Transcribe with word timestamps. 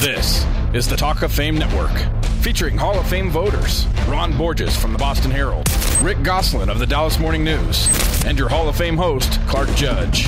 This 0.00 0.46
is 0.72 0.88
the 0.88 0.96
Talk 0.96 1.20
of 1.20 1.30
Fame 1.30 1.56
Network, 1.56 1.92
featuring 2.40 2.78
Hall 2.78 2.98
of 2.98 3.06
Fame 3.06 3.28
voters 3.28 3.86
Ron 4.08 4.34
Borges 4.34 4.74
from 4.74 4.94
the 4.94 4.98
Boston 4.98 5.30
Herald, 5.30 5.68
Rick 6.00 6.22
Gosselin 6.22 6.70
of 6.70 6.78
the 6.78 6.86
Dallas 6.86 7.18
Morning 7.18 7.44
News, 7.44 7.86
and 8.24 8.38
your 8.38 8.48
Hall 8.48 8.66
of 8.66 8.76
Fame 8.76 8.96
host, 8.96 9.38
Clark 9.46 9.68
Judge. 9.74 10.26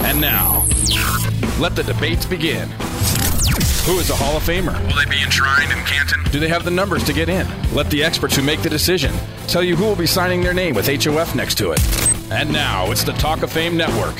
And 0.00 0.20
now, 0.20 0.66
let 1.60 1.76
the 1.76 1.84
debates 1.84 2.26
begin. 2.26 2.68
Who 3.86 4.00
is 4.00 4.10
a 4.10 4.16
Hall 4.16 4.36
of 4.36 4.42
Famer? 4.42 4.76
Will 4.88 4.96
they 4.96 5.08
be 5.08 5.22
enshrined 5.22 5.70
in 5.70 5.78
Canton? 5.84 6.24
Do 6.32 6.40
they 6.40 6.48
have 6.48 6.64
the 6.64 6.72
numbers 6.72 7.04
to 7.04 7.12
get 7.12 7.28
in? 7.28 7.46
Let 7.72 7.88
the 7.88 8.02
experts 8.02 8.34
who 8.34 8.42
make 8.42 8.62
the 8.62 8.68
decision 8.68 9.14
tell 9.46 9.62
you 9.62 9.76
who 9.76 9.84
will 9.84 9.94
be 9.94 10.08
signing 10.08 10.42
their 10.42 10.54
name 10.54 10.74
with 10.74 10.88
HOF 10.88 11.36
next 11.36 11.56
to 11.58 11.70
it. 11.70 12.32
And 12.32 12.52
now, 12.52 12.90
it's 12.90 13.04
the 13.04 13.12
Talk 13.12 13.44
of 13.44 13.52
Fame 13.52 13.76
Network. 13.76 14.16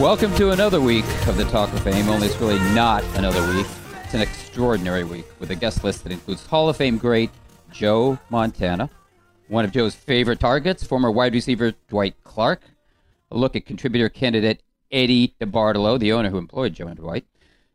Welcome 0.00 0.32
to 0.36 0.52
another 0.52 0.80
week 0.80 1.04
of 1.26 1.36
the 1.36 1.44
Talk 1.46 1.72
of 1.72 1.82
Fame, 1.82 2.08
only 2.08 2.28
it's 2.28 2.36
really 2.36 2.60
not 2.72 3.02
another 3.16 3.44
week. 3.52 3.66
It's 4.04 4.14
an 4.14 4.20
extraordinary 4.20 5.02
week 5.02 5.26
with 5.40 5.50
a 5.50 5.56
guest 5.56 5.82
list 5.82 6.04
that 6.04 6.12
includes 6.12 6.46
Hall 6.46 6.68
of 6.68 6.76
Fame 6.76 6.98
great 6.98 7.30
Joe 7.72 8.16
Montana, 8.30 8.88
one 9.48 9.64
of 9.64 9.72
Joe's 9.72 9.96
favorite 9.96 10.38
targets, 10.38 10.84
former 10.84 11.10
wide 11.10 11.34
receiver 11.34 11.72
Dwight 11.88 12.14
Clark, 12.22 12.62
a 13.32 13.36
look 13.36 13.56
at 13.56 13.66
contributor 13.66 14.08
candidate 14.08 14.62
Eddie 14.92 15.34
DeBartolo, 15.40 15.98
the 15.98 16.12
owner 16.12 16.30
who 16.30 16.38
employed 16.38 16.74
Joe 16.74 16.86
and 16.86 16.96
Dwight, 16.96 17.26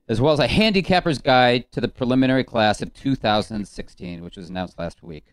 as 0.08 0.22
well 0.22 0.32
as 0.32 0.40
a 0.40 0.48
handicapper's 0.48 1.20
guide 1.20 1.70
to 1.74 1.82
the 1.82 1.90
preliminary 1.90 2.46
class 2.46 2.82
of 2.82 2.94
2016, 2.94 4.24
which 4.24 4.38
was 4.38 4.50
announced 4.50 4.80
last 4.80 5.04
week. 5.04 5.33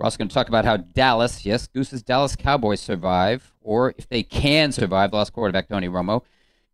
We're 0.00 0.04
also 0.04 0.16
going 0.16 0.28
to 0.28 0.34
talk 0.34 0.48
about 0.48 0.64
how 0.64 0.78
Dallas, 0.78 1.44
yes, 1.44 1.66
Goose's 1.66 2.02
Dallas 2.02 2.34
Cowboys 2.34 2.80
survive, 2.80 3.52
or 3.60 3.92
if 3.98 4.08
they 4.08 4.22
can 4.22 4.72
survive, 4.72 5.10
the 5.10 5.18
lost 5.18 5.34
quarterback 5.34 5.68
Tony 5.68 5.90
Romo. 5.90 6.22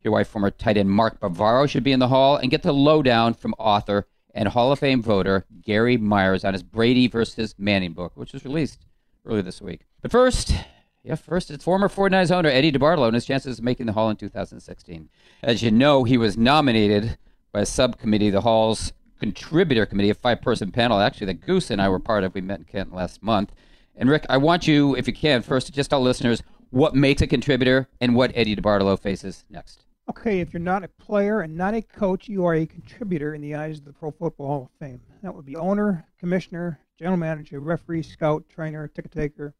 Your 0.05 0.12
wife, 0.12 0.28
former 0.28 0.53
tight 0.53 0.77
end 0.77 0.92
Mark 0.92 1.19
Bavaro, 1.19 1.69
should 1.69 1.83
be 1.83 1.91
in 1.91 1.98
the 1.98 2.06
hall, 2.06 2.37
and 2.37 2.53
get 2.53 2.62
the 2.62 2.73
lowdown 2.73 3.34
from 3.34 3.53
author 3.59 4.06
and 4.33 4.47
Hall 4.47 4.70
of 4.70 4.78
Fame 4.78 5.03
voter 5.03 5.45
Gary 5.61 5.97
Myers 5.97 6.45
on 6.45 6.53
his 6.53 6.62
Brady 6.62 7.09
versus 7.09 7.56
Manning 7.59 7.95
book, 7.95 8.12
which 8.15 8.33
was 8.33 8.45
released 8.45 8.87
earlier 9.25 9.43
this 9.43 9.61
week. 9.61 9.81
But 10.03 10.12
first, 10.12 10.55
yeah, 11.03 11.17
first, 11.17 11.50
it's 11.50 11.65
former 11.65 11.89
49ers 11.89 12.31
owner 12.31 12.48
Eddie 12.48 12.70
DeBartolo 12.70 13.06
and 13.06 13.15
his 13.17 13.27
chances 13.27 13.59
of 13.59 13.65
making 13.65 13.87
the 13.87 13.93
Hall 13.93 14.09
in 14.09 14.15
2016. 14.15 15.09
As 15.43 15.65
you 15.65 15.72
know, 15.72 16.05
he 16.05 16.17
was 16.17 16.39
nominated 16.39 17.19
by 17.50 17.62
a 17.62 17.67
subcommittee, 17.67 18.31
the 18.31 18.43
Hall's 18.43 18.93
contributor 19.19 19.86
committee, 19.86 20.11
a 20.11 20.14
five 20.14 20.42
person 20.42 20.70
panel, 20.70 21.00
actually, 21.00 21.27
that 21.27 21.41
Goose 21.41 21.70
and 21.70 21.81
I 21.81 21.89
were 21.89 21.98
part 21.98 22.25
of. 22.25 22.34
We 22.34 22.41
met 22.41 22.61
in 22.61 22.64
Canton 22.64 22.95
last 22.95 23.22
month. 23.22 23.53
And 23.97 24.11
Rick, 24.11 24.27
I 24.28 24.36
want 24.36 24.67
you, 24.67 24.95
if 24.97 25.06
you 25.06 25.12
can, 25.12 25.42
first 25.42 25.67
to 25.67 25.72
just 25.72 25.91
tell 25.91 26.03
listeners 26.03 26.42
what 26.70 26.95
makes 26.95 27.22
a 27.22 27.27
contributor 27.27 27.89
and 28.00 28.14
what 28.14 28.33
Eddie 28.34 28.56
DeBartolo 28.56 29.00
faces 29.00 29.44
next. 29.48 29.84
Okay, 30.09 30.41
if 30.41 30.53
you're 30.53 30.61
not 30.61 30.84
a 30.84 30.89
player 30.89 31.41
and 31.41 31.56
not 31.56 31.75
a 31.75 31.83
coach, 31.83 32.28
you 32.28 32.44
are 32.44 32.55
a 32.55 32.67
contributor 32.67 33.34
in 33.34 33.41
the 33.41 33.55
eyes 33.55 33.78
of 33.78 33.84
the 33.84 33.92
Pro 33.92 34.11
Football 34.11 34.47
Hall 34.47 34.70
of 34.70 34.87
Fame. 34.87 35.00
That 35.22 35.34
would 35.34 35.47
be 35.47 35.56
owner, 35.56 36.06
commissioner, 36.19 36.78
general 36.98 37.17
manager, 37.17 37.59
referee, 37.59 38.03
scout, 38.03 38.44
trainer, 38.48 38.87
ticket 38.87 39.11
taker. 39.11 39.55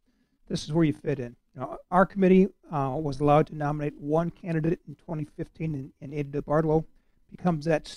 This 0.49 0.65
is 0.65 0.73
where 0.73 0.85
you 0.85 0.93
fit 0.93 1.19
in. 1.19 1.35
Now, 1.57 1.79
our 1.91 2.07
committee 2.07 2.49
uh, 2.71 2.97
was 3.01 3.21
allowed 3.21 3.49
to 3.49 3.57
nominate 3.57 3.99
one 3.99 4.31
candidate 4.31 4.81
in 4.87 4.95
2015, 4.95 5.75
and, 5.75 5.93
and 6.01 6.15
Eddie 6.15 6.39
DeBartolo 6.39 6.85
becomes 7.31 7.65
that 7.65 7.89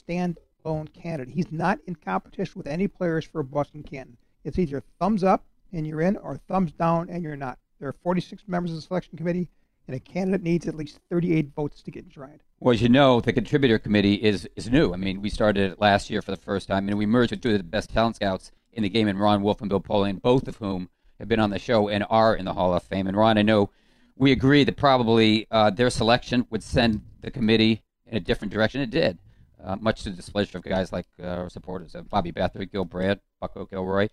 standalone 0.59 0.93
candidate. 0.93 1.33
He's 1.33 1.51
not 1.51 1.79
in 1.87 1.95
competition 1.95 2.53
with 2.55 2.67
any 2.67 2.87
players 2.87 3.25
for 3.25 3.41
a 3.41 3.43
Boston 3.43 3.83
Canton. 3.83 4.17
It's 4.43 4.59
either 4.59 4.83
thumbs 4.99 5.23
up 5.23 5.43
and 5.71 5.85
you're 5.85 6.01
in, 6.01 6.17
or 6.17 6.37
thumbs 6.37 6.71
down 6.71 7.09
and 7.09 7.21
you're 7.21 7.35
not. 7.35 7.59
There 7.79 7.89
are 7.89 7.95
46 8.03 8.43
members 8.47 8.71
of 8.71 8.77
the 8.77 8.81
selection 8.81 9.17
committee, 9.17 9.49
and 9.87 9.95
a 9.95 9.99
candidate 9.99 10.41
needs 10.41 10.67
at 10.67 10.75
least 10.75 10.99
38 11.09 11.51
votes 11.55 11.81
to 11.83 11.91
get 11.91 12.05
enshrined. 12.05 12.41
Well, 12.59 12.73
as 12.73 12.81
you 12.81 12.89
know, 12.89 13.21
the 13.21 13.33
contributor 13.33 13.79
committee 13.79 14.15
is, 14.15 14.47
is 14.55 14.69
new. 14.69 14.93
I 14.93 14.97
mean, 14.97 15.21
we 15.21 15.29
started 15.29 15.71
it 15.71 15.79
last 15.79 16.09
year 16.09 16.21
for 16.21 16.31
the 16.31 16.37
first 16.37 16.67
time, 16.67 16.89
and 16.89 16.97
we 16.97 17.05
merged 17.05 17.31
with 17.31 17.41
two 17.41 17.51
of 17.51 17.57
the 17.57 17.63
best 17.63 17.89
talent 17.89 18.17
scouts 18.17 18.51
in 18.73 18.83
the 18.83 18.89
game, 18.89 19.07
and 19.07 19.19
Ron 19.19 19.41
Wolf 19.41 19.61
and 19.61 19.69
Bill 19.69 19.79
Polian, 19.79 20.21
both 20.21 20.47
of 20.47 20.57
whom 20.57 20.89
have 21.19 21.27
been 21.27 21.39
on 21.39 21.49
the 21.49 21.59
show 21.59 21.87
and 21.87 22.05
are 22.09 22.35
in 22.35 22.45
the 22.45 22.53
Hall 22.53 22.73
of 22.73 22.83
Fame. 22.83 23.07
And 23.07 23.15
Ron, 23.15 23.37
I 23.37 23.41
know 23.43 23.69
we 24.15 24.31
agree 24.31 24.63
that 24.63 24.77
probably 24.77 25.47
uh, 25.51 25.69
their 25.69 25.89
selection 25.89 26.45
would 26.49 26.63
send 26.63 27.01
the 27.21 27.31
committee 27.31 27.83
in 28.05 28.17
a 28.17 28.19
different 28.19 28.51
direction. 28.51 28.81
It 28.81 28.89
did, 28.89 29.17
uh, 29.63 29.75
much 29.79 30.03
to 30.03 30.09
the 30.09 30.15
displeasure 30.15 30.57
of 30.57 30.63
guys 30.63 30.91
like 30.91 31.05
uh, 31.21 31.49
supporters 31.49 31.95
of 31.95 32.09
Bobby 32.09 32.31
Beathard, 32.31 32.71
Gil 32.71 32.85
Brandt, 32.85 33.21
Bucko 33.39 33.65
Kilroy. 33.65 34.09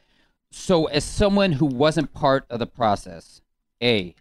So, 0.50 0.86
as 0.86 1.04
someone 1.04 1.52
who 1.52 1.66
wasn't 1.66 2.12
part 2.12 2.46
of 2.50 2.58
the 2.58 2.66
process, 2.66 3.40
A, 3.82 4.14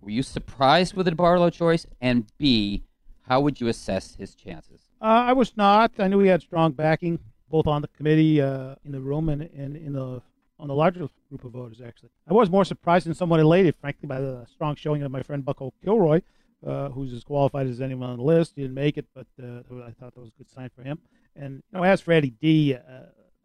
were 0.00 0.10
you 0.10 0.22
surprised 0.22 0.94
with 0.94 1.06
DeBartolo 1.06 1.52
choice? 1.52 1.86
And 2.00 2.26
B, 2.38 2.84
how 3.22 3.40
would 3.40 3.60
you 3.60 3.68
assess 3.68 4.16
his 4.16 4.34
chances? 4.34 4.80
Uh, 5.00 5.04
I 5.04 5.32
was 5.32 5.56
not. 5.56 5.92
I 5.98 6.08
knew 6.08 6.18
he 6.20 6.28
had 6.28 6.42
strong 6.42 6.72
backing, 6.72 7.18
both 7.50 7.66
on 7.66 7.82
the 7.82 7.88
committee, 7.88 8.40
uh, 8.40 8.74
in 8.84 8.92
the 8.92 9.00
room, 9.00 9.28
and, 9.28 9.42
and 9.42 9.76
in 9.76 9.94
the 9.94 10.22
on 10.58 10.68
the 10.68 10.74
larger 10.74 11.08
group 11.28 11.44
of 11.44 11.50
voters. 11.50 11.80
Actually, 11.84 12.10
I 12.28 12.32
was 12.32 12.48
more 12.48 12.64
surprised 12.64 13.06
and 13.06 13.16
somewhat 13.16 13.40
elated, 13.40 13.74
frankly, 13.80 14.06
by 14.06 14.20
the 14.20 14.46
strong 14.46 14.76
showing 14.76 15.02
of 15.02 15.10
my 15.10 15.22
friend 15.22 15.44
Bucko 15.44 15.72
Kilroy, 15.82 16.20
uh, 16.66 16.88
who's 16.90 17.12
as 17.12 17.24
qualified 17.24 17.66
as 17.66 17.80
anyone 17.80 18.10
on 18.10 18.18
the 18.18 18.22
list. 18.24 18.52
He 18.54 18.62
didn't 18.62 18.74
make 18.74 18.96
it, 18.96 19.06
but 19.14 19.26
uh, 19.42 19.60
I 19.84 19.90
thought 19.90 20.14
that 20.14 20.20
was 20.20 20.30
a 20.30 20.38
good 20.38 20.50
sign 20.50 20.70
for 20.74 20.82
him. 20.82 20.98
And 21.34 21.62
you 21.72 21.78
know, 21.78 21.84
as 21.84 22.00
for 22.00 22.12
Eddie 22.12 22.34
D, 22.40 22.74
uh, 22.74 22.78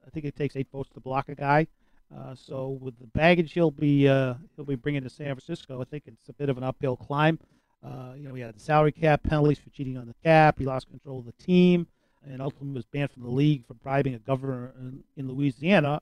I 0.06 0.10
think 0.12 0.26
it 0.26 0.36
takes 0.36 0.56
eight 0.56 0.68
votes 0.72 0.90
to 0.94 1.00
block 1.00 1.30
a 1.30 1.36
guy. 1.36 1.68
Uh, 2.16 2.36
so 2.36 2.78
with 2.82 2.98
the 3.00 3.08
baggage 3.08 3.52
he'll 3.54 3.72
be 3.72 4.04
he'll 4.04 4.66
be 4.66 4.76
bringing 4.76 5.04
to 5.04 5.10
San 5.10 5.28
Francisco, 5.28 5.82
I 5.82 5.86
think 5.86 6.04
it's 6.08 6.30
a 6.30 6.34
bit 6.34 6.50
of 6.50 6.58
an 6.58 6.64
uphill 6.64 6.96
climb. 6.96 7.40
You 7.84 8.28
know, 8.28 8.34
he 8.34 8.42
had 8.42 8.56
the 8.56 8.60
salary 8.60 8.92
cap 8.92 9.24
penalties 9.24 9.60
for 9.60 9.70
cheating 9.70 9.98
on 9.98 10.08
the 10.08 10.16
cap. 10.24 10.60
He 10.60 10.66
lost 10.66 10.90
control 10.90 11.20
of 11.20 11.26
the 11.26 11.44
team, 11.44 11.88
and 12.26 12.42
ultimately 12.42 12.74
was 12.74 12.86
banned 12.86 13.12
from 13.12 13.24
the 13.24 13.30
league 13.30 13.66
for 13.66 13.74
bribing 13.76 14.16
a 14.16 14.20
governor 14.20 14.74
in, 14.80 15.04
in 15.16 15.28
Louisiana. 15.28 16.02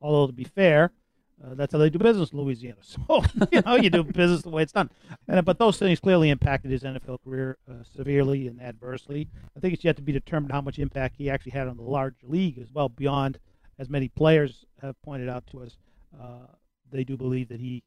Although 0.00 0.26
to 0.26 0.32
be 0.32 0.44
fair, 0.44 0.92
uh, 1.42 1.54
that's 1.54 1.72
how 1.72 1.78
they 1.78 1.90
do 1.90 1.98
business 1.98 2.30
in 2.30 2.38
Louisiana. 2.38 2.76
So 2.82 3.22
you 3.50 3.62
know, 3.62 3.76
you 3.76 3.90
do 3.90 4.04
business 4.04 4.42
the 4.42 4.50
way 4.50 4.62
it's 4.62 4.72
done. 4.72 4.90
And, 5.28 5.44
but 5.44 5.58
those 5.58 5.78
things 5.78 6.00
clearly 6.00 6.30
impacted 6.30 6.70
his 6.70 6.82
NFL 6.82 7.18
career 7.24 7.58
uh, 7.68 7.82
severely 7.96 8.46
and 8.48 8.60
adversely. 8.62 9.28
I 9.56 9.60
think 9.60 9.74
it's 9.74 9.84
yet 9.84 9.96
to 9.96 10.02
be 10.02 10.12
determined 10.12 10.52
how 10.52 10.60
much 10.60 10.78
impact 10.78 11.16
he 11.18 11.30
actually 11.30 11.52
had 11.52 11.68
on 11.68 11.76
the 11.76 11.82
large 11.82 12.16
league 12.22 12.58
as 12.58 12.68
well, 12.72 12.88
beyond 12.88 13.38
as 13.78 13.88
many 13.88 14.08
players 14.08 14.64
have 14.80 15.00
pointed 15.02 15.28
out 15.28 15.46
to 15.48 15.62
us, 15.62 15.76
uh, 16.20 16.46
they 16.90 17.04
do 17.04 17.16
believe 17.16 17.48
that 17.48 17.60
he 17.60 17.82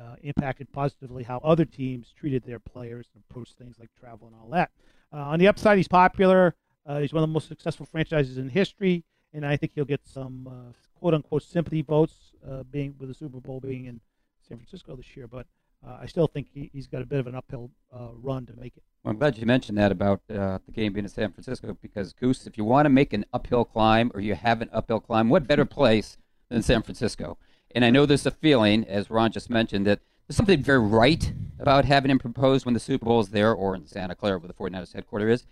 uh, 0.00 0.16
impacted 0.22 0.72
positively 0.72 1.22
how 1.22 1.38
other 1.38 1.64
teams 1.64 2.12
treated 2.18 2.44
their 2.44 2.58
players 2.58 3.08
and 3.14 3.22
approached 3.28 3.56
things 3.58 3.76
like 3.78 3.90
travel 3.98 4.26
and 4.26 4.36
all 4.40 4.48
that. 4.50 4.70
Uh, 5.12 5.18
on 5.18 5.38
the 5.38 5.48
upside, 5.48 5.76
he's 5.76 5.88
popular. 5.88 6.54
Uh, 6.86 6.98
he's 6.98 7.12
one 7.12 7.22
of 7.22 7.28
the 7.28 7.32
most 7.32 7.48
successful 7.48 7.86
franchises 7.86 8.36
in 8.36 8.48
history, 8.48 9.04
and 9.34 9.44
I 9.44 9.56
think 9.56 9.72
he'll 9.74 9.84
get 9.84 10.06
some 10.06 10.46
uh, 10.46 10.72
quote 10.98 11.14
unquote 11.14 11.42
sympathy 11.42 11.82
votes, 11.82 12.32
uh, 12.48 12.62
being 12.62 12.94
with 12.98 13.08
the 13.08 13.14
Super 13.14 13.40
Bowl 13.40 13.60
being 13.60 13.86
in 13.86 14.00
San 14.48 14.56
Francisco 14.56 14.96
this 14.96 15.16
year. 15.16 15.26
But 15.26 15.46
I 15.86 16.06
still 16.06 16.26
think 16.26 16.46
he, 16.54 16.70
has 16.74 16.86
got 16.86 17.02
a 17.02 17.06
bit 17.06 17.20
of 17.20 17.26
an 17.26 17.34
uphill 17.34 17.70
run 17.92 18.46
to 18.46 18.54
make 18.56 18.74
it. 18.74 18.82
Well, 19.04 19.10
I'm 19.10 19.18
glad 19.18 19.36
you 19.36 19.44
mentioned 19.44 19.76
that 19.76 19.92
about 19.92 20.22
uh, 20.30 20.58
the 20.64 20.72
game 20.72 20.94
being 20.94 21.04
in 21.04 21.10
San 21.10 21.30
Francisco 21.30 21.76
because 21.82 22.14
Goose, 22.14 22.46
if 22.46 22.56
you 22.56 22.64
want 22.64 22.86
to 22.86 22.90
make 22.90 23.12
an 23.12 23.26
uphill 23.34 23.66
climb 23.66 24.10
or 24.14 24.20
you 24.20 24.34
have 24.34 24.62
an 24.62 24.70
uphill 24.72 24.98
climb, 24.98 25.28
what 25.28 25.46
better 25.46 25.66
place 25.66 26.16
than 26.48 26.62
San 26.62 26.82
Francisco? 26.82 27.36
And 27.74 27.84
I 27.84 27.90
know 27.90 28.06
there's 28.06 28.24
a 28.24 28.30
feeling, 28.30 28.84
as 28.84 29.10
Ron 29.10 29.30
just 29.30 29.50
mentioned, 29.50 29.86
that 29.86 30.00
there's 30.26 30.38
something 30.38 30.62
very 30.62 30.78
right 30.78 31.34
about 31.58 31.84
having 31.84 32.10
him 32.10 32.18
proposed 32.18 32.64
when 32.64 32.72
the 32.72 32.80
Super 32.80 33.04
Bowl 33.04 33.20
is 33.20 33.28
there 33.28 33.52
or 33.52 33.74
in 33.74 33.86
Santa 33.86 34.14
Clara, 34.14 34.38
where 34.38 34.48
the 34.48 34.54
49ers 34.54 34.94
headquarters 34.94 35.40
is. 35.40 35.46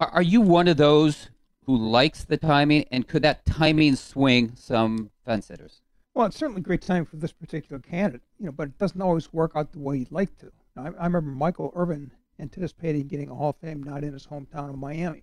Are 0.00 0.22
you 0.22 0.40
one 0.40 0.66
of 0.66 0.76
those 0.76 1.28
who 1.70 1.76
likes 1.76 2.24
the 2.24 2.36
timing, 2.36 2.84
and 2.90 3.06
could 3.06 3.22
that 3.22 3.46
timing 3.46 3.94
swing 3.94 4.50
some 4.56 5.08
fence 5.24 5.46
sitters? 5.46 5.82
Well, 6.14 6.26
it's 6.26 6.36
certainly 6.36 6.58
a 6.58 6.64
great 6.64 6.82
timing 6.82 7.04
for 7.04 7.16
this 7.16 7.30
particular 7.30 7.78
candidate, 7.78 8.22
you 8.40 8.46
know, 8.46 8.52
but 8.52 8.66
it 8.66 8.78
doesn't 8.78 9.00
always 9.00 9.32
work 9.32 9.52
out 9.54 9.70
the 9.70 9.78
way 9.78 9.98
you'd 9.98 10.10
like 10.10 10.36
to. 10.38 10.50
I, 10.76 10.86
I 10.86 11.04
remember 11.04 11.30
Michael 11.30 11.72
Irvin 11.76 12.10
anticipating 12.40 13.06
getting 13.06 13.30
a 13.30 13.34
Hall 13.36 13.50
of 13.50 13.56
Fame 13.58 13.84
not 13.84 14.02
in 14.02 14.12
his 14.12 14.26
hometown 14.26 14.70
of 14.70 14.78
Miami. 14.78 15.22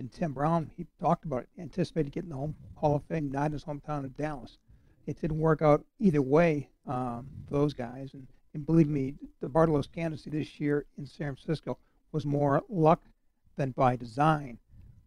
And 0.00 0.10
Tim 0.10 0.32
Brown, 0.32 0.68
he 0.76 0.84
talked 1.00 1.26
about 1.26 1.44
it, 1.44 1.48
anticipated 1.60 2.10
getting 2.10 2.30
the 2.30 2.36
home, 2.36 2.56
Hall 2.74 2.96
of 2.96 3.04
Fame 3.04 3.30
not 3.30 3.46
in 3.46 3.52
his 3.52 3.64
hometown 3.64 4.04
of 4.04 4.16
Dallas. 4.16 4.58
It 5.06 5.20
didn't 5.20 5.38
work 5.38 5.62
out 5.62 5.84
either 6.00 6.22
way 6.22 6.70
um, 6.88 7.28
for 7.46 7.54
those 7.54 7.72
guys. 7.72 8.14
And, 8.14 8.26
and 8.52 8.66
believe 8.66 8.88
me, 8.88 9.14
DeBartolo's 9.40 9.86
candidacy 9.86 10.30
this 10.30 10.58
year 10.58 10.86
in 10.98 11.06
San 11.06 11.36
Francisco 11.36 11.78
was 12.10 12.26
more 12.26 12.64
luck 12.68 13.00
than 13.54 13.70
by 13.70 13.94
design. 13.94 14.58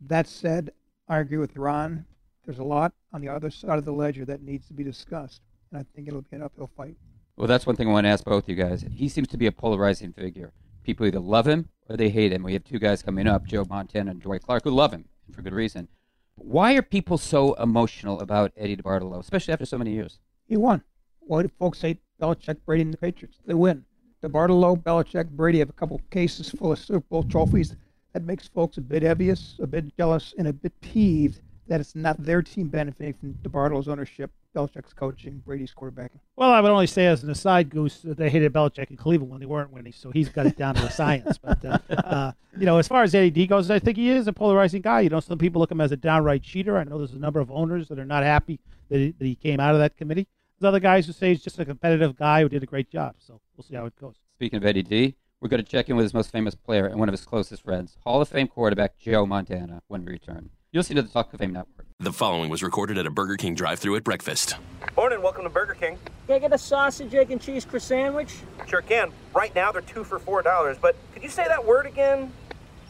That 0.01 0.27
said, 0.27 0.71
I 1.07 1.19
agree 1.19 1.37
with 1.37 1.55
Ron. 1.55 2.05
There's 2.45 2.59
a 2.59 2.63
lot 2.63 2.93
on 3.13 3.21
the 3.21 3.29
other 3.29 3.49
side 3.49 3.77
of 3.77 3.85
the 3.85 3.91
ledger 3.91 4.25
that 4.25 4.41
needs 4.41 4.67
to 4.67 4.73
be 4.73 4.83
discussed. 4.83 5.41
And 5.71 5.79
I 5.79 5.85
think 5.95 6.07
it'll 6.07 6.21
be 6.21 6.35
an 6.35 6.43
uphill 6.43 6.69
fight. 6.77 6.95
Well, 7.35 7.47
that's 7.47 7.65
one 7.65 7.75
thing 7.75 7.87
I 7.87 7.91
want 7.91 8.05
to 8.05 8.09
ask 8.09 8.23
both 8.23 8.47
you 8.47 8.55
guys. 8.55 8.85
He 8.91 9.09
seems 9.09 9.27
to 9.29 9.37
be 9.37 9.47
a 9.47 9.51
polarizing 9.51 10.13
figure 10.13 10.53
people 10.83 11.05
either 11.05 11.19
love 11.19 11.45
him 11.45 11.67
or 11.89 11.97
they 11.97 12.09
hate 12.09 12.31
him. 12.31 12.43
We 12.43 12.53
have 12.53 12.63
two 12.63 12.79
guys 12.79 13.03
coming 13.03 13.27
up, 13.27 13.45
Joe 13.45 13.65
Montana 13.69 14.11
and 14.11 14.21
Dwight 14.21 14.41
Clark, 14.41 14.63
who 14.63 14.71
love 14.71 14.93
him 14.93 15.03
for 15.33 15.41
good 15.41 15.53
reason. 15.53 15.89
Why 16.35 16.75
are 16.75 16.81
people 16.81 17.17
so 17.17 17.55
emotional 17.55 18.21
about 18.21 18.53
Eddie 18.55 18.77
DeBartolo, 18.77 19.19
especially 19.19 19.51
after 19.51 19.65
so 19.65 19.77
many 19.77 19.91
years? 19.91 20.19
He 20.47 20.55
won. 20.55 20.83
Why 21.19 21.41
do 21.41 21.49
folks 21.59 21.81
hate 21.81 21.99
Belichick, 22.21 22.57
Brady, 22.65 22.83
and 22.83 22.93
the 22.93 22.97
Patriots. 22.97 23.39
They 23.45 23.53
win. 23.53 23.85
DeBartolo, 24.23 24.81
Belichick, 24.81 25.29
Brady 25.29 25.59
have 25.59 25.69
a 25.69 25.73
couple 25.73 26.01
cases 26.09 26.49
full 26.49 26.71
of 26.71 26.79
Super 26.79 27.01
Bowl 27.01 27.23
trophies. 27.23 27.75
That 28.17 28.23
makes 28.23 28.47
folks 28.47 28.79
a 28.79 28.81
bit 28.81 29.03
envious, 29.03 29.59
a 29.61 29.67
bit 29.67 29.95
jealous, 29.95 30.33
and 30.39 30.47
a 30.47 30.53
bit 30.53 30.73
peeved 30.81 31.39
that 31.67 31.79
it's 31.79 31.93
not 31.93 32.17
their 32.17 32.41
team 32.41 32.67
benefiting 32.67 33.13
from 33.13 33.35
DeBartolo's 33.43 33.87
ownership, 33.87 34.31
Belichick's 34.55 34.91
coaching, 34.91 35.43
Brady's 35.45 35.71
quarterbacking. 35.71 36.17
Well, 36.35 36.49
I 36.49 36.59
would 36.59 36.71
only 36.71 36.87
say 36.87 37.05
as 37.05 37.21
an 37.21 37.29
aside, 37.29 37.69
Goose, 37.69 37.99
that 37.99 38.17
they 38.17 38.31
hated 38.31 38.51
Belichick 38.53 38.89
in 38.89 38.97
Cleveland 38.97 39.29
when 39.29 39.39
they 39.39 39.45
weren't 39.45 39.71
winning, 39.71 39.93
so 39.93 40.09
he's 40.09 40.29
got 40.29 40.47
it 40.47 40.57
down 40.57 40.73
to 40.73 40.85
a 40.87 40.89
science. 40.89 41.37
But 41.43 41.63
uh, 41.63 41.77
uh, 41.91 42.31
you 42.57 42.65
know, 42.65 42.79
as 42.79 42.87
far 42.87 43.03
as 43.03 43.13
Eddie 43.13 43.29
D 43.29 43.45
goes, 43.45 43.69
I 43.69 43.77
think 43.77 43.97
he 43.97 44.09
is 44.09 44.27
a 44.27 44.33
polarizing 44.33 44.81
guy. 44.81 45.01
You 45.01 45.09
know, 45.09 45.19
some 45.19 45.37
people 45.37 45.59
look 45.59 45.69
at 45.69 45.75
him 45.75 45.81
as 45.81 45.91
a 45.91 45.95
downright 45.95 46.41
cheater. 46.41 46.75
I 46.75 46.85
know 46.85 46.97
there's 46.97 47.13
a 47.13 47.19
number 47.19 47.39
of 47.39 47.51
owners 47.51 47.87
that 47.89 47.99
are 47.99 48.05
not 48.05 48.23
happy 48.23 48.59
that 48.89 48.97
he, 48.97 49.11
that 49.11 49.25
he 49.25 49.35
came 49.35 49.59
out 49.59 49.75
of 49.75 49.79
that 49.79 49.95
committee. 49.95 50.27
There's 50.57 50.69
other 50.69 50.79
guys 50.79 51.05
who 51.05 51.13
say 51.13 51.29
he's 51.29 51.43
just 51.43 51.59
a 51.59 51.65
competitive 51.65 52.17
guy 52.17 52.41
who 52.41 52.49
did 52.49 52.63
a 52.63 52.65
great 52.65 52.89
job. 52.89 53.13
So 53.19 53.39
we'll 53.55 53.63
see 53.63 53.75
how 53.75 53.85
it 53.85 53.95
goes. 54.01 54.15
Speaking 54.37 54.57
of 54.57 54.65
Eddie 54.65 54.81
D, 54.81 55.15
we're 55.39 55.49
going 55.49 55.63
to 55.63 55.69
check 55.69 55.89
in 55.89 55.95
with 55.95 56.03
his 56.03 56.13
most 56.13 56.31
famous 56.31 56.55
player 56.55 56.87
and 56.87 56.99
one 56.99 57.09
of 57.09 57.13
his 57.13 57.23
closest 57.23 57.63
friends, 57.63 57.97
Hall 58.03 58.21
of 58.21 58.29
Fame 58.29 58.47
quarterback 58.47 58.97
Joe 58.97 59.25
Montana, 59.25 59.81
when 59.87 60.03
we 60.03 60.13
return. 60.13 60.49
You'll 60.71 60.83
see 60.83 60.95
to 60.95 61.01
the 61.01 61.09
Talk 61.09 61.31
of 61.33 61.39
Fame 61.39 61.53
Network. 61.53 61.85
The 61.99 62.11
following 62.11 62.49
was 62.49 62.63
recorded 62.63 62.97
at 62.97 63.05
a 63.05 63.11
Burger 63.11 63.37
King 63.37 63.53
drive 63.53 63.79
through 63.79 63.95
at 63.95 64.03
breakfast. 64.03 64.55
Morning, 64.95 65.21
welcome 65.21 65.43
to 65.43 65.49
Burger 65.49 65.75
King. 65.75 65.97
Can 66.25 66.35
I 66.35 66.39
get 66.39 66.53
a 66.53 66.57
sausage, 66.57 67.13
egg, 67.13 67.31
and 67.31 67.41
cheese 67.41 67.65
croissant 67.65 67.87
sandwich? 67.87 68.35
Sure 68.67 68.81
can. 68.81 69.11
Right 69.35 69.53
now 69.55 69.71
they're 69.71 69.81
two 69.81 70.03
for 70.03 70.19
four 70.19 70.41
dollars, 70.41 70.77
but 70.81 70.95
could 71.13 71.23
you 71.23 71.29
say 71.29 71.47
that 71.47 71.63
word 71.63 71.85
again? 71.85 72.31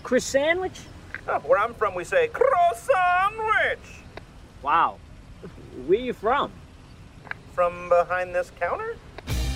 Croissant 0.03 0.45
sandwich? 0.45 0.79
Oh, 1.27 1.39
where 1.39 1.59
I'm 1.59 1.73
from, 1.73 1.95
we 1.95 2.03
say 2.03 2.29
croissant 2.29 3.33
sandwich. 3.35 4.01
Wow. 4.61 4.97
Where 5.85 5.99
are 5.99 6.01
you 6.01 6.13
from? 6.13 6.51
From 7.53 7.89
behind 7.89 8.33
this 8.33 8.51
counter? 8.59 8.95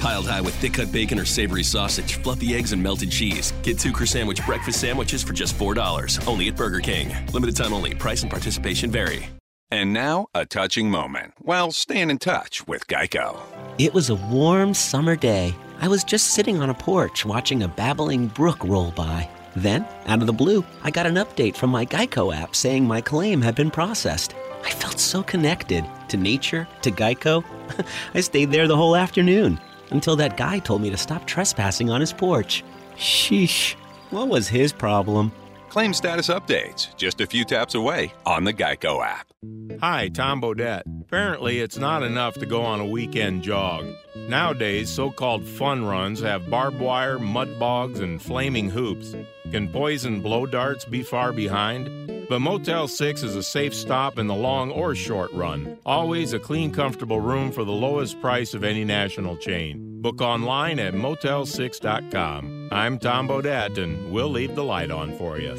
Piled 0.01 0.25
high 0.25 0.41
with 0.41 0.55
thick 0.55 0.73
cut 0.73 0.91
bacon 0.91 1.19
or 1.19 1.25
savory 1.25 1.61
sausage, 1.61 2.15
fluffy 2.23 2.55
eggs, 2.55 2.71
and 2.71 2.81
melted 2.81 3.11
cheese. 3.11 3.53
Get 3.61 3.77
two 3.77 3.91
Croissantwich 3.91 4.43
breakfast 4.47 4.81
sandwiches 4.81 5.21
for 5.21 5.31
just 5.31 5.55
$4. 5.59 6.27
Only 6.27 6.47
at 6.47 6.55
Burger 6.55 6.79
King. 6.79 7.13
Limited 7.31 7.55
time 7.55 7.71
only. 7.71 7.93
Price 7.93 8.23
and 8.23 8.31
participation 8.31 8.89
vary. 8.89 9.29
And 9.69 9.93
now, 9.93 10.25
a 10.33 10.43
touching 10.47 10.89
moment. 10.89 11.35
while 11.37 11.71
staying 11.71 12.09
in 12.09 12.17
touch 12.17 12.67
with 12.67 12.87
Geico. 12.87 13.39
It 13.77 13.93
was 13.93 14.09
a 14.09 14.15
warm 14.15 14.73
summer 14.73 15.15
day. 15.15 15.53
I 15.79 15.87
was 15.87 16.03
just 16.03 16.31
sitting 16.31 16.59
on 16.59 16.71
a 16.71 16.73
porch 16.73 17.23
watching 17.23 17.61
a 17.61 17.67
babbling 17.67 18.25
brook 18.25 18.63
roll 18.63 18.89
by. 18.91 19.29
Then, 19.55 19.85
out 20.07 20.21
of 20.21 20.25
the 20.25 20.33
blue, 20.33 20.65
I 20.81 20.89
got 20.89 21.05
an 21.05 21.15
update 21.15 21.55
from 21.55 21.69
my 21.69 21.85
Geico 21.85 22.35
app 22.35 22.55
saying 22.55 22.87
my 22.87 23.01
claim 23.01 23.39
had 23.39 23.53
been 23.53 23.69
processed. 23.69 24.33
I 24.65 24.71
felt 24.71 24.99
so 24.99 25.21
connected 25.21 25.85
to 26.07 26.17
nature, 26.17 26.67
to 26.81 26.89
Geico. 26.89 27.43
I 28.15 28.21
stayed 28.21 28.51
there 28.51 28.67
the 28.67 28.77
whole 28.77 28.95
afternoon 28.95 29.59
until 29.91 30.15
that 30.15 30.37
guy 30.37 30.59
told 30.59 30.81
me 30.81 30.89
to 30.89 30.97
stop 30.97 31.25
trespassing 31.25 31.89
on 31.89 32.01
his 32.01 32.11
porch. 32.13 32.63
Sheesh, 32.97 33.75
what 34.09 34.27
was 34.27 34.47
his 34.47 34.73
problem? 34.73 35.31
Claim 35.71 35.93
status 35.93 36.27
updates 36.27 36.93
just 36.97 37.21
a 37.21 37.25
few 37.25 37.45
taps 37.45 37.75
away 37.75 38.11
on 38.25 38.43
the 38.43 38.51
Geico 38.51 39.01
app. 39.05 39.31
Hi, 39.79 40.09
Tom 40.09 40.41
Bodett. 40.41 40.81
Apparently, 41.03 41.59
it's 41.61 41.77
not 41.77 42.03
enough 42.03 42.33
to 42.39 42.45
go 42.45 42.61
on 42.61 42.81
a 42.81 42.85
weekend 42.85 43.41
jog. 43.41 43.85
Nowadays, 44.27 44.89
so 44.89 45.09
called 45.09 45.47
fun 45.47 45.85
runs 45.85 46.19
have 46.19 46.49
barbed 46.49 46.81
wire, 46.81 47.17
mud 47.17 47.57
bogs, 47.57 48.01
and 48.01 48.21
flaming 48.21 48.69
hoops. 48.69 49.15
Can 49.49 49.69
poison 49.69 50.21
blow 50.21 50.45
darts 50.45 50.83
be 50.83 51.03
far 51.03 51.31
behind? 51.31 52.27
But 52.27 52.39
Motel 52.39 52.89
6 52.89 53.23
is 53.23 53.37
a 53.37 53.43
safe 53.43 53.73
stop 53.73 54.19
in 54.19 54.27
the 54.27 54.35
long 54.35 54.71
or 54.71 54.93
short 54.93 55.31
run. 55.31 55.77
Always 55.85 56.33
a 56.33 56.39
clean, 56.39 56.73
comfortable 56.73 57.21
room 57.21 57.49
for 57.49 57.63
the 57.63 57.71
lowest 57.71 58.19
price 58.19 58.53
of 58.53 58.65
any 58.65 58.83
national 58.83 59.37
chain. 59.37 59.90
Book 60.01 60.19
online 60.19 60.79
at 60.79 60.95
motel6.com. 60.95 62.69
I'm 62.71 62.97
Tom 62.97 63.27
Bodett, 63.27 63.77
and 63.77 64.11
we'll 64.11 64.31
leave 64.31 64.55
the 64.55 64.63
light 64.63 64.89
on 64.89 65.15
for 65.15 65.37
you. 65.37 65.55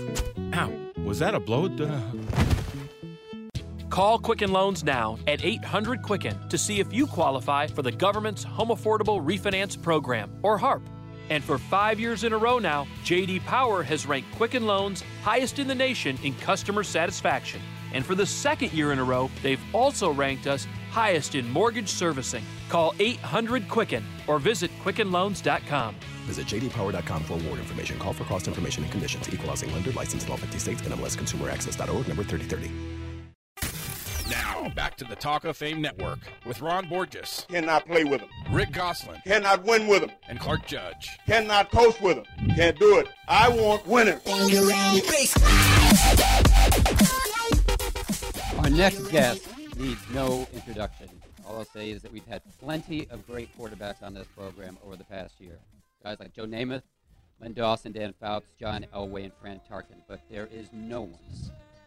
Ow, 0.55 0.73
was 1.05 1.21
that 1.21 1.37
a 1.37 1.39
blow? 1.39 1.69
Call 3.89 4.19
Quicken 4.19 4.51
Loans 4.51 4.83
now 4.83 5.17
at 5.29 5.45
800 5.45 6.03
Quicken 6.03 6.37
to 6.49 6.59
see 6.59 6.81
if 6.81 6.93
you 6.93 7.07
qualify 7.07 7.69
for 7.69 7.83
the 7.83 7.93
government's 7.93 8.43
Home 8.43 8.71
Affordable 8.71 9.25
Refinance 9.25 9.81
Program, 9.81 10.37
or 10.43 10.59
HARP. 10.59 10.83
And 11.31 11.45
for 11.45 11.57
five 11.57 12.01
years 12.01 12.25
in 12.25 12.33
a 12.33 12.39
row 12.39 12.59
now, 12.59 12.89
JD 13.05 13.45
Power 13.45 13.85
has 13.85 14.07
ranked 14.07 14.35
Quicken 14.35 14.67
Loans 14.67 15.05
highest 15.23 15.61
in 15.61 15.69
the 15.69 15.75
nation 15.75 16.19
in 16.25 16.35
customer 16.39 16.83
satisfaction. 16.83 17.61
And 17.93 18.05
for 18.05 18.17
the 18.17 18.27
second 18.27 18.73
year 18.73 18.91
in 18.91 18.99
a 18.99 19.05
row, 19.05 19.31
they've 19.41 19.63
also 19.73 20.11
ranked 20.11 20.49
us 20.49 20.67
highest 20.93 21.35
in 21.35 21.51
mortgage 21.51 21.89
servicing. 21.89 22.45
Call 22.69 22.95
800 23.01 23.69
Quicken 23.69 24.05
or 24.27 24.39
visit 24.39 24.71
QuickenLoans.com. 24.85 25.97
Visit 26.27 26.47
jdpower.com 26.47 27.25
for 27.25 27.35
award 27.35 27.59
information. 27.59 27.99
Call 27.99 28.13
for 28.13 28.25
cost 28.25 28.47
information 28.47 28.85
and 28.85 28.93
conditions. 28.93 29.29
Equal 29.33 29.49
housing 29.49 29.73
lender 29.73 29.91
licensed 29.93 30.27
in 30.27 30.33
all 30.33 30.39
50 30.39 30.59
states. 30.59 30.83
NMLS 30.83 31.17
Consumer 31.17 31.51
Access.org 31.51 32.07
number 32.07 32.23
3030. 32.23 32.71
Now, 34.31 34.69
back 34.75 34.97
to 34.97 35.05
the 35.05 35.17
Talk 35.17 35.45
of 35.45 35.57
Fame 35.57 35.83
Network 35.83 36.21
with 36.47 36.61
Ron 36.63 36.89
Borges. 36.89 37.45
Cannot 37.51 37.87
play 37.87 38.05
with 38.05 38.21
him. 38.21 38.29
Rick 38.51 38.73
Gosselin. 38.73 39.21
Cannot 39.27 39.65
win 39.65 39.87
with 39.89 40.03
him. 40.03 40.13
And 40.29 40.39
Clark 40.39 40.65
Judge. 40.67 41.11
Cannot 41.27 41.71
coach 41.71 42.01
with 42.01 42.19
him. 42.19 42.25
Can't 42.55 42.79
do 42.79 42.99
it. 42.99 43.09
I 43.29 43.49
want 43.49 43.87
winners. 43.87 44.23
Our 48.59 48.71
next 48.71 49.09
guest 49.09 49.52
needs 49.83 50.01
no 50.15 50.47
introduction. 50.55 51.09
All 51.45 51.59
I'll 51.59 51.65
say 51.65 51.91
is 51.91 52.03
that 52.03 52.13
we've 52.13 52.27
had 52.27 52.41
plenty 52.61 53.09
of 53.11 53.27
great 53.27 53.49
quarterbacks 53.59 54.01
on 54.01 54.15
this 54.15 54.29
program 54.29 54.79
over 54.87 54.95
the 54.95 55.03
past 55.03 55.41
year. 55.41 55.59
Guys 56.05 56.21
like 56.21 56.33
Joe 56.33 56.47
Namath, 56.47 56.83
Len 57.41 57.53
Dawson, 57.53 57.91
Dan 57.91 58.15
Fouts, 58.21 58.47
John 58.61 58.87
Elway, 58.95 59.25
and 59.25 59.33
Fran 59.41 59.61
Tarkenton. 59.69 60.03
But 60.07 60.21
there 60.31 60.49
is 60.53 60.69
no 60.73 61.01
one, 61.03 61.19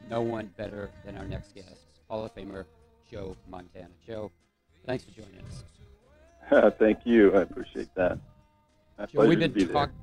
no 0.09 0.21
one 0.21 0.51
better 0.57 0.89
than 1.05 1.15
our 1.15 1.23
next 1.23 1.55
guest. 1.55 1.85
Hall 2.09 2.25
of 2.25 2.35
Famer 2.35 2.65
Joe 3.09 3.37
Montana. 3.49 3.87
Joe, 4.05 4.29
thanks 4.85 5.05
for 5.05 5.11
joining 5.11 5.39
us. 5.45 6.73
Thank 6.77 7.05
you. 7.05 7.33
I 7.33 7.43
appreciate 7.43 7.95
that. 7.95 8.19
My 8.99 9.05
Joe, 9.05 9.25
we've 9.25 9.39
been 9.39 9.69
talking. 9.69 9.95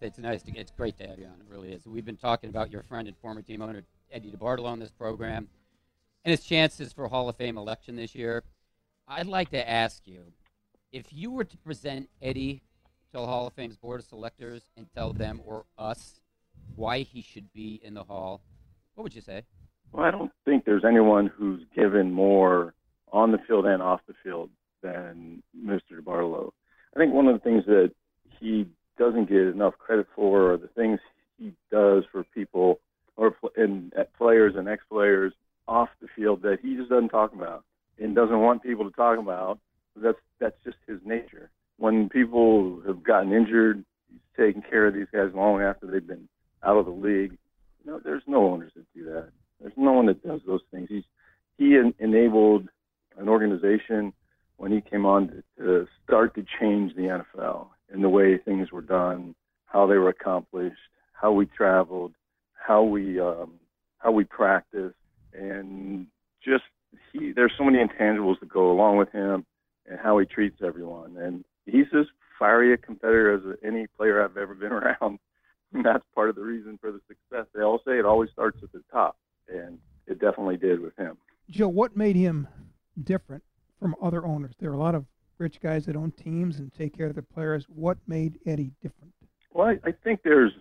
It's 0.00 0.18
nice. 0.18 0.42
To, 0.44 0.52
it's 0.56 0.70
great 0.70 0.96
to 0.98 1.06
have 1.08 1.18
you 1.18 1.26
on. 1.26 1.32
It 1.32 1.46
really 1.48 1.72
is. 1.72 1.84
We've 1.84 2.04
been 2.04 2.16
talking 2.16 2.48
about 2.48 2.70
your 2.70 2.84
friend 2.84 3.08
and 3.08 3.16
former 3.18 3.42
team 3.42 3.60
owner 3.60 3.82
Eddie 4.12 4.30
DeBartolo 4.30 4.66
on 4.66 4.78
this 4.78 4.90
program, 4.90 5.48
and 6.24 6.30
his 6.30 6.44
chances 6.44 6.92
for 6.92 7.08
Hall 7.08 7.28
of 7.28 7.36
Fame 7.36 7.56
election 7.56 7.96
this 7.96 8.14
year. 8.14 8.42
I'd 9.08 9.26
like 9.26 9.50
to 9.50 9.68
ask 9.68 10.06
you, 10.06 10.20
if 10.92 11.12
you 11.12 11.30
were 11.30 11.44
to 11.44 11.56
present 11.58 12.08
Eddie 12.20 12.62
to 13.12 13.18
the 13.18 13.26
Hall 13.26 13.46
of 13.46 13.54
Fame's 13.54 13.76
board 13.76 14.00
of 14.00 14.06
selectors 14.06 14.62
and 14.76 14.86
tell 14.94 15.12
them 15.12 15.40
or 15.44 15.64
us 15.78 16.20
why 16.76 17.00
he 17.00 17.22
should 17.22 17.52
be 17.52 17.80
in 17.82 17.94
the 17.94 18.04
Hall, 18.04 18.42
what 18.94 19.04
would 19.04 19.14
you 19.14 19.20
say? 19.20 19.42
Well, 19.92 20.04
I 20.04 20.10
don't 20.10 20.30
think 20.44 20.64
there's 20.64 20.84
anyone 20.84 21.26
who's 21.26 21.62
given 21.74 22.12
more 22.12 22.74
on 23.12 23.32
the 23.32 23.38
field 23.38 23.66
and 23.66 23.82
off 23.82 24.00
the 24.06 24.14
field 24.22 24.50
than 24.82 25.42
Mr. 25.58 25.98
DeBartolo. 26.00 26.50
I 26.94 26.98
think 26.98 27.12
one 27.12 27.26
of 27.26 27.34
the 27.34 27.40
things 27.40 27.64
that 27.66 27.92
he 28.38 28.66
doesn't 28.98 29.28
get 29.28 29.38
enough 29.38 29.76
credit 29.78 30.06
for 30.14 30.52
are 30.52 30.56
the 30.56 30.68
things 30.68 31.00
he 31.38 31.52
does 31.70 32.04
for 32.12 32.24
people 32.34 32.80
or 33.16 33.34
and 33.56 33.92
players 34.16 34.54
and 34.56 34.68
ex-players 34.68 35.32
off 35.68 35.88
the 36.00 36.08
field 36.16 36.42
that 36.42 36.58
he 36.62 36.76
just 36.76 36.90
doesn't 36.90 37.10
talk 37.10 37.32
about 37.32 37.64
and 37.98 38.14
doesn't 38.14 38.40
want 38.40 38.62
people 38.62 38.88
to 38.88 38.96
talk 38.96 39.18
about. 39.18 39.58
That's 39.96 40.18
that's 40.38 40.56
just 40.64 40.76
his 40.86 40.98
nature. 41.04 41.50
When 41.76 42.08
people 42.08 42.82
have 42.86 43.02
gotten 43.02 43.32
injured, 43.32 43.84
he's 44.08 44.20
taking 44.36 44.62
care 44.62 44.86
of 44.86 44.94
these 44.94 45.06
guys 45.12 45.30
long 45.34 45.60
after 45.60 45.86
they've 45.86 46.06
been 46.06 46.28
out 46.62 46.76
of 46.76 46.86
the 46.86 46.92
league. 46.92 47.36
You 47.84 47.92
know, 47.92 48.00
there's 48.02 48.22
no 48.26 48.46
owners 48.46 48.72
that 48.76 48.86
do 48.94 49.04
that. 49.06 49.30
There's 49.60 49.72
no 49.76 49.92
one 49.92 50.06
that 50.06 50.26
does 50.26 50.40
those 50.46 50.62
things. 50.70 50.88
He's 50.88 51.04
he 51.58 51.76
en- 51.76 51.94
enabled 51.98 52.68
an 53.18 53.28
organization 53.28 54.12
when 54.56 54.72
he 54.72 54.80
came 54.80 55.06
on 55.06 55.28
to, 55.28 55.64
to 55.64 55.88
start 56.04 56.34
to 56.34 56.44
change 56.60 56.94
the 56.94 57.22
NFL 57.42 57.68
and 57.92 58.04
the 58.04 58.08
way 58.08 58.38
things 58.38 58.70
were 58.70 58.82
done, 58.82 59.34
how 59.64 59.86
they 59.86 59.96
were 59.96 60.08
accomplished, 60.08 60.76
how 61.12 61.32
we 61.32 61.46
traveled, 61.46 62.14
how 62.54 62.82
we 62.82 63.20
um, 63.20 63.52
how 63.98 64.10
we 64.10 64.24
practiced, 64.24 64.96
and 65.32 66.06
just 66.44 66.64
he. 67.12 67.32
There's 67.32 67.52
so 67.56 67.64
many 67.64 67.78
intangibles 67.78 68.40
that 68.40 68.48
go 68.48 68.70
along 68.70 68.98
with 68.98 69.10
him 69.10 69.44
and 69.86 69.98
how 69.98 70.18
he 70.18 70.26
treats 70.26 70.58
everyone, 70.62 71.16
and 71.16 71.44
he's 71.66 71.86
as 71.98 72.06
fiery 72.38 72.72
a 72.72 72.76
competitor 72.76 73.34
as 73.34 73.56
any 73.64 73.86
player 73.86 74.24
I've 74.24 74.36
ever 74.36 74.54
been 74.54 74.72
around. 74.72 75.18
And 75.72 75.84
that's 75.84 76.04
part 76.16 76.30
of 76.30 76.34
the 76.34 76.42
reason 76.42 76.78
for 76.80 76.90
the 76.90 77.00
success. 77.06 77.46
They 77.54 77.62
all 77.62 77.80
say 77.86 77.98
it 77.98 78.04
always 78.04 78.30
starts 78.30 78.58
at 78.62 78.72
the 78.72 78.82
top 78.90 79.16
and 79.48 79.78
it 80.06 80.18
definitely 80.18 80.56
did 80.56 80.80
with 80.80 80.96
him. 80.96 81.16
Joe, 81.48 81.68
what 81.68 81.96
made 81.96 82.16
him 82.16 82.48
different 83.04 83.44
from 83.78 83.94
other 84.02 84.24
owners? 84.24 84.54
There 84.58 84.70
are 84.70 84.74
a 84.74 84.78
lot 84.78 84.96
of 84.96 85.04
rich 85.38 85.60
guys 85.60 85.86
that 85.86 85.96
own 85.96 86.12
teams 86.12 86.58
and 86.58 86.72
take 86.72 86.96
care 86.96 87.06
of 87.06 87.14
their 87.14 87.22
players. 87.22 87.66
What 87.68 87.98
made 88.06 88.38
Eddie 88.46 88.72
different? 88.82 89.12
Well, 89.52 89.68
I, 89.68 89.88
I 89.88 89.92
think 90.04 90.20
there's 90.22 90.52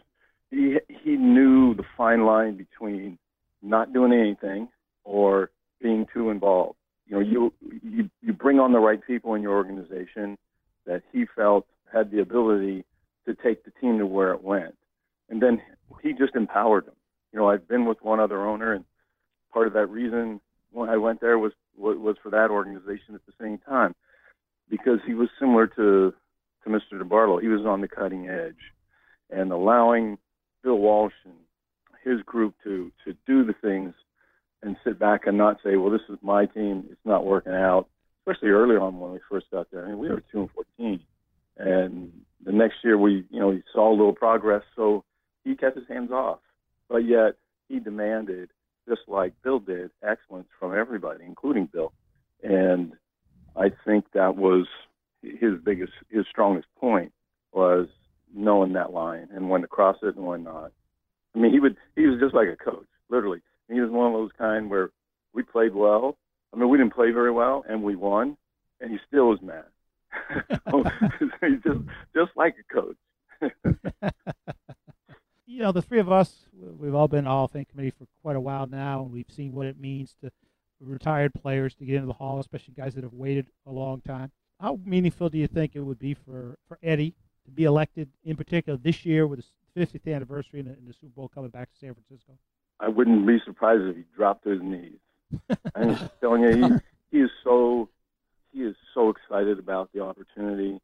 he 0.51 0.77
he 0.87 1.15
knew 1.15 1.75
the 1.75 1.83
fine 1.95 2.25
line 2.25 2.55
between 2.55 3.19
not 3.61 3.93
doing 3.93 4.13
anything 4.13 4.69
or 5.03 5.51
being 5.81 6.05
too 6.13 6.29
involved. 6.29 6.77
You 7.05 7.15
know, 7.15 7.21
you 7.21 7.53
you 7.83 8.09
you 8.21 8.33
bring 8.33 8.59
on 8.59 8.71
the 8.71 8.79
right 8.79 8.99
people 9.05 9.33
in 9.33 9.41
your 9.41 9.55
organization 9.55 10.37
that 10.85 11.01
he 11.11 11.25
felt 11.35 11.65
had 11.91 12.11
the 12.11 12.21
ability 12.21 12.85
to 13.25 13.35
take 13.35 13.63
the 13.63 13.71
team 13.81 13.97
to 13.97 14.05
where 14.05 14.31
it 14.31 14.43
went. 14.43 14.75
And 15.29 15.41
then 15.41 15.61
he 16.01 16.13
just 16.13 16.35
empowered 16.35 16.85
them. 16.85 16.95
You 17.31 17.39
know, 17.39 17.49
I've 17.49 17.67
been 17.67 17.85
with 17.85 18.01
one 18.01 18.19
other 18.19 18.45
owner, 18.45 18.73
and 18.73 18.85
part 19.53 19.67
of 19.67 19.73
that 19.73 19.87
reason 19.87 20.41
when 20.71 20.89
I 20.89 20.97
went 20.97 21.21
there 21.21 21.37
was 21.37 21.53
was 21.77 22.17
for 22.21 22.29
that 22.29 22.51
organization 22.51 23.15
at 23.15 23.25
the 23.25 23.33
same 23.41 23.57
time, 23.59 23.95
because 24.69 24.99
he 25.05 25.13
was 25.13 25.29
similar 25.39 25.67
to 25.67 26.13
to 26.63 26.69
Mr. 26.69 27.01
DeBartolo. 27.01 27.41
He 27.41 27.47
was 27.47 27.65
on 27.65 27.81
the 27.81 27.87
cutting 27.87 28.27
edge, 28.27 28.73
and 29.29 29.51
allowing 29.51 30.17
Bill 30.63 30.77
Walsh 30.77 31.13
and 31.25 31.35
his 32.09 32.21
group 32.23 32.55
to 32.63 32.91
to 33.05 33.13
do 33.27 33.45
the 33.45 33.55
things 33.61 33.93
and 34.61 34.75
sit 34.83 34.99
back 34.99 35.27
and 35.27 35.37
not 35.37 35.57
say, 35.63 35.75
"Well, 35.75 35.91
this 35.91 36.07
is 36.09 36.17
my 36.21 36.45
team. 36.45 36.87
It's 36.91 37.05
not 37.05 37.25
working 37.25 37.53
out." 37.53 37.87
Especially 38.21 38.49
early 38.49 38.75
on 38.75 38.99
when 38.99 39.11
we 39.11 39.19
first 39.29 39.49
got 39.51 39.71
there. 39.71 39.85
I 39.85 39.89
mean, 39.89 39.99
we 39.99 40.09
were 40.09 40.23
two 40.31 40.41
and 40.41 40.51
fourteen, 40.51 40.99
and 41.57 42.11
the 42.43 42.51
next 42.51 42.75
year 42.83 42.97
we, 42.97 43.25
you 43.29 43.39
know, 43.39 43.51
he 43.51 43.61
saw 43.73 43.89
a 43.89 43.95
little 43.95 44.13
progress, 44.13 44.63
so 44.75 45.03
he 45.43 45.55
kept 45.55 45.77
his 45.77 45.87
hands 45.87 46.11
off. 46.11 46.39
But 46.87 47.05
yet 47.05 47.35
he 47.67 47.79
demanded, 47.79 48.49
just 48.87 49.01
like 49.07 49.33
Bill 49.43 49.59
did, 49.59 49.91
excellence 50.03 50.47
from 50.59 50.77
everybody, 50.77 51.23
including 51.25 51.67
Bill. 51.71 51.91
And 52.43 52.93
I 53.55 53.71
think 53.85 54.05
that 54.13 54.35
was 54.35 54.67
his 55.21 55.59
biggest, 55.63 55.91
his 56.09 56.25
strongest 56.29 56.67
point 56.79 57.11
was 57.51 57.87
knowing 58.33 58.73
that 58.73 58.93
line 58.93 59.27
and 59.33 59.49
when 59.49 59.61
to 59.61 59.67
cross 59.67 59.97
it 60.01 60.15
and 60.15 60.25
when 60.25 60.43
not. 60.43 60.71
I 61.35 61.39
mean, 61.39 61.51
he 61.51 61.59
would, 61.59 61.77
he 61.95 62.07
was 62.07 62.19
just 62.19 62.33
like 62.33 62.47
a 62.47 62.55
coach, 62.55 62.87
literally. 63.09 63.41
He 63.69 63.79
was 63.79 63.91
one 63.91 64.07
of 64.07 64.13
those 64.13 64.31
kind 64.37 64.69
where 64.69 64.89
we 65.33 65.43
played 65.43 65.73
well. 65.73 66.17
I 66.53 66.57
mean, 66.57 66.69
we 66.69 66.77
didn't 66.77 66.95
play 66.95 67.11
very 67.11 67.31
well 67.31 67.63
and 67.69 67.83
we 67.83 67.95
won, 67.95 68.35
and 68.81 68.91
he 68.91 68.97
still 69.07 69.29
was 69.29 69.39
mad. 69.41 69.65
He's 71.41 71.61
just 71.63 71.79
just 72.15 72.31
like 72.35 72.55
a 72.59 72.73
coach. 72.73 72.97
you 75.45 75.59
know, 75.59 75.71
the 75.71 75.83
three 75.83 75.99
of 75.99 76.11
us, 76.11 76.45
we've 76.53 76.95
all 76.95 77.07
been 77.07 77.27
all 77.27 77.47
Fame 77.47 77.65
committee 77.65 77.91
for 77.91 78.07
quite 78.23 78.35
a 78.35 78.41
while 78.41 78.65
now, 78.65 79.03
and 79.03 79.11
we've 79.11 79.29
seen 79.29 79.53
what 79.53 79.67
it 79.67 79.79
means 79.79 80.15
to 80.21 80.31
retired 80.81 81.33
players 81.33 81.75
to 81.75 81.85
get 81.85 81.95
into 81.95 82.07
the 82.07 82.13
Hall, 82.13 82.39
especially 82.39 82.73
guys 82.75 82.95
that 82.95 83.03
have 83.03 83.13
waited 83.13 83.47
a 83.65 83.71
long 83.71 84.01
time. 84.01 84.31
How 84.59 84.79
meaningful 84.83 85.29
do 85.29 85.37
you 85.37 85.47
think 85.47 85.75
it 85.75 85.81
would 85.81 85.99
be 85.99 86.13
for, 86.13 86.57
for 86.67 86.79
Eddie 86.83 87.15
to 87.45 87.51
be 87.51 87.63
elected, 87.63 88.09
in 88.23 88.35
particular 88.35 88.77
this 88.77 89.05
year 89.05 89.25
with 89.27 89.43
50th 89.79 90.13
anniversary 90.13 90.59
and 90.59 90.69
the, 90.69 90.73
and 90.73 90.87
the 90.87 90.93
Super 90.93 91.13
Bowl 91.15 91.27
coming 91.27 91.49
back 91.49 91.71
to 91.71 91.77
San 91.79 91.93
Francisco? 91.93 92.33
I 92.79 92.89
wouldn't 92.89 93.25
be 93.25 93.39
surprised 93.45 93.83
if 93.83 93.95
he 93.95 94.03
dropped 94.15 94.43
to 94.43 94.51
his 94.51 94.61
knees. 94.61 94.99
I'm 95.75 96.09
telling 96.21 96.43
you, 96.43 96.79
he, 97.11 97.17
he 97.17 97.23
is 97.23 97.31
so 97.43 97.89
he 98.51 98.61
is 98.61 98.75
so 98.93 99.09
excited 99.09 99.59
about 99.59 99.89
the 99.93 100.01
opportunity, 100.01 100.79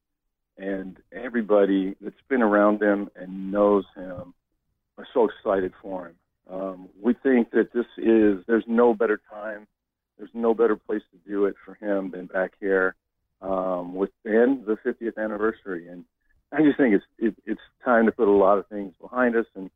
and 0.57 0.97
everybody 1.11 1.95
that's 1.99 2.15
been 2.29 2.41
around 2.41 2.81
him 2.81 3.09
and 3.15 3.51
knows 3.51 3.85
him 3.95 4.33
are 4.97 5.07
so 5.13 5.27
excited 5.27 5.73
for 5.81 6.07
him. 6.07 6.15
Um, 6.49 6.89
we 7.01 7.13
think 7.13 7.51
that 7.51 7.73
this 7.73 7.87
is 7.97 8.43
there's 8.47 8.65
no 8.67 8.93
better 8.93 9.19
time, 9.29 9.67
there's 10.17 10.29
no 10.33 10.53
better 10.53 10.75
place 10.75 11.01
to 11.11 11.29
do 11.29 11.45
it 11.45 11.55
for 11.65 11.73
him 11.75 12.11
than 12.11 12.27
back 12.27 12.53
here 12.59 12.95
um, 13.41 13.95
within 13.95 14.63
the 14.65 14.77
50th 14.85 15.17
anniversary, 15.17 15.87
and 15.87 16.05
I 16.55 16.61
just 16.61 16.77
think 16.77 16.95
it's 16.95 17.05
it, 17.17 17.35
it's 17.45 17.61
time 17.83 18.05
to 18.05 18.11
put 18.11 18.27
a 18.27 18.31
lot 18.31 18.57
of 18.57 18.67
things 18.67 18.93
behind 19.01 19.35
us, 19.35 19.45
and 19.55 19.69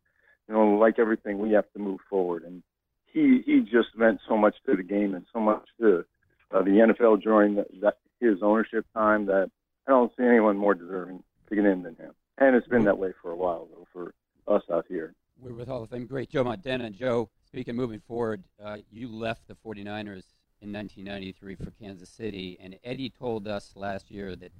you 0.47 0.53
know, 0.53 0.77
like 0.77 0.97
everything, 0.97 1.39
we 1.39 1.51
have 1.51 1.71
to 1.73 1.79
move 1.79 1.99
forward. 2.09 2.43
And 2.43 2.63
he 3.05 3.41
he 3.45 3.59
just 3.61 3.97
meant 3.97 4.21
so 4.27 4.37
much 4.37 4.55
to 4.65 4.75
the 4.75 4.83
game 4.83 5.13
and 5.13 5.25
so 5.33 5.39
much 5.39 5.67
to 5.79 6.05
uh, 6.51 6.61
the 6.61 6.71
NFL 6.71 7.21
during 7.21 7.55
the, 7.55 7.65
that, 7.81 7.97
his 8.21 8.41
ownership 8.41 8.85
time 8.93 9.25
that 9.25 9.51
I 9.87 9.91
don't 9.91 10.11
see 10.17 10.23
anyone 10.23 10.57
more 10.57 10.73
deserving 10.73 11.23
to 11.49 11.55
get 11.55 11.65
in 11.65 11.83
than 11.83 11.95
him. 11.95 12.11
And 12.37 12.55
it's 12.55 12.67
been 12.67 12.85
that 12.85 12.97
way 12.97 13.13
for 13.21 13.31
a 13.31 13.35
while, 13.35 13.67
though, 13.71 13.87
for 13.91 14.13
us 14.47 14.63
out 14.71 14.85
here. 14.87 15.13
We're 15.41 15.53
with 15.53 15.67
Hall 15.67 15.83
of 15.83 15.89
Fame 15.89 16.05
great 16.05 16.29
Joe 16.29 16.43
Montana. 16.43 16.89
Joe, 16.89 17.29
speaking 17.45 17.75
moving 17.75 17.99
forward, 17.99 18.43
uh, 18.63 18.77
you 18.91 19.09
left 19.09 19.47
the 19.47 19.55
49ers 19.55 20.33
in 20.61 20.73
1993 20.73 21.55
for 21.55 21.71
Kansas 21.71 22.09
City, 22.09 22.57
and 22.61 22.77
Eddie 22.83 23.09
told 23.09 23.47
us 23.47 23.73
last 23.75 24.11
year 24.11 24.35
that 24.35 24.51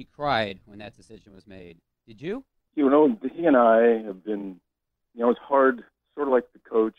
he 0.00 0.06
cried 0.16 0.58
when 0.64 0.78
that 0.78 0.96
decision 0.96 1.34
was 1.34 1.46
made. 1.46 1.76
Did 2.06 2.22
you? 2.22 2.42
You 2.74 2.88
know, 2.88 3.18
he 3.34 3.44
and 3.44 3.54
I 3.56 4.02
have 4.06 4.24
been, 4.24 4.58
you 5.14 5.20
know, 5.20 5.28
it's 5.28 5.40
hard, 5.46 5.84
sort 6.14 6.26
of 6.26 6.32
like 6.32 6.50
the 6.54 6.58
coach 6.58 6.94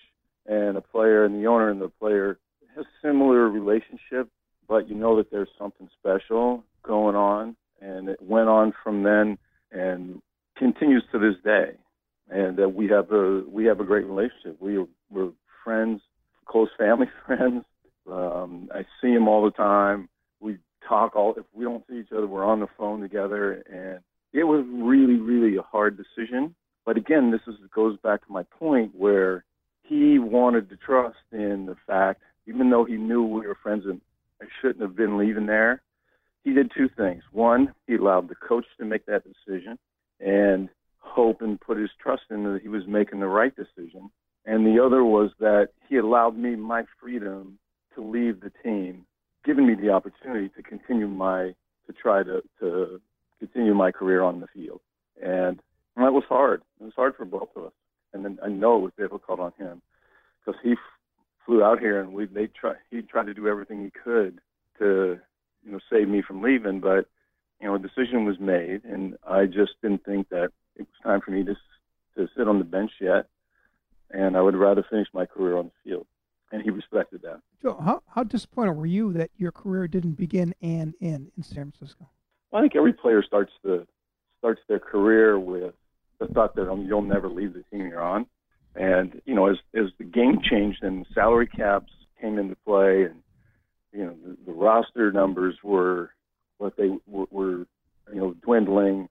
and 0.45 0.77
a 0.77 0.81
player 0.81 1.25
and 1.25 1.33
the 1.33 1.47
owner 1.47 1.71
and 1.71 1.81
the 1.81 1.89
player 1.89 2.37
has 2.75 2.85
similar 3.03 3.49
relationship, 3.49 4.29
but 4.67 4.87
you 4.87 4.93
know 4.93 5.17
that 5.17 5.31
there's 5.31 5.49
something 5.57 5.89
special 5.99 6.63
going 6.83 7.15
on, 7.15 7.55
and 7.81 8.07
it 8.07 8.21
went 8.21 8.49
on 8.49 8.71
from 8.83 9.01
then 9.01 9.39
and 9.71 10.21
continues 10.55 11.03
to 11.11 11.17
this 11.17 11.35
day. 11.43 11.71
And 12.29 12.55
that 12.57 12.69
we 12.69 12.87
have 12.89 13.11
a 13.11 13.43
we 13.49 13.65
have 13.65 13.79
a 13.79 13.83
great 13.83 14.05
relationship. 14.05 14.61
We 14.61 14.85
we're 15.09 15.31
friends, 15.63 16.01
close 16.45 16.69
family 16.77 17.07
friends. 17.25 17.65
Um, 18.09 18.69
I 18.71 18.85
see 19.01 19.09
him 19.09 19.27
all 19.27 19.43
the 19.43 19.51
time. 19.51 20.07
Talk 20.87 21.15
all. 21.15 21.33
If 21.37 21.45
we 21.53 21.63
don't 21.63 21.83
see 21.89 21.99
each 21.99 22.11
other, 22.11 22.27
we're 22.27 22.45
on 22.45 22.59
the 22.59 22.67
phone 22.77 23.01
together. 23.01 23.63
And 23.71 23.99
it 24.33 24.43
was 24.43 24.65
really, 24.71 25.19
really 25.19 25.57
a 25.57 25.61
hard 25.61 25.97
decision. 25.97 26.55
But 26.85 26.97
again, 26.97 27.31
this 27.31 27.41
is 27.47 27.55
goes 27.73 27.97
back 27.99 28.25
to 28.25 28.31
my 28.31 28.43
point 28.43 28.93
where 28.95 29.45
he 29.83 30.19
wanted 30.19 30.69
to 30.69 30.77
trust 30.77 31.17
in 31.31 31.65
the 31.65 31.75
fact 31.85 32.21
even 32.47 32.69
though 32.69 32.85
he 32.85 32.95
knew 32.95 33.23
we 33.23 33.47
were 33.47 33.57
friends 33.61 33.85
and 33.85 34.01
I 34.41 34.45
shouldn't 34.59 34.81
have 34.81 34.95
been 34.95 35.17
leaving 35.17 35.45
there, 35.45 35.81
he 36.43 36.53
did 36.53 36.71
two 36.75 36.89
things. 36.97 37.23
One, 37.31 37.73
he 37.87 37.95
allowed 37.95 38.29
the 38.29 38.35
coach 38.35 38.65
to 38.79 38.85
make 38.85 39.05
that 39.05 39.23
decision 39.23 39.77
and 40.19 40.69
hope 40.97 41.41
and 41.41 41.59
put 41.61 41.77
his 41.77 41.89
trust 42.01 42.23
in 42.29 42.43
that 42.43 42.61
he 42.61 42.67
was 42.67 42.87
making 42.87 43.19
the 43.19 43.27
right 43.27 43.53
decision. 43.55 44.09
And 44.45 44.65
the 44.65 44.83
other 44.83 45.03
was 45.03 45.31
that 45.39 45.69
he 45.87 45.97
allowed 45.97 46.35
me 46.35 46.55
my 46.55 46.83
freedom 46.99 47.59
to 47.95 48.01
leave 48.01 48.41
the 48.41 48.51
team, 48.63 49.05
giving 49.45 49.67
me 49.67 49.75
the 49.75 49.89
opportunity 49.89 50.49
to 50.49 50.63
continue 50.63 51.07
my 51.07 51.53
to 51.87 51.93
try 51.93 52.23
to 52.23 52.41
to 52.59 53.01
continue 53.39 53.73
my 53.73 53.91
career 53.91 54.21
on 54.21 54.39
the 54.39 54.47
field. 54.47 54.81
And 55.21 55.59
that 55.97 56.13
was 56.13 56.23
hard. 56.29 56.61
It 56.79 56.83
was 56.83 56.93
hard 56.95 57.15
for 57.15 57.25
both 57.25 57.49
of 57.55 57.65
us. 57.65 57.73
And 58.13 58.23
then 58.23 58.39
I 58.43 58.49
know 58.49 58.77
it 58.77 58.81
was 58.81 58.91
difficult 58.97 59.39
on 59.39 59.53
him 59.57 59.81
because 60.45 60.59
he 60.63 60.75
flew 61.45 61.63
out 61.63 61.79
here 61.79 61.99
and 61.99 62.13
we 62.13 62.25
they 62.25 62.47
try 62.47 62.73
he 62.89 63.01
tried 63.01 63.25
to 63.25 63.33
do 63.33 63.47
everything 63.47 63.83
he 63.83 63.91
could 63.91 64.39
to 64.77 65.19
you 65.63 65.71
know 65.71 65.79
save 65.91 66.07
me 66.07 66.21
from 66.21 66.41
leaving 66.41 66.79
but 66.79 67.07
you 67.59 67.67
know 67.67 67.75
a 67.75 67.79
decision 67.79 68.25
was 68.25 68.39
made 68.39 68.83
and 68.83 69.15
I 69.27 69.45
just 69.45 69.71
didn't 69.81 70.05
think 70.05 70.29
that 70.29 70.49
it 70.75 70.81
was 70.81 71.03
time 71.03 71.21
for 71.21 71.31
me 71.31 71.43
to 71.45 71.55
to 72.15 72.27
sit 72.37 72.47
on 72.47 72.59
the 72.59 72.65
bench 72.65 72.91
yet 72.99 73.27
and 74.11 74.37
I 74.37 74.41
would 74.41 74.55
rather 74.55 74.85
finish 74.87 75.07
my 75.13 75.25
career 75.25 75.57
on 75.57 75.65
the 75.65 75.89
field 75.89 76.05
and 76.51 76.61
he 76.61 76.69
respected 76.69 77.21
that. 77.23 77.41
Joe, 77.61 77.79
how 77.83 78.03
how 78.07 78.23
disappointed 78.23 78.73
were 78.73 78.85
you 78.85 79.13
that 79.13 79.31
your 79.37 79.51
career 79.51 79.87
didn't 79.87 80.13
begin 80.13 80.53
and 80.61 80.93
end 81.01 81.31
in 81.35 81.43
San 81.43 81.71
Francisco? 81.71 82.09
Well, 82.51 82.61
I 82.61 82.63
think 82.63 82.75
every 82.75 82.93
player 82.93 83.23
starts 83.23 83.51
the 83.63 83.87
starts 84.39 84.61
their 84.67 84.79
career 84.79 85.39
with 85.39 85.73
the 86.19 86.27
thought 86.27 86.55
that 86.55 86.69
um, 86.69 86.85
you'll 86.85 87.01
never 87.01 87.29
leave 87.29 87.53
the 87.53 87.63
team 87.71 87.87
you're 87.87 88.01
on. 88.01 88.25
And 88.75 89.21
you 89.25 89.35
know, 89.35 89.47
as 89.47 89.57
as 89.73 89.87
the 89.97 90.03
game 90.03 90.39
changed 90.41 90.83
and 90.83 91.05
salary 91.13 91.47
caps 91.47 91.91
came 92.19 92.37
into 92.37 92.55
play, 92.65 93.03
and 93.03 93.21
you 93.91 94.05
know, 94.05 94.15
the, 94.25 94.37
the 94.47 94.53
roster 94.53 95.11
numbers 95.11 95.55
were 95.63 96.11
what 96.57 96.77
they 96.77 96.89
were, 97.07 97.25
were 97.29 97.57
you 98.13 98.19
know 98.19 98.33
dwindling. 98.43 99.09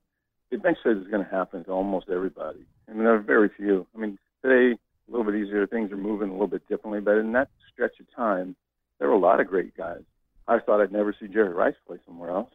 Eventually, 0.51 0.95
it's 0.95 1.09
going 1.09 1.23
to 1.23 1.31
happen 1.31 1.63
to 1.63 1.71
almost 1.71 2.09
everybody. 2.09 2.65
I 2.89 2.93
mean, 2.93 3.03
there 3.03 3.15
are 3.15 3.19
very 3.19 3.49
few. 3.55 3.87
I 3.95 3.99
mean, 3.99 4.17
today 4.43 4.77
a 5.07 5.11
little 5.11 5.29
bit 5.29 5.41
easier. 5.41 5.67
Things 5.67 5.91
are 5.91 5.97
moving 5.97 6.29
a 6.29 6.33
little 6.33 6.47
bit 6.47 6.67
differently, 6.67 7.01
but 7.01 7.17
in 7.17 7.31
that 7.33 7.49
stretch 7.71 7.99
of 7.99 8.05
time, 8.15 8.55
there 8.99 9.07
were 9.07 9.15
a 9.15 9.19
lot 9.19 9.39
of 9.39 9.47
great 9.47 9.75
guys. 9.75 10.01
I 10.47 10.59
thought 10.59 10.81
I'd 10.81 10.91
never 10.91 11.15
see 11.19 11.27
Jerry 11.27 11.53
Rice 11.53 11.75
play 11.87 11.97
somewhere 12.05 12.31
else. 12.31 12.51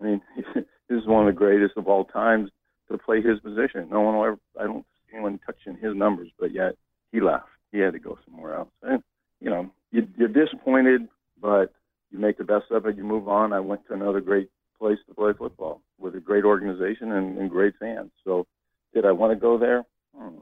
I 0.00 0.04
mean, 0.04 0.22
this 0.54 0.64
is 0.90 1.06
one 1.06 1.26
of 1.26 1.34
the 1.34 1.38
greatest 1.38 1.76
of 1.76 1.88
all 1.88 2.04
times 2.04 2.50
to 2.90 2.98
play 2.98 3.22
his 3.22 3.40
position. 3.40 3.88
No 3.90 4.00
one 4.00 4.16
will 4.16 4.24
ever. 4.24 4.38
I 4.60 4.64
don't 4.64 4.84
see 5.06 5.16
anyone 5.16 5.40
touching 5.44 5.76
his 5.80 5.94
numbers, 5.94 6.30
but 6.38 6.52
yet 6.52 6.76
he 7.12 7.20
left. 7.20 7.46
He 7.72 7.78
had 7.78 7.92
to 7.92 7.98
go 7.98 8.18
somewhere 8.24 8.54
else. 8.54 8.70
And, 8.82 9.02
you 9.40 9.50
know, 9.50 9.70
you, 9.90 10.06
you're 10.16 10.28
disappointed, 10.28 11.08
but 11.40 11.72
you 12.10 12.18
make 12.18 12.38
the 12.38 12.44
best 12.44 12.70
of 12.70 12.86
it. 12.86 12.96
You 12.96 13.04
move 13.04 13.28
on. 13.28 13.52
I 13.52 13.60
went 13.60 13.86
to 13.86 13.94
another 13.94 14.20
great 14.20 14.50
place 14.78 14.98
to 15.08 15.14
play 15.14 15.32
football 15.36 15.80
with 15.98 16.14
a 16.14 16.20
great 16.20 16.44
organization 16.44 17.12
and, 17.12 17.38
and 17.38 17.50
great 17.50 17.74
fans. 17.80 18.10
So, 18.24 18.46
did 18.92 19.04
I 19.04 19.12
want 19.12 19.32
to 19.32 19.36
go 19.36 19.58
there? 19.58 19.84
Hmm. 20.16 20.40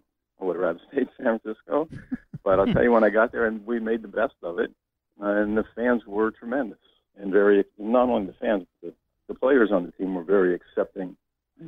Stayed 0.89 1.03
in 1.03 1.09
San 1.17 1.39
Francisco. 1.39 1.89
but 2.45 2.59
I'll 2.59 2.67
tell 2.67 2.83
you, 2.83 2.93
when 2.93 3.05
I 3.05 3.11
got 3.11 3.33
there, 3.33 3.47
and 3.47 3.65
we 3.67 3.81
made 3.81 4.03
the 4.03 4.09
best 4.09 4.35
of 4.43 4.59
it, 4.59 4.73
uh, 5.21 5.27
and 5.27 5.57
the 5.57 5.65
fans 5.75 6.03
were 6.07 6.31
tremendous 6.31 6.79
and 7.17 7.33
very. 7.33 7.65
Not 7.79 8.09
only 8.09 8.27
the 8.27 8.37
fans, 8.41 8.67
but 8.81 8.91
the, 8.91 9.35
the 9.35 9.39
players 9.39 9.71
on 9.73 9.85
the 9.87 9.93
team 9.93 10.15
were 10.15 10.25
very 10.25 10.55
accepting 10.55 11.17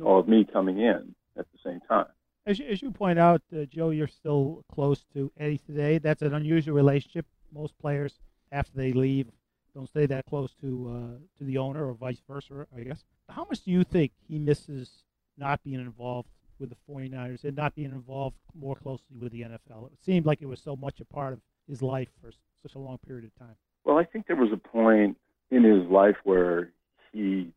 of 0.03 0.27
me 0.27 0.45
coming 0.51 0.79
in 0.79 1.15
at 1.37 1.45
the 1.51 1.59
same 1.63 1.79
time. 1.87 2.07
As 2.45 2.59
you, 2.59 2.65
as 2.67 2.81
you 2.81 2.91
point 2.91 3.17
out, 3.17 3.41
uh, 3.55 3.65
Joe, 3.65 3.89
you're 3.89 4.07
still 4.07 4.63
close 4.71 5.03
to 5.13 5.31
Eddie 5.39 5.59
today. 5.65 5.97
That's 5.97 6.21
an 6.21 6.33
unusual 6.33 6.75
relationship. 6.75 7.25
Most 7.53 7.77
players, 7.79 8.19
after 8.51 8.71
they 8.75 8.93
leave, 8.93 9.27
don't 9.73 9.87
stay 9.87 10.05
that 10.05 10.25
close 10.25 10.53
to 10.61 10.89
uh, 10.89 11.37
to 11.39 11.43
the 11.43 11.57
owner 11.57 11.87
or 11.87 11.93
vice 11.93 12.21
versa, 12.27 12.67
I 12.75 12.81
guess. 12.81 13.03
How 13.29 13.45
much 13.49 13.63
do 13.63 13.71
you 13.71 13.83
think 13.83 14.11
he 14.27 14.37
misses 14.37 15.03
not 15.37 15.63
being 15.63 15.79
involved 15.79 16.29
with 16.59 16.69
the 16.69 16.75
49ers 16.89 17.43
and 17.43 17.55
not 17.55 17.75
being 17.75 17.91
involved 17.91 18.35
more 18.57 18.75
closely 18.75 19.17
with 19.19 19.31
the 19.31 19.41
NFL? 19.41 19.87
It 19.87 19.99
seemed 20.03 20.25
like 20.25 20.41
it 20.41 20.47
was 20.47 20.61
so 20.61 20.75
much 20.75 20.99
a 20.99 21.05
part 21.05 21.33
of 21.33 21.39
his 21.67 21.81
life 21.81 22.09
for 22.21 22.31
such 22.61 22.75
a 22.75 22.79
long 22.79 22.97
period 22.99 23.25
of 23.25 23.35
time. 23.35 23.55
Well, 23.83 23.97
I 23.97 24.03
think 24.03 24.27
there 24.27 24.35
was 24.35 24.51
a 24.51 24.57
point 24.57 25.17
in 25.51 25.63
his 25.63 25.85
life 25.89 26.15
where 26.23 26.71
he 27.11 27.51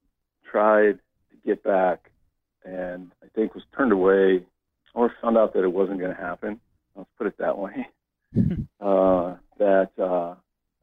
tried 0.50 0.99
to 1.31 1.37
get 1.45 1.62
back 1.62 2.11
and 2.64 3.12
I 3.23 3.28
think 3.35 3.55
was 3.55 3.64
turned 3.76 3.93
away 3.93 4.45
or 4.95 5.12
found 5.23 5.38
out 5.38 5.55
that 5.55 5.64
it 5.64 5.73
wasn't 5.73 6.00
going 6.00 6.14
to 6.14 6.21
happen. 6.21 6.61
Let's 6.97 7.09
put 7.17 7.26
it 7.26 7.38
that 7.38 7.57
way. 7.57 7.88
uh, 8.81 9.37
that 9.59 9.90
uh, 9.99 10.35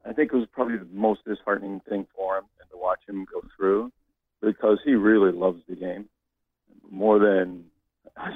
I 0.04 0.12
think 0.12 0.32
it 0.32 0.36
was 0.36 0.48
probably 0.52 0.78
the 0.78 0.88
most 0.92 1.24
disheartening 1.24 1.80
thing 1.88 2.06
for 2.14 2.38
him 2.38 2.44
and 2.60 2.68
to 2.70 2.76
watch 2.76 3.00
him 3.08 3.26
go 3.32 3.42
through 3.56 3.92
because 4.40 4.78
he 4.84 4.94
really 4.94 5.32
loves 5.32 5.60
the 5.68 5.76
game 5.76 6.08
more 6.90 7.18
than 7.18 7.64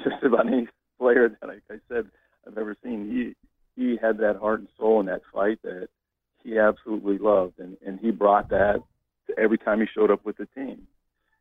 just 0.03 0.23
about 0.23 0.47
any 0.47 0.67
player 0.99 1.29
that 1.29 1.49
I, 1.49 1.55
said 1.89 2.05
I've 2.47 2.57
ever 2.57 2.75
seen. 2.83 3.09
He 3.09 3.81
he 3.81 3.97
had 4.01 4.17
that 4.17 4.37
heart 4.37 4.59
and 4.59 4.69
soul 4.77 4.99
in 4.99 5.05
that 5.07 5.21
fight 5.33 5.59
that 5.63 5.87
he 6.43 6.57
absolutely 6.57 7.17
loved, 7.17 7.59
and 7.59 7.77
and 7.85 7.99
he 7.99 8.11
brought 8.11 8.49
that 8.49 8.81
to 9.27 9.39
every 9.39 9.57
time 9.57 9.79
he 9.79 9.87
showed 9.93 10.11
up 10.11 10.25
with 10.25 10.37
the 10.37 10.47
team. 10.47 10.87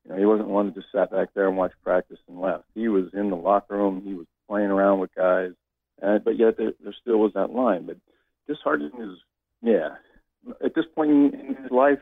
You 0.05 0.13
know, 0.13 0.19
he 0.19 0.25
wasn't 0.25 0.49
one 0.49 0.67
that 0.67 0.75
just 0.75 0.93
sat 0.93 1.11
back 1.11 1.29
there 1.35 1.49
and 1.49 1.57
watched 1.57 1.83
practice 1.85 2.19
and 2.29 2.41
left. 2.41 2.65
He 2.75 2.89
was 2.89 3.07
in 3.13 3.31
the 3.31 3.37
locker 3.37 3.77
room. 3.77 4.03
He 4.05 4.15
was 4.15 4.27
playing 4.49 4.71
around 4.71 5.01
with 5.01 5.15
guys, 5.15 5.53
and, 6.01 6.25
but 6.25 6.39
yet 6.39 6.57
there, 6.57 6.73
there 6.83 6.95
still 7.01 7.19
was 7.19 7.33
that 7.35 7.51
line. 7.51 7.87
But 7.87 7.97
disheartening 8.47 8.93
is, 9.01 9.19
yeah. 9.63 9.97
At 10.65 10.75
this 10.75 10.87
point 10.95 11.11
in 11.11 11.57
his 11.61 11.71
life, 11.71 11.99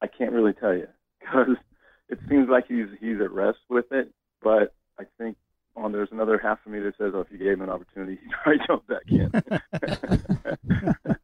I 0.00 0.06
can't 0.06 0.32
really 0.32 0.54
tell 0.54 0.74
you 0.74 0.88
because 1.20 1.56
it 2.08 2.18
seems 2.28 2.48
like 2.48 2.66
he's 2.68 2.86
he's 3.00 3.20
at 3.20 3.30
rest 3.30 3.58
with 3.68 3.86
it. 3.90 4.10
But 4.42 4.74
I 4.98 5.04
think 5.18 5.36
on 5.76 5.92
there's 5.92 6.10
another 6.12 6.38
half 6.38 6.58
of 6.64 6.72
me 6.72 6.80
that 6.80 6.96
says, 6.96 7.12
oh, 7.14 7.20
if 7.20 7.26
you 7.30 7.38
gave 7.38 7.54
him 7.54 7.62
an 7.62 7.70
opportunity, 7.70 8.18
he'd 8.22 8.30
probably 8.30 8.60
jump 8.66 8.86
back 8.86 9.02
in. 9.08 9.30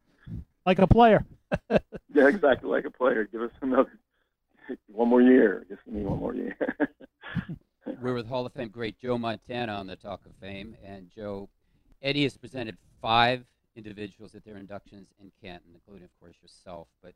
like 0.65 0.79
a 0.79 0.87
player. 0.87 1.25
yeah, 2.13 2.27
exactly 2.27 2.69
like 2.69 2.85
a 2.85 2.91
player. 2.91 3.27
Give 3.31 3.41
us 3.41 3.51
another 3.61 3.91
one 4.87 5.09
more 5.09 5.21
year. 5.21 5.65
Just 5.69 5.83
give 5.85 5.93
me 5.93 6.03
one 6.03 6.19
more 6.19 6.35
year. 6.35 6.57
We're 8.01 8.13
with 8.13 8.27
Hall 8.27 8.45
of 8.45 8.53
Fame 8.53 8.69
great 8.69 8.97
Joe 8.99 9.17
Montana 9.17 9.73
on 9.73 9.87
the 9.87 9.95
Talk 9.95 10.25
of 10.25 10.33
Fame, 10.39 10.75
and 10.85 11.09
Joe, 11.13 11.49
Eddie 12.01 12.23
has 12.23 12.37
presented 12.37 12.77
five 13.01 13.43
individuals 13.75 14.35
at 14.35 14.45
their 14.45 14.57
inductions 14.57 15.07
in 15.19 15.31
Canton, 15.41 15.71
including, 15.73 16.05
of 16.05 16.19
course, 16.19 16.35
yourself. 16.41 16.87
But 17.01 17.13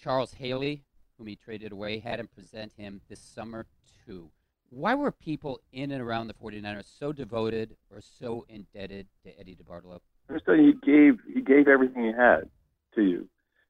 Charles 0.00 0.34
Haley, 0.34 0.82
whom 1.18 1.26
he 1.26 1.36
traded 1.36 1.72
away, 1.72 1.98
had 1.98 2.20
him 2.20 2.28
present 2.28 2.72
him 2.76 3.00
this 3.08 3.20
summer 3.20 3.66
too. 4.06 4.30
Why 4.70 4.94
were 4.94 5.12
people 5.12 5.60
in 5.72 5.90
and 5.92 6.02
around 6.02 6.26
the 6.26 6.34
49ers 6.34 6.86
so 6.98 7.12
devoted 7.12 7.76
or 7.90 8.00
so 8.00 8.44
indebted 8.48 9.06
to 9.24 9.38
Eddie 9.38 9.56
DeBartolo? 9.56 10.00
First, 10.28 10.44
he 10.46 10.74
gave 10.84 11.20
he 11.32 11.40
gave 11.40 11.68
everything 11.68 12.04
he 12.04 12.12
had 12.12 12.48
to 12.96 13.02
you, 13.02 13.28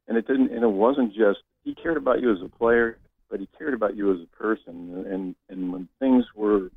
and 0.08 0.16
it 0.16 0.26
didn't. 0.26 0.52
And 0.52 0.62
it 0.62 0.70
wasn't 0.70 1.12
just 1.12 1.40
he 1.64 1.74
cared 1.74 1.98
about 1.98 2.20
you 2.20 2.32
as 2.32 2.38
a 2.42 2.48
player, 2.48 2.98
but 3.30 3.40
he 3.40 3.48
cared 3.58 3.74
about 3.74 3.94
you 3.94 4.12
as 4.12 4.20
a 4.22 4.36
person. 4.36 5.04
And 5.10 5.34
and 5.50 5.72
when 5.72 5.88
things 5.98 6.24
were 6.34 6.70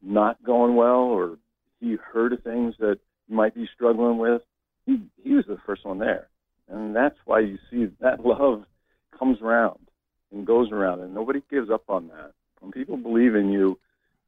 not 0.00 0.42
going 0.44 0.76
well, 0.76 1.00
or 1.00 1.38
he 1.80 1.96
heard 1.96 2.32
of 2.32 2.42
things 2.42 2.74
that 2.78 2.98
you 3.26 3.36
might 3.36 3.54
be 3.54 3.68
struggling 3.74 4.18
with, 4.18 4.42
he 4.84 5.00
he 5.22 5.34
was 5.34 5.46
the 5.46 5.58
first 5.66 5.84
one 5.84 5.98
there, 5.98 6.28
and 6.68 6.94
that's 6.94 7.18
why 7.24 7.40
you 7.40 7.58
see 7.68 7.86
that 8.00 8.20
love 8.24 8.64
comes 9.18 9.40
around 9.42 9.80
and 10.30 10.46
goes 10.46 10.70
around, 10.70 11.00
and 11.00 11.14
nobody 11.14 11.42
gives 11.50 11.68
up 11.68 11.84
on 11.88 12.08
that. 12.08 12.32
When 12.60 12.72
people 12.72 12.96
believe 12.96 13.34
in 13.34 13.50
you, 13.50 13.78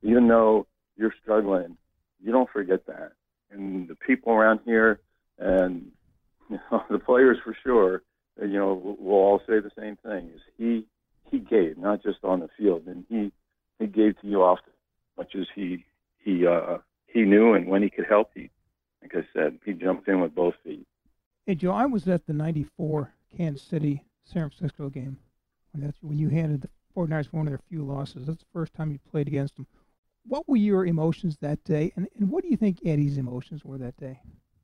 even 0.02 0.28
though 0.28 0.66
you're 0.96 1.14
struggling, 1.22 1.76
you 2.22 2.32
don't 2.32 2.50
forget 2.50 2.86
that. 2.86 3.12
And 3.50 3.88
the 3.88 3.94
people 3.94 4.32
around 4.32 4.60
here, 4.64 5.00
and 5.38 5.90
you 6.50 6.58
know, 6.70 6.84
the 6.90 6.98
players 6.98 7.38
for 7.42 7.56
sure, 7.62 8.02
you 8.40 8.58
know, 8.58 8.96
will 8.98 9.14
all 9.14 9.42
say 9.46 9.60
the 9.60 9.72
same 9.78 9.96
thing: 9.96 10.30
is 10.34 10.40
he 10.56 10.86
he 11.30 11.38
gave, 11.38 11.78
not 11.78 12.02
just 12.02 12.18
on 12.22 12.40
the 12.40 12.48
field, 12.56 12.86
and 12.86 13.04
he 13.08 13.32
he 13.78 13.86
gave 13.86 14.20
to 14.20 14.26
you 14.26 14.50
as 14.50 14.58
much 15.16 15.34
as 15.34 15.46
he 15.54 15.84
he 16.18 16.46
uh, 16.46 16.78
he 17.06 17.22
knew, 17.22 17.54
and 17.54 17.66
when 17.68 17.82
he 17.82 17.90
could 17.90 18.06
help, 18.06 18.30
he 18.34 18.50
like 19.02 19.14
I 19.14 19.26
said, 19.32 19.58
he 19.64 19.72
jumped 19.72 20.08
in 20.08 20.20
with 20.20 20.34
both 20.34 20.54
feet. 20.64 20.86
Hey 21.46 21.54
Joe, 21.54 21.72
I 21.72 21.86
was 21.86 22.06
at 22.08 22.26
the 22.26 22.32
'94 22.32 23.12
Kansas 23.36 23.66
City 23.66 24.04
San 24.24 24.50
Francisco 24.50 24.90
game 24.90 25.18
when 25.72 25.82
that's 25.82 26.02
when 26.02 26.18
you 26.18 26.28
handed 26.28 26.62
the 26.62 26.68
49ers 26.98 27.32
one 27.32 27.46
of 27.46 27.52
their 27.52 27.60
few 27.68 27.84
losses. 27.84 28.26
That's 28.26 28.40
the 28.40 28.46
first 28.52 28.74
time 28.74 28.90
you 28.90 28.98
played 29.10 29.28
against 29.28 29.56
them. 29.56 29.66
What 30.26 30.48
were 30.48 30.56
your 30.56 30.84
emotions 30.86 31.38
that 31.40 31.62
day, 31.64 31.92
and, 31.96 32.08
and 32.18 32.30
what 32.30 32.42
do 32.42 32.50
you 32.50 32.56
think 32.56 32.78
Eddie's 32.84 33.18
emotions 33.18 33.64
were 33.64 33.78
that 33.78 33.96
day? 33.96 34.20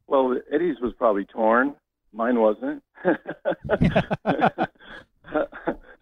Well, 0.07 0.39
Eddie's 0.53 0.81
was 0.81 0.93
probably 0.99 1.25
torn. 1.25 1.75
Mine 2.13 2.39
wasn't. 2.39 2.83
I 3.05 4.69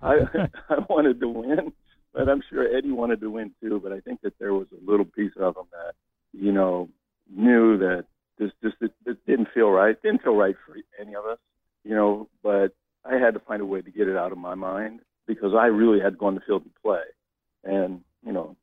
I 0.03 0.79
wanted 0.89 1.21
to 1.21 1.29
win, 1.29 1.73
but 2.13 2.29
I'm 2.29 2.43
sure 2.51 2.67
Eddie 2.77 2.91
wanted 2.91 3.21
to 3.21 3.31
win 3.31 3.53
too. 3.63 3.81
But 3.83 3.93
I 3.93 4.01
think 4.01 4.21
that 4.23 4.39
there 4.39 4.53
was 4.53 4.67
a 4.73 4.91
little 4.91 5.07
piece 5.07 5.33
of 5.39 5.57
him 5.57 5.65
that 5.71 5.95
you 6.33 6.53
know 6.53 6.89
knew 7.35 7.79
that 7.79 8.07
this 8.39 8.51
just 8.63 8.77
it 8.81 8.93
didn't 9.27 9.49
feel 9.55 9.71
right. 9.71 9.91
It 9.91 10.03
didn't 10.03 10.23
feel 10.23 10.35
right 10.35 10.57
for 10.67 10.77
any 11.01 11.15
of 11.15 11.25
us, 11.25 11.39
you 11.85 11.95
know. 11.95 12.29
But 12.43 12.75
I 13.05 13.15
had 13.15 13.35
to 13.35 13.41
find 13.41 13.63
a 13.63 13.67
way 13.67 13.81
to 13.81 13.91
get 13.91 14.09
it 14.09 14.17
out 14.17 14.33
of 14.33 14.39
my 14.39 14.57
mind 14.57 15.01
because 15.53 15.63
I 15.63 15.67
really 15.67 16.01
had 16.01 16.11
to 16.11 16.19
go 16.19 16.27
on 16.27 16.35
the 16.35 16.41
field 16.41 16.63
and 16.63 16.73
play. 16.83 17.03
And 17.65 18.01
you 18.25 18.33
know, 18.33 18.57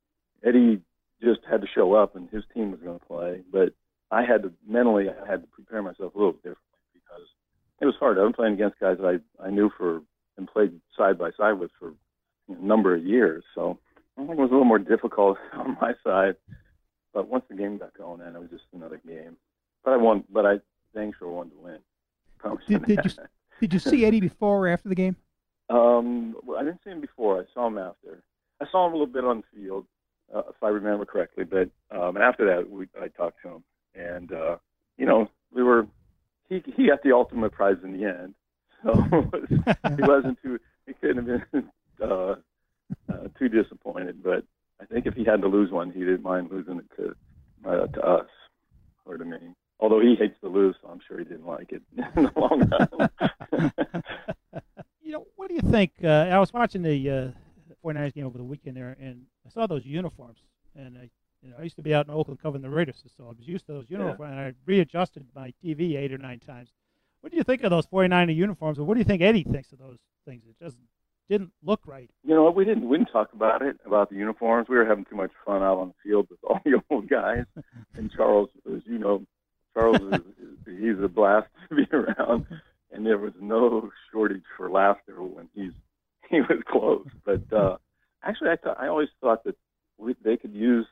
Eddie 0.44 0.82
just 1.22 1.42
had 1.50 1.62
to 1.62 1.68
show 1.68 1.94
up, 1.94 2.16
and 2.16 2.30
his 2.30 2.44
team 2.54 2.72
was 2.72 2.80
going 2.82 3.00
to 3.00 3.06
play. 3.06 3.42
But 3.52 3.74
I 4.12 4.24
had 4.24 4.44
to 4.44 4.52
mentally, 4.68 5.08
I 5.10 5.30
had 5.30 5.42
to 5.42 5.48
prepare 5.48 5.82
myself 5.82 6.16
a 6.16 6.18
little 6.18 6.34
differently 6.34 6.82
because 6.94 7.28
it 7.82 7.86
was 7.86 7.96
hard. 8.00 8.18
I'm 8.18 8.34
playing 8.34 8.54
against 8.54 8.80
guys 8.80 8.98
that 9.00 9.22
I 9.40 9.46
I 9.46 9.50
knew 9.50 9.70
for 9.78 10.02
and 10.38 10.48
played 10.48 10.80
side 10.98 11.18
by 11.18 11.32
side 11.38 11.60
with 11.60 11.72
for 11.80 11.90
you 12.48 12.56
know, 12.56 12.62
a 12.62 12.66
number 12.66 12.96
of 12.96 13.06
years. 13.06 13.44
So 13.56 13.80
I 14.18 14.22
think 14.22 14.32
it 14.32 14.42
was 14.42 14.50
a 14.50 14.54
little 14.54 14.66
more 14.66 14.80
difficult 14.80 15.38
on 15.54 15.78
my 15.82 15.94
side. 16.04 16.36
But 17.14 17.28
once 17.28 17.44
the 17.50 17.56
game 17.56 17.78
got 17.78 17.98
going, 17.98 18.22
and 18.22 18.36
it 18.36 18.40
was 18.40 18.52
just 18.52 18.64
another 18.74 19.02
game. 19.06 19.38
But 19.84 19.94
I 19.94 19.98
won. 19.98 20.24
But 20.32 20.46
I 20.46 20.60
dang 20.94 21.14
sure 21.18 21.30
wanted 21.30 21.52
to 21.52 21.60
win. 21.60 21.80
Did, 22.68 22.86
did 22.86 23.00
you 23.04 23.12
did 23.60 23.74
you 23.74 23.80
see 23.80 24.06
Eddie 24.06 24.22
before 24.22 24.66
or 24.66 24.68
after 24.70 24.88
the 24.88 24.96
game? 24.96 25.18
Um, 25.70 26.36
well, 26.44 26.58
I 26.58 26.64
didn't 26.64 26.80
see 26.84 26.90
him 26.90 27.02
before. 27.02 27.40
I 27.40 27.44
saw 27.54 27.68
him 27.68 27.78
after. 27.78 28.24
I 28.62 28.66
saw 28.80 28.88
him 28.88 28.94
a 28.94 28.98
little 28.98 29.14
bit 29.14 29.26
on 29.26 29.42
the 29.42 29.62
field, 29.62 29.86
uh, 30.34 30.44
if 30.50 30.64
I 30.64 30.70
remember 30.70 31.06
correctly. 31.06 31.44
But 31.44 31.70
um, 31.96 32.18
after 32.18 32.46
that, 32.46 32.70
we, 32.70 32.88
I 33.02 33.08
talked 33.10 33.42
to 33.44 33.50
him, 33.50 33.64
and 33.96 34.32
uh, 34.32 34.58
you 34.98 35.06
know, 35.06 35.30
we 35.54 35.64
were. 35.64 35.88
He 36.48 36.64
he 36.76 36.88
got 36.88 37.04
the 37.04 37.12
ultimate 37.12 37.52
prize 37.52 37.78
in 37.84 37.94
the 37.94 38.06
end, 38.06 38.34
so 38.84 38.94
he 39.96 40.02
wasn't 40.02 40.40
too. 40.42 40.60
He 40.88 40.94
couldn't 40.94 41.28
have 41.28 41.52
been 41.52 41.70
uh, 42.02 42.36
uh, 43.12 43.28
too 43.38 43.50
disappointed. 43.50 44.24
But 44.24 44.44
I 44.82 44.86
think 44.86 45.06
if 45.06 45.14
he 45.14 45.24
had 45.24 45.42
to 45.42 45.48
lose 45.48 45.72
one, 45.72 45.92
he 45.92 46.00
didn't 46.00 46.24
mind 46.24 46.50
losing 46.52 46.80
it 46.80 46.86
to 46.98 47.16
uh, 47.70 47.88
to 47.88 48.02
us 48.02 48.30
or 49.06 49.18
to 49.18 49.26
me. 49.26 49.38
Although 49.80 50.02
he 50.02 50.16
hates 50.16 50.36
to 50.42 50.50
lose, 50.50 50.76
so 50.82 50.90
I'm 50.90 51.00
sure 51.08 51.20
he 51.20 51.24
didn't 51.24 51.46
like 51.46 51.72
it 51.72 51.82
in 52.18 52.24
the 52.24 52.32
long 52.36 52.68
run. 52.70 53.72
you 55.02 55.12
know, 55.12 55.26
what 55.36 55.50
do 55.50 55.54
you 55.54 55.62
think? 55.62 55.92
Uh, 56.04 56.28
I 56.32 56.40
was 56.40 56.52
watching 56.52 56.82
the 56.82 57.10
uh, 57.10 57.28
49ers 58.00 58.14
game 58.14 58.26
over 58.26 58.38
the 58.38 58.44
weekend 58.44 58.78
there, 58.78 58.96
and 59.00 59.24
I 59.46 59.50
saw 59.50 59.68
those 59.68 59.86
uniforms. 59.86 60.40
And 60.76 60.98
I, 60.98 61.10
you 61.42 61.50
know, 61.50 61.56
I 61.60 61.64
used 61.64 61.76
to 61.78 61.82
be 61.82 61.94
out 61.94 62.08
in 62.08 62.14
Oakland 62.14 62.42
covering 62.42 62.62
the 62.62 62.70
Raiders, 62.70 63.04
so 63.18 63.26
I 63.26 63.30
was 63.30 63.38
used 63.40 63.66
to 63.68 63.74
those 63.74 63.90
uniforms. 63.90 64.20
Yeah. 64.20 64.30
And 64.32 64.40
I 64.40 64.54
readjusted 64.66 65.26
my 65.36 65.54
TV 65.64 65.96
eight 65.98 66.14
or 66.14 66.18
nine 66.18 66.40
times. 66.40 66.70
What 67.22 67.32
do 67.32 67.38
you 67.38 67.44
think 67.44 67.64
of 67.64 67.70
those 67.70 67.86
49er 67.88 68.36
uniforms, 68.36 68.80
or 68.80 68.84
what 68.84 68.94
do 68.94 69.00
you 69.00 69.06
think 69.06 69.22
Eddie 69.22 69.44
thinks 69.44 69.72
of 69.72 69.80
those 69.80 69.98
things? 70.26 70.44
It 70.48 70.64
just 70.64 70.78
didn't 71.30 71.52
look 71.64 71.82
right. 71.86 72.10
You 72.24 72.36
know, 72.36 72.50
we 72.50 72.66
didn't 72.66 72.88
we 72.88 72.98
didn't 72.98 73.12
talk 73.12 73.34
about 73.34 73.62
it 73.62 73.78
about 73.86 74.10
the 74.10 74.16
uniforms. 74.16 74.68
We 74.70 74.78
were 74.78 74.86
having 74.86 75.06
too 75.06 75.16
much 75.16 75.32
fun 75.46 75.62
out 75.62 75.78
on 75.78 75.90
the 75.90 76.10
field 76.10 76.28
with 76.30 76.40
all 76.44 76.60
the 76.64 76.82
old 76.90 77.10
guys. 77.10 77.46
and 77.96 78.12
Charles, 78.12 78.50
as 78.74 78.82
you 78.86 78.98
know, 78.98 79.26
Charles 79.74 79.98
is, 79.98 80.14
is 80.14 80.58
he's 80.80 81.04
a 81.04 81.08
blast 81.08 81.48
to 81.70 81.76
be 81.76 81.88
around, 81.92 82.46
and 82.92 83.06
there 83.06 83.18
was 83.18 83.34
no 83.40 83.92
shortage 84.12 84.44
for 84.58 84.70
laughter 84.70 85.22
when 85.22 85.50
he's 85.54 85.74
he 86.30 86.42
was 86.42 86.62
close. 86.68 87.08
But 87.26 87.52
uh, 87.54 87.78
actually, 88.24 88.50
I 88.50 88.56
th- 88.56 88.76
I 88.80 88.88
always 88.88 89.10
thought 89.22 89.44
that 89.44 89.56
we, 89.98 90.16
they 90.24 90.38
could 90.38 90.54
use 90.54 90.88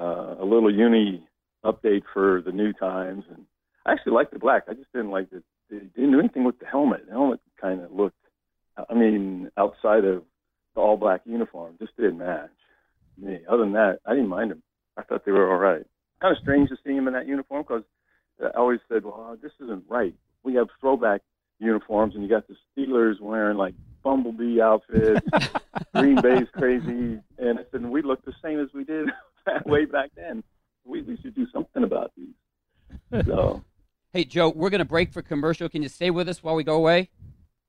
uh, 0.00 0.36
a 0.40 0.44
little 0.44 0.72
uni 0.72 1.26
update 1.64 2.02
for 2.12 2.42
the 2.44 2.52
new 2.52 2.72
times, 2.72 3.24
and 3.30 3.44
I 3.86 3.92
actually 3.92 4.12
liked 4.12 4.32
the 4.32 4.38
black. 4.38 4.64
I 4.68 4.74
just 4.74 4.92
didn't 4.92 5.10
like 5.10 5.30
that 5.30 5.42
they 5.70 5.78
didn't 5.78 6.12
do 6.12 6.18
anything 6.20 6.44
with 6.44 6.58
the 6.58 6.66
helmet. 6.66 7.06
The 7.06 7.12
helmet 7.12 7.40
kind 7.60 7.80
of 7.80 7.92
looked. 7.92 8.16
I 8.88 8.94
mean, 8.94 9.50
outside 9.56 10.04
of 10.04 10.22
the 10.74 10.80
all 10.80 10.96
black 10.96 11.22
uniform, 11.24 11.76
just 11.78 11.96
didn't 11.96 12.18
match 12.18 12.50
me. 13.18 13.40
Other 13.48 13.62
than 13.62 13.72
that, 13.72 13.98
I 14.06 14.14
didn't 14.14 14.28
mind 14.28 14.50
them. 14.50 14.62
I 14.96 15.02
thought 15.02 15.24
they 15.24 15.32
were 15.32 15.50
all 15.50 15.58
right. 15.58 15.84
Kind 16.20 16.36
of 16.36 16.42
strange 16.42 16.68
to 16.68 16.76
see 16.84 16.92
him 16.92 17.08
in 17.08 17.14
that 17.14 17.26
uniform 17.26 17.62
because 17.62 17.82
I 18.42 18.56
always 18.56 18.80
said, 18.88 19.04
well, 19.04 19.36
this 19.42 19.52
isn't 19.62 19.84
right. 19.88 20.14
We 20.42 20.54
have 20.54 20.68
throwback 20.80 21.22
uniforms, 21.62 22.14
and 22.14 22.22
you 22.22 22.28
got 22.28 22.46
the 22.48 22.56
Steelers 22.76 23.20
wearing 23.20 23.56
like 23.56 23.74
bumblebee 24.02 24.60
outfits, 24.60 25.26
Green 25.94 26.20
Bay's 26.20 26.48
crazy, 26.52 27.20
and 27.38 27.64
said 27.70 27.84
we 27.84 28.02
look 28.02 28.24
the 28.24 28.34
same 28.42 28.60
as 28.60 28.68
we 28.74 28.84
did 28.84 29.08
way 29.66 29.84
back 29.84 30.10
then. 30.16 30.42
We 30.84 31.02
we 31.02 31.16
should 31.18 31.34
do 31.34 31.46
something 31.52 31.84
about 31.84 32.12
these. 32.16 33.24
So 33.26 33.62
Hey, 34.12 34.24
Joe, 34.24 34.50
we're 34.50 34.68
going 34.68 34.80
to 34.80 34.84
break 34.84 35.10
for 35.10 35.22
commercial. 35.22 35.70
Can 35.70 35.82
you 35.82 35.88
stay 35.88 36.10
with 36.10 36.28
us 36.28 36.42
while 36.42 36.54
we 36.54 36.64
go 36.64 36.74
away? 36.74 37.08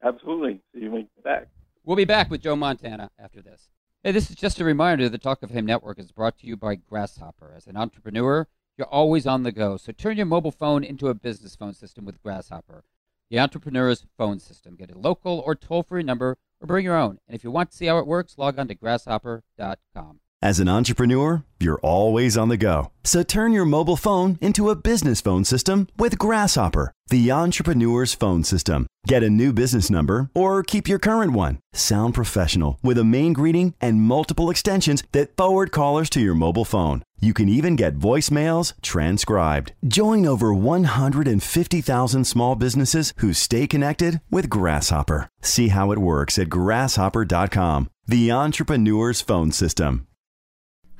absolutely, 0.06 0.60
see 0.74 0.82
you 0.82 0.92
when 0.92 1.02
you 1.02 1.08
get 1.16 1.24
back. 1.24 1.48
We'll 1.86 1.96
be 1.96 2.04
back 2.04 2.30
with 2.30 2.42
Joe 2.42 2.58
Montana 2.58 3.10
after 3.18 3.42
this. 3.42 3.70
Hey, 4.04 4.12
this 4.12 4.30
is 4.30 4.36
just 4.36 4.60
a 4.60 4.66
reminder 4.66 5.08
the 5.08 5.18
Talk 5.18 5.44
of 5.44 5.52
Him 5.52 5.66
Network 5.66 5.98
is 5.98 6.12
brought 6.12 6.38
to 6.40 6.46
you 6.46 6.58
by 6.58 6.76
Grasshopper. 6.76 7.54
As 7.56 7.68
an 7.68 7.78
entrepreneur, 7.78 8.48
you're 8.78 8.88
always 8.88 9.26
on 9.26 9.44
the 9.44 9.54
go, 9.54 9.78
so 9.78 9.94
turn 9.94 10.18
your 10.18 10.26
mobile 10.26 10.52
phone 10.52 10.84
into 10.84 11.08
a 11.08 11.14
business 11.14 11.56
phone 11.56 11.74
system 11.74 12.04
with 12.04 12.22
Grasshopper, 12.22 12.84
the 13.34 13.40
entrepreneur's 13.40 14.06
phone 14.16 14.40
system. 14.40 14.76
Get 14.76 14.92
a 14.92 14.98
local 14.98 15.40
or 15.40 15.56
toll 15.56 15.82
free 15.82 16.04
number 16.04 16.38
or 16.62 16.68
bring 16.68 16.86
your 16.86 16.96
own. 16.96 17.18
And 17.28 17.34
if 17.34 17.44
you 17.44 17.50
want 17.50 17.72
to 17.72 17.76
see 17.76 17.88
how 17.88 17.98
it 17.98 18.06
works, 18.06 18.38
log 18.38 18.60
on 18.60 18.68
to 18.68 18.76
grasshopper.com. 18.76 20.20
As 20.44 20.60
an 20.60 20.68
entrepreneur, 20.68 21.46
you're 21.62 21.80
always 21.80 22.36
on 22.36 22.50
the 22.50 22.58
go. 22.58 22.92
So 23.06 23.24
turn 23.24 23.54
your 23.54 23.64
mobile 23.64 23.96
phone 23.96 24.38
into 24.42 24.70
a 24.70 24.76
business 24.76 25.22
phone 25.22 25.46
system 25.46 25.88
with 25.98 26.18
Grasshopper, 26.18 26.92
the 27.08 27.32
entrepreneur's 27.32 28.14
phone 28.14 28.44
system. 28.44 28.86
Get 29.08 29.24
a 29.24 29.30
new 29.30 29.54
business 29.54 29.90
number 29.90 30.30
or 30.36 30.62
keep 30.62 30.90
your 30.90 31.00
current 31.00 31.32
one. 31.32 31.60
Sound 31.72 32.14
professional 32.14 32.78
with 32.84 32.98
a 32.98 33.06
main 33.06 33.32
greeting 33.32 33.74
and 33.80 34.02
multiple 34.02 34.50
extensions 34.50 35.02
that 35.14 35.34
forward 35.38 35.72
callers 35.72 36.10
to 36.10 36.20
your 36.20 36.36
mobile 36.36 36.66
phone. 36.66 37.04
You 37.22 37.34
can 37.34 37.48
even 37.48 37.78
get 37.78 37.98
voicemails 37.98 38.74
transcribed. 38.82 39.72
Join 39.88 40.26
over 40.26 40.54
150,000 40.54 42.26
small 42.26 42.56
businesses 42.56 43.14
who 43.20 43.32
stay 43.32 43.66
connected 43.66 44.20
with 44.30 44.50
Grasshopper. 44.50 45.30
See 45.42 45.70
how 45.70 45.94
it 45.94 46.00
works 46.00 46.38
at 46.38 46.50
grasshopper.com, 46.50 47.90
the 48.08 48.30
entrepreneur's 48.30 49.22
phone 49.22 49.54
system. 49.54 50.06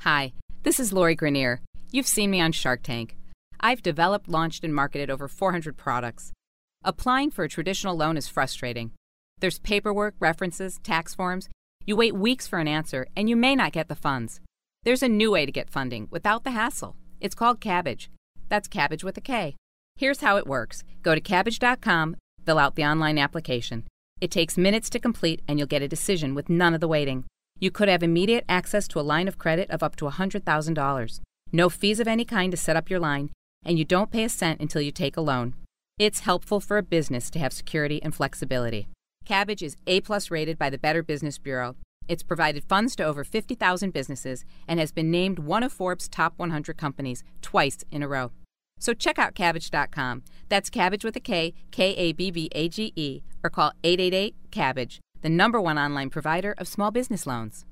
Hi, 0.04 0.34
this 0.64 0.78
is 0.78 0.92
Lori 0.92 1.16
Greiner. 1.16 1.60
You've 1.90 2.06
seen 2.06 2.30
me 2.30 2.38
on 2.38 2.52
Shark 2.52 2.82
Tank. 2.82 3.16
I've 3.58 3.80
developed, 3.80 4.28
launched, 4.28 4.62
and 4.62 4.74
marketed 4.74 5.08
over 5.08 5.28
400 5.28 5.78
products. 5.78 6.30
Applying 6.84 7.30
for 7.30 7.42
a 7.42 7.48
traditional 7.48 7.96
loan 7.96 8.18
is 8.18 8.28
frustrating. 8.28 8.90
There's 9.38 9.60
paperwork, 9.60 10.14
references, 10.20 10.78
tax 10.82 11.14
forms. 11.14 11.48
You 11.86 11.96
wait 11.96 12.14
weeks 12.14 12.46
for 12.46 12.58
an 12.58 12.68
answer, 12.68 13.06
and 13.16 13.30
you 13.30 13.36
may 13.36 13.56
not 13.56 13.72
get 13.72 13.88
the 13.88 13.94
funds. 13.94 14.42
There's 14.82 15.02
a 15.02 15.08
new 15.08 15.30
way 15.30 15.46
to 15.46 15.52
get 15.52 15.70
funding 15.70 16.08
without 16.10 16.44
the 16.44 16.50
hassle. 16.50 16.96
It's 17.18 17.34
called 17.34 17.62
Kabbage. 17.62 18.08
That's 18.50 18.68
Kabbage 18.68 19.04
with 19.04 19.16
a 19.16 19.22
K. 19.22 19.56
Here's 19.96 20.20
how 20.20 20.36
it 20.36 20.46
works 20.46 20.84
go 21.02 21.14
to 21.14 21.20
kabbage.com, 21.22 22.16
fill 22.44 22.58
out 22.58 22.74
the 22.74 22.84
online 22.84 23.16
application. 23.16 23.84
It 24.20 24.30
takes 24.30 24.58
minutes 24.58 24.90
to 24.90 24.98
complete, 24.98 25.40
and 25.48 25.58
you'll 25.58 25.66
get 25.66 25.80
a 25.80 25.88
decision 25.88 26.34
with 26.34 26.50
none 26.50 26.74
of 26.74 26.82
the 26.82 26.88
waiting. 26.88 27.24
You 27.60 27.70
could 27.70 27.88
have 27.88 28.02
immediate 28.02 28.44
access 28.48 28.88
to 28.88 29.00
a 29.00 29.02
line 29.02 29.28
of 29.28 29.38
credit 29.38 29.70
of 29.70 29.82
up 29.82 29.96
to 29.96 30.06
$100,000. 30.06 31.20
No 31.52 31.68
fees 31.70 32.00
of 32.00 32.08
any 32.08 32.24
kind 32.24 32.50
to 32.50 32.56
set 32.56 32.76
up 32.76 32.90
your 32.90 33.00
line, 33.00 33.30
and 33.64 33.78
you 33.78 33.84
don't 33.84 34.10
pay 34.10 34.24
a 34.24 34.28
cent 34.28 34.60
until 34.60 34.82
you 34.82 34.90
take 34.90 35.16
a 35.16 35.20
loan. 35.20 35.54
It's 35.98 36.20
helpful 36.20 36.60
for 36.60 36.78
a 36.78 36.82
business 36.82 37.30
to 37.30 37.38
have 37.38 37.52
security 37.52 38.02
and 38.02 38.14
flexibility. 38.14 38.88
Kabbage 39.24 39.62
is 39.62 39.76
A 39.86 40.00
plus 40.00 40.30
rated 40.30 40.58
by 40.58 40.68
the 40.68 40.78
Better 40.78 41.02
Business 41.02 41.38
Bureau. 41.38 41.76
It's 42.08 42.22
provided 42.22 42.64
funds 42.64 42.94
to 42.96 43.04
over 43.04 43.24
50,000 43.24 43.92
businesses 43.92 44.44
and 44.68 44.78
has 44.78 44.92
been 44.92 45.10
named 45.10 45.38
one 45.38 45.62
of 45.62 45.72
Forbes' 45.72 46.08
top 46.08 46.34
100 46.36 46.76
companies 46.76 47.24
twice 47.40 47.78
in 47.90 48.02
a 48.02 48.08
row. 48.08 48.32
So 48.78 48.92
check 48.92 49.18
out 49.18 49.34
Kabbage.com. 49.34 50.24
That's 50.48 50.68
Kabbage 50.68 51.04
with 51.04 51.16
a 51.16 51.20
K, 51.20 51.54
K 51.70 51.94
A 51.94 52.12
B 52.12 52.30
B 52.30 52.50
A 52.52 52.68
G 52.68 52.92
E, 52.96 53.22
or 53.42 53.48
call 53.48 53.72
888 53.82 54.34
Cabbage, 54.50 55.00
the 55.24 55.30
number 55.30 55.58
one 55.58 55.78
online 55.78 56.10
provider 56.10 56.54
of 56.58 56.68
small 56.68 56.90
business 56.90 57.26
loans. 57.26 57.64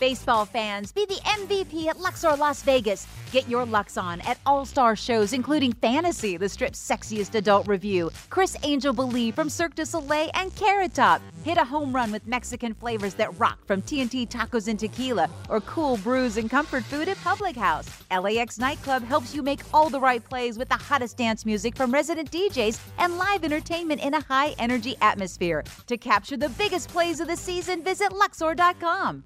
Baseball 0.00 0.46
fans, 0.46 0.92
be 0.92 1.04
the 1.04 1.20
MVP 1.26 1.86
at 1.86 2.00
Luxor 2.00 2.34
Las 2.34 2.62
Vegas. 2.62 3.06
Get 3.32 3.46
your 3.50 3.66
Lux 3.66 3.98
on 3.98 4.22
at 4.22 4.38
all 4.46 4.64
star 4.64 4.96
shows, 4.96 5.34
including 5.34 5.74
Fantasy, 5.74 6.38
the 6.38 6.48
strip's 6.48 6.80
sexiest 6.80 7.34
adult 7.34 7.68
revue, 7.68 8.08
Criss 8.30 8.56
Angel 8.62 8.94
Believe 8.94 9.34
from 9.34 9.50
Cirque 9.50 9.74
du 9.74 9.84
Soleil, 9.84 10.30
and 10.32 10.56
Carrot 10.56 10.94
Top. 10.94 11.20
Hit 11.44 11.58
a 11.58 11.64
home 11.64 11.94
run 11.94 12.10
with 12.12 12.26
Mexican 12.26 12.72
flavors 12.72 13.12
that 13.14 13.38
rock 13.38 13.58
from 13.66 13.82
TNT 13.82 14.26
Tacos 14.26 14.68
and 14.68 14.80
Tequila, 14.80 15.28
or 15.50 15.60
cool 15.60 15.98
brews 15.98 16.38
and 16.38 16.48
comfort 16.48 16.82
food 16.84 17.08
at 17.08 17.18
Public 17.18 17.54
House. 17.54 17.86
LAX 18.10 18.58
Nightclub 18.58 19.04
helps 19.04 19.34
you 19.34 19.42
make 19.42 19.60
all 19.74 19.90
the 19.90 20.00
right 20.00 20.26
plays 20.26 20.56
with 20.56 20.70
the 20.70 20.76
hottest 20.76 21.18
dance 21.18 21.44
music 21.44 21.76
from 21.76 21.92
resident 21.92 22.30
DJs 22.30 22.80
and 22.98 23.18
live 23.18 23.44
entertainment 23.44 24.02
in 24.02 24.14
a 24.14 24.22
high 24.22 24.54
energy 24.58 24.96
atmosphere. 25.02 25.62
To 25.88 25.98
capture 25.98 26.38
the 26.38 26.48
biggest 26.48 26.88
plays 26.88 27.20
of 27.20 27.28
the 27.28 27.36
season, 27.36 27.84
visit 27.84 28.14
Luxor.com. 28.14 29.24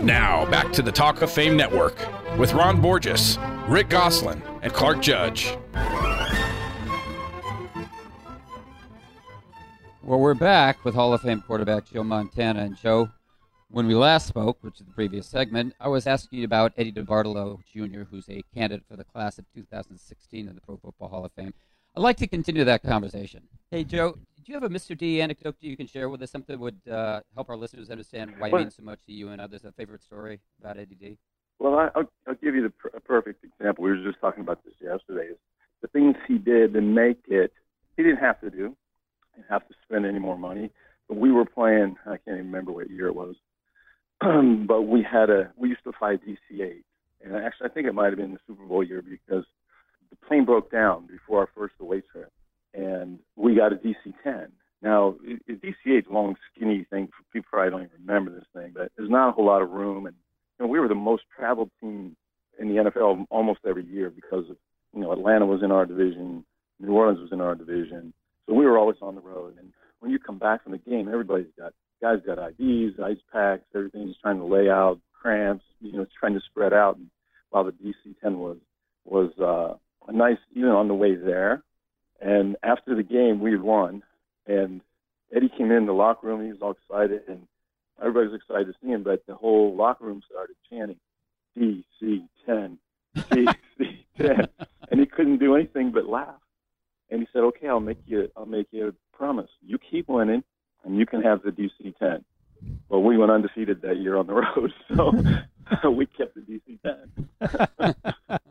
Now, 0.00 0.50
back 0.50 0.72
to 0.72 0.82
the 0.82 0.90
Talk 0.90 1.22
of 1.22 1.30
Fame 1.30 1.56
Network 1.56 1.96
with 2.38 2.54
Ron 2.54 2.80
Borges, 2.80 3.38
Rick 3.68 3.90
Gosselin, 3.90 4.42
and 4.62 4.72
Clark 4.72 5.00
Judge. 5.00 5.56
Well, 10.02 10.18
we're 10.18 10.34
back 10.34 10.84
with 10.84 10.94
Hall 10.94 11.14
of 11.14 11.20
Fame 11.20 11.42
quarterback 11.46 11.86
Joe 11.92 12.02
Montana. 12.02 12.62
And 12.62 12.76
Joe, 12.76 13.10
when 13.70 13.86
we 13.86 13.94
last 13.94 14.26
spoke, 14.26 14.58
which 14.62 14.80
is 14.80 14.86
the 14.86 14.92
previous 14.92 15.28
segment, 15.28 15.74
I 15.78 15.88
was 15.88 16.06
asking 16.06 16.40
you 16.40 16.44
about 16.44 16.72
Eddie 16.76 16.92
DeBartolo 16.92 17.60
Jr., 17.72 18.02
who's 18.10 18.28
a 18.28 18.42
candidate 18.54 18.84
for 18.88 18.96
the 18.96 19.04
class 19.04 19.38
of 19.38 19.44
2016 19.54 20.48
in 20.48 20.54
the 20.54 20.60
Pro 20.60 20.76
Football 20.78 21.08
Hall 21.08 21.24
of 21.24 21.32
Fame. 21.32 21.54
I'd 21.94 22.00
like 22.00 22.16
to 22.16 22.26
continue 22.26 22.64
that 22.64 22.82
conversation. 22.82 23.42
Hey, 23.70 23.84
Joe, 23.84 24.16
do 24.44 24.52
you 24.52 24.60
have 24.60 24.68
a 24.68 24.74
Mr. 24.74 24.96
D 24.96 25.20
anecdote 25.20 25.56
that 25.60 25.66
you 25.66 25.76
can 25.76 25.86
share 25.86 26.08
with 26.08 26.22
us? 26.22 26.30
Something 26.30 26.54
that 26.54 26.60
would 26.60 26.80
uh, 26.90 27.20
help 27.34 27.48
our 27.48 27.56
listeners 27.56 27.90
understand 27.90 28.34
why 28.38 28.48
it 28.48 28.54
means 28.54 28.76
so 28.76 28.82
much 28.82 29.04
to 29.06 29.12
you 29.12 29.28
and 29.28 29.40
others. 29.40 29.64
A 29.64 29.72
favorite 29.72 30.02
story 30.02 30.40
about 30.60 30.78
Eddie 30.78 30.94
D. 30.94 31.18
Well, 31.58 31.76
I, 31.76 31.90
I'll, 31.94 32.10
I'll 32.26 32.34
give 32.34 32.54
you 32.54 32.62
the 32.62 32.70
per- 32.70 32.98
perfect 33.00 33.44
example. 33.44 33.84
We 33.84 33.90
were 33.90 34.04
just 34.04 34.20
talking 34.20 34.42
about 34.42 34.64
this 34.64 34.74
yesterday. 34.80 35.34
The 35.80 35.88
things 35.88 36.16
he 36.26 36.38
did 36.38 36.74
to 36.74 36.80
make 36.80 37.20
it, 37.28 37.52
he 37.96 38.02
didn't 38.02 38.18
have 38.18 38.40
to 38.40 38.50
do. 38.50 38.76
He 39.34 39.40
didn't 39.42 39.50
have 39.50 39.66
to 39.68 39.74
spend 39.84 40.06
any 40.06 40.18
more 40.18 40.36
money. 40.36 40.70
But 41.08 41.18
we 41.18 41.30
were 41.30 41.44
playing. 41.44 41.96
I 42.04 42.16
can't 42.16 42.38
even 42.38 42.46
remember 42.46 42.72
what 42.72 42.90
year 42.90 43.08
it 43.08 43.14
was. 43.14 43.36
but 44.66 44.82
we 44.82 45.02
had 45.02 45.30
a. 45.30 45.52
We 45.56 45.68
used 45.68 45.84
to 45.84 45.92
fly 45.92 46.16
DC-8, 46.16 46.82
and 47.24 47.36
actually, 47.36 47.70
I 47.70 47.72
think 47.72 47.86
it 47.86 47.94
might 47.94 48.06
have 48.06 48.16
been 48.16 48.32
the 48.32 48.38
Super 48.46 48.64
Bowl 48.64 48.82
year 48.82 49.02
because 49.02 49.44
the 50.10 50.16
plane 50.26 50.44
broke 50.44 50.70
down 50.70 51.06
before 51.06 51.40
our 51.40 51.48
first 51.56 51.74
away 51.80 52.02
trip, 52.12 52.32
and 52.74 53.18
we 53.36 53.54
got 53.54 53.72
a 53.72 53.76
DC-10. 53.76 54.48
Now, 54.82 55.16
it- 55.22 55.42
it- 55.46 55.60
DC-8 55.60 56.04
is 56.04 56.06
a 56.06 56.12
long, 56.12 56.36
skinny 56.50 56.84
thing. 56.84 57.08
People 57.32 57.48
probably 57.50 57.70
don't 57.70 57.82
even 57.82 58.06
remember 58.06 58.30
this 58.30 58.48
thing, 58.52 58.72
but 58.74 58.90
there's 58.96 59.10
not 59.10 59.28
a 59.28 59.32
whole 59.32 59.44
lot 59.44 59.62
of 59.62 59.70
room, 59.70 60.06
and 60.06 60.16
you 60.58 60.66
know, 60.66 60.70
we 60.70 60.80
were 60.80 60.88
the 60.88 60.94
most 60.94 61.24
traveled 61.36 61.70
team 61.80 62.16
in 62.58 62.68
the 62.68 62.76
NFL 62.82 63.26
almost 63.30 63.60
every 63.66 63.84
year 63.84 64.10
because 64.10 64.48
of, 64.50 64.56
you 64.92 65.00
know, 65.00 65.12
Atlanta 65.12 65.46
was 65.46 65.62
in 65.62 65.70
our 65.70 65.86
division, 65.86 66.44
New 66.80 66.92
Orleans 66.92 67.20
was 67.20 67.32
in 67.32 67.40
our 67.40 67.54
division. 67.54 68.12
So 68.46 68.54
we 68.54 68.66
were 68.66 68.78
always 68.78 68.98
on 69.00 69.14
the 69.14 69.20
road. 69.20 69.56
And 69.58 69.72
when 70.00 70.10
you 70.10 70.18
come 70.18 70.38
back 70.38 70.62
from 70.62 70.72
the 70.72 70.78
game, 70.78 71.08
everybody's 71.08 71.52
got, 71.58 71.72
guys 72.00 72.18
got 72.26 72.38
IVs, 72.38 72.98
ice 73.00 73.22
packs, 73.32 73.64
everything's 73.74 74.16
trying 74.18 74.38
to 74.38 74.44
lay 74.44 74.68
out, 74.68 75.00
cramps, 75.12 75.64
you 75.80 75.92
know, 75.92 76.02
it's 76.02 76.12
trying 76.18 76.34
to 76.34 76.40
spread 76.40 76.72
out. 76.72 76.96
And 76.96 77.08
while 77.50 77.64
the 77.64 77.72
DC-10 77.72 78.36
was, 78.36 78.58
was, 79.04 79.32
uh, 79.38 79.76
a 80.08 80.12
nice, 80.12 80.38
even 80.54 80.70
on 80.70 80.88
the 80.88 80.94
way 80.94 81.14
there. 81.14 81.62
And 82.22 82.56
after 82.62 82.94
the 82.94 83.02
game, 83.02 83.40
we 83.40 83.50
had 83.50 83.62
won. 83.62 84.02
And 84.46 84.80
Eddie 85.34 85.50
came 85.56 85.72
in 85.72 85.86
the 85.86 85.92
locker 85.92 86.28
room. 86.28 86.44
He 86.44 86.52
was 86.52 86.62
all 86.62 86.72
excited, 86.72 87.22
and 87.28 87.46
everybody 88.00 88.28
was 88.28 88.40
excited 88.40 88.66
to 88.68 88.74
see 88.80 88.88
him. 88.92 89.02
But 89.02 89.26
the 89.26 89.34
whole 89.34 89.74
locker 89.74 90.04
room 90.04 90.22
started 90.30 90.56
chanting, 90.70 90.98
DC 91.58 92.28
10, 92.46 92.78
DC 93.16 93.56
10, 94.18 94.48
and 94.90 95.00
he 95.00 95.06
couldn't 95.06 95.38
do 95.38 95.56
anything 95.56 95.90
but 95.90 96.06
laugh. 96.06 96.40
And 97.10 97.20
he 97.20 97.26
said, 97.32 97.40
"Okay, 97.40 97.68
I'll 97.68 97.80
make 97.80 97.98
you, 98.06 98.30
I'll 98.36 98.46
make 98.46 98.68
you 98.70 98.88
a 98.88 99.16
promise. 99.16 99.50
You 99.64 99.78
keep 99.78 100.08
winning, 100.08 100.44
and 100.84 100.96
you 100.96 101.06
can 101.06 101.22
have 101.22 101.42
the 101.42 101.50
DC 101.50 101.96
10." 101.98 102.24
Well, 102.88 103.02
we 103.02 103.16
went 103.18 103.32
undefeated 103.32 103.82
that 103.82 103.98
year 103.98 104.16
on 104.16 104.26
the 104.26 104.34
road, 104.56 104.72
so 104.94 105.90
we 105.90 106.06
kept 106.06 106.34
the 106.34 106.40
DC 106.40 106.78
10. 106.82 108.42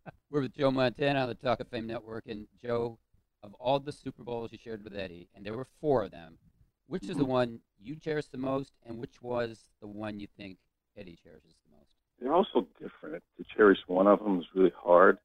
We're 0.30 0.42
with 0.42 0.56
Joe 0.56 0.70
Montana 0.70 1.20
on 1.20 1.28
the 1.28 1.34
Talk 1.34 1.60
of 1.60 1.68
Fame 1.68 1.86
Network. 1.86 2.24
And 2.28 2.46
Joe, 2.62 2.98
of 3.42 3.54
all 3.54 3.78
the 3.78 3.92
Super 3.92 4.22
Bowls 4.22 4.52
you 4.52 4.58
shared 4.62 4.84
with 4.84 4.96
Eddie, 4.96 5.28
and 5.34 5.44
there 5.44 5.56
were 5.56 5.66
four 5.80 6.04
of 6.04 6.10
them, 6.10 6.38
which 6.86 7.04
is 7.04 7.16
the 7.16 7.22
mm-hmm. 7.22 7.32
one 7.32 7.60
you 7.80 7.96
cherish 7.96 8.26
the 8.26 8.38
most, 8.38 8.72
and 8.86 8.98
which 8.98 9.22
was 9.22 9.58
the 9.80 9.88
one 9.88 10.20
you 10.20 10.28
think 10.36 10.58
Eddie 10.96 11.18
cherishes 11.22 11.54
the 11.64 11.76
most? 11.76 11.90
they're 12.20 12.34
also 12.34 12.66
different. 12.80 13.22
To 13.38 13.44
cherish 13.56 13.78
one 13.86 14.06
of 14.06 14.18
them 14.20 14.38
is 14.38 14.46
really 14.54 14.72
hard. 14.76 15.18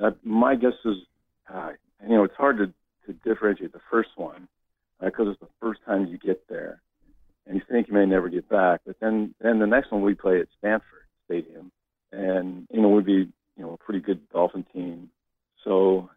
I, 0.00 0.10
my 0.22 0.54
guess 0.56 0.72
is, 0.84 0.96
uh, 1.52 1.70
you 2.02 2.16
know, 2.16 2.24
it's 2.24 2.34
hard 2.36 2.58
to, 2.58 2.66
to 3.06 3.18
differentiate 3.24 3.72
the 3.72 3.80
first 3.90 4.10
one 4.16 4.48
uh, 5.00 5.06
because 5.06 5.28
it's 5.28 5.40
the 5.40 5.48
first 5.60 5.80
time 5.86 6.06
you 6.06 6.18
get 6.18 6.48
there, 6.48 6.80
and 7.46 7.56
you 7.56 7.62
think 7.70 7.88
you 7.88 7.94
may 7.94 8.06
never 8.06 8.28
get 8.28 8.48
back. 8.48 8.80
But 8.86 8.96
then, 9.00 9.34
then 9.40 9.58
the 9.58 9.66
next 9.66 9.92
one 9.92 10.02
we 10.02 10.14
play 10.14 10.40
at 10.40 10.48
Stanford 10.58 11.06
Stadium, 11.26 11.70
and 12.10 12.66
you 12.70 12.80
know, 12.80 12.88
we'd 12.88 13.06
be 13.06 13.28
you 13.56 13.62
know 13.62 13.74
a 13.74 13.76
pretty 13.76 14.00
good 14.00 14.28
Dolphin 14.30 14.66
team. 14.72 15.10
So 15.64 16.10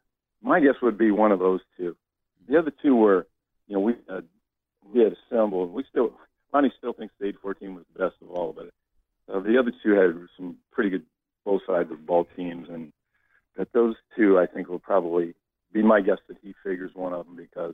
my 0.46 0.60
guess 0.60 0.76
would 0.82 0.98
be 0.98 1.12
one 1.12 1.32
of 1.32 1.40
those 1.40 1.62
two. 1.76 1.98
the 2.48 2.58
other 2.58 2.72
two 2.82 2.96
were, 2.96 3.28
you 3.68 3.74
know, 3.74 3.80
we 3.80 3.96
had, 4.08 4.24
we 4.94 5.04
had 5.04 5.14
assembled. 5.14 5.74
We 5.74 5.84
still 5.90 6.14
Ronnie 6.54 6.72
still 6.78 6.94
thinks 6.94 7.14
the 7.20 7.28
'84 7.28 7.54
team 7.56 7.76
was 7.76 7.84
the 7.94 8.00
best 8.00 8.16
of 8.22 8.30
all, 8.30 8.54
but 8.54 8.70
uh, 9.34 9.40
the 9.40 9.58
other 9.58 9.72
two 9.84 9.92
had 9.92 10.16
some 10.38 10.58
pretty 10.72 10.92
good 10.92 11.04
both 11.44 11.62
sides 11.68 11.92
of 11.92 12.06
ball 12.06 12.28
teams, 12.36 12.70
and 12.70 12.94
that 13.58 13.74
those 13.74 13.96
two 14.16 14.40
I 14.40 14.46
think 14.46 14.70
will 14.70 14.80
probably 14.80 15.34
be 15.74 15.82
my 15.82 16.00
guess 16.00 16.20
that 16.28 16.38
he 16.42 16.54
figures 16.64 16.92
one 16.94 17.14
of 17.14 17.26
them 17.26 17.36
because 17.36 17.74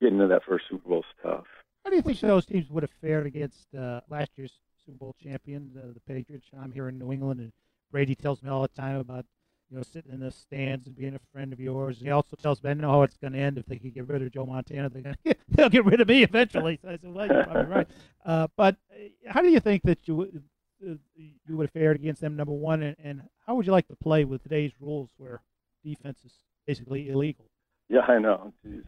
getting 0.00 0.18
to 0.18 0.28
that 0.28 0.44
first 0.44 0.64
Super 0.70 0.88
Bowl 0.88 1.00
is 1.00 1.04
tough. 1.22 1.44
How 1.84 1.90
do 1.90 1.96
you 1.96 2.02
think 2.02 2.20
those 2.20 2.46
teams 2.46 2.70
would 2.70 2.84
have 2.84 2.92
fared 3.00 3.26
against 3.26 3.74
uh, 3.74 4.00
last 4.08 4.30
year's 4.36 4.52
Super 4.86 4.98
Bowl 4.98 5.16
champion, 5.20 5.72
the, 5.74 5.92
the 5.92 6.00
Patriots? 6.00 6.46
I'm 6.58 6.70
here 6.70 6.88
in 6.88 6.98
New 6.98 7.12
England, 7.12 7.40
and 7.40 7.52
Brady 7.90 8.14
tells 8.14 8.42
me 8.42 8.48
all 8.48 8.62
the 8.62 8.68
time 8.68 8.96
about 8.96 9.26
you 9.72 9.78
know 9.78 9.84
sitting 9.90 10.12
in 10.12 10.20
the 10.20 10.30
stands 10.30 10.86
and 10.86 10.94
being 10.94 11.14
a 11.14 11.20
friend 11.32 11.52
of 11.52 11.58
yours. 11.58 11.98
He 11.98 12.10
also 12.10 12.36
tells 12.36 12.62
know 12.62 12.90
how 12.90 13.02
it's 13.02 13.16
going 13.16 13.32
to 13.32 13.38
end 13.38 13.56
if 13.56 13.64
they 13.64 13.76
can 13.76 13.90
get 13.90 14.06
rid 14.06 14.20
of 14.20 14.30
Joe 14.30 14.44
Montana. 14.44 14.90
They're 14.90 15.02
gonna, 15.02 15.16
they'll 15.48 15.70
get 15.70 15.86
rid 15.86 16.00
of 16.02 16.08
me 16.08 16.22
eventually. 16.22 16.78
So 16.82 16.88
I 16.90 16.92
said, 16.92 17.14
well, 17.14 17.26
you're 17.26 17.44
probably 17.44 17.72
right. 17.72 17.88
Uh, 18.24 18.48
but 18.54 18.76
uh, 18.92 19.30
how 19.30 19.40
do 19.40 19.48
you 19.48 19.60
think 19.60 19.82
that 19.84 20.06
you 20.06 20.42
uh, 20.86 20.94
you 21.16 21.56
would 21.56 21.64
have 21.64 21.72
fared 21.72 21.96
against 21.96 22.20
them? 22.20 22.36
Number 22.36 22.52
one, 22.52 22.82
and, 22.82 22.96
and 23.02 23.22
how 23.46 23.54
would 23.54 23.64
you 23.64 23.72
like 23.72 23.88
to 23.88 23.96
play 23.96 24.24
with 24.24 24.42
today's 24.42 24.72
rules 24.78 25.08
where 25.16 25.40
defense 25.82 26.18
is 26.24 26.32
basically 26.66 27.08
illegal? 27.08 27.46
Yeah, 27.88 28.00
I 28.00 28.18
know. 28.18 28.52
Jeez. 28.66 28.84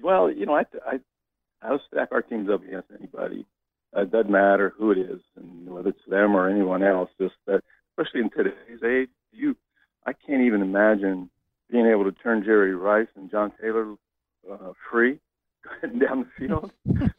Well, 0.00 0.30
you 0.30 0.46
know, 0.46 0.54
I, 0.54 0.64
I 0.86 1.00
I'll 1.60 1.80
stack 1.90 2.10
our 2.12 2.22
teams 2.22 2.48
up 2.50 2.62
against 2.62 2.88
anybody. 2.96 3.46
It 3.96 4.12
doesn't 4.12 4.30
matter 4.30 4.74
who 4.78 4.92
it 4.92 4.98
is, 4.98 5.20
and 5.36 5.68
whether 5.70 5.88
it's 5.88 6.06
them 6.06 6.36
or 6.36 6.48
anyone 6.48 6.84
else. 6.84 7.10
Just 7.20 7.34
that, 7.46 7.62
especially 7.90 8.20
in 8.20 8.30
today's 8.30 8.82
age, 8.84 9.08
you, 9.32 9.56
I 10.06 10.12
can't 10.12 10.42
even 10.42 10.62
imagine 10.62 11.30
being 11.70 11.86
able 11.86 12.04
to 12.04 12.12
turn 12.12 12.44
Jerry 12.44 12.74
Rice 12.74 13.08
and 13.16 13.30
John 13.30 13.52
Taylor 13.60 13.94
uh, 14.50 14.72
free 14.90 15.18
down 15.82 16.26
the 16.26 16.46
field, 16.46 16.70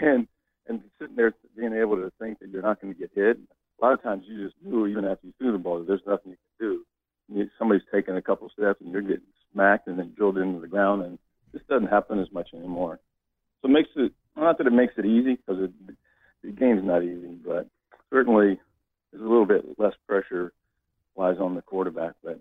and 0.00 0.26
and 0.68 0.82
sitting 0.98 1.16
there 1.16 1.34
being 1.56 1.74
able 1.74 1.96
to 1.96 2.12
think 2.20 2.38
that 2.38 2.50
you're 2.50 2.62
not 2.62 2.80
going 2.80 2.94
to 2.94 2.98
get 2.98 3.10
hit. 3.14 3.38
A 3.80 3.84
lot 3.84 3.92
of 3.94 4.02
times, 4.02 4.24
you 4.26 4.44
just 4.44 4.56
knew 4.62 4.86
even 4.86 5.04
after 5.04 5.26
you 5.26 5.32
threw 5.38 5.52
the 5.52 5.58
ball, 5.58 5.78
that 5.78 5.88
there's 5.88 6.00
nothing 6.06 6.32
you 6.32 6.36
can 6.58 6.68
do. 6.68 6.84
You, 7.34 7.50
somebody's 7.58 7.82
taking 7.92 8.16
a 8.16 8.22
couple 8.22 8.48
steps, 8.50 8.80
and 8.80 8.92
you're 8.92 9.02
getting 9.02 9.22
smacked 9.52 9.88
and 9.88 9.98
then 9.98 10.12
drilled 10.16 10.38
into 10.38 10.60
the 10.60 10.68
ground, 10.68 11.02
and 11.02 11.18
this 11.52 11.62
doesn't 11.68 11.88
happen 11.88 12.20
as 12.20 12.30
much 12.32 12.50
anymore. 12.54 13.00
So 13.60 13.68
it 13.68 13.72
makes 13.72 13.88
it 13.96 14.12
not 14.36 14.58
that 14.58 14.66
it 14.66 14.72
makes 14.72 14.94
it 14.96 15.04
easy 15.04 15.36
because 15.36 15.70
the 16.42 16.50
game's 16.52 16.84
not 16.84 17.02
easy, 17.02 17.36
but 17.44 17.66
certainly 18.10 18.60
there's 19.10 19.24
a 19.24 19.28
little 19.28 19.46
bit 19.46 19.78
less 19.78 19.94
pressure 20.06 20.52
lies 21.20 21.36
on 21.38 21.54
the 21.54 21.62
quarterback. 21.62 22.14
But 22.24 22.40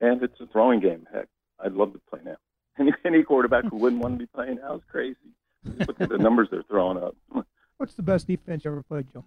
and 0.00 0.22
it's 0.22 0.40
a 0.40 0.46
throwing 0.46 0.80
game. 0.80 1.06
Heck, 1.12 1.28
I'd 1.62 1.72
love 1.72 1.92
to 1.92 2.00
play 2.10 2.20
now. 2.24 2.36
Any 2.78 2.92
any 3.04 3.22
quarterback 3.22 3.64
who 3.70 3.76
wouldn't 3.76 4.02
want 4.02 4.14
to 4.14 4.18
be 4.18 4.26
playing 4.26 4.56
now 4.56 4.74
is 4.74 4.82
crazy. 4.90 5.16
Look 5.64 6.00
at 6.00 6.10
the 6.10 6.18
numbers 6.18 6.48
they're 6.50 6.62
throwing 6.68 6.98
up. 6.98 7.16
What's 7.78 7.94
the 7.94 8.02
best 8.02 8.26
defense 8.26 8.64
you 8.64 8.70
ever 8.70 8.82
played, 8.82 9.06
Joe? 9.12 9.24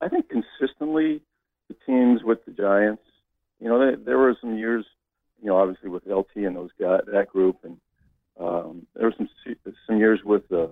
I 0.00 0.08
think 0.08 0.26
consistently 0.28 1.20
the 1.68 1.76
teams 1.86 2.22
with 2.24 2.44
the 2.44 2.52
Giants. 2.52 3.02
You 3.60 3.68
know, 3.68 3.78
there, 3.78 3.96
there 3.96 4.18
were 4.18 4.36
some 4.40 4.56
years, 4.56 4.84
you 5.40 5.48
know, 5.48 5.56
obviously 5.56 5.88
with 5.88 6.06
LT 6.06 6.36
and 6.36 6.56
those 6.56 6.70
guys, 6.78 7.00
that 7.12 7.28
group, 7.28 7.58
and 7.64 7.78
um, 8.38 8.86
there 8.94 9.06
were 9.06 9.14
some 9.16 9.28
some 9.86 9.98
years 9.98 10.20
with 10.24 10.50
uh, 10.52 10.68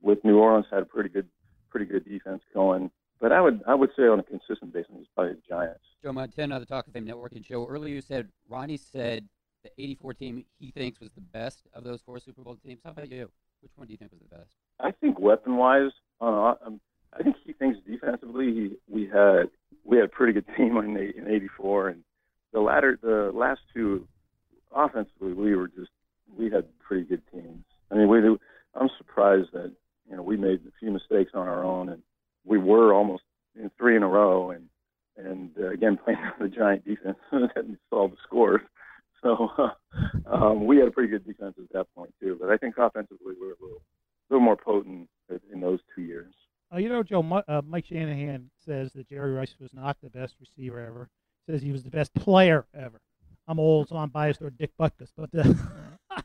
with 0.00 0.24
New 0.24 0.38
Orleans 0.38 0.66
had 0.70 0.82
a 0.82 0.86
pretty 0.86 1.08
good 1.08 1.28
pretty 1.70 1.86
good 1.86 2.04
defense 2.04 2.42
going. 2.52 2.90
But 3.22 3.30
I 3.30 3.40
would 3.40 3.62
I 3.68 3.74
would 3.76 3.90
say 3.96 4.02
on 4.02 4.18
a 4.18 4.24
consistent 4.24 4.72
basis, 4.72 4.90
it's 4.98 5.08
probably 5.14 5.34
the 5.34 5.42
Giants. 5.48 5.84
Joe 6.02 6.12
Montana, 6.12 6.58
the 6.58 6.66
Talk 6.66 6.88
of 6.88 6.92
Fame 6.92 7.04
Network 7.04 7.32
and 7.32 7.46
show. 7.46 7.64
Earlier, 7.64 7.94
you 7.94 8.00
said 8.00 8.28
Ronnie 8.48 8.76
said 8.76 9.28
the 9.62 9.70
'84 9.78 10.14
team 10.14 10.44
he 10.58 10.72
thinks 10.72 10.98
was 10.98 11.10
the 11.14 11.20
best 11.20 11.68
of 11.72 11.84
those 11.84 12.02
four 12.02 12.18
Super 12.18 12.42
Bowl 12.42 12.56
teams. 12.56 12.80
How 12.84 12.90
about 12.90 13.08
you? 13.08 13.30
Which 13.60 13.70
one 13.76 13.86
do 13.86 13.92
you 13.92 13.96
think 13.96 14.10
was 14.10 14.20
the 14.28 14.36
best? 14.36 14.56
I 14.80 14.90
think 14.90 15.20
weapon 15.20 15.56
wise, 15.56 15.92
uh, 16.20 16.54
um, 16.66 16.80
I 17.16 17.22
think 17.22 17.36
he 17.44 17.52
thinks 17.52 17.78
defensively 17.86 18.46
he, 18.46 18.70
we 18.88 19.06
had 19.06 19.44
we 19.84 19.98
had 19.98 20.06
a 20.06 20.08
pretty 20.08 20.32
good 20.32 20.46
team 20.56 20.76
in 20.78 20.96
in 20.96 21.28
'84, 21.28 21.90
and 21.90 22.02
the 22.52 22.58
latter 22.58 22.98
the 23.00 23.30
last 23.32 23.60
two 23.72 24.08
offensively 24.74 25.32
we 25.32 25.54
were 25.54 25.68
just 25.68 25.92
we 26.36 26.50
had 26.50 26.64
pretty 26.80 27.04
good 27.04 27.22
teams. 27.32 27.64
I 27.88 27.94
mean, 27.94 28.08
we 28.08 28.18
I'm 28.18 28.90
surprised 28.98 29.52
that 29.52 29.72
you 30.10 30.16
know 30.16 30.24
we 30.24 30.36
made 30.36 30.58
a 30.66 30.72
few 30.80 30.90
mistakes 30.90 31.30
on 31.34 31.46
our 31.46 31.62
own, 31.62 31.88
and 31.88 32.02
we 32.44 32.58
were 32.58 32.92
almost 32.92 33.22
in 33.54 33.70
three 33.78 33.96
in 33.96 34.02
a 34.02 34.08
row, 34.08 34.50
and 34.50 34.68
and 35.16 35.50
uh, 35.60 35.70
again 35.70 35.98
playing 36.02 36.18
the 36.40 36.48
giant 36.48 36.84
defense 36.84 37.18
that 37.32 37.76
saw 37.90 38.08
the 38.08 38.16
scores. 38.24 38.62
So 39.22 39.50
uh, 39.58 39.70
um, 40.26 40.66
we 40.66 40.78
had 40.78 40.88
a 40.88 40.90
pretty 40.90 41.10
good 41.10 41.26
defense 41.26 41.54
at 41.58 41.72
that 41.72 41.86
point 41.94 42.14
too. 42.20 42.36
But 42.40 42.50
I 42.50 42.56
think 42.56 42.76
offensively 42.78 43.34
we 43.40 43.46
were 43.46 43.52
a 43.52 43.62
little, 43.62 43.82
little 44.30 44.44
more 44.44 44.56
potent 44.56 45.08
in 45.52 45.60
those 45.60 45.80
two 45.94 46.02
years. 46.02 46.32
Uh, 46.72 46.78
you 46.78 46.88
know, 46.88 47.02
Joe, 47.02 47.22
uh, 47.48 47.62
Mike 47.66 47.86
Shanahan 47.86 48.50
says 48.64 48.92
that 48.94 49.08
Jerry 49.08 49.32
Rice 49.32 49.54
was 49.60 49.74
not 49.74 49.98
the 50.02 50.08
best 50.08 50.36
receiver 50.40 50.80
ever. 50.80 51.08
Says 51.46 51.60
he 51.60 51.72
was 51.72 51.82
the 51.82 51.90
best 51.90 52.14
player 52.14 52.66
ever. 52.74 53.00
I'm 53.48 53.58
old, 53.58 53.88
so 53.88 53.96
I'm 53.96 54.08
biased 54.08 54.38
toward 54.38 54.56
Dick 54.56 54.70
Butkus, 54.78 55.10
but 55.16 55.28
uh, 55.34 55.52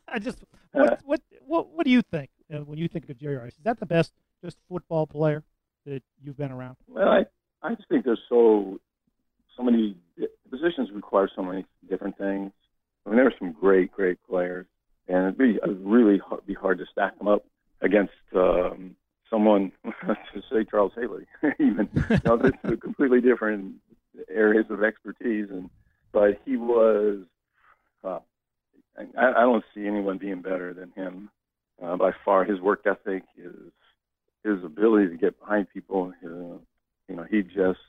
I 0.08 0.20
just 0.20 0.44
what, 0.72 1.00
what 1.04 1.22
what 1.46 1.70
what 1.70 1.86
do 1.86 1.92
you 1.92 2.02
think 2.02 2.30
uh, 2.54 2.60
when 2.60 2.78
you 2.78 2.88
think 2.88 3.10
of 3.10 3.18
Jerry 3.18 3.38
Rice? 3.38 3.54
Is 3.54 3.64
that 3.64 3.80
the 3.80 3.86
best 3.86 4.14
just 4.44 4.58
football 4.70 5.08
player 5.08 5.44
that 5.88 6.04
you've 6.24 6.38
been 6.38 6.52
around? 6.52 6.76
Well, 6.88 7.08
I 7.08 7.26
I 7.64 7.74
just 7.74 7.88
think 7.90 8.06
there's 8.06 8.22
so 8.30 8.80
so 9.56 9.64
many 9.64 9.98
positions 10.50 10.90
require 10.94 11.30
so 11.36 11.42
many 11.42 11.66
different 11.90 12.18
things. 12.18 12.52
I 13.06 13.10
mean, 13.10 13.18
there 13.18 13.28
are 13.28 13.34
some 13.40 13.54
great 13.54 13.92
great 13.92 14.18
players, 14.30 14.68
and 15.08 15.24
it'd 15.24 15.38
be 15.38 15.58
it'd 15.64 15.82
really 15.84 16.20
hard, 16.20 16.46
be 16.46 16.54
hard 16.54 16.78
to 16.78 16.86
stack 16.92 17.18
them 17.18 17.28
up 17.28 17.46
against 17.82 18.14
um, 18.36 18.96
someone 19.30 19.72
to 19.84 20.42
say 20.52 20.66
Charles 20.70 20.92
Haley. 20.96 21.26
Even 21.60 21.90
you 21.94 22.20
know, 22.26 22.40
it's 22.44 22.82
completely 22.82 23.22
different 23.22 23.76
areas 24.30 24.66
of 24.70 24.84
expertise, 24.84 25.48
and 25.50 25.70
but 26.12 26.40
he 26.46 26.58
was. 26.58 27.20
Uh, 28.04 28.20
I, 29.18 29.30
I 29.30 29.42
don't 29.42 29.64
see 29.76 29.86
anyone 29.86 30.18
being 30.18 30.42
better 30.42 30.74
than 30.74 30.92
him 30.92 31.30
uh, 31.84 31.96
by 31.98 32.12
far. 32.26 32.46
His 32.46 32.60
work 32.60 32.86
ethic, 32.86 33.24
his 33.36 33.54
his 34.48 34.64
ability 34.64 35.10
to 35.10 35.18
get 35.18 35.40
behind 35.40 35.68
people, 35.74 36.14
his, 36.22 36.32
you 37.10 37.16
know, 37.16 37.26
he 37.30 37.42
just 37.42 37.80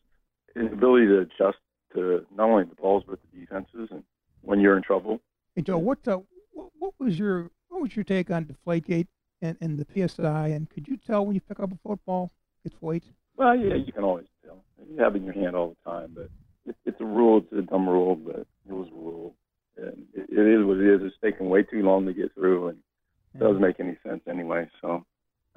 his 0.55 0.73
ability 0.73 1.07
to 1.07 1.21
adjust 1.21 1.59
to 1.95 2.27
not 2.35 2.49
only 2.51 2.65
the 2.65 2.75
balls 2.75 3.05
but 3.09 3.19
the 3.33 3.41
defenses, 3.41 3.89
and 3.91 4.03
when 4.43 4.61
you're 4.61 4.77
in 4.77 4.83
trouble. 4.83 5.21
Hey 5.55 5.63
Joe, 5.63 5.79
what 5.79 6.07
uh, 6.07 6.19
what, 6.53 6.95
was 6.99 7.19
your 7.19 7.51
what 7.69 7.81
was 7.83 7.95
your 7.95 8.05
take 8.05 8.31
on 8.31 8.45
Deflategate 8.45 9.07
and, 9.41 9.57
and 9.61 9.79
the 9.79 9.87
PSI? 10.09 10.49
And 10.49 10.69
could 10.69 10.89
you 10.89 10.97
tell 10.97 11.25
when 11.25 11.35
you 11.35 11.41
pick 11.41 11.61
up 11.61 11.73
a 11.73 11.79
football 11.87 12.33
it's 12.65 12.75
weight? 12.81 13.05
Well, 13.37 13.57
yeah, 13.57 13.77
you 13.77 13.93
can 13.93 14.05
always 14.05 14.27
tell. 14.45 14.65
You 14.91 15.03
have 15.03 15.15
it 15.15 15.19
in 15.19 15.25
your 15.25 15.35
hand 15.35 15.55
all 15.55 15.77
the 15.85 15.91
time, 15.91 16.13
but 16.15 16.29
it, 16.67 16.77
it's 16.85 17.01
a 17.01 17.05
rule. 17.05 17.39
It's 17.39 17.53
a 17.53 17.63
dumb 17.63 17.89
rule, 17.89 18.17
but 18.17 18.47
it 18.69 18.73
was 18.73 18.89
a 18.89 18.97
rule. 18.97 19.35
And 19.77 20.07
it, 20.13 20.27
it 20.29 20.61
is 20.61 20.67
what 20.67 20.79
it 20.79 20.95
is. 20.95 21.01
It's 21.05 21.17
taking 21.23 21.49
way 21.49 21.63
too 21.63 21.83
long 21.83 22.05
to 22.07 22.13
get 22.13 22.35
through, 22.35 22.69
and 22.69 22.79
it 23.35 23.39
doesn't 23.39 23.61
make 23.61 23.79
any 23.79 23.97
sense 24.05 24.23
anyway. 24.29 24.69
So 24.81 25.05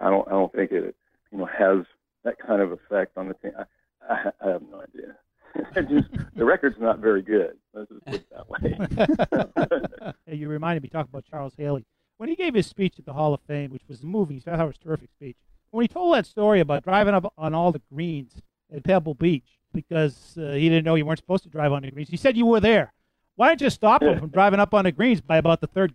I 0.01 0.09
don't 0.09 0.27
I 0.27 0.31
don't 0.31 0.51
think 0.51 0.71
it 0.71 0.95
you 1.31 1.37
know 1.37 1.45
has 1.45 1.85
that 2.23 2.35
kind 2.39 2.61
of 2.61 2.71
effect 2.71 3.17
on 3.17 3.27
the 3.27 3.33
team. 3.35 3.53
I, 3.57 4.13
I, 4.13 4.31
I 4.41 4.51
have 4.51 4.61
no 4.61 4.81
idea. 4.81 5.15
just, 5.89 6.07
the 6.35 6.45
record's 6.45 6.79
not 6.79 6.99
very 6.99 7.21
good. 7.21 7.57
Let's 7.73 7.89
just 7.89 8.05
put 8.05 8.15
it 8.15 8.27
that 8.31 8.49
way. 8.49 10.13
hey, 10.25 10.35
you 10.35 10.47
reminded 10.47 10.83
me 10.83 10.89
talking 10.89 11.09
about 11.11 11.25
Charles 11.25 11.53
Haley 11.57 11.85
when 12.17 12.29
he 12.29 12.35
gave 12.35 12.53
his 12.53 12.67
speech 12.67 12.95
at 12.99 13.05
the 13.05 13.13
Hall 13.13 13.33
of 13.33 13.41
Fame, 13.41 13.71
which 13.71 13.83
was 13.87 14.03
moving. 14.03 14.41
I 14.47 14.51
thought 14.51 14.61
it 14.61 14.67
was 14.67 14.75
a 14.77 14.85
terrific 14.85 15.09
speech. 15.11 15.35
When 15.71 15.83
he 15.83 15.87
told 15.87 16.13
that 16.15 16.25
story 16.25 16.59
about 16.59 16.83
driving 16.83 17.13
up 17.13 17.33
on 17.37 17.53
all 17.53 17.71
the 17.71 17.81
greens 17.91 18.41
at 18.73 18.83
Pebble 18.83 19.13
Beach 19.13 19.59
because 19.73 20.37
uh, 20.37 20.51
he 20.51 20.69
didn't 20.69 20.85
know 20.85 20.95
you 20.95 21.05
weren't 21.05 21.19
supposed 21.19 21.43
to 21.43 21.49
drive 21.49 21.71
on 21.71 21.81
the 21.81 21.91
greens, 21.91 22.09
he 22.09 22.17
said 22.17 22.37
you 22.37 22.45
were 22.45 22.59
there. 22.59 22.93
Why 23.35 23.49
didn't 23.49 23.61
you 23.61 23.69
stop 23.69 24.03
him 24.03 24.19
from 24.19 24.29
driving 24.29 24.59
up 24.59 24.73
on 24.73 24.83
the 24.83 24.91
greens 24.91 25.21
by 25.21 25.37
about 25.37 25.61
the 25.61 25.67
third 25.67 25.93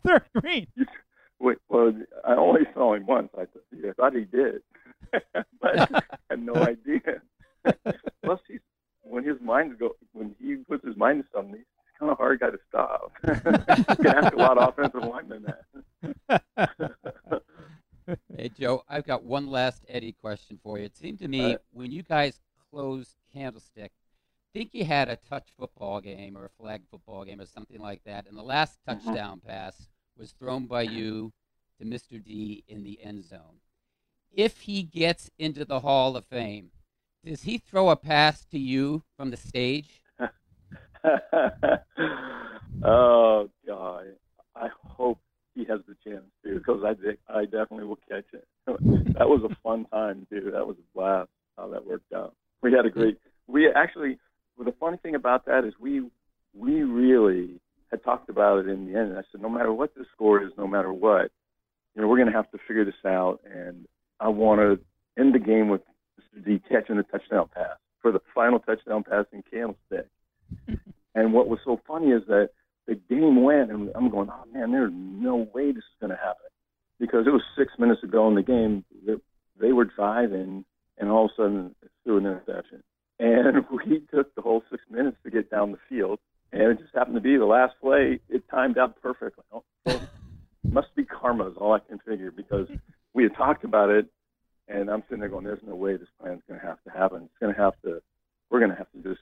third 0.06 0.22
green? 0.34 0.66
Wait, 1.38 1.58
well, 1.68 1.92
I 2.26 2.34
only 2.34 2.62
saw 2.74 2.94
him 2.94 3.06
once. 3.06 3.28
I, 3.36 3.44
th- 3.44 3.84
I 3.88 3.92
thought 3.92 4.14
he 4.14 4.24
did, 4.24 4.62
but 5.60 5.78
I 5.92 6.02
had 6.30 6.42
no 6.42 6.54
idea. 6.62 7.20
Plus, 8.24 8.40
he's 8.48 8.60
when 9.02 9.22
his 9.24 9.40
mind 9.40 9.78
go 9.78 9.90
when 10.12 10.34
he 10.40 10.56
puts 10.56 10.84
his 10.84 10.96
mind 10.96 11.22
to 11.22 11.28
something, 11.34 11.56
he's 11.56 11.64
kind 11.98 12.10
of 12.10 12.18
hard 12.18 12.40
guy 12.40 12.50
to 12.50 12.58
stop. 12.68 13.12
you 13.26 13.96
can 13.96 14.06
ask 14.24 14.32
a 14.34 14.36
lot 14.36 14.58
of 14.58 14.68
offensive 14.70 15.02
linemen 15.04 15.44
that. 15.44 16.42
hey 18.36 18.48
Joe, 18.58 18.82
I've 18.88 19.04
got 19.06 19.24
one 19.24 19.48
last 19.48 19.84
Eddie 19.88 20.12
question 20.12 20.58
for 20.62 20.78
you. 20.78 20.84
It 20.84 20.96
seemed 20.96 21.18
to 21.20 21.28
me 21.28 21.56
when 21.72 21.90
you 21.92 22.02
guys 22.02 22.40
closed 22.70 23.14
Candlestick, 23.32 23.92
I 23.92 24.58
think 24.58 24.70
you 24.72 24.84
had 24.84 25.08
a 25.08 25.16
touch 25.16 25.48
football 25.58 26.00
game 26.00 26.36
or 26.36 26.46
a 26.46 26.50
flag 26.62 26.82
football 26.90 27.24
game 27.24 27.40
or 27.40 27.46
something 27.46 27.80
like 27.80 28.02
that, 28.04 28.26
and 28.26 28.36
the 28.38 28.42
last 28.42 28.78
Mm-hmm. 28.88 29.06
touchdown 29.08 29.40
pass 29.46 29.88
was 30.18 30.32
thrown 30.32 30.66
by 30.66 30.82
you 30.82 31.32
to 31.78 31.86
Mr. 31.86 32.22
D 32.22 32.64
in 32.68 32.82
the 32.82 33.02
end 33.02 33.24
zone. 33.24 33.60
If 34.32 34.60
he 34.62 34.82
gets 34.82 35.30
into 35.38 35.64
the 35.64 35.80
Hall 35.80 36.16
of 36.16 36.24
Fame, 36.26 36.70
does 37.24 37.42
he 37.42 37.58
throw 37.58 37.90
a 37.90 37.96
pass 37.96 38.44
to 38.46 38.58
you 38.58 39.02
from 39.16 39.30
the 39.30 39.36
stage? 39.36 40.02
oh 42.84 43.48
God, 43.66 44.04
I 44.54 44.68
hope 44.82 45.18
he 45.54 45.64
has 45.64 45.80
the 45.88 45.96
chance 46.04 46.24
to 46.44 46.58
because 46.58 46.82
I 46.84 46.94
de- 46.94 47.18
I 47.28 47.44
definitely 47.44 47.84
will 47.84 47.98
catch 48.08 48.26
it. 48.32 48.46
that 48.66 49.28
was 49.28 49.42
a 49.48 49.56
fun 49.62 49.86
time 49.86 50.26
too. 50.30 50.50
That 50.52 50.66
was 50.66 50.76
a 50.78 50.84
blast 50.94 51.30
how 51.56 51.68
that 51.68 51.86
worked 51.86 52.12
out. 52.12 52.34
We 52.62 52.72
had 52.72 52.86
a 52.86 52.90
great. 52.90 53.18
We 53.46 53.68
actually. 53.68 54.18
Well, 54.56 54.64
the 54.64 54.74
funny 54.78 54.96
thing 54.98 55.14
about 55.14 55.46
that 55.46 55.64
is 55.64 55.74
we 55.80 56.08
we 56.54 56.82
really 56.82 57.60
had 57.90 58.02
talked 58.02 58.28
about 58.28 58.60
it 58.60 58.68
in 58.68 58.86
the 58.86 58.98
end. 58.98 59.10
And 59.10 59.18
I 59.18 59.22
said, 59.30 59.40
no 59.40 59.48
matter 59.48 59.72
what 59.72 59.94
the 59.94 60.04
score 60.14 60.42
is, 60.42 60.52
no 60.58 60.66
matter 60.66 60.92
what, 60.92 61.30
you 61.94 62.02
know, 62.02 62.08
we're 62.08 62.18
going 62.18 62.30
to 62.30 62.36
have 62.36 62.50
to 62.50 62.58
figure 62.66 62.84
this 62.84 62.94
out. 63.04 63.40
And 63.44 63.86
I 64.20 64.28
want 64.28 64.60
to 64.60 65.20
end 65.20 65.34
the 65.34 65.38
game 65.38 65.68
with 65.68 65.82
Mr. 66.20 66.44
D 66.44 66.62
catching 66.68 66.96
the 66.96 67.02
touchdown 67.04 67.48
pass 67.54 67.76
for 68.02 68.12
the 68.12 68.20
final 68.34 68.58
touchdown 68.58 69.02
pass 69.02 69.26
in 69.32 69.42
Candlestick. 69.50 70.08
and 71.14 71.32
what 71.32 71.48
was 71.48 71.58
so 71.64 71.80
funny 71.86 72.08
is 72.08 72.22
that 72.28 72.50
the 72.86 72.94
game 72.94 73.42
went, 73.42 73.70
and 73.70 73.90
I'm 73.94 74.10
going, 74.10 74.28
oh 74.30 74.44
man, 74.52 74.70
there's 74.70 74.92
no 74.94 75.48
way 75.52 75.72
this 75.72 75.78
is 75.78 76.00
going 76.00 76.10
to 76.10 76.16
happen 76.16 76.46
because 77.00 77.26
it 77.26 77.30
was 77.30 77.42
six 77.58 77.72
minutes 77.78 78.02
ago 78.02 78.28
in 78.28 78.34
the 78.34 78.42
game. 78.42 78.84
They, 79.04 79.14
they 79.60 79.72
were 79.72 79.84
driving, 79.84 80.64
and 80.98 81.10
all 81.10 81.26
of 81.26 81.30
a 81.32 81.42
sudden 81.42 81.74
threw 82.04 82.18
an 82.18 82.26
interception. 82.26 82.82
And 83.18 83.64
we 83.70 84.02
took 84.14 84.34
the 84.34 84.42
whole 84.42 84.62
six 84.70 84.82
minutes 84.90 85.16
to 85.24 85.30
get 85.30 85.50
down 85.50 85.72
the 85.72 85.78
field, 85.88 86.20
and 86.52 86.62
it 86.62 86.78
just 86.78 86.94
happened 86.94 87.16
to 87.16 87.20
be 87.20 87.36
the 87.36 87.44
last 87.44 87.74
play. 87.80 88.20
It 88.28 88.44
timed 88.50 88.78
out 88.78 89.00
perfectly. 89.00 89.44
Oh, 89.52 89.64
so 89.86 90.00
must 90.70 90.94
be 90.94 91.04
karma, 91.04 91.48
is 91.48 91.56
all 91.56 91.72
I 91.72 91.80
can 91.80 91.98
figure, 91.98 92.30
because 92.30 92.68
we 93.14 93.22
had 93.22 93.34
talked 93.34 93.64
about 93.64 93.90
it, 93.90 94.06
and 94.68 94.90
I'm 94.90 95.02
sitting 95.02 95.20
there 95.20 95.28
going, 95.28 95.44
"There's 95.44 95.60
no 95.66 95.74
way 95.74 95.96
this 95.96 96.08
plan's 96.20 96.42
going 96.48 96.60
to 96.60 96.66
have 96.66 96.82
to 96.84 96.90
happen. 96.90 97.22
It's 97.24 97.38
going 97.40 97.54
to 97.54 97.60
have 97.60 97.74
to. 97.84 98.02
We're 98.50 98.60
going 98.60 98.70
to 98.70 98.76
have 98.76 98.90
to 98.92 99.02
just 99.02 99.20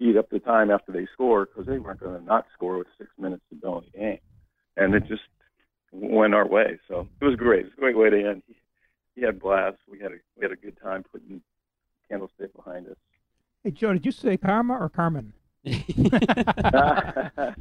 eat 0.00 0.16
up 0.16 0.30
the 0.30 0.38
time 0.38 0.70
after 0.70 0.92
they 0.92 1.06
score 1.12 1.46
because 1.46 1.66
they 1.66 1.78
weren't 1.78 2.00
going 2.00 2.18
to 2.18 2.24
not 2.24 2.46
score 2.54 2.78
with 2.78 2.86
six 2.98 3.10
minutes 3.18 3.42
to 3.50 3.56
go 3.56 3.78
in 3.78 3.84
the 3.92 3.98
game, 3.98 4.18
and 4.76 4.94
it 4.94 5.06
just 5.06 5.22
went 5.92 6.34
our 6.34 6.46
way. 6.46 6.78
So 6.88 7.08
it 7.20 7.24
was 7.24 7.36
great. 7.36 7.60
It 7.60 7.64
was 7.64 7.72
a 7.78 7.80
great 7.80 7.96
way 7.96 8.10
to 8.10 8.28
end. 8.30 8.42
He, 8.46 8.56
he 9.14 9.22
had 9.22 9.40
blast. 9.40 9.78
We 9.90 9.98
had 10.00 10.12
a 10.12 10.16
we 10.36 10.42
had 10.42 10.52
a 10.52 10.56
good 10.56 10.76
time 10.82 11.04
putting 11.10 11.40
Candlestick 12.08 12.54
behind 12.54 12.88
us. 12.88 12.96
Hey, 13.62 13.70
Joe, 13.70 13.92
did 13.94 14.04
you 14.04 14.12
say 14.12 14.36
Karma 14.36 14.76
or 14.76 14.88
Carmen? 14.88 15.32
It 15.64 17.54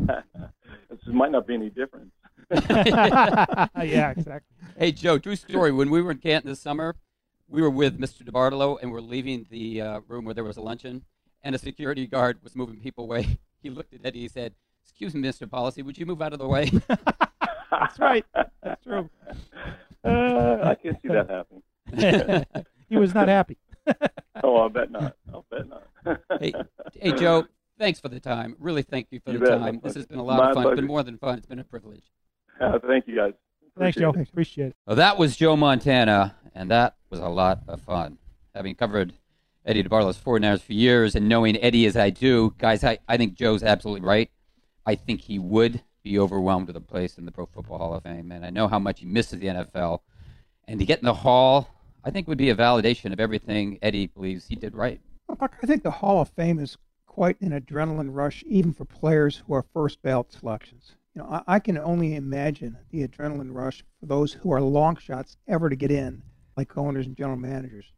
might 1.08 1.32
not 1.32 1.48
be 1.48 1.54
any 1.56 1.70
different. 1.70 2.12
yeah, 2.52 4.12
exactly. 4.12 4.56
Hey, 4.78 4.92
Joe, 4.92 5.18
true 5.18 5.36
story. 5.36 5.72
When 5.72 5.90
we 5.90 6.02
were 6.02 6.12
in 6.12 6.18
Canton 6.18 6.50
this 6.50 6.62
summer, 6.62 6.96
we 7.48 7.62
were 7.62 7.70
with 7.70 8.00
Mr. 8.00 8.24
DeBartolo 8.24 8.78
and 8.82 8.92
we're 8.92 9.02
leaving 9.02 9.46
the 9.50 9.82
uh, 9.82 10.02
room 10.08 10.26
where 10.26 10.34
there 10.34 10.44
was 10.44 10.58
a 10.58 10.62
luncheon, 10.62 11.04
and 11.44 11.56
a 11.56 11.58
security 11.58 12.08
guard 12.08 12.40
was 12.44 12.56
moving 12.56 12.80
people 12.80 13.06
away. 13.06 13.40
He 13.64 13.70
looked 13.70 13.94
at 13.94 14.02
Eddie. 14.04 14.20
And 14.20 14.24
he 14.24 14.28
said, 14.28 14.56
"Excuse 14.84 15.14
me, 15.14 15.22
Mr. 15.22 15.50
Policy, 15.50 15.84
would 15.84 15.98
you 15.98 16.06
move 16.06 16.22
out 16.22 16.34
of 16.34 16.40
the 16.40 16.48
way?" 16.50 16.70
That's 17.72 17.98
right. 17.98 18.26
That's 18.62 18.84
true. 18.84 19.10
Uh, 20.04 20.58
I 20.62 20.76
can 20.76 21.00
see 21.02 21.08
that 21.08 21.30
happening. 21.30 22.46
he 22.90 22.98
was 22.98 23.16
not 23.16 23.30
happy. 23.30 23.58
oh, 24.44 24.58
I'll 24.58 24.68
bet 24.68 24.92
not. 24.92 25.16
I'll 25.34 25.46
bet 25.50 25.62
not. 25.70 26.20
hey, 26.42 26.54
hey, 26.94 27.14
Joe. 27.14 27.46
Thanks 27.80 28.00
for 28.00 28.08
the 28.08 28.20
time. 28.20 28.56
Really, 28.60 28.84
thank 28.84 29.08
you 29.12 29.20
for 29.20 29.32
You 29.32 29.40
the 29.40 29.46
bet. 29.46 29.60
time. 29.60 29.80
This 29.84 29.96
has 29.96 30.06
been 30.06 30.20
a 30.20 30.24
lot 30.24 30.38
My 30.38 30.50
of 30.50 30.56
fun. 30.56 30.68
It's 30.68 30.76
been 30.76 30.86
more 30.88 31.04
than 31.04 31.18
fun. 31.18 31.38
It's 31.38 31.48
been 31.48 31.60
a 31.60 31.64
privilege. 31.64 32.04
Uh, 32.62 32.78
thank 32.88 33.08
you, 33.08 33.16
guys. 33.16 33.34
Thanks, 33.78 33.98
Joe. 33.98 34.10
Appreciate 34.10 34.68
it. 34.68 34.76
Well, 34.86 34.96
that 34.98 35.18
was 35.18 35.36
Joe 35.36 35.56
Montana, 35.56 36.36
and 36.54 36.70
that 36.70 36.96
was 37.10 37.20
a 37.20 37.28
lot 37.28 37.62
of 37.68 37.82
fun. 37.82 38.20
Having 38.54 38.76
covered 38.76 39.14
Eddie 39.66 39.84
DeBartolo's 39.84 40.18
49ers 40.20 40.62
for 40.62 40.74
years 40.74 41.16
and 41.16 41.28
knowing 41.28 41.58
Eddie 41.58 41.88
as 41.88 41.98
I 41.98 42.12
do, 42.12 42.54
guys, 42.60 42.84
I, 42.84 43.00
I 43.08 43.18
think 43.18 43.34
Joe's 43.34 43.64
absolutely 43.64 44.06
right. 44.06 44.30
I 44.86 44.94
think 44.96 45.22
he 45.22 45.40
would 45.40 45.82
be 46.04 46.20
overwhelmed 46.20 46.68
with 46.68 46.76
a 46.76 46.82
place 46.82 47.18
in 47.18 47.26
the 47.26 47.32
Pro 47.32 47.48
Football 47.48 47.80
Hall 47.80 47.94
of 47.96 48.04
Fame, 48.04 48.32
and 48.32 48.46
I 48.46 48.52
know 48.52 48.68
how 48.68 48.78
much 48.78 49.00
he 49.00 49.06
misses 49.08 49.40
the 49.40 49.48
NFL. 49.48 50.00
And 50.68 50.80
to 50.80 50.86
get 50.86 51.00
in 51.00 51.06
the 51.06 51.14
Hall, 51.14 51.68
I 52.04 52.12
think 52.12 52.28
would 52.28 52.38
be 52.38 52.50
a 52.52 52.56
validation 52.56 53.12
of 53.12 53.20
everything 53.20 53.80
Eddie 53.82 54.08
believes 54.08 54.48
he 54.48 54.56
did 54.56 54.76
right. 54.76 55.02
I 55.40 55.66
think 55.66 55.82
the 55.84 55.92
Hall 55.92 56.22
of 56.22 56.30
Fame 56.30 56.60
is 56.60 56.78
quite 57.14 57.40
an 57.42 57.52
adrenaline 57.52 58.10
rush, 58.12 58.44
even 58.48 58.74
for 58.74 58.86
players 58.86 59.44
who 59.46 59.54
are 59.54 59.64
first 59.72 60.02
ballot 60.02 60.32
selections. 60.32 60.94
You 61.14 61.22
know, 61.22 61.28
I, 61.30 61.44
I 61.46 61.60
can 61.60 61.78
only 61.78 62.16
imagine 62.16 62.76
the 62.90 63.08
adrenaline 63.08 63.54
rush 63.54 63.84
for 64.00 64.08
those 64.08 64.34
who 64.34 64.52
are 64.52 64.60
long 64.60 64.96
shots 64.96 65.38
ever 65.48 65.70
to 65.70 65.76
get 65.76 65.92
in, 65.92 66.24
like 66.58 66.76
owners 66.76 67.06
and 67.06 67.16
general 67.16 67.38
managers. 67.38 67.92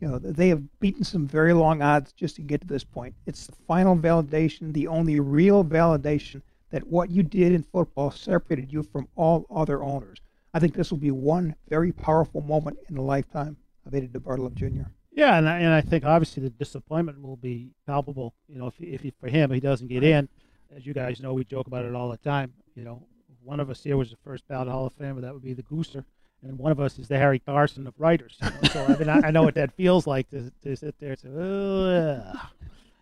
You 0.00 0.08
know, 0.08 0.18
they 0.18 0.48
have 0.48 0.80
beaten 0.80 1.04
some 1.04 1.28
very 1.28 1.52
long 1.52 1.80
odds 1.80 2.10
just 2.10 2.34
to 2.36 2.42
get 2.42 2.60
to 2.62 2.66
this 2.66 2.82
point. 2.82 3.14
It's 3.24 3.46
the 3.46 3.54
final 3.68 3.96
validation, 3.96 4.72
the 4.72 4.88
only 4.88 5.20
real 5.20 5.64
validation 5.64 6.42
that 6.70 6.88
what 6.88 7.08
you 7.08 7.22
did 7.22 7.52
in 7.52 7.62
football 7.62 8.10
separated 8.10 8.72
you 8.72 8.82
from 8.82 9.06
all 9.14 9.46
other 9.48 9.80
owners. 9.84 10.18
I 10.52 10.58
think 10.58 10.74
this 10.74 10.90
will 10.90 10.98
be 10.98 11.12
one 11.12 11.54
very 11.68 11.92
powerful 11.92 12.40
moment 12.40 12.78
in 12.88 12.96
the 12.96 13.02
lifetime 13.02 13.58
of 13.86 13.94
Eddie 13.94 14.08
DeBartolo 14.08 14.52
Jr. 14.54 14.90
Yeah, 15.16 15.38
and 15.38 15.48
I, 15.48 15.58
and 15.60 15.72
I 15.72 15.80
think 15.80 16.04
obviously 16.04 16.42
the 16.42 16.50
disappointment 16.50 17.22
will 17.22 17.36
be 17.36 17.70
palpable. 17.86 18.34
You 18.48 18.58
know, 18.58 18.66
if 18.66 18.74
if 18.78 19.00
he, 19.00 19.12
for 19.18 19.28
him 19.28 19.50
he 19.50 19.60
doesn't 19.60 19.88
get 19.88 20.04
in, 20.04 20.28
as 20.76 20.84
you 20.84 20.92
guys 20.92 21.20
know, 21.20 21.32
we 21.32 21.42
joke 21.42 21.66
about 21.66 21.86
it 21.86 21.94
all 21.94 22.10
the 22.10 22.18
time. 22.18 22.52
You 22.74 22.84
know, 22.84 23.02
one 23.42 23.58
of 23.58 23.70
us 23.70 23.82
here 23.82 23.96
was 23.96 24.10
the 24.10 24.18
first 24.22 24.46
ballot 24.46 24.68
Hall 24.68 24.86
of 24.86 24.96
Famer. 24.98 25.22
That 25.22 25.32
would 25.32 25.42
be 25.42 25.54
the 25.54 25.62
Gooser, 25.62 26.04
and 26.42 26.58
one 26.58 26.70
of 26.70 26.80
us 26.80 26.98
is 26.98 27.08
the 27.08 27.16
Harry 27.16 27.38
Carson 27.38 27.86
of 27.86 27.94
writers. 27.96 28.36
You 28.42 28.50
know? 28.50 28.68
So 28.70 28.84
I 28.84 28.98
mean, 28.98 29.08
I, 29.08 29.28
I 29.28 29.30
know 29.30 29.42
what 29.42 29.54
that 29.54 29.74
feels 29.74 30.06
like 30.06 30.28
to, 30.30 30.52
to 30.62 30.76
sit 30.76 30.94
there 31.00 31.12
and 31.12 31.18
say, 31.18 31.28
oh, 31.34 32.32
ugh. 32.34 32.38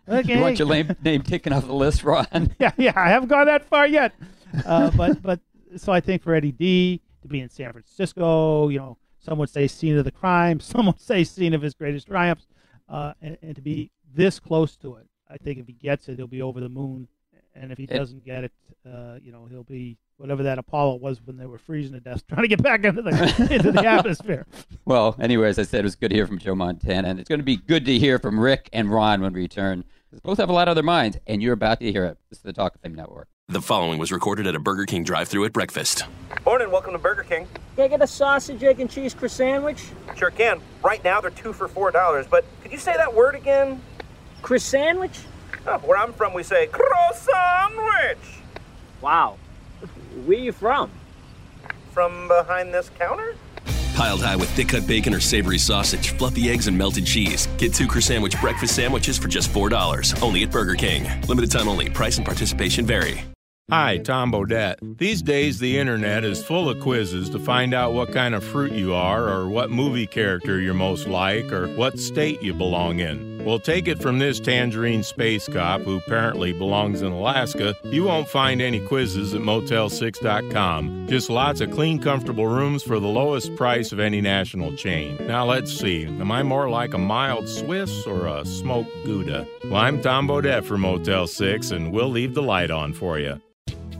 okay. 0.08 0.36
You 0.36 0.40
want 0.40 0.58
your 0.60 0.68
name, 0.68 0.96
name 1.02 1.22
taken 1.22 1.52
off 1.52 1.66
the 1.66 1.74
list, 1.74 2.04
Ron? 2.04 2.54
yeah, 2.60 2.70
yeah, 2.76 2.92
I 2.94 3.08
haven't 3.08 3.28
gone 3.28 3.46
that 3.46 3.68
far 3.68 3.88
yet. 3.88 4.14
Uh, 4.64 4.88
but 4.92 5.20
but 5.20 5.40
so 5.76 5.92
I 5.92 5.98
think 5.98 6.22
for 6.22 6.32
Eddie 6.32 6.52
D 6.52 7.00
to 7.22 7.28
be 7.28 7.40
in 7.40 7.50
San 7.50 7.72
Francisco, 7.72 8.68
you 8.68 8.78
know, 8.78 8.98
some 9.24 9.38
would 9.38 9.50
say 9.50 9.66
scene 9.66 9.96
of 9.96 10.04
the 10.04 10.12
crime, 10.12 10.60
some 10.60 10.86
would 10.86 11.00
say 11.00 11.24
scene 11.24 11.54
of 11.54 11.62
his 11.62 11.74
greatest 11.74 12.06
triumphs, 12.06 12.46
uh, 12.88 13.14
and, 13.22 13.38
and 13.42 13.56
to 13.56 13.62
be 13.62 13.90
this 14.14 14.38
close 14.38 14.76
to 14.76 14.96
it, 14.96 15.06
I 15.28 15.36
think 15.38 15.58
if 15.58 15.66
he 15.66 15.72
gets 15.72 16.08
it, 16.08 16.16
he'll 16.16 16.26
be 16.26 16.42
over 16.42 16.60
the 16.60 16.68
moon. 16.68 17.08
And 17.56 17.70
if 17.70 17.78
he 17.78 17.86
doesn't 17.86 18.24
get 18.24 18.42
it, 18.42 18.52
uh, 18.84 19.18
you 19.22 19.30
know, 19.30 19.46
he'll 19.48 19.62
be 19.62 19.96
whatever 20.16 20.42
that 20.42 20.58
Apollo 20.58 20.96
was 20.96 21.20
when 21.24 21.36
they 21.36 21.46
were 21.46 21.58
freezing 21.58 21.92
to 21.92 22.00
death, 22.00 22.26
trying 22.28 22.42
to 22.42 22.48
get 22.48 22.60
back 22.60 22.84
into 22.84 23.00
the 23.00 23.10
into 23.50 23.70
the 23.70 23.86
atmosphere. 23.86 24.44
Well, 24.84 25.14
anyway, 25.20 25.48
as 25.48 25.58
I 25.60 25.62
said, 25.62 25.80
it 25.80 25.84
was 25.84 25.94
good 25.94 26.08
to 26.08 26.16
hear 26.16 26.26
from 26.26 26.38
Joe 26.38 26.56
Montana, 26.56 27.08
and 27.08 27.20
it's 27.20 27.28
going 27.28 27.38
to 27.38 27.44
be 27.44 27.56
good 27.56 27.84
to 27.86 27.96
hear 27.96 28.18
from 28.18 28.40
Rick 28.40 28.70
and 28.72 28.90
Ron 28.90 29.20
when 29.20 29.32
we 29.32 29.42
return. 29.42 29.84
Both 30.22 30.38
have 30.38 30.48
a 30.48 30.52
lot 30.52 30.68
on 30.68 30.74
their 30.74 30.84
minds, 30.84 31.16
and 31.28 31.42
you're 31.42 31.54
about 31.54 31.80
to 31.80 31.90
hear 31.90 32.04
it. 32.04 32.18
This 32.28 32.38
is 32.38 32.42
the 32.42 32.52
Talk 32.52 32.74
of 32.74 32.80
Fame 32.80 32.94
Network. 32.94 33.28
The 33.54 33.60
following 33.60 33.98
was 34.00 34.10
recorded 34.10 34.46
at 34.46 34.56
a 34.56 34.58
Burger 34.58 34.84
King 34.84 35.04
drive-thru 35.04 35.44
at 35.44 35.52
breakfast. 35.52 36.04
Morning, 36.46 36.70
welcome 36.70 36.92
to 36.92 36.98
Burger 36.98 37.22
King. 37.24 37.46
Can 37.76 37.84
I 37.84 37.88
get 37.88 38.00
a 38.02 38.06
sausage, 38.06 38.64
egg, 38.64 38.80
and 38.80 38.90
cheese 38.90 39.12
croissant 39.12 39.36
sandwich? 39.36 39.84
Sure 40.16 40.30
can. 40.30 40.60
Right 40.82 41.04
now 41.04 41.20
they're 41.20 41.30
two 41.30 41.52
for 41.52 41.68
four 41.68 41.90
dollars, 41.90 42.26
but 42.26 42.44
could 42.62 42.72
you 42.72 42.78
say 42.78 42.94
that 42.96 43.14
word 43.14 43.34
again? 43.34 43.82
Croissant 44.40 44.86
sandwich? 44.86 45.20
Oh, 45.66 45.78
where 45.80 45.98
I'm 45.98 46.14
from, 46.14 46.32
we 46.32 46.42
say 46.42 46.66
croissant 46.68 47.16
sandwich. 47.74 48.40
Wow. 49.02 49.36
Where 50.24 50.38
you 50.38 50.50
from? 50.50 50.90
From 51.92 52.26
behind 52.26 52.72
this 52.72 52.90
counter? 52.98 53.36
Piled 53.94 54.22
high 54.22 54.36
with 54.36 54.50
thick 54.50 54.70
cut 54.70 54.86
bacon 54.86 55.14
or 55.14 55.20
savory 55.20 55.58
sausage, 55.58 56.16
fluffy 56.16 56.48
eggs, 56.48 56.66
and 56.66 56.76
melted 56.76 57.06
cheese. 57.06 57.46
Get 57.58 57.74
two 57.74 57.86
croissant 57.86 58.04
sandwich 58.14 58.40
breakfast 58.40 58.74
sandwiches 58.74 59.18
for 59.18 59.28
just 59.28 59.52
$4. 59.52 60.22
Only 60.22 60.42
at 60.42 60.50
Burger 60.50 60.74
King. 60.74 61.04
Limited 61.28 61.50
time 61.50 61.68
only. 61.68 61.90
Price 61.90 62.16
and 62.16 62.24
participation 62.26 62.86
vary. 62.86 63.22
Hi, 63.70 63.96
Tom 63.96 64.30
Bodett. 64.30 64.98
These 64.98 65.22
days, 65.22 65.58
the 65.58 65.78
internet 65.78 66.22
is 66.22 66.44
full 66.44 66.68
of 66.68 66.80
quizzes 66.80 67.30
to 67.30 67.38
find 67.38 67.72
out 67.72 67.94
what 67.94 68.12
kind 68.12 68.34
of 68.34 68.44
fruit 68.44 68.72
you 68.72 68.92
are, 68.92 69.26
or 69.26 69.48
what 69.48 69.70
movie 69.70 70.06
character 70.06 70.60
you're 70.60 70.74
most 70.74 71.08
like, 71.08 71.50
or 71.50 71.66
what 71.74 71.98
state 71.98 72.42
you 72.42 72.52
belong 72.52 72.98
in. 72.98 73.42
Well, 73.42 73.58
take 73.58 73.88
it 73.88 74.02
from 74.02 74.18
this 74.18 74.38
tangerine 74.38 75.02
space 75.02 75.48
cop 75.48 75.80
who 75.80 75.96
apparently 75.96 76.52
belongs 76.52 77.00
in 77.00 77.10
Alaska. 77.10 77.74
You 77.84 78.04
won't 78.04 78.28
find 78.28 78.60
any 78.60 78.80
quizzes 78.80 79.32
at 79.32 79.40
Motel6.com. 79.40 81.06
Just 81.08 81.30
lots 81.30 81.62
of 81.62 81.70
clean, 81.70 81.98
comfortable 81.98 82.46
rooms 82.46 82.82
for 82.82 83.00
the 83.00 83.08
lowest 83.08 83.56
price 83.56 83.92
of 83.92 83.98
any 83.98 84.20
national 84.20 84.76
chain. 84.76 85.16
Now, 85.26 85.46
let's 85.46 85.72
see. 85.72 86.04
Am 86.04 86.30
I 86.30 86.42
more 86.42 86.68
like 86.68 86.92
a 86.92 86.98
mild 86.98 87.48
Swiss 87.48 88.06
or 88.06 88.26
a 88.26 88.44
smoked 88.44 88.92
Gouda? 89.06 89.48
Well, 89.64 89.76
I'm 89.76 90.02
Tom 90.02 90.28
Bodett 90.28 90.64
for 90.64 90.76
Motel 90.76 91.26
6, 91.26 91.70
and 91.70 91.92
we'll 91.92 92.10
leave 92.10 92.34
the 92.34 92.42
light 92.42 92.70
on 92.70 92.92
for 92.92 93.18
you. 93.18 93.40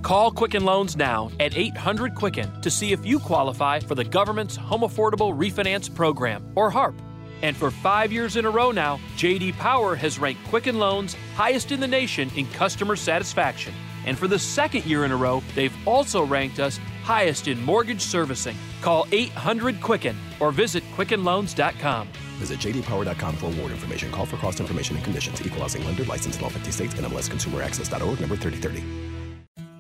Call 0.05 0.31
Quicken 0.31 0.67
Loans 0.67 0.99
now 0.99 1.31
at 1.41 1.57
800 1.57 2.15
Quicken 2.15 2.61
to 2.61 2.71
see 2.71 2.93
if 2.93 3.07
you 3.07 3.19
qualify 3.19 3.81
for 3.81 3.95
the 3.95 4.05
government's 4.05 4.55
Home 4.55 4.83
Affordable 4.83 5.35
Refinance 5.35 5.93
Program, 5.93 6.45
or 6.55 6.71
HARP. 6.71 6.95
And 7.41 7.57
for 7.57 7.71
five 7.71 8.13
years 8.13 8.37
in 8.37 8.45
a 8.45 8.51
row 8.51 8.71
now, 8.71 9.01
JD 9.17 9.55
Power 9.55 9.97
has 9.97 10.19
ranked 10.19 10.45
Quicken 10.49 10.79
Loans 10.79 11.17
highest 11.35 11.73
in 11.73 11.81
the 11.81 11.87
nation 11.87 12.31
in 12.37 12.47
customer 12.51 12.97
satisfaction. 12.97 13.73
And 14.05 14.19
for 14.19 14.29
the 14.29 14.39
second 14.39 14.85
year 14.85 15.07
in 15.07 15.11
a 15.11 15.17
row, 15.17 15.43
they've 15.55 15.75
also 15.89 16.23
ranked 16.23 16.61
us 16.61 16.77
highest 17.03 17.49
in 17.49 17.65
mortgage 17.65 18.03
servicing. 18.03 18.57
Call 18.83 19.07
800 19.11 19.81
Quicken 19.81 20.19
or 20.39 20.53
visit 20.53 20.85
QuickenLoans.com. 20.97 22.09
Visit 22.37 22.61
jdpower.com 22.61 23.37
for 23.37 23.47
award 23.47 23.73
information. 23.73 24.13
Call 24.13 24.27
for 24.27 24.37
cost 24.37 24.61
information 24.61 24.97
and 24.97 25.05
conditions. 25.05 25.41
Equalizing 25.41 25.83
lender 25.87 26.05
licensed 26.05 26.41
in 26.41 26.45
all 26.45 26.51
50 26.51 26.71
states. 26.73 26.93
NMLS 26.93 27.31
ConsumerAccess.org 27.31 28.21
number 28.21 28.37
3030. 28.37 29.14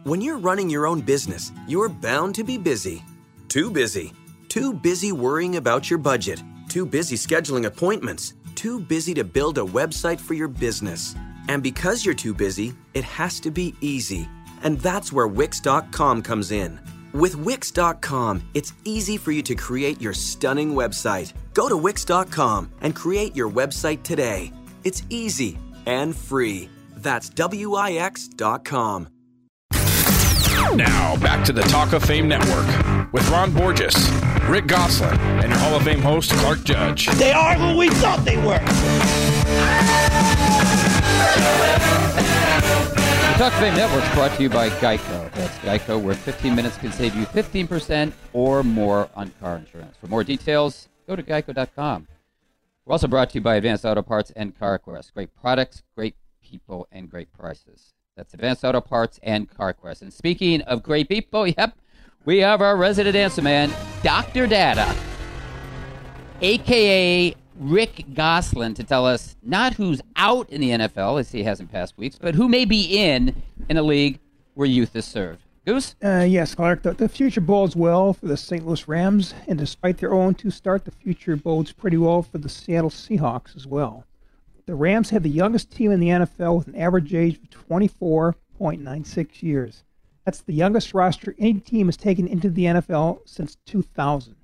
When 0.05 0.21
you're 0.21 0.37
running 0.37 0.69
your 0.69 0.87
own 0.87 1.01
business, 1.01 1.51
you're 1.67 1.89
bound 1.89 2.35
to 2.35 2.45
be 2.45 2.59
busy. 2.59 3.03
Too 3.49 3.71
busy. 3.71 4.13
Too 4.51 4.75
busy 4.75 5.13
worrying 5.13 5.57
about 5.57 5.89
your 5.89 5.99
budget. 5.99 6.43
Too 6.69 6.85
busy 6.85 7.17
scheduling 7.17 7.65
appointments. 7.65 8.35
Too 8.55 8.79
busy 8.81 9.15
to 9.15 9.25
build 9.25 9.57
a 9.57 9.63
website 9.63 10.21
for 10.21 10.35
your 10.35 10.49
business. 10.49 11.17
And 11.49 11.63
because 11.63 12.05
you're 12.05 12.15
too 12.15 12.35
busy, 12.35 12.75
it 12.93 13.05
has 13.05 13.41
to 13.41 13.51
be 13.51 13.75
easy. 13.81 14.29
And 14.63 14.79
that's 14.79 15.11
where 15.11 15.27
Wix.com 15.27 16.21
comes 16.21 16.51
in. 16.51 16.79
With 17.15 17.37
Wix.com, 17.37 18.43
it's 18.53 18.75
easy 18.85 19.17
for 19.17 19.33
you 19.33 19.41
to 19.41 19.55
create 19.55 20.03
your 20.03 20.13
stunning 20.13 20.75
website. 20.75 21.33
Go 21.55 21.67
to 21.71 21.79
Wix.com 21.79 22.71
and 22.83 22.95
create 22.95 23.35
your 23.35 23.51
website 23.51 24.03
today. 24.03 24.53
It's 24.85 25.03
easy 25.09 25.57
and 25.87 26.15
free. 26.15 26.69
That's 26.99 27.31
W-I-X.com. 27.31 29.09
Now, 30.73 31.17
back 31.19 31.45
to 31.45 31.53
the 31.53 31.63
Talk 31.63 31.93
of 31.93 32.03
Fame 32.03 32.27
Network 32.27 32.67
with 33.13 33.29
Ron 33.31 33.53
Borges, 33.53 33.95
Rick 34.49 34.67
Gosselin, 34.67 35.17
and 35.21 35.51
your 35.51 35.59
Hall 35.61 35.77
of 35.77 35.85
Fame 35.85 36.01
host, 36.01 36.33
Clark 36.33 36.65
Judge. 36.65 37.07
They 37.07 37.33
are 37.33 37.55
who 37.55 37.79
we 37.79 37.91
thought 37.91 38.25
they 38.25 38.37
were. 38.39 38.59
The 43.31 43.39
Talk 43.39 43.53
of 43.53 43.59
Fame 43.61 43.77
Network 43.77 44.03
is 44.05 44.15
brought 44.15 44.37
to 44.37 44.43
you 44.43 44.49
by 44.49 44.69
Geico. 44.71 45.33
That's 45.35 45.57
Geico, 45.59 46.03
where 46.03 46.15
15 46.15 46.55
minutes 46.55 46.77
can 46.77 46.91
save 46.91 47.15
you 47.15 47.27
15% 47.27 48.13
or 48.33 48.65
more 48.65 49.09
on 49.15 49.31
car 49.41 49.57
insurance. 49.57 49.97
For 50.01 50.09
more 50.09 50.25
details, 50.25 50.89
go 51.07 51.15
to 51.15 51.23
geico.com. 51.23 52.09
We're 52.85 52.93
also 52.93 53.07
brought 53.07 53.31
to 53.31 53.35
you 53.37 53.41
by 53.41 53.55
Advanced 53.57 53.85
Auto 53.85 54.03
Parts 54.03 54.33
and 54.35 54.59
CarQuest. 54.59 55.15
Great 55.15 55.35
products, 55.35 55.83
great 55.95 56.17
people, 56.43 56.89
and 56.91 57.09
great 57.09 57.33
prices. 57.33 57.94
That's 58.17 58.33
Advanced 58.33 58.65
Auto 58.65 58.81
Parts 58.81 59.19
and 59.25 59.51
CarQuest. 59.51 60.03
And 60.03 60.13
speaking 60.13 60.61
of 60.63 60.85
great 60.85 61.09
people, 61.09 61.49
yep, 61.49 61.77
we 62.25 62.39
have 62.39 62.61
our 62.61 62.77
resident 62.77 63.17
answer 63.17 63.43
man, 63.43 63.73
Dr. 64.05 64.47
Data, 64.47 64.95
aka 66.41 67.35
Rick 67.59 68.05
Gosselin, 68.15 68.75
to 68.75 68.85
tell 68.85 69.05
us 69.05 69.35
not 69.43 69.75
who's 69.75 70.01
out 70.15 70.49
in 70.51 70.61
the 70.61 70.71
NFL, 70.71 71.19
as 71.19 71.33
he 71.33 71.43
has 71.43 71.59
in 71.59 71.67
past 71.67 71.99
weeks, 71.99 72.17
but 72.17 72.37
who 72.37 72.49
may 72.49 72.65
be 72.65 72.97
in 72.97 73.43
in 73.69 73.77
a 73.77 73.83
league 73.83 74.21
where 74.55 74.69
youth 74.69 74.95
is 74.95 75.05
served. 75.05 75.43
Goose? 75.67 75.97
Uh, 76.05 76.25
yes, 76.29 76.55
Clark. 76.55 76.83
The, 76.83 76.93
the 76.93 77.09
future 77.09 77.41
bodes 77.41 77.75
well 77.75 78.13
for 78.13 78.27
the 78.27 78.37
St. 78.37 78.65
Louis 78.65 78.87
Rams, 78.87 79.35
and 79.49 79.59
despite 79.59 79.99
their 79.99 80.11
0 80.11 80.35
2 80.35 80.51
start, 80.53 80.85
the 80.85 80.93
future 80.93 81.35
bodes 81.35 81.73
pretty 81.73 81.97
well 81.97 82.23
for 82.23 82.39
the 82.39 82.49
Seattle 82.49 82.91
Seahawks 82.91 83.57
as 83.57 83.67
well. 83.67 84.05
The 84.67 84.75
Rams 84.75 85.11
have 85.11 85.23
the 85.23 85.29
youngest 85.29 85.71
team 85.71 85.91
in 85.91 86.01
the 86.01 86.09
NFL 86.09 86.57
with 86.57 86.69
an 86.69 86.77
average 86.77 87.13
age 87.13 87.37
of 87.37 87.51
24.96 87.69 89.43
years. 89.43 89.85
That's 90.25 90.41
the 90.41 90.55
youngest 90.55 90.95
roster 90.95 91.35
any 91.39 91.61
team 91.61 91.89
has 91.89 91.99
taken 91.99 92.27
into 92.27 92.49
the 92.49 92.65
NFL 92.65 93.29
since 93.29 93.59
2000. 93.67 94.37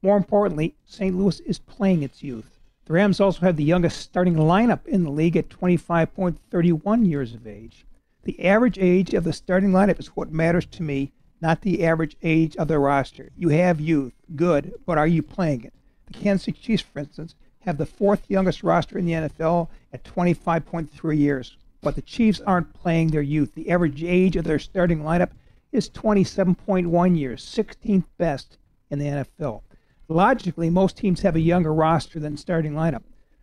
More 0.00 0.16
importantly, 0.16 0.76
St. 0.86 1.14
Louis 1.14 1.40
is 1.40 1.58
playing 1.58 2.02
its 2.02 2.22
youth. 2.22 2.58
The 2.86 2.94
Rams 2.94 3.20
also 3.20 3.40
have 3.40 3.56
the 3.56 3.64
youngest 3.64 4.00
starting 4.00 4.36
lineup 4.36 4.86
in 4.86 5.02
the 5.02 5.10
league 5.10 5.36
at 5.36 5.50
25.31 5.50 7.06
years 7.06 7.34
of 7.34 7.46
age. 7.46 7.84
The 8.22 8.46
average 8.46 8.78
age 8.78 9.12
of 9.12 9.24
the 9.24 9.32
starting 9.34 9.72
lineup 9.72 10.00
is 10.00 10.16
what 10.16 10.32
matters 10.32 10.64
to 10.66 10.82
me, 10.82 11.12
not 11.42 11.60
the 11.60 11.84
average 11.84 12.16
age 12.22 12.56
of 12.56 12.68
the 12.68 12.78
roster. 12.78 13.30
You 13.36 13.50
have 13.50 13.78
youth, 13.78 14.14
good, 14.34 14.72
but 14.86 14.96
are 14.96 15.06
you 15.06 15.22
playing 15.22 15.64
it? 15.64 15.74
The 16.06 16.14
Kansas 16.14 16.46
City 16.46 16.58
Chiefs, 16.62 16.82
for 16.82 17.00
instance, 17.00 17.34
have 17.66 17.78
the 17.78 17.84
fourth 17.84 18.30
youngest 18.30 18.62
roster 18.62 18.96
in 18.96 19.04
the 19.04 19.12
NFL 19.12 19.68
at 19.92 20.04
25.3 20.04 21.18
years, 21.18 21.56
but 21.82 21.96
the 21.96 22.02
Chiefs 22.02 22.40
aren't 22.46 22.72
playing 22.72 23.08
their 23.08 23.22
youth. 23.22 23.54
The 23.54 23.70
average 23.70 24.04
age 24.04 24.36
of 24.36 24.44
their 24.44 24.60
starting 24.60 25.00
lineup 25.00 25.30
is 25.72 25.90
27.1 25.90 27.18
years, 27.18 27.44
16th 27.44 28.04
best 28.18 28.56
in 28.88 29.00
the 29.00 29.06
NFL. 29.06 29.62
Logically, 30.08 30.70
most 30.70 30.96
teams 30.96 31.22
have 31.22 31.34
a 31.34 31.40
younger 31.40 31.74
roster 31.74 32.20
than 32.20 32.36
starting 32.36 32.72
lineup, 32.72 33.02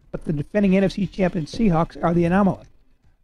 but 0.10 0.24
the 0.24 0.32
defending 0.32 0.72
NFC 0.72 1.12
champion 1.12 1.46
Seahawks 1.46 2.02
are 2.02 2.14
the 2.14 2.24
anomaly. 2.24 2.66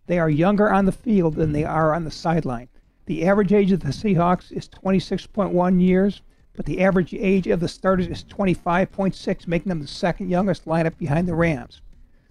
They 0.08 0.20
are 0.20 0.30
younger 0.30 0.70
on 0.70 0.86
the 0.86 0.92
field 0.92 1.36
than 1.36 1.54
they 1.54 1.64
are 1.64 1.96
on 1.96 2.04
the 2.04 2.12
sideline. 2.12 2.68
The 3.06 3.26
average 3.26 3.54
age 3.54 3.72
of 3.72 3.80
the 3.80 3.90
Seahawks 3.90 4.52
is 4.52 4.68
26.1 4.68 5.82
years, 5.82 6.22
but 6.56 6.66
the 6.66 6.82
average 6.82 7.14
age 7.14 7.48
of 7.48 7.60
the 7.60 7.68
starters 7.68 8.08
is 8.08 8.24
25.6, 8.26 9.48
making 9.48 9.70
them 9.70 9.80
the 9.80 9.88
second 9.88 10.30
youngest 10.30 10.66
lineup 10.66 10.98
behind 10.98 11.28
the 11.28 11.36
Rams. 11.36 11.82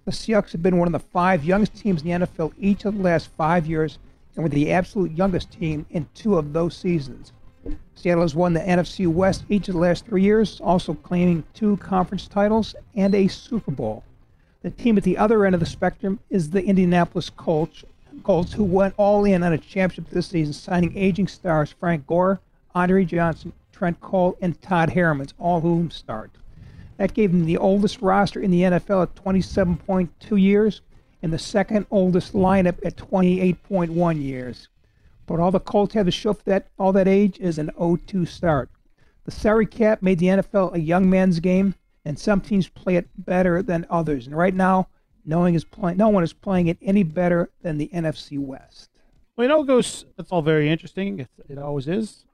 The 0.05 0.11
Seahawks 0.11 0.51
have 0.53 0.63
been 0.63 0.77
one 0.77 0.87
of 0.87 0.91
the 0.91 0.99
five 0.99 1.43
youngest 1.43 1.75
teams 1.75 2.01
in 2.01 2.07
the 2.07 2.25
NFL 2.25 2.53
each 2.59 2.85
of 2.85 2.97
the 2.97 3.03
last 3.03 3.29
five 3.37 3.67
years, 3.67 3.99
and 4.35 4.43
were 4.43 4.49
the 4.49 4.71
absolute 4.71 5.11
youngest 5.11 5.51
team 5.51 5.85
in 5.89 6.07
two 6.13 6.37
of 6.37 6.53
those 6.53 6.75
seasons. 6.75 7.31
Seattle 7.95 8.23
has 8.23 8.33
won 8.33 8.53
the 8.53 8.61
NFC 8.61 9.05
West 9.05 9.43
each 9.49 9.67
of 9.67 9.73
the 9.73 9.81
last 9.81 10.05
three 10.05 10.23
years, 10.23 10.61
also 10.61 10.93
claiming 10.93 11.43
two 11.53 11.77
conference 11.77 12.27
titles 12.27 12.73
and 12.95 13.13
a 13.13 13.27
Super 13.27 13.71
Bowl. 13.71 14.03
The 14.61 14.71
team 14.71 14.97
at 14.97 15.03
the 15.03 15.17
other 15.17 15.45
end 15.45 15.53
of 15.53 15.59
the 15.59 15.65
spectrum 15.65 16.19
is 16.29 16.49
the 16.49 16.63
Indianapolis 16.63 17.29
Colts, 17.29 17.83
Colts 18.23 18.53
who 18.53 18.63
went 18.63 18.93
all 18.97 19.25
in 19.25 19.43
on 19.43 19.53
a 19.53 19.57
championship 19.57 20.09
this 20.11 20.27
season, 20.27 20.53
signing 20.53 20.97
aging 20.97 21.27
stars 21.27 21.73
Frank 21.79 22.07
Gore, 22.07 22.39
Andre 22.73 23.05
Johnson, 23.05 23.53
Trent 23.79 24.01
Cole, 24.01 24.37
and 24.41 24.61
Todd 24.61 24.89
Herremans, 24.89 25.33
all 25.39 25.61
whom 25.61 25.89
start. 25.89 26.31
That 26.97 27.13
gave 27.13 27.31
them 27.31 27.45
the 27.45 27.55
oldest 27.55 28.01
roster 28.01 28.41
in 28.41 28.51
the 28.51 28.63
NFL 28.63 29.03
at 29.03 29.15
27.2 29.15 30.41
years 30.41 30.81
and 31.21 31.31
the 31.31 31.39
second 31.39 31.85
oldest 31.89 32.33
lineup 32.33 32.85
at 32.85 32.97
28.1 32.97 34.21
years. 34.21 34.67
But 35.25 35.39
all 35.39 35.51
the 35.51 35.61
Colts 35.61 35.93
have 35.93 36.07
to 36.07 36.11
show 36.11 36.33
for 36.33 36.43
that 36.43 36.67
all 36.77 36.91
that 36.91 37.07
age 37.07 37.39
is 37.39 37.57
an 37.57 37.71
0-2 37.79 38.27
start. 38.27 38.69
The 39.23 39.31
salary 39.31 39.65
cap 39.65 40.01
made 40.01 40.19
the 40.19 40.25
NFL 40.25 40.75
a 40.75 40.79
young 40.79 41.09
man's 41.09 41.39
game, 41.39 41.73
and 42.03 42.19
some 42.19 42.41
teams 42.41 42.67
play 42.67 42.97
it 42.97 43.07
better 43.17 43.63
than 43.63 43.87
others. 43.89 44.27
And 44.27 44.35
right 44.35 44.53
now, 44.53 44.89
knowing 45.23 45.55
is 45.55 45.63
play, 45.63 45.93
no 45.93 46.09
one 46.09 46.25
is 46.25 46.33
playing 46.33 46.67
it 46.67 46.77
any 46.81 47.03
better 47.03 47.49
than 47.61 47.77
the 47.77 47.89
NFC 47.93 48.37
West. 48.37 48.89
Well, 49.37 49.47
you 49.47 49.49
know, 49.53 49.63
goes. 49.63 50.03
That's 50.17 50.33
all 50.33 50.41
very 50.41 50.69
interesting. 50.69 51.21
It, 51.21 51.29
it 51.47 51.57
always 51.57 51.87
is. 51.87 52.25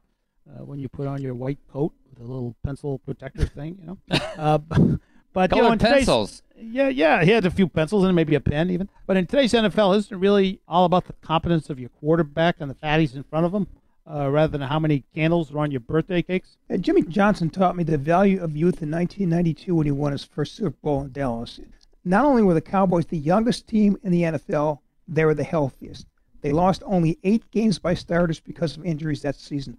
Uh, 0.48 0.64
when 0.64 0.80
you 0.80 0.88
put 0.88 1.08
on 1.08 1.22
your 1.22 1.34
white 1.34 1.58
coat 1.72 1.92
with 2.10 2.20
a 2.20 2.32
little 2.32 2.56
pencil 2.64 3.00
protector 3.00 3.46
thing, 3.48 3.78
you 3.80 3.88
know. 3.88 3.98
Uh, 4.38 4.58
but 5.36 5.54
you 5.54 5.62
know, 5.62 5.72
in 5.74 5.80
pencils. 5.80 6.42
Yeah, 6.58 6.88
yeah, 6.88 7.24
he 7.24 7.32
had 7.32 7.46
a 7.46 7.52
few 7.52 7.68
pencils 7.68 8.06
and 8.06 8.16
maybe 8.16 8.36
a 8.36 8.40
pen 8.40 8.70
even. 8.70 8.90
But 9.06 9.18
in 9.18 9.28
today's 9.28 9.52
NFL, 9.52 9.98
isn't 9.98 10.16
it 10.16 10.20
really 10.20 10.62
all 10.68 10.86
about 10.86 11.08
the 11.08 11.14
competence 11.22 11.70
of 11.70 11.78
your 11.78 11.90
quarterback 11.90 12.56
and 12.60 12.72
the 12.72 12.76
fatties 12.76 13.16
in 13.16 13.24
front 13.24 13.46
of 13.46 13.54
him, 13.54 13.68
uh, 14.10 14.30
rather 14.30 14.58
than 14.58 14.68
how 14.68 14.80
many 14.80 15.04
candles 15.14 15.54
are 15.54 15.60
on 15.60 15.72
your 15.72 15.82
birthday 15.82 16.22
cakes? 16.22 16.58
Uh, 16.70 16.78
Jimmy 16.78 17.02
Johnson 17.02 17.50
taught 17.50 17.76
me 17.76 17.84
the 17.84 17.98
value 17.98 18.42
of 18.42 18.56
youth 18.56 18.82
in 18.82 18.92
1992 18.92 19.76
when 19.76 19.86
he 19.86 19.92
won 19.92 20.14
his 20.14 20.24
first 20.24 20.56
Super 20.56 20.78
Bowl 20.82 21.02
in 21.02 21.12
Dallas. 21.12 21.60
Not 22.06 22.24
only 22.24 22.44
were 22.44 22.54
the 22.54 22.62
Cowboys 22.62 23.06
the 23.06 23.18
youngest 23.18 23.68
team 23.68 23.98
in 24.04 24.12
the 24.12 24.22
NFL, 24.22 24.80
they 25.08 25.26
were 25.26 25.34
the 25.34 25.44
healthiest. 25.44 26.08
They 26.42 26.52
lost 26.52 26.84
only 26.86 27.18
eight 27.24 27.50
games 27.52 27.80
by 27.80 27.96
starters 27.96 28.40
because 28.40 28.78
of 28.78 28.86
injuries 28.86 29.24
that 29.24 29.36
season. 29.36 29.78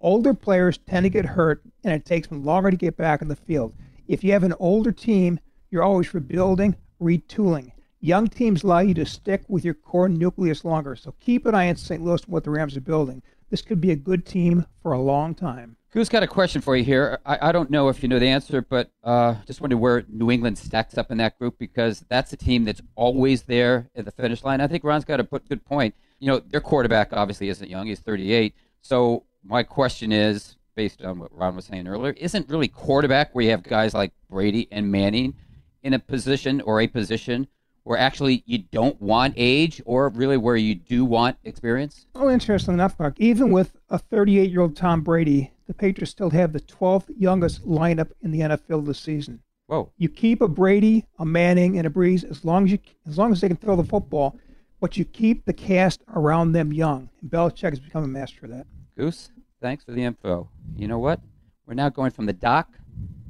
Older 0.00 0.32
players 0.32 0.78
tend 0.78 1.04
to 1.04 1.10
get 1.10 1.24
hurt, 1.24 1.62
and 1.82 1.92
it 1.92 2.04
takes 2.04 2.28
them 2.28 2.44
longer 2.44 2.70
to 2.70 2.76
get 2.76 2.96
back 2.96 3.20
in 3.20 3.28
the 3.28 3.36
field. 3.36 3.74
If 4.06 4.22
you 4.22 4.32
have 4.32 4.44
an 4.44 4.54
older 4.60 4.92
team, 4.92 5.40
you're 5.70 5.82
always 5.82 6.14
rebuilding, 6.14 6.76
retooling. 7.00 7.72
Young 8.00 8.28
teams 8.28 8.62
allow 8.62 8.78
you 8.78 8.94
to 8.94 9.04
stick 9.04 9.42
with 9.48 9.64
your 9.64 9.74
core 9.74 10.08
nucleus 10.08 10.64
longer, 10.64 10.94
so 10.94 11.14
keep 11.18 11.46
an 11.46 11.54
eye 11.54 11.68
on 11.68 11.76
St. 11.76 12.02
Louis 12.02 12.22
and 12.22 12.32
what 12.32 12.44
the 12.44 12.50
Rams 12.50 12.76
are 12.76 12.80
building. 12.80 13.22
This 13.50 13.60
could 13.60 13.80
be 13.80 13.90
a 13.90 13.96
good 13.96 14.24
team 14.24 14.66
for 14.82 14.92
a 14.92 15.00
long 15.00 15.34
time. 15.34 15.76
Who's 15.90 16.08
got 16.08 16.22
a 16.22 16.28
question 16.28 16.60
for 16.60 16.76
you 16.76 16.84
here? 16.84 17.18
I, 17.26 17.48
I 17.48 17.52
don't 17.52 17.70
know 17.70 17.88
if 17.88 18.02
you 18.02 18.08
know 18.08 18.18
the 18.18 18.28
answer, 18.28 18.60
but 18.62 18.92
uh, 19.02 19.36
just 19.46 19.60
wonder 19.60 19.76
where 19.76 20.04
New 20.08 20.30
England 20.30 20.58
stacks 20.58 20.96
up 20.96 21.10
in 21.10 21.18
that 21.18 21.38
group 21.38 21.58
because 21.58 22.04
that's 22.08 22.32
a 22.32 22.36
team 22.36 22.64
that's 22.64 22.82
always 22.94 23.42
there 23.42 23.88
at 23.96 24.04
the 24.04 24.12
finish 24.12 24.44
line. 24.44 24.60
I 24.60 24.68
think 24.68 24.84
Ron's 24.84 25.06
got 25.06 25.18
a 25.18 25.24
good 25.24 25.64
point. 25.64 25.94
You 26.20 26.28
know, 26.28 26.38
their 26.40 26.60
quarterback 26.60 27.12
obviously 27.12 27.48
isn't 27.48 27.68
young; 27.68 27.86
he's 27.86 28.00
38. 28.00 28.54
So 28.82 29.24
my 29.44 29.62
question 29.62 30.12
is, 30.12 30.56
based 30.74 31.02
on 31.02 31.18
what 31.18 31.36
Ron 31.36 31.56
was 31.56 31.64
saying 31.64 31.88
earlier, 31.88 32.12
isn't 32.12 32.48
really 32.48 32.68
quarterback 32.68 33.34
where 33.34 33.44
you 33.44 33.50
have 33.50 33.62
guys 33.62 33.94
like 33.94 34.12
Brady 34.30 34.68
and 34.70 34.90
Manning 34.90 35.34
in 35.82 35.94
a 35.94 35.98
position 35.98 36.60
or 36.60 36.80
a 36.80 36.86
position 36.86 37.48
where 37.88 37.98
actually 37.98 38.42
you 38.44 38.58
don't 38.58 39.00
want 39.00 39.32
age, 39.38 39.80
or 39.86 40.10
really 40.10 40.36
where 40.36 40.56
you 40.56 40.74
do 40.74 41.06
want 41.06 41.38
experience? 41.44 42.04
Oh, 42.14 42.28
interesting 42.28 42.74
enough, 42.74 42.98
Mark. 42.98 43.14
Even 43.18 43.50
with 43.50 43.72
a 43.88 43.98
38 43.98 44.50
year 44.50 44.60
old 44.60 44.76
Tom 44.76 45.00
Brady, 45.00 45.52
the 45.66 45.72
Patriots 45.72 46.10
still 46.10 46.28
have 46.28 46.52
the 46.52 46.60
12th 46.60 47.08
youngest 47.16 47.66
lineup 47.66 48.10
in 48.20 48.30
the 48.30 48.40
NFL 48.40 48.84
this 48.84 49.00
season. 49.00 49.40
Whoa. 49.68 49.90
You 49.96 50.10
keep 50.10 50.42
a 50.42 50.48
Brady, 50.48 51.06
a 51.18 51.24
Manning, 51.24 51.78
and 51.78 51.86
a 51.86 51.90
Brees 51.90 52.30
as 52.30 52.44
long 52.44 52.64
as 52.64 52.72
you 52.72 52.78
as 53.06 53.16
long 53.16 53.32
as 53.32 53.40
they 53.40 53.48
can 53.48 53.56
throw 53.56 53.74
the 53.74 53.84
football, 53.84 54.38
but 54.80 54.98
you 54.98 55.06
keep 55.06 55.46
the 55.46 55.54
cast 55.54 56.02
around 56.14 56.52
them 56.52 56.74
young. 56.74 57.08
And 57.22 57.30
Belichick 57.30 57.70
has 57.70 57.80
become 57.80 58.04
a 58.04 58.08
master 58.08 58.44
of 58.44 58.50
that. 58.52 58.66
Goose, 58.98 59.30
thanks 59.62 59.84
for 59.84 59.92
the 59.92 60.02
info. 60.02 60.50
You 60.74 60.88
know 60.88 60.98
what? 60.98 61.20
We're 61.66 61.74
now 61.74 61.88
going 61.88 62.10
from 62.10 62.26
the 62.26 62.32
dock 62.32 62.68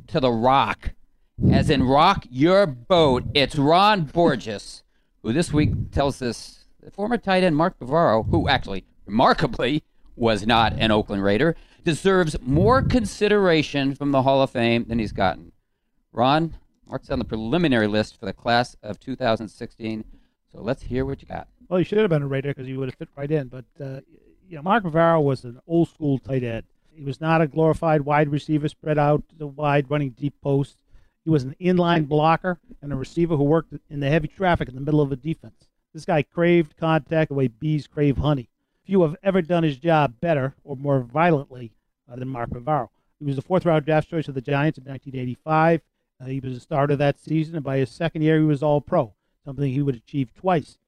to 0.06 0.18
the 0.18 0.32
rock. 0.32 0.92
As 1.52 1.68
in 1.68 1.82
rock 1.82 2.24
your 2.30 2.64
boat. 2.64 3.24
It's 3.34 3.54
Ron 3.54 4.04
Borges, 4.04 4.82
who 5.22 5.34
this 5.34 5.52
week 5.52 5.92
tells 5.92 6.22
us 6.22 6.64
the 6.82 6.90
former 6.90 7.18
tight 7.18 7.44
end 7.44 7.54
Mark 7.54 7.78
Bavaro, 7.78 8.26
who 8.30 8.48
actually 8.48 8.86
remarkably 9.04 9.82
was 10.16 10.46
not 10.46 10.72
an 10.78 10.90
Oakland 10.90 11.22
Raider, 11.22 11.54
deserves 11.84 12.34
more 12.40 12.80
consideration 12.80 13.94
from 13.94 14.10
the 14.10 14.22
Hall 14.22 14.40
of 14.40 14.48
Fame 14.48 14.86
than 14.88 14.98
he's 14.98 15.12
gotten. 15.12 15.52
Ron, 16.12 16.54
Mark's 16.88 17.10
on 17.10 17.18
the 17.18 17.26
preliminary 17.26 17.88
list 17.88 18.18
for 18.18 18.24
the 18.24 18.32
class 18.32 18.74
of 18.82 18.98
2016. 19.00 20.02
So 20.50 20.62
let's 20.62 20.84
hear 20.84 21.04
what 21.04 21.20
you 21.20 21.28
got. 21.28 21.46
Well, 21.68 21.78
you 21.78 21.84
should 21.84 21.98
have 21.98 22.08
been 22.08 22.22
a 22.22 22.26
Raider 22.26 22.54
because 22.54 22.66
you 22.66 22.78
would 22.78 22.88
have 22.88 22.94
fit 22.94 23.10
right 23.14 23.30
in. 23.30 23.48
But 23.48 23.66
uh, 23.78 24.00
you 24.48 24.56
know, 24.56 24.62
Mark 24.62 24.84
Bavaro 24.84 25.22
was 25.22 25.44
an 25.44 25.60
old 25.66 25.88
school 25.88 26.18
tight 26.18 26.42
end. 26.42 26.64
He 26.90 27.04
was 27.04 27.20
not 27.20 27.40
a 27.40 27.46
glorified 27.46 28.00
wide 28.02 28.30
receiver 28.30 28.68
spread 28.68 28.98
out 28.98 29.22
the 29.36 29.46
wide 29.46 29.90
running 29.90 30.10
deep 30.10 30.34
post. 30.42 30.78
He 31.24 31.30
was 31.30 31.44
an 31.44 31.54
inline 31.60 32.08
blocker 32.08 32.58
and 32.80 32.92
a 32.92 32.96
receiver 32.96 33.36
who 33.36 33.44
worked 33.44 33.74
in 33.90 34.00
the 34.00 34.08
heavy 34.08 34.28
traffic 34.28 34.68
in 34.68 34.74
the 34.74 34.80
middle 34.80 35.00
of 35.00 35.12
a 35.12 35.16
defense. 35.16 35.68
This 35.92 36.06
guy 36.06 36.22
craved 36.22 36.76
contact 36.76 37.28
the 37.28 37.34
way 37.34 37.48
bees 37.48 37.86
crave 37.86 38.16
honey. 38.16 38.48
Few 38.84 39.02
have 39.02 39.16
ever 39.22 39.42
done 39.42 39.64
his 39.64 39.76
job 39.76 40.14
better 40.20 40.54
or 40.64 40.76
more 40.76 41.00
violently 41.00 41.72
uh, 42.10 42.16
than 42.16 42.28
Mark 42.28 42.50
Bavaro. 42.50 42.88
He 43.18 43.26
was 43.26 43.36
the 43.36 43.42
fourth 43.42 43.66
round 43.66 43.84
draft 43.84 44.08
choice 44.08 44.28
of 44.28 44.34
the 44.34 44.40
Giants 44.40 44.78
in 44.78 44.84
1985. 44.84 45.82
Uh, 46.20 46.24
he 46.26 46.40
was 46.40 46.56
a 46.56 46.60
starter 46.60 46.96
that 46.96 47.20
season, 47.20 47.56
and 47.56 47.64
by 47.64 47.78
his 47.78 47.90
second 47.90 48.22
year, 48.22 48.38
he 48.38 48.44
was 48.44 48.62
all 48.62 48.80
pro, 48.80 49.14
something 49.44 49.70
he 49.70 49.82
would 49.82 49.96
achieve 49.96 50.32
twice. 50.34 50.78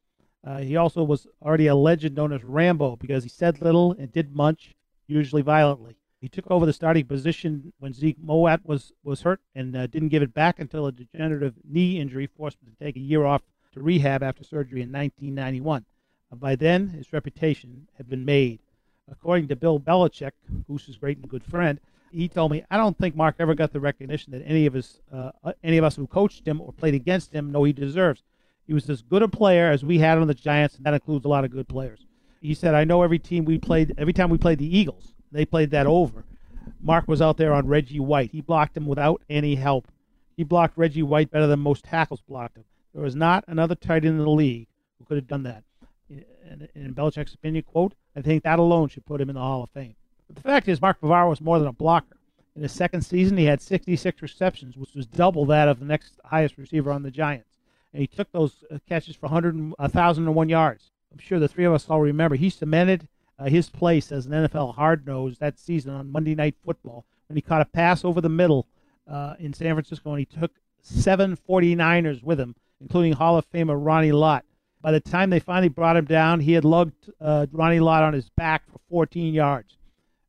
Uh, 0.42 0.58
he 0.58 0.76
also 0.76 1.02
was 1.02 1.26
already 1.42 1.66
a 1.66 1.74
legend 1.74 2.14
known 2.16 2.32
as 2.32 2.42
Rambo 2.42 2.96
because 2.96 3.22
he 3.22 3.28
said 3.28 3.60
little 3.60 3.92
and 3.92 4.10
did 4.12 4.34
much, 4.34 4.74
usually 5.06 5.42
violently. 5.42 5.96
He 6.20 6.28
took 6.28 6.50
over 6.50 6.66
the 6.66 6.72
starting 6.72 7.06
position 7.06 7.72
when 7.78 7.92
Zeke 7.92 8.18
Mowatt 8.22 8.64
was, 8.64 8.92
was 9.02 9.22
hurt 9.22 9.40
and 9.54 9.76
uh, 9.76 9.86
didn't 9.86 10.08
give 10.08 10.22
it 10.22 10.34
back 10.34 10.58
until 10.58 10.86
a 10.86 10.92
degenerative 10.92 11.54
knee 11.64 11.98
injury 11.98 12.26
forced 12.26 12.58
him 12.62 12.70
to 12.70 12.84
take 12.84 12.96
a 12.96 13.00
year 13.00 13.24
off 13.24 13.42
to 13.72 13.80
rehab 13.80 14.22
after 14.22 14.44
surgery 14.44 14.82
in 14.82 14.92
1991. 14.92 15.84
Uh, 16.30 16.36
by 16.36 16.56
then, 16.56 16.88
his 16.90 17.12
reputation 17.12 17.86
had 17.96 18.08
been 18.08 18.24
made. 18.24 18.60
According 19.10 19.48
to 19.48 19.56
Bill 19.56 19.80
Belichick, 19.80 20.32
Goose's 20.66 20.96
great 20.96 21.18
and 21.18 21.28
good 21.28 21.44
friend, 21.44 21.80
he 22.12 22.28
told 22.28 22.50
me, 22.50 22.64
I 22.70 22.76
don't 22.76 22.98
think 22.98 23.14
Mark 23.14 23.36
ever 23.38 23.54
got 23.54 23.72
the 23.72 23.80
recognition 23.80 24.32
that 24.32 24.42
any 24.44 24.66
of 24.66 24.74
us, 24.74 25.00
uh, 25.12 25.30
any 25.62 25.78
of 25.78 25.84
us 25.84 25.96
who 25.96 26.06
coached 26.06 26.46
him 26.46 26.60
or 26.60 26.72
played 26.72 26.94
against 26.94 27.32
him 27.32 27.52
know 27.52 27.64
he 27.64 27.72
deserves. 27.72 28.22
He 28.66 28.74
was 28.74 28.88
as 28.88 29.02
good 29.02 29.22
a 29.22 29.28
player 29.28 29.70
as 29.70 29.84
we 29.84 29.98
had 29.98 30.18
on 30.18 30.26
the 30.26 30.34
Giants, 30.34 30.76
and 30.76 30.84
that 30.86 30.94
includes 30.94 31.24
a 31.24 31.28
lot 31.28 31.44
of 31.44 31.50
good 31.50 31.68
players. 31.68 32.06
He 32.40 32.54
said, 32.54 32.74
I 32.74 32.84
know 32.84 33.02
every 33.02 33.18
team 33.18 33.44
we 33.44 33.58
played, 33.58 33.94
every 33.98 34.12
time 34.12 34.30
we 34.30 34.38
played 34.38 34.58
the 34.58 34.78
Eagles, 34.78 35.12
they 35.32 35.44
played 35.44 35.70
that 35.70 35.86
over. 35.86 36.24
Mark 36.80 37.08
was 37.08 37.20
out 37.20 37.36
there 37.36 37.52
on 37.52 37.66
Reggie 37.66 38.00
White. 38.00 38.30
He 38.30 38.40
blocked 38.40 38.76
him 38.76 38.86
without 38.86 39.22
any 39.28 39.54
help. 39.54 39.88
He 40.36 40.44
blocked 40.44 40.78
Reggie 40.78 41.02
White 41.02 41.30
better 41.30 41.46
than 41.46 41.60
most 41.60 41.84
tackles 41.84 42.22
blocked 42.22 42.56
him. 42.56 42.64
There 42.94 43.02
was 43.02 43.14
not 43.14 43.44
another 43.46 43.74
tight 43.74 44.04
end 44.04 44.18
in 44.18 44.24
the 44.24 44.30
league 44.30 44.68
who 44.98 45.04
could 45.04 45.16
have 45.16 45.28
done 45.28 45.42
that. 45.42 45.64
In, 46.08 46.68
in 46.74 46.94
Belichick's 46.94 47.34
opinion, 47.34 47.64
quote, 47.64 47.94
I 48.16 48.22
think 48.22 48.42
that 48.42 48.58
alone 48.58 48.88
should 48.88 49.06
put 49.06 49.20
him 49.20 49.28
in 49.28 49.34
the 49.34 49.40
Hall 49.40 49.62
of 49.62 49.70
Fame. 49.70 49.94
But 50.26 50.36
the 50.36 50.42
fact 50.42 50.68
is, 50.68 50.80
Mark 50.80 51.00
Bavaro 51.00 51.28
was 51.28 51.40
more 51.40 51.58
than 51.58 51.68
a 51.68 51.72
blocker. 51.72 52.16
In 52.56 52.62
his 52.62 52.72
second 52.72 53.02
season, 53.02 53.36
he 53.36 53.44
had 53.44 53.60
66 53.60 54.22
receptions, 54.22 54.76
which 54.76 54.94
was 54.94 55.06
double 55.06 55.44
that 55.46 55.68
of 55.68 55.78
the 55.78 55.84
next 55.84 56.18
highest 56.24 56.58
receiver 56.58 56.90
on 56.90 57.02
the 57.02 57.10
Giants. 57.10 57.59
And 57.92 58.00
he 58.00 58.06
took 58.06 58.30
those 58.32 58.64
uh, 58.70 58.78
catches 58.88 59.16
for 59.16 59.26
100, 59.26 59.74
1,001 59.78 60.48
yards. 60.48 60.90
I'm 61.12 61.18
sure 61.18 61.38
the 61.38 61.48
three 61.48 61.64
of 61.64 61.72
us 61.72 61.86
all 61.88 62.00
remember. 62.00 62.36
He 62.36 62.50
cemented 62.50 63.08
uh, 63.38 63.46
his 63.46 63.68
place 63.68 64.12
as 64.12 64.26
an 64.26 64.32
NFL 64.32 64.76
hard 64.76 65.06
nose 65.06 65.38
that 65.38 65.58
season 65.58 65.92
on 65.92 66.12
Monday 66.12 66.34
Night 66.34 66.54
Football 66.64 67.04
when 67.28 67.36
he 67.36 67.42
caught 67.42 67.62
a 67.62 67.66
pass 67.66 68.04
over 68.04 68.20
the 68.20 68.28
middle 68.28 68.66
uh, 69.08 69.34
in 69.38 69.52
San 69.52 69.74
Francisco 69.74 70.10
and 70.10 70.20
he 70.20 70.24
took 70.26 70.52
seven 70.82 71.36
49ers 71.48 72.22
with 72.22 72.38
him, 72.38 72.54
including 72.80 73.12
Hall 73.12 73.36
of 73.36 73.50
Famer 73.50 73.78
Ronnie 73.78 74.12
Lott. 74.12 74.44
By 74.82 74.92
the 74.92 75.00
time 75.00 75.30
they 75.30 75.40
finally 75.40 75.68
brought 75.68 75.96
him 75.96 76.06
down, 76.06 76.40
he 76.40 76.52
had 76.52 76.64
lugged 76.64 77.10
uh, 77.20 77.46
Ronnie 77.52 77.80
Lott 77.80 78.02
on 78.02 78.14
his 78.14 78.30
back 78.30 78.62
for 78.70 78.78
14 78.88 79.34
yards. 79.34 79.76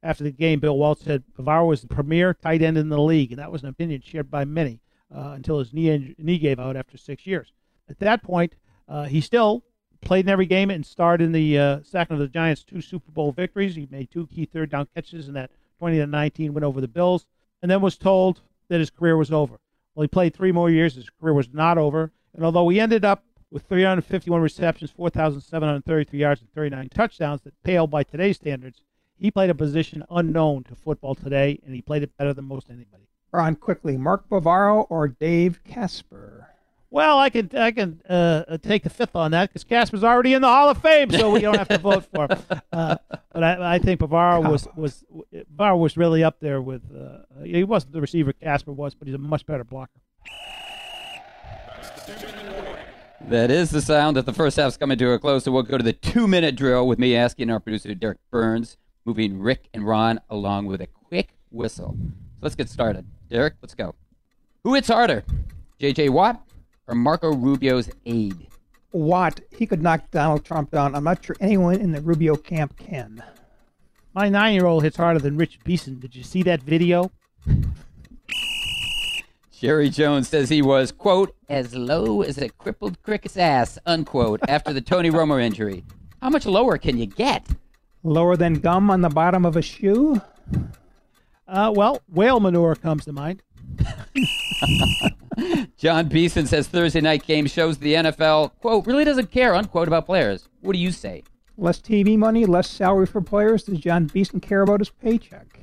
After 0.04 0.24
the 0.24 0.32
game, 0.32 0.60
Bill 0.60 0.78
Walsh 0.78 1.02
said 1.02 1.24
Bavaro 1.38 1.68
was 1.68 1.82
the 1.82 1.88
premier 1.88 2.34
tight 2.34 2.62
end 2.62 2.78
in 2.78 2.90
the 2.90 3.00
league, 3.00 3.32
and 3.32 3.40
that 3.40 3.52
was 3.52 3.62
an 3.62 3.70
opinion 3.70 4.02
shared 4.04 4.32
by 4.32 4.46
many 4.46 4.80
uh, 5.14 5.34
until 5.36 5.60
his 5.60 5.74
knee, 5.74 6.16
knee 6.18 6.38
gave 6.38 6.60
out 6.60 6.76
after 6.76 6.98
six 6.98 7.26
years. 7.26 7.52
At 7.90 8.00
that 8.00 8.24
point, 8.24 8.56
uh, 8.88 9.06
he 9.06 9.22
still 9.22 9.64
played 10.02 10.26
in 10.26 10.30
every 10.30 10.46
game 10.46 10.70
and 10.70 10.86
starred 10.86 11.22
in 11.22 11.32
the 11.32 11.58
uh, 11.58 11.80
second 11.84 12.16
of 12.16 12.20
the 12.20 12.28
Giants' 12.28 12.64
two 12.64 12.82
Super 12.82 13.12
Bowl 13.12 13.32
victories. 13.32 13.76
He 13.76 13.88
made 13.92 14.10
two 14.10 14.28
key 14.28 14.46
third 14.46 14.72
down 14.72 14.88
catches 14.96 15.28
in 15.28 15.34
that 15.36 15.52
20 15.80 15.98
to 15.98 16.08
19 16.08 16.54
win 16.54 16.64
over 16.64 16.82
the 16.82 16.88
Bills, 16.88 17.26
and 17.62 17.70
then 17.70 17.82
was 17.82 17.98
told 17.98 18.42
that 18.70 18.80
his 18.80 18.90
career 18.90 19.18
was 19.18 19.32
over. 19.32 19.60
Well, 19.96 20.04
he 20.04 20.08
played 20.08 20.34
three 20.34 20.52
more 20.52 20.70
years. 20.70 20.96
His 20.96 21.10
career 21.10 21.34
was 21.34 21.54
not 21.54 21.78
over, 21.78 22.12
and 22.34 22.46
although 22.46 22.70
he 22.70 22.80
ended 22.80 23.04
up 23.04 23.24
with 23.52 23.64
351 23.64 24.42
receptions, 24.42 24.92
4,733 24.92 26.20
yards, 26.20 26.42
and 26.42 26.52
39 26.54 26.90
touchdowns 26.90 27.42
that 27.42 27.62
pale 27.64 27.86
by 27.86 28.04
today's 28.04 28.38
standards, 28.38 28.82
he 29.18 29.30
played 29.30 29.50
a 29.50 29.56
position 29.56 30.04
unknown 30.10 30.64
to 30.64 30.76
football 30.76 31.16
today, 31.16 31.60
and 31.66 31.76
he 31.76 31.82
played 31.82 32.04
it 32.04 32.18
better 32.18 32.34
than 32.34 32.46
most 32.46 32.70
anybody. 32.70 33.08
Ron, 33.32 33.56
quickly, 33.56 33.98
Mark 33.98 34.28
Bavaro 34.30 34.86
or 34.90 35.08
Dave 35.08 35.64
Casper? 35.64 36.48
Well, 36.90 37.20
I 37.20 37.30
can 37.30 37.50
I 37.56 37.72
can 37.72 38.02
uh, 38.10 38.58
take 38.58 38.84
the 38.84 38.90
fifth 38.90 39.16
on 39.16 39.32
that 39.32 39.50
because 39.50 39.64
Casper's 39.64 40.04
already 40.04 40.34
in 40.34 40.42
the 40.42 40.50
Hall 40.50 40.68
of 40.68 40.82
Fame, 40.82 41.10
so 41.10 41.32
we 41.32 41.40
don't 41.40 41.58
have 41.58 41.70
to 41.70 41.78
vote 41.80 42.06
for 42.14 42.28
him. 42.28 42.62
Uh, 42.74 42.98
but 43.32 43.44
I, 43.44 43.76
I 43.76 43.80
think 43.80 44.02
Bavaro 44.02 44.52
was 44.52 44.68
was 44.76 45.06
Bavaro 45.58 45.80
was 45.80 45.96
really 45.96 46.22
up 46.22 46.42
there 46.42 46.62
with. 46.62 46.82
Uh, 46.94 47.44
he 47.46 47.64
wasn't 47.64 47.94
the 47.94 48.02
receiver 48.02 48.34
Casper 48.34 48.74
was, 48.74 48.94
but 48.94 49.08
he's 49.08 49.16
a 49.16 49.18
much 49.18 49.46
better 49.46 49.64
blocker. 49.64 50.02
That 53.22 53.52
is 53.52 53.70
the 53.70 53.82
sound 53.82 54.18
that 54.18 54.26
the 54.26 54.34
first 54.34 54.58
half's 54.58 54.76
coming 54.76 54.98
to 54.98 55.12
a 55.14 55.20
close. 55.20 55.46
So 55.46 55.54
we'll 55.54 55.64
go 55.64 55.78
to 55.78 55.84
the 55.84 55.94
two-minute 55.94 56.58
drill 56.58 56.86
with 56.88 57.00
me 57.00 57.16
asking 57.16 57.50
our 57.50 57.62
producer 57.62 57.94
Derek 57.96 58.18
Burns, 58.32 58.76
moving 59.06 59.40
Rick 59.40 59.70
and 59.74 59.88
Ron 59.88 60.20
along 60.30 60.66
with 60.66 60.82
a 60.82 60.88
quick 60.88 61.38
whistle. 61.52 61.96
So 61.98 62.12
let's 62.42 62.56
get 62.56 62.68
started. 62.68 63.06
Derek, 63.32 63.54
let's 63.62 63.74
go. 63.74 63.96
Who 64.66 64.74
hits 64.74 64.90
harder, 64.90 65.24
J.J. 65.80 66.10
Watt 66.10 66.46
or 66.88 66.96
Marco 66.96 67.34
Rubio's 67.34 67.90
aide? 68.06 68.48
Watt, 68.92 69.40
he 69.52 69.66
could 69.66 69.82
knock 69.82 70.12
Donald 70.12 70.44
Trump 70.44 70.72
down. 70.72 70.94
I'm 70.94 71.06
not 71.06 71.24
sure 71.24 71.38
anyone 71.40 71.76
in 71.76 71.94
the 71.94 72.02
Rubio 72.02 72.36
camp 72.36 72.78
can. 72.78 73.24
My 74.14 74.28
nine-year-old 74.28 74.84
hits 74.84 74.98
harder 74.98 75.20
than 75.20 75.38
Rich 75.38 75.60
Beeson. 75.64 76.00
Did 76.00 76.14
you 76.14 76.24
see 76.24 76.44
that 76.44 76.62
video? 76.62 77.10
Jerry 79.50 79.90
Jones 79.90 80.28
says 80.28 80.50
he 80.50 80.62
was, 80.62 80.92
quote, 80.92 81.34
as 81.48 81.74
low 81.74 82.24
as 82.24 82.38
a 82.38 82.50
crippled 82.50 83.02
cricket's 83.02 83.38
ass, 83.38 83.80
unquote, 83.86 84.42
after 84.50 84.74
the 84.74 84.82
Tony 84.82 85.10
Romo 85.10 85.42
injury. 85.42 85.86
How 86.22 86.30
much 86.30 86.46
lower 86.46 86.78
can 86.78 86.98
you 86.98 87.06
get? 87.06 87.48
Lower 88.04 88.36
than 88.36 88.56
gum 88.56 88.92
on 88.92 89.00
the 89.00 89.10
bottom 89.10 89.46
of 89.46 89.56
a 89.56 89.62
shoe? 89.62 90.20
Uh, 91.52 91.72
well, 91.76 92.02
whale 92.08 92.40
manure 92.40 92.76
comes 92.76 93.04
to 93.04 93.12
mind. 93.12 93.44
Jon 95.78 96.08
Beason 96.08 96.48
says 96.48 96.70
Thursday 96.70 97.02
night 97.02 97.26
game 97.26 97.46
shows 97.46 97.78
the 97.78 97.96
NFL, 97.96 98.52
quote, 98.62 98.88
really 98.88 99.04
doesn't 99.04 99.32
care, 99.32 99.54
unquote, 99.54 99.90
about 99.90 100.06
players. 100.06 100.48
What 100.62 100.72
do 100.72 100.80
you 100.80 100.94
say? 100.94 101.24
Less 101.58 101.82
TV 101.82 102.18
money, 102.18 102.46
less 102.46 102.70
salary 102.70 103.06
for 103.06 103.20
players. 103.20 103.64
Does 103.64 103.80
Jon 103.80 104.06
Beason 104.06 104.40
care 104.40 104.62
about 104.62 104.80
his 104.80 104.92
paycheck? 104.92 105.60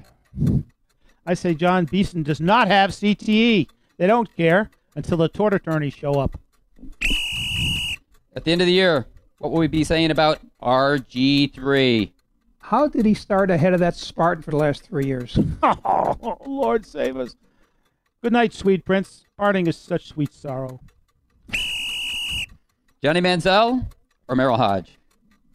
I 1.25 1.33
say 1.33 1.55
Jon 1.55 1.87
Beason 1.87 2.23
does 2.23 2.41
not 2.41 2.69
have 2.69 2.91
CTE. 2.91 3.71
They 3.97 4.07
don't 4.07 4.37
care 4.37 4.71
until 4.95 5.17
the 5.17 5.29
tort 5.29 5.55
attorneys 5.55 5.95
show 5.95 6.21
up. 6.21 6.39
At 8.37 8.45
the 8.45 8.53
end 8.53 8.61
of 8.61 8.67
the 8.67 8.75
year, 8.75 9.07
what 9.39 9.53
will 9.53 9.61
we 9.61 9.69
be 9.69 9.85
saying 9.85 10.11
about 10.11 10.41
RG3? 10.63 12.11
How 12.69 12.87
did 12.87 13.07
he 13.07 13.15
start 13.15 13.51
ahead 13.51 13.73
of 13.73 13.81
that 13.81 13.97
Spartan 13.97 14.43
for 14.43 14.51
the 14.51 14.59
last 14.59 14.83
three 14.83 15.07
years? 15.07 15.39
oh, 15.63 16.37
Lord 16.45 16.85
save 16.85 17.17
us. 17.17 17.35
Good 18.23 18.35
night, 18.35 18.53
sweet 18.53 18.85
prince. 18.85 19.25
Parting 19.39 19.67
is 19.67 19.75
such 19.75 20.09
sweet 20.09 20.35
sorrow. 20.35 20.79
Johnny 23.03 23.23
Manziel 23.23 23.87
or 24.29 24.37
Merril 24.37 24.59
Hoge? 24.59 24.99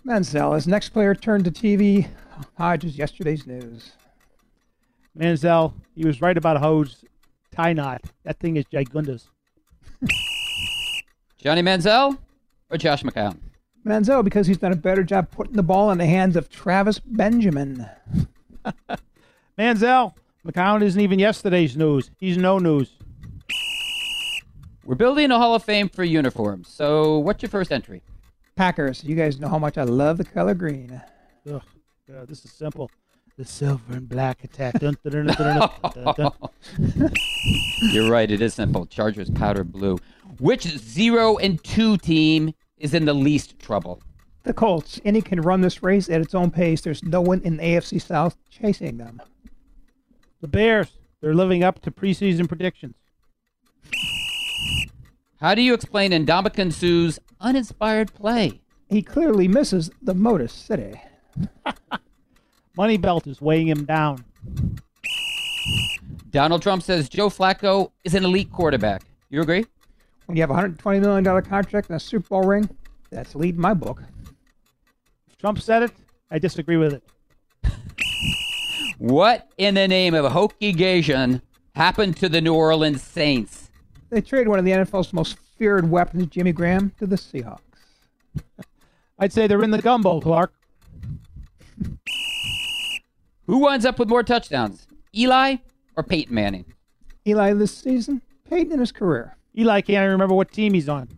Manziel. 0.03 0.55
His 0.55 0.66
next 0.66 0.89
player 0.89 1.14
turned 1.14 1.45
to 1.45 1.51
TV. 1.51 2.07
Hoge 2.57 2.84
is 2.84 2.97
yesterday's 2.97 3.45
news. 3.45 3.91
Manziel, 5.16 5.72
he 5.93 6.07
was 6.07 6.20
right 6.20 6.36
about 6.36 6.57
Hoge 6.57 6.95
tie 7.51 7.74
knot. 7.74 8.01
That 8.24 8.39
thing 8.39 8.57
is 8.57 8.66
gigundas. 8.74 9.28
Johnny 11.38 11.61
Manziel 11.61 12.18
or 12.72 12.78
Josh 12.80 13.03
McCown? 13.03 13.38
Manziel, 13.86 14.23
because 14.23 14.47
he's 14.47 14.57
done 14.57 14.71
a 14.71 14.77
better 14.77 15.03
job 15.03 15.29
putting 15.31 15.55
the 15.55 15.63
ball 15.63 15.91
in 15.91 15.97
the 15.97 16.05
hands 16.05 16.36
of 16.36 16.49
Travis 16.49 16.99
Benjamin. 16.99 17.86
Manziel, 19.57 20.13
McCown 20.45 20.81
isn't 20.81 20.99
even 20.99 21.19
yesterday's 21.19 21.75
news. 21.75 22.09
He's 22.17 22.38
no 22.38 22.59
news. 22.59 22.91
We're 24.86 24.95
building 24.95 25.31
a 25.31 25.38
Hall 25.38 25.55
of 25.55 25.63
Fame 25.63 25.89
for 25.89 26.03
uniforms. 26.03 26.67
So, 26.67 27.17
what's 27.19 27.41
your 27.41 27.49
first 27.49 27.71
entry? 27.71 28.01
Packers. 28.55 29.03
You 29.03 29.15
guys 29.15 29.39
know 29.39 29.47
how 29.47 29.57
much 29.59 29.77
I 29.77 29.84
love 29.84 30.17
the 30.17 30.25
color 30.25 30.53
green. 30.53 31.01
Ugh, 31.49 31.61
God, 32.09 32.27
this 32.27 32.43
is 32.45 32.51
simple. 32.51 32.91
The 33.38 33.45
silver 33.45 33.93
and 33.93 34.07
black 34.07 34.43
attack. 34.43 34.79
Dun, 34.79 34.95
dun, 35.03 35.25
dun, 35.25 36.31
You're 37.81 38.11
right. 38.11 38.29
It 38.29 38.41
is 38.41 38.53
simple. 38.53 38.86
Chargers 38.86 39.29
powder 39.29 39.63
blue. 39.63 39.97
Which 40.39 40.63
zero 40.63 41.38
and 41.38 41.63
two 41.63 41.97
team 41.97 42.53
is 42.78 42.93
in 42.93 43.05
the 43.05 43.13
least 43.13 43.59
trouble? 43.59 44.01
The 44.43 44.53
Colts. 44.53 44.99
Any 45.05 45.21
can 45.21 45.41
run 45.41 45.61
this 45.61 45.82
race 45.82 46.09
at 46.09 46.21
its 46.21 46.36
own 46.36 46.51
pace. 46.51 46.82
There's 46.82 47.03
no 47.03 47.21
one 47.21 47.41
in 47.41 47.57
the 47.57 47.63
AFC 47.63 48.01
South 48.01 48.36
chasing 48.49 48.97
them. 48.97 49.21
The 50.41 50.47
Bears. 50.47 50.91
They're 51.21 51.34
living 51.34 51.63
up 51.63 51.82
to 51.84 51.91
preseason 51.91 52.49
predictions. 52.49 52.95
How 55.39 55.55
do 55.55 55.61
you 55.61 55.74
explain 55.74 56.11
Ndamukong 56.11 56.74
Suh's 56.74 57.19
uninspired 57.39 58.13
play? 58.13 58.61
He 58.89 59.01
clearly 59.01 59.47
misses 59.47 59.89
the 60.01 60.13
Motor 60.13 60.47
City. 60.47 60.99
Money 62.78 62.97
Belt 62.97 63.28
is 63.28 63.41
weighing 63.41 63.67
him 63.67 63.86
down. 63.86 64.26
Donald 66.30 66.61
Trump 66.61 66.84
says 66.84 67.07
Joe 67.07 67.30
Flacco 67.30 67.91
is 68.03 68.15
an 68.15 68.26
elite 68.26 68.51
quarterback. 68.51 69.03
You 69.30 69.41
agree? 69.41 69.65
When 70.26 70.38
you 70.38 70.43
have 70.43 70.51
a 70.51 70.53
$120 70.53 71.01
million 71.01 71.41
contract 71.43 71.89
and 71.89 71.97
a 71.97 71.99
Super 71.99 72.30
Bowl 72.30 72.43
ring, 72.43 72.69
that's 73.09 73.36
lead 73.36 73.55
in 73.55 73.61
my 73.61 73.74
book. 73.74 74.01
If 75.28 75.38
Trump 75.38 75.59
said 75.59 75.84
it, 75.84 75.91
I 76.32 76.39
disagree 76.39 76.78
with 76.78 76.93
it. 76.93 77.03
What 78.97 79.51
in 79.57 79.76
the 79.76 79.88
name 79.88 80.13
of 80.13 80.32
Hokie 80.32 81.41
happened 81.76 82.17
to 82.17 82.30
the 82.30 82.39
New 82.39 82.53
Orleans 82.53 83.01
Saints? 83.01 83.69
They 84.09 84.21
traded 84.21 84.47
one 84.47 84.59
of 84.59 84.65
the 84.65 84.71
NFL's 84.71 85.11
most 85.11 85.38
feared 85.57 85.89
weapons, 85.89 86.28
Jimmy 86.28 86.53
Graham, 86.53 86.91
to 86.99 87.05
the 87.05 87.15
Seahawks. 87.15 87.59
I'd 89.19 89.34
say 89.34 89.47
they're 89.47 89.63
in 89.63 89.71
the 89.71 89.82
gumbo, 89.82 90.21
Clark. 90.21 90.53
Who 93.47 93.57
winds 93.57 93.86
up 93.86 93.99
with 93.99 94.07
more 94.07 94.24
touchdowns, 94.24 94.88
Eli 95.15 95.57
or 95.95 96.03
Peyton 96.03 96.34
Manning? 96.34 96.65
Eli 97.28 97.53
this 97.53 97.76
season, 97.76 98.21
Peyton 98.49 98.71
in 98.71 98.80
his 98.80 98.91
career. 98.91 99.36
Eli 99.58 99.82
can't 99.82 99.97
even 100.04 100.12
remember 100.12 100.34
what 100.34 100.51
team 100.51 100.74
he's 100.74 100.89
on. 100.89 101.10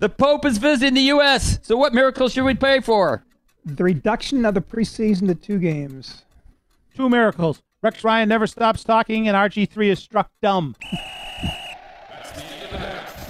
The 0.00 0.08
Pope 0.10 0.44
is 0.44 0.58
visiting 0.58 0.94
the 0.94 1.00
U.S., 1.02 1.58
so 1.62 1.76
what 1.76 1.94
miracle 1.94 2.28
should 2.28 2.44
we 2.44 2.54
pray 2.54 2.80
for? 2.80 3.24
The 3.64 3.82
reduction 3.82 4.44
of 4.44 4.54
the 4.54 4.60
preseason 4.60 5.26
to 5.28 5.34
two 5.34 5.58
games. 5.58 6.24
Two 6.94 7.08
miracles. 7.08 7.62
Rex 7.82 8.04
Ryan 8.04 8.28
never 8.28 8.46
stops 8.46 8.84
talking, 8.84 9.28
and 9.28 9.36
RG3 9.36 9.86
is 9.86 9.98
struck 9.98 10.30
dumb. 10.42 10.76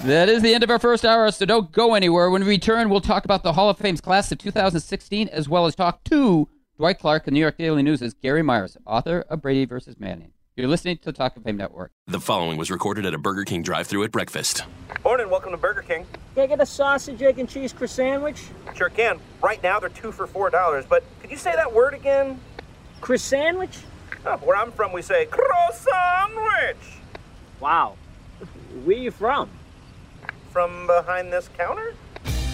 That 0.05 0.29
is 0.29 0.43
the 0.43 0.55
end 0.55 0.65
of 0.65 0.71
our 0.71 0.79
first 0.79 1.05
hour, 1.05 1.31
so 1.31 1.47
don't 1.47 1.73
go 1.73 1.95
anywhere. 1.95 2.31
When 2.31 2.43
we 2.43 2.49
return, 2.49 2.89
we'll 2.89 3.01
talk 3.01 3.25
about 3.25 3.43
the 3.43 3.53
Hall 3.53 3.71
of 3.71 3.79
Fame's 3.79 4.01
class 4.01 4.31
of 4.33 4.39
2016, 4.39 5.29
as 5.29 5.49
well 5.49 5.67
as 5.67 5.75
talk 5.75 6.03
to 6.05 6.49
Dwight 6.77 6.99
Clark 6.99 7.27
and 7.27 7.35
New 7.35 7.41
York 7.41 7.57
Daily 7.57 7.83
News' 7.83 8.15
Gary 8.15 8.43
Myers, 8.43 8.77
author 8.87 9.25
of 9.29 9.43
Brady 9.43 9.65
versus 9.65 9.99
Manning. 9.99 10.33
You're 10.57 10.69
listening 10.69 10.97
to 10.97 11.05
the 11.05 11.13
Talk 11.13 11.37
of 11.37 11.43
Fame 11.43 11.59
Network. 11.59 11.93
The 12.07 12.19
following 12.19 12.57
was 12.57 12.71
recorded 12.71 13.05
at 13.05 13.13
a 13.13 13.19
Burger 13.19 13.45
King 13.45 13.61
drive-thru 13.61 14.03
at 14.05 14.11
breakfast. 14.11 14.65
Morning, 15.05 15.29
welcome 15.29 15.51
to 15.51 15.59
Burger 15.59 15.83
King. 15.83 16.07
Can 16.33 16.45
I 16.45 16.47
get 16.47 16.59
a 16.63 16.65
sausage, 16.65 17.21
egg, 17.21 17.39
and 17.39 17.47
cheese 17.47 17.75
croissant 17.75 18.15
sandwich? 18.15 18.43
Sure 18.75 18.89
can. 18.89 19.21
Right 19.43 19.63
now 19.63 19.79
they're 19.81 19.91
two 19.91 20.13
for 20.13 20.27
four 20.27 20.49
dollars, 20.49 20.87
but 20.89 21.05
could 21.21 21.31
you 21.31 21.37
say 21.37 21.53
that 21.53 21.75
word 21.75 21.93
again? 21.93 22.41
Croissant 23.03 23.43
sandwich? 23.43 23.77
Oh, 24.25 24.39
where 24.39 24.57
I'm 24.57 24.73
from, 24.73 24.93
we 24.93 25.03
say 25.03 25.27
croissant. 25.27 26.33
sandwich. 26.33 27.01
Wow. 27.61 27.97
Where 28.87 28.97
you 28.97 29.11
from? 29.11 29.51
From 30.53 30.87
behind 30.87 31.35
this 31.35 31.51
counter? 31.59 31.95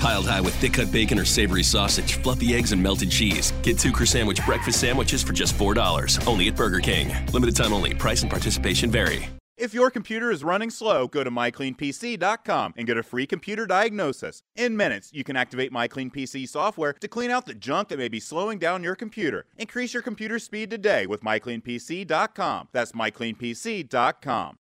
Piled 0.02 0.26
high 0.26 0.40
with 0.40 0.56
thick 0.56 0.72
cut 0.72 0.90
bacon 0.90 1.16
or 1.16 1.24
savory 1.24 1.62
sausage, 1.62 2.14
fluffy 2.14 2.54
eggs, 2.54 2.72
and 2.72 2.82
melted 2.82 3.08
cheese. 3.08 3.52
Get 3.62 3.78
two 3.78 3.92
Croissant 3.92 4.44
breakfast 4.44 4.80
sandwiches 4.80 5.22
for 5.22 5.32
just 5.32 5.54
$4. 5.54 6.26
Only 6.26 6.48
at 6.48 6.56
Burger 6.56 6.80
King. 6.80 7.14
Limited 7.32 7.54
time 7.54 7.72
only. 7.72 7.94
Price 7.94 8.22
and 8.22 8.30
participation 8.30 8.90
vary. 8.90 9.28
If 9.56 9.74
your 9.74 9.92
computer 9.92 10.32
is 10.32 10.42
running 10.42 10.70
slow, 10.70 11.06
go 11.06 11.22
to 11.22 11.30
mycleanpc.com 11.30 12.74
and 12.76 12.84
get 12.84 12.96
a 12.96 13.02
free 13.04 13.28
computer 13.28 13.64
diagnosis. 13.64 14.42
In 14.56 14.76
minutes, 14.76 15.10
you 15.12 15.22
can 15.22 15.36
activate 15.36 15.70
MyCleanPC 15.70 16.48
software 16.48 16.94
to 16.94 17.06
clean 17.06 17.30
out 17.30 17.46
the 17.46 17.54
junk 17.54 17.86
that 17.88 17.98
may 17.98 18.08
be 18.08 18.18
slowing 18.18 18.58
down 18.58 18.82
your 18.82 18.96
computer. 18.96 19.44
Increase 19.56 19.94
your 19.94 20.02
computer 20.02 20.40
speed 20.40 20.68
today 20.68 21.06
with 21.06 21.20
mycleanpc.com. 21.20 22.70
That's 22.72 22.90
mycleanpc.com. 22.90 24.56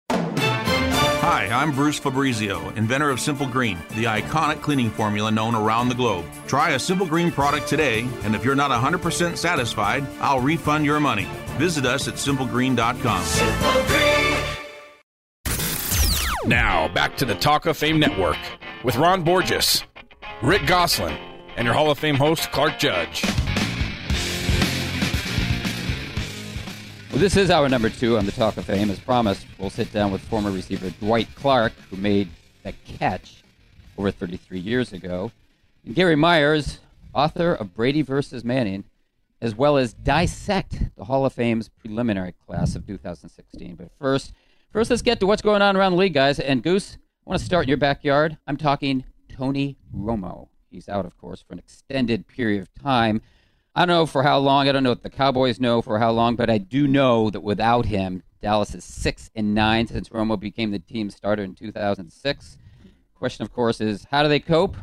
Hi, 1.22 1.48
I'm 1.48 1.74
Bruce 1.74 2.00
Fabrizio, 2.00 2.70
inventor 2.78 3.10
of 3.10 3.20
Simple 3.20 3.46
Green, 3.46 3.78
the 3.90 4.06
iconic 4.06 4.62
cleaning 4.62 4.90
formula 4.90 5.30
known 5.30 5.54
around 5.54 5.90
the 5.90 5.96
globe. 5.96 6.24
Try 6.48 6.72
a 6.72 6.80
Simple 6.80 7.06
Green 7.06 7.30
product 7.30 7.68
today, 7.68 8.08
and 8.24 8.34
if 8.34 8.46
you're 8.46 8.56
not 8.56 8.72
100% 8.72 9.36
satisfied, 9.36 10.08
I'll 10.22 10.40
refund 10.40 10.86
your 10.86 11.02
money. 11.02 11.28
Visit 11.58 11.86
us 11.86 12.08
at 12.08 12.14
simplegreen.com. 12.14 13.24
Simple 13.26 13.84
Green. 13.88 14.00
Now, 16.46 16.88
back 16.88 17.18
to 17.18 17.26
the 17.26 17.36
Talk 17.36 17.66
of 17.66 17.76
Fame 17.76 18.00
Network 18.00 18.38
with 18.86 18.96
Ron 18.96 19.22
Borges, 19.22 19.84
Rick 20.42 20.68
Gosselin, 20.68 21.18
and 21.58 21.66
your 21.66 21.74
Hall 21.74 21.92
of 21.92 22.00
Fame 22.00 22.16
host, 22.16 22.50
Clark 22.54 22.80
Judge. 22.80 23.26
This 27.20 27.36
is 27.36 27.52
our 27.52 27.68
number 27.68 27.90
two 27.90 28.18
on 28.18 28.26
the 28.26 28.32
Talk 28.32 28.56
of 28.56 28.64
Fame. 28.64 28.90
As 28.90 28.98
promised, 28.98 29.46
we'll 29.58 29.70
sit 29.70 29.92
down 29.92 30.10
with 30.10 30.22
former 30.22 30.52
receiver 30.52 30.90
Dwight 31.02 31.28
Clark, 31.36 31.74
who 31.90 31.98
made 31.98 32.30
that 32.64 32.76
catch 32.86 33.44
over 33.98 34.10
33 34.10 34.58
years 34.58 34.94
ago, 34.94 35.30
and 35.86 35.94
Gary 35.94 36.16
Myers, 36.16 36.80
author 37.14 37.54
of 37.54 37.74
Brady 37.74 38.04
versus 38.04 38.46
Manning, 38.46 38.86
as 39.42 39.54
well 39.54 39.76
as 39.76 39.92
dissect 39.92 40.82
the 40.96 41.04
Hall 41.04 41.26
of 41.26 41.34
Fame's 41.34 41.68
preliminary 41.68 42.34
class 42.48 42.74
of 42.78 42.88
2016. 42.88 43.76
But 43.76 43.92
first, 44.00 44.32
first 44.72 44.90
let's 44.90 45.02
get 45.02 45.20
to 45.20 45.28
what's 45.28 45.42
going 45.42 45.62
on 45.62 45.76
around 45.76 45.92
the 45.92 45.98
league, 45.98 46.14
guys. 46.14 46.40
And 46.40 46.64
Goose, 46.64 46.98
I 47.28 47.30
want 47.30 47.40
to 47.40 47.46
start 47.46 47.66
in 47.66 47.70
your 47.70 47.78
backyard. 47.78 48.38
I'm 48.48 48.56
talking 48.56 49.04
Tony 49.28 49.76
Romo. 49.94 50.48
He's 50.72 50.88
out, 50.88 51.06
of 51.06 51.18
course, 51.18 51.42
for 51.42 51.52
an 51.52 51.60
extended 51.60 52.30
period 52.30 52.62
of 52.62 52.74
time. 52.82 53.22
I 53.80 53.86
don't 53.86 53.96
know 53.96 54.06
for 54.06 54.24
how 54.24 54.40
long. 54.40 54.68
I 54.68 54.74
don't 54.74 54.84
know 54.84 54.92
if 54.92 55.04
the 55.04 55.10
Cowboys 55.10 55.58
know 55.58 55.82
for 55.82 56.00
how 56.00 56.12
long, 56.12 56.36
but 56.36 56.50
I 56.50 56.58
do 56.58 56.86
know 56.86 57.30
that 57.30 57.40
without 57.40 57.86
him, 57.86 58.24
Dallas 58.42 58.76
is 58.76 58.84
six 58.84 59.32
and 59.38 59.56
nine 59.56 59.88
since 59.88 60.10
Romo 60.10 60.38
became 60.38 60.72
the 60.72 60.80
team 60.80 61.10
starter 61.10 61.44
in 61.44 61.56
2006. 61.56 62.58
Question, 63.16 63.44
of 63.44 63.54
course, 63.54 63.80
is 63.80 64.06
how 64.12 64.22
do 64.22 64.28
they 64.28 64.42
cope? 64.42 64.76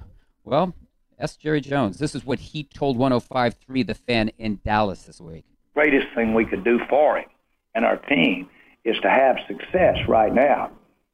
Well, 0.44 0.72
ask 1.18 1.38
Jerry 1.38 1.60
Jones. 1.60 1.98
This 1.98 2.14
is 2.14 2.24
what 2.24 2.38
he 2.38 2.64
told 2.64 2.96
105.3 2.96 3.86
The 3.86 3.94
Fan 3.94 4.30
in 4.38 4.60
Dallas 4.64 5.02
this 5.02 5.20
week. 5.20 5.44
Greatest 5.74 6.06
thing 6.14 6.32
we 6.32 6.46
could 6.46 6.64
do 6.64 6.80
for 6.88 7.18
him 7.18 7.26
and 7.74 7.84
our 7.84 7.98
team 7.98 8.48
is 8.86 8.96
to 9.02 9.10
have 9.10 9.36
success 9.46 9.98
right 10.08 10.32
now, 10.32 10.70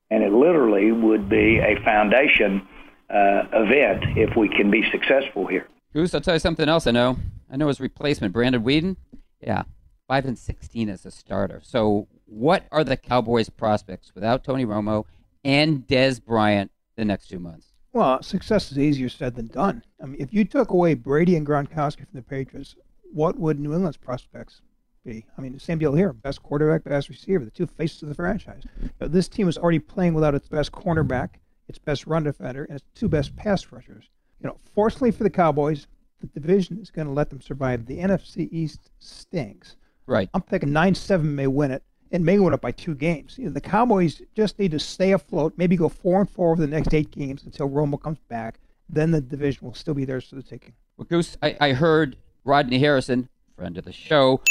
and 0.09 0.23
it 0.23 0.33
literally 0.33 0.93
would 0.93 1.29
be 1.29 1.59
a 1.59 1.75
foundation 1.85 2.63
uh, 3.11 3.43
event 3.53 4.05
if 4.17 4.37
we 4.37 4.49
can 4.49 4.71
be 4.71 4.89
successful 4.93 5.49
here. 5.49 5.67
Goose, 5.93 6.15
I'll 6.15 6.21
tell 6.21 6.35
you 6.35 6.39
something 6.39 6.69
else 6.69 6.87
I 6.87 6.93
know. 6.93 7.17
I 7.53 7.57
know 7.57 7.69
his 7.69 7.81
replacement, 7.81 8.33
Brandon 8.33 8.65
Weeden. 8.65 8.97
Yeah, 9.41 9.65
five 10.09 10.25
and 10.25 10.39
sixteen 10.39 10.89
as 10.89 11.05
a 11.05 11.11
starter. 11.11 11.61
So, 11.63 12.09
what 12.25 12.65
are 12.73 12.83
the 12.83 12.97
Cowboys' 12.97 13.51
prospects 13.51 14.15
without 14.15 14.43
Tony 14.43 14.65
Romo 14.65 15.05
and 15.45 15.87
Dez 15.87 16.25
Bryant 16.25 16.71
the 16.97 17.05
next 17.05 17.29
two 17.29 17.39
months? 17.39 17.75
Well, 17.93 18.23
success 18.23 18.73
is 18.73 18.79
easier 18.79 19.11
said 19.11 19.35
than 19.35 19.49
done. 19.49 19.85
I 20.03 20.07
mean, 20.07 20.17
if 20.19 20.33
you 20.33 20.47
took 20.47 20.71
away 20.71 20.95
Brady 20.95 21.37
and 21.37 21.47
Gronkowski 21.47 21.99
from 21.99 22.15
the 22.15 22.23
Patriots, 22.23 22.75
what 23.13 23.39
would 23.39 23.61
New 23.61 23.75
England's 23.75 23.99
prospects 23.99 24.63
be? 25.05 25.27
I 25.37 25.43
mean, 25.43 25.53
the 25.53 25.61
same 25.61 25.79
deal 25.79 25.93
here: 25.95 26.15
best 26.15 26.43
quarterback, 26.43 26.85
best 26.85 27.11
receiver, 27.11 27.45
the 27.45 27.51
two 27.51 27.67
faces 27.67 28.03
of 28.03 28.09
the 28.09 28.15
franchise. 28.15 28.63
But 28.99 29.13
this 29.13 29.29
team 29.29 29.47
is 29.47 29.59
already 29.59 29.79
playing 29.79 30.15
without 30.15 30.35
its 30.35 30.49
best 30.49 30.73
cornerback, 30.73 31.35
its 31.69 31.79
best 31.79 32.07
run 32.07 32.23
defender, 32.23 32.65
and 32.65 32.77
its 32.77 32.89
two 32.95 33.11
best 33.11 33.37
pass 33.37 33.71
rushers. 33.71 34.09
You 34.41 34.49
know, 34.49 34.57
fortunately 34.75 35.11
for 35.11 35.25
the 35.25 35.31
Cowboys, 35.31 35.87
the 36.23 36.41
division 36.41 36.79
is 36.79 36.91
going 36.91 37.07
to 37.07 37.13
let 37.13 37.31
them 37.31 37.41
survive. 37.41 37.87
The 37.87 37.99
NFC 37.99 38.49
East 38.51 38.91
stinks. 38.99 39.77
Right. 40.07 40.29
I'm 40.35 40.43
thinking 40.43 40.73
nine 40.73 40.95
seven 40.95 41.35
may 41.35 41.47
win 41.47 41.71
it, 41.71 41.83
and 42.11 42.25
may 42.25 42.39
win 42.39 42.55
it 42.55 42.61
by 42.61 42.73
two 42.73 42.95
games. 42.95 43.37
You 43.39 43.47
know, 43.47 43.53
the 43.53 43.61
Cowboys 43.61 44.23
just 44.35 44.59
need 44.59 44.71
to 44.73 44.79
stay 44.79 45.13
afloat, 45.13 45.55
maybe 45.57 45.77
go 45.77 45.89
four 45.89 46.21
and 46.21 46.31
four 46.31 46.53
over 46.53 46.61
the 46.61 46.67
next 46.67 46.93
eight 46.95 47.11
games 47.11 47.45
until 47.45 47.69
Romo 47.69 48.01
comes 48.01 48.19
back. 48.29 48.59
Then 48.89 49.11
the 49.11 49.21
division 49.21 49.67
will 49.67 49.75
still 49.75 49.95
be 49.95 50.05
theirs 50.05 50.29
for 50.29 50.37
the 50.37 50.43
taking. 50.43 50.75
Well, 50.97 51.07
Goose, 51.09 51.37
I, 51.43 51.57
I 51.61 51.73
heard 51.73 52.17
Rodney 52.45 52.79
Harrison, 52.79 53.29
friend 53.57 53.79
of 53.79 53.85
the 53.85 53.93
show, 53.93 54.43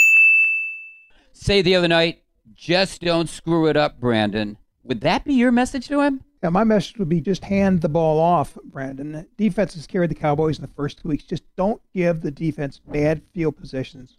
say 1.33 1.61
the 1.61 1.75
other 1.75 1.87
night, 1.87 2.23
just 2.55 3.01
don't 3.01 3.29
screw 3.29 3.67
it 3.67 3.77
up, 3.77 3.99
Brandon. 3.99 4.57
Would 4.83 5.01
that 5.01 5.25
be 5.25 5.33
your 5.33 5.51
message 5.51 5.87
to 5.89 6.01
him? 6.01 6.21
Yeah, 6.43 6.49
my 6.49 6.63
message 6.63 6.97
would 6.97 7.09
be 7.09 7.21
just 7.21 7.43
hand 7.43 7.81
the 7.81 7.89
ball 7.89 8.19
off, 8.19 8.57
Brandon. 8.65 9.27
Defense 9.37 9.75
has 9.75 9.85
carried 9.85 10.09
the 10.09 10.15
Cowboys 10.15 10.57
in 10.57 10.63
the 10.63 10.71
first 10.75 10.99
two 10.99 11.09
weeks. 11.09 11.23
Just 11.23 11.43
don't 11.55 11.79
give 11.93 12.21
the 12.21 12.31
defense 12.31 12.79
bad 12.79 13.21
field 13.33 13.57
positions 13.57 14.17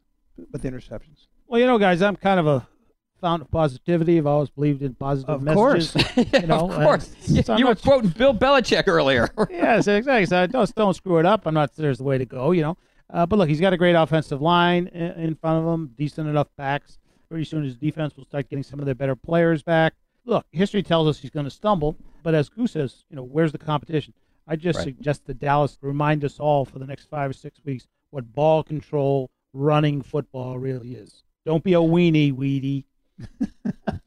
with 0.53 0.63
interceptions. 0.63 1.27
Well, 1.49 1.61
you 1.61 1.67
know, 1.67 1.79
guys, 1.79 2.01
I'm 2.01 2.15
kind 2.15 2.39
of 2.39 2.47
a 2.47 2.67
fount 3.21 3.43
of 3.43 3.51
positivity. 3.51 4.19
I've 4.19 4.27
always 4.27 4.51
believed 4.51 4.83
in 4.83 4.95
positive 4.95 5.31
of 5.31 5.43
messages. 5.43 5.93
Course. 5.93 6.17
you 6.33 6.47
know, 6.47 6.71
of 6.71 6.75
course. 6.75 7.15
You, 7.27 7.43
so 7.43 7.57
you 7.57 7.67
were 7.67 7.75
quoting 7.75 8.11
Bill 8.11 8.35
Belichick 8.35 8.85
earlier. 8.87 9.29
yes, 9.51 9.89
exactly. 9.89 10.27
So 10.27 10.47
don't, 10.47 10.75
don't 10.77 10.95
screw 10.95 11.19
it 11.19 11.27
up. 11.27 11.47
I'm 11.47 11.55
not 11.55 11.75
there's 11.75 11.99
the 11.99 12.05
way 12.05 12.19
to 12.19 12.27
go, 12.27 12.53
you 12.53 12.63
know. 12.63 12.77
Uh, 13.11 13.27
but 13.27 13.39
look, 13.39 13.49
he's 13.49 13.61
got 13.61 13.73
a 13.73 13.77
great 13.77 13.95
offensive 13.95 14.41
line 14.41 14.87
in, 14.89 15.11
in 15.13 15.35
front 15.35 15.65
of 15.65 15.73
him, 15.73 15.93
decent 15.97 16.29
enough 16.29 16.49
backs. 16.57 16.99
Pretty 17.29 17.45
soon 17.45 17.65
his 17.65 17.77
defense 17.77 18.17
will 18.17 18.25
start 18.25 18.49
getting 18.49 18.63
some 18.63 18.79
of 18.79 18.87
their 18.87 18.95
better 18.95 19.17
players 19.17 19.63
back. 19.63 19.95
Look, 20.25 20.47
history 20.53 20.83
tells 20.83 21.09
us 21.09 21.19
he's 21.19 21.31
going 21.31 21.45
to 21.45 21.51
stumble, 21.51 21.97
but 22.23 22.35
as 22.35 22.49
Goose 22.49 22.73
says, 22.73 23.05
you 23.11 23.17
know, 23.17 23.25
where's 23.25 23.53
the 23.53 23.59
competition? 23.59 24.15
I 24.47 24.57
just 24.57 24.79
Right. 24.79 24.85
suggest 24.85 25.27
that 25.27 25.39
Dallas 25.39 25.79
remind 25.81 26.25
us 26.25 26.39
all 26.39 26.65
for 26.65 26.79
the 26.79 26.87
next 26.87 27.07
five 27.09 27.31
or 27.31 27.33
six 27.35 27.61
weeks 27.65 27.87
what 28.11 28.33
ball 28.33 28.63
control, 28.63 29.31
running 29.53 30.03
football 30.03 30.59
really 30.59 30.95
is. 30.95 31.25
Don't 31.47 31.65
be 31.65 31.75
a 31.75 31.79
weenie, 31.81 32.33
weedy. 32.33 32.85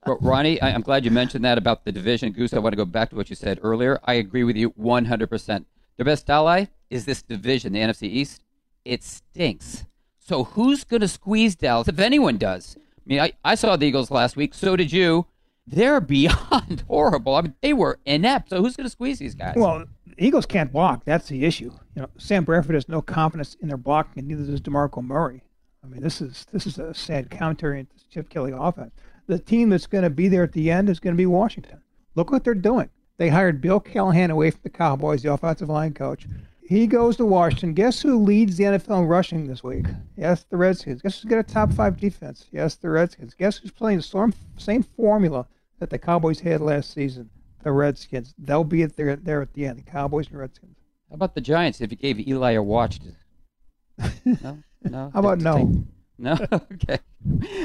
But 0.06 0.22
Ronnie, 0.22 0.62
I, 0.62 0.72
I'm 0.72 0.82
glad 0.82 1.04
you 1.04 1.10
mentioned 1.12 1.44
that 1.46 1.58
about 1.58 1.84
the 1.84 1.92
division. 1.92 2.32
Goose, 2.32 2.54
I 2.54 2.60
want 2.60 2.74
to 2.74 2.78
go 2.78 2.86
back 2.86 3.10
to 3.10 3.16
what 3.16 3.30
you 3.30 3.36
said 3.36 3.60
earlier. 3.64 4.00
I 4.04 4.14
agree 4.14 4.44
with 4.44 4.56
you 4.56 4.70
100%. 4.72 5.66
Their 5.98 6.06
best 6.06 6.30
ally 6.30 6.66
is 6.92 7.06
this 7.06 7.24
division, 7.24 7.74
the 7.74 7.80
NFC 7.80 8.04
East. 8.04 8.44
It 8.84 9.04
stinks. 9.04 9.86
So 10.20 10.44
who's 10.44 10.84
going 10.84 11.02
to 11.02 11.08
squeeze 11.08 11.56
Dallas 11.56 11.88
if 11.88 11.98
anyone 12.00 12.38
does? 12.38 12.78
I 12.78 13.02
mean, 13.06 13.20
I, 13.20 13.34
I 13.44 13.56
saw 13.56 13.76
the 13.76 13.88
Eagles 13.88 14.12
last 14.12 14.36
week. 14.36 14.54
So 14.54 14.76
did 14.76 14.92
you. 14.92 15.26
They're 15.68 16.02
beyond 16.02 16.84
horrible. 16.88 17.36
I 17.36 17.42
mean, 17.42 17.56
they 17.62 17.74
were 17.74 18.00
inept. 18.06 18.50
So 18.50 18.62
who's 18.62 18.76
going 18.76 18.86
to 18.86 18.92
squeeze 18.92 19.20
these 19.20 19.36
guys? 19.36 19.56
Well, 19.56 19.86
the 20.06 20.14
Eagles 20.26 20.46
can't 20.46 20.72
block. 20.72 21.04
That's 21.06 21.28
the 21.28 21.46
issue. 21.46 21.72
You 21.96 22.04
know, 22.04 22.10
Sam 22.18 22.44
Bradford 22.44 22.76
has 22.76 22.88
no 22.88 23.02
confidence 23.02 23.56
in 23.62 23.68
their 23.68 23.78
blocking, 23.78 24.20
and 24.20 24.28
neither 24.28 24.46
does 24.46 24.62
Demarco 24.62 25.04
Murray. 25.04 25.44
I 25.84 25.88
mean, 25.88 26.02
this 26.02 26.22
is 26.22 26.46
this 26.52 26.66
is 26.66 26.78
a 26.78 26.94
sad 26.94 27.30
commentary 27.30 27.80
into 27.80 27.94
Chip 28.10 28.30
Kelly 28.30 28.54
offense. 28.56 28.92
The 29.28 29.40
team 29.40 29.70
that's 29.70 29.88
going 29.88 30.04
to 30.04 30.10
be 30.10 30.28
there 30.28 30.44
at 30.44 30.54
the 30.54 30.70
end 30.72 30.90
is 30.90 31.00
going 31.00 31.14
to 31.16 31.18
be 31.18 31.26
Washington. 31.26 31.82
Look 32.16 32.32
what 32.32 32.44
they're 32.44 32.54
doing. 32.54 32.90
They 33.18 33.30
hired 33.30 33.62
Bill 33.62 33.80
Callahan 33.80 34.30
away 34.30 34.52
from 34.52 34.62
the 34.64 34.70
Cowboys, 34.70 35.24
the 35.24 35.32
offensive 35.32 35.70
line 35.70 35.94
coach. 35.94 36.28
He 36.68 36.88
goes 36.88 37.16
to 37.18 37.26
Washington. 37.26 37.74
Guess 37.74 38.02
who 38.02 38.18
leads 38.18 38.58
the 38.58 38.64
NFL 38.66 39.02
in 39.02 39.06
rushing 39.06 39.48
this 39.48 39.64
week? 39.64 39.86
Yes, 40.18 40.46
the 40.50 40.58
Redskins. 40.58 41.02
Guess 41.02 41.22
who's 41.22 41.30
got 41.30 41.40
a 41.40 41.44
top 41.44 41.72
five 41.72 41.98
defense? 41.98 42.46
Yes, 42.52 42.76
the 42.76 42.90
Redskins. 42.90 43.36
Guess 43.36 43.58
who's 43.58 43.72
playing 43.72 44.00
the 44.00 44.34
same 44.58 44.84
formula 44.84 45.46
that 45.80 45.90
the 45.90 46.00
Cowboys 46.00 46.40
had 46.40 46.62
last 46.62 46.94
season? 46.94 47.30
The 47.64 47.72
Redskins. 47.72 48.34
They'll 48.38 48.64
be 48.64 48.84
at 48.84 48.96
there, 48.96 49.16
there 49.16 49.42
at 49.42 49.54
the 49.54 49.66
end. 49.66 49.80
The 49.80 49.84
Cowboys 49.84 50.28
and 50.28 50.38
Redskins. 50.38 50.78
How 51.10 51.16
about 51.16 51.36
the 51.36 51.42
Giants 51.42 51.82
if 51.82 51.92
you 51.92 51.98
gave 51.98 52.20
Eli 52.20 52.52
a 52.52 52.64
watch? 52.64 53.00
To... 53.00 54.12
No? 54.26 54.58
No? 54.84 55.12
How 55.14 55.20
about 55.20 55.40
no? 55.40 55.84
No? 56.18 56.38
okay. 56.52 57.00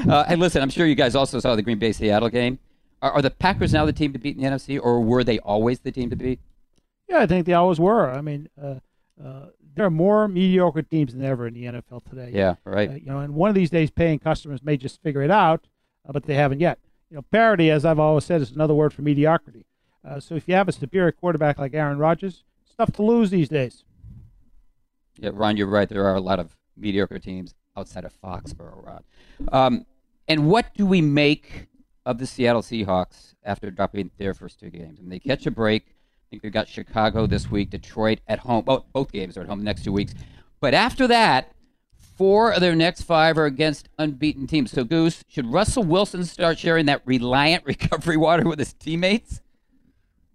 Uh, 0.07 0.25
and 0.27 0.39
listen, 0.39 0.61
I'm 0.61 0.69
sure 0.69 0.85
you 0.85 0.95
guys 0.95 1.15
also 1.15 1.39
saw 1.39 1.55
the 1.55 1.61
Green 1.61 1.79
Bay 1.79 1.91
Seattle 1.91 2.29
game. 2.29 2.59
Are, 3.01 3.11
are 3.11 3.21
the 3.21 3.31
Packers 3.31 3.73
now 3.73 3.85
the 3.85 3.93
team 3.93 4.13
to 4.13 4.19
beat 4.19 4.35
in 4.35 4.43
the 4.43 4.49
NFC, 4.49 4.79
or 4.81 5.01
were 5.01 5.23
they 5.23 5.39
always 5.39 5.79
the 5.79 5.91
team 5.91 6.09
to 6.09 6.15
beat? 6.15 6.39
Yeah, 7.07 7.19
I 7.19 7.27
think 7.27 7.45
they 7.45 7.53
always 7.53 7.79
were. 7.79 8.09
I 8.09 8.21
mean, 8.21 8.49
uh, 8.61 8.75
uh, 9.23 9.47
there 9.75 9.85
are 9.85 9.91
more 9.91 10.27
mediocre 10.27 10.81
teams 10.81 11.13
than 11.13 11.23
ever 11.23 11.47
in 11.47 11.53
the 11.53 11.65
NFL 11.65 12.09
today. 12.09 12.31
Yeah, 12.33 12.55
right. 12.65 12.89
Uh, 12.89 12.93
you 12.93 13.05
know, 13.05 13.19
and 13.19 13.33
one 13.33 13.49
of 13.49 13.55
these 13.55 13.69
days, 13.69 13.89
paying 13.89 14.19
customers 14.19 14.63
may 14.63 14.77
just 14.77 15.01
figure 15.01 15.21
it 15.21 15.31
out, 15.31 15.67
uh, 16.07 16.11
but 16.11 16.23
they 16.23 16.35
haven't 16.35 16.59
yet. 16.59 16.79
You 17.11 17.17
know, 17.17 17.23
parity, 17.23 17.69
as 17.69 17.83
I've 17.83 17.99
always 17.99 18.23
said, 18.23 18.39
is 18.41 18.51
another 18.51 18.73
word 18.73 18.93
for 18.93 19.01
mediocrity. 19.01 19.65
Uh, 20.07 20.21
so 20.21 20.35
if 20.35 20.47
you 20.47 20.55
have 20.55 20.69
a 20.69 20.71
superior 20.71 21.11
quarterback 21.11 21.59
like 21.59 21.73
Aaron 21.73 21.97
Rodgers, 21.97 22.45
tough 22.77 22.93
to 22.93 23.03
lose 23.03 23.29
these 23.29 23.49
days. 23.49 23.83
Yeah, 25.17 25.31
Ron, 25.33 25.57
you're 25.57 25.67
right. 25.67 25.89
There 25.89 26.05
are 26.05 26.15
a 26.15 26.21
lot 26.21 26.39
of 26.39 26.55
mediocre 26.77 27.19
teams 27.19 27.53
outside 27.75 28.05
of 28.05 28.13
Foxborough, 28.21 28.85
Ron. 28.85 29.03
Um, 29.51 29.85
and 30.29 30.49
what 30.49 30.73
do 30.73 30.85
we 30.85 31.01
make 31.01 31.67
of 32.05 32.17
the 32.17 32.25
Seattle 32.25 32.61
Seahawks 32.61 33.35
after 33.43 33.69
dropping 33.69 34.11
their 34.17 34.33
first 34.33 34.61
two 34.61 34.69
games? 34.69 34.99
And 34.99 35.11
they 35.11 35.19
catch 35.19 35.45
a 35.45 35.51
break. 35.51 35.83
I 35.87 36.25
think 36.29 36.43
they've 36.43 36.51
got 36.51 36.69
Chicago 36.69 37.27
this 37.27 37.51
week, 37.51 37.71
Detroit 37.71 38.21
at 38.25 38.39
home. 38.39 38.63
Both, 38.63 38.85
both 38.93 39.11
games 39.11 39.35
are 39.35 39.41
at 39.41 39.47
home 39.47 39.65
next 39.65 39.83
two 39.83 39.91
weeks. 39.91 40.13
But 40.61 40.73
after 40.73 41.07
that, 41.07 41.51
four 42.21 42.51
of 42.51 42.61
their 42.61 42.75
next 42.75 43.01
five 43.01 43.35
are 43.35 43.47
against 43.47 43.89
unbeaten 43.97 44.45
teams. 44.45 44.69
So, 44.69 44.83
Goose, 44.83 45.23
should 45.27 45.47
Russell 45.47 45.81
Wilson 45.81 46.23
start 46.23 46.59
sharing 46.59 46.85
that 46.85 47.01
reliant 47.03 47.65
recovery 47.65 48.15
water 48.15 48.47
with 48.47 48.59
his 48.59 48.73
teammates? 48.73 49.41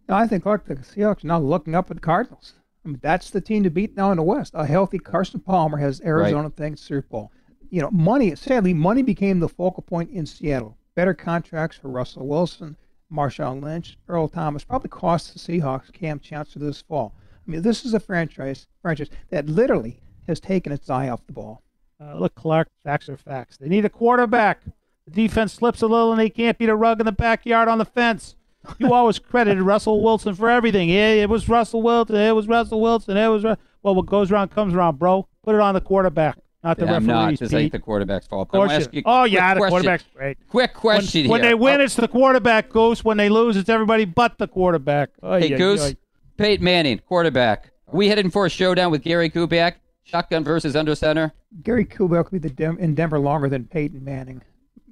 No, 0.08 0.16
I 0.16 0.26
think 0.26 0.42
Clark, 0.42 0.66
the 0.66 0.74
Seahawks 0.74 1.22
are 1.22 1.28
now 1.28 1.38
looking 1.38 1.76
up 1.76 1.88
at 1.88 1.98
the 1.98 2.00
Cardinals. 2.00 2.54
I 2.84 2.88
mean, 2.88 2.98
that's 3.04 3.30
the 3.30 3.40
team 3.40 3.62
to 3.62 3.70
beat 3.70 3.96
now 3.96 4.10
in 4.10 4.16
the 4.16 4.24
West. 4.24 4.50
A 4.56 4.66
healthy 4.66 4.98
Carson 4.98 5.38
Palmer 5.38 5.78
has 5.78 6.00
Arizona 6.00 6.50
thanks 6.50 6.80
to 6.80 6.86
Super 6.88 7.06
Bowl. 7.06 7.32
You 7.70 7.82
know, 7.82 7.90
money, 7.92 8.34
sadly, 8.34 8.74
money 8.74 9.04
became 9.04 9.38
the 9.38 9.48
focal 9.48 9.84
point 9.84 10.10
in 10.10 10.26
Seattle. 10.26 10.76
Better 10.96 11.14
contracts 11.14 11.76
for 11.76 11.86
Russell 11.86 12.26
Wilson, 12.26 12.76
Marshawn 13.12 13.62
Lynch, 13.62 13.96
Earl 14.08 14.26
Thomas 14.26 14.64
probably 14.64 14.90
cost 14.90 15.34
the 15.34 15.38
Seahawks 15.38 15.92
Kam 15.92 16.18
Chancellor 16.18 16.66
this 16.66 16.82
fall. 16.82 17.14
I 17.46 17.48
mean, 17.48 17.62
this 17.62 17.84
is 17.84 17.94
a 17.94 18.00
franchise 18.00 18.66
franchise 18.82 19.10
that 19.30 19.46
literally 19.46 20.00
has 20.26 20.40
taken 20.40 20.72
its 20.72 20.90
eye 20.90 21.08
off 21.08 21.24
the 21.28 21.32
ball. 21.32 21.62
Uh, 22.00 22.14
look, 22.18 22.34
Clark, 22.34 22.68
facts 22.84 23.08
are 23.08 23.16
facts. 23.16 23.56
They 23.56 23.68
need 23.68 23.84
a 23.84 23.88
quarterback. 23.88 24.60
The 25.06 25.10
defense 25.10 25.52
slips 25.54 25.82
a 25.82 25.86
little, 25.86 26.12
and 26.12 26.20
they 26.20 26.28
can't 26.30 26.58
beat 26.58 26.68
a 26.68 26.76
rug 26.76 27.00
in 27.00 27.06
the 27.06 27.12
backyard 27.12 27.68
on 27.68 27.78
the 27.78 27.84
fence. 27.84 28.34
You 28.78 28.92
always 28.92 29.18
credited 29.20 29.62
Russell 29.62 30.02
Wilson 30.02 30.34
for 30.34 30.50
everything. 30.50 30.88
Yeah, 30.88 31.10
it 31.10 31.30
was 31.30 31.48
Russell 31.48 31.82
Wilson. 31.82 32.16
It 32.16 32.32
was 32.34 32.48
Russell 32.48 32.80
Wilson. 32.80 33.16
It 33.16 33.28
was 33.28 33.44
Ru- 33.44 33.56
well, 33.82 33.94
what 33.94 34.06
goes 34.06 34.30
around 34.32 34.48
comes 34.50 34.74
around, 34.74 34.98
bro. 34.98 35.28
Put 35.44 35.54
it 35.54 35.60
on 35.60 35.74
the 35.74 35.80
quarterback, 35.80 36.36
not 36.64 36.76
the 36.76 36.84
Yeah, 36.86 36.98
not. 36.98 37.16
referees. 37.26 37.38
Just 37.38 37.52
Pete. 37.54 37.70
the 37.70 37.78
quarterback's 37.78 38.26
fault. 38.26 38.48
Of 38.48 38.52
But 38.52 38.58
I 38.58 38.60
course 38.62 38.68
wanna 38.70 38.78
you- 38.80 38.84
ask 38.86 38.94
you 38.94 39.02
oh 39.06 39.24
yeah, 39.24 39.54
the 39.54 39.58
question. 39.60 39.70
quarterback's 39.70 40.04
great. 40.16 40.38
Quick 40.48 40.74
question 40.74 41.22
when, 41.22 41.30
when 41.30 41.42
they 41.42 41.54
win, 41.54 41.80
Oh, 41.80 41.84
it's 41.84 41.94
the 41.94 42.08
quarterback. 42.08 42.68
Goose. 42.70 43.04
When 43.04 43.16
they 43.16 43.28
lose, 43.28 43.56
it's 43.56 43.68
everybody 43.68 44.04
but 44.04 44.36
the 44.38 44.48
quarterback. 44.48 45.10
Oh, 45.22 45.38
Hey, 45.38 45.50
yeah, 45.50 45.56
Goose, 45.58 45.88
yeah. 45.90 45.94
Peyton 46.36 46.64
Manning, 46.64 46.98
quarterback. 47.06 47.70
Are 47.86 47.96
we 47.96 48.08
heading 48.08 48.30
for 48.30 48.46
a 48.46 48.50
showdown 48.50 48.90
with 48.90 49.02
Gary 49.02 49.30
Kubiak? 49.30 49.74
Shotgun 50.06 50.44
versus 50.44 50.76
under 50.76 50.94
center? 50.94 51.32
Gary 51.64 51.84
Kubiak 51.84 52.30
will 52.30 52.38
be 52.38 52.38
the 52.38 52.48
Dem- 52.48 52.78
in 52.78 52.94
Denver 52.94 53.18
longer 53.18 53.48
than 53.48 53.64
Peyton 53.64 54.04
Manning. 54.04 54.40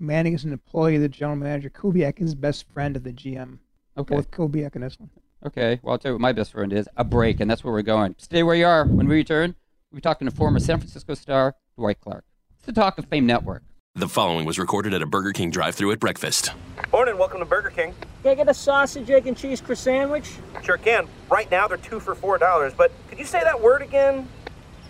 Manning 0.00 0.34
is 0.34 0.42
an 0.42 0.52
employee 0.52 0.96
of 0.96 1.02
the 1.02 1.08
general 1.08 1.36
manager. 1.36 1.70
Kubiak 1.70 2.20
is 2.20 2.34
best 2.34 2.66
friend 2.72 2.96
of 2.96 3.04
the 3.04 3.12
GM. 3.12 3.58
Okay. 3.96 4.16
Both 4.16 4.32
Kubiak 4.32 4.74
and 4.74 4.82
this 4.82 4.98
one. 4.98 5.10
Okay, 5.46 5.78
well, 5.84 5.92
I'll 5.92 5.98
tell 5.98 6.10
you 6.10 6.14
what 6.14 6.20
my 6.20 6.32
best 6.32 6.50
friend 6.50 6.72
is 6.72 6.88
a 6.96 7.04
break, 7.04 7.38
and 7.38 7.48
that's 7.48 7.62
where 7.62 7.72
we're 7.72 7.82
going. 7.82 8.16
Stay 8.18 8.42
where 8.42 8.56
you 8.56 8.66
are. 8.66 8.84
When 8.86 9.06
we 9.06 9.14
return, 9.14 9.54
we'll 9.92 9.98
be 9.98 10.00
talking 10.00 10.28
to 10.28 10.34
former 10.34 10.58
San 10.58 10.78
Francisco 10.78 11.14
star 11.14 11.54
Dwight 11.76 12.00
Clark. 12.00 12.24
It's 12.56 12.66
the 12.66 12.72
Talk 12.72 12.98
of 12.98 13.04
Fame 13.04 13.26
Network. 13.26 13.62
The 13.94 14.08
following 14.08 14.44
was 14.46 14.58
recorded 14.58 14.94
at 14.94 15.02
a 15.02 15.06
Burger 15.06 15.30
King 15.30 15.50
drive 15.50 15.76
through 15.76 15.92
at 15.92 16.00
breakfast. 16.00 16.50
Morning, 16.92 17.16
welcome 17.16 17.38
to 17.38 17.44
Burger 17.44 17.70
King. 17.70 17.94
Can 18.22 18.32
I 18.32 18.34
get 18.34 18.48
a 18.48 18.54
sausage, 18.54 19.08
egg, 19.10 19.28
and 19.28 19.36
cheese 19.36 19.60
croissant 19.60 19.84
sandwich? 19.84 20.32
Sure 20.64 20.78
can. 20.78 21.06
Right 21.30 21.48
now 21.52 21.68
they're 21.68 21.76
two 21.76 22.00
for 22.00 22.16
four 22.16 22.36
dollars, 22.38 22.72
but 22.76 22.90
could 23.08 23.20
you 23.20 23.24
say 23.24 23.40
that 23.44 23.60
word 23.60 23.82
again? 23.82 24.28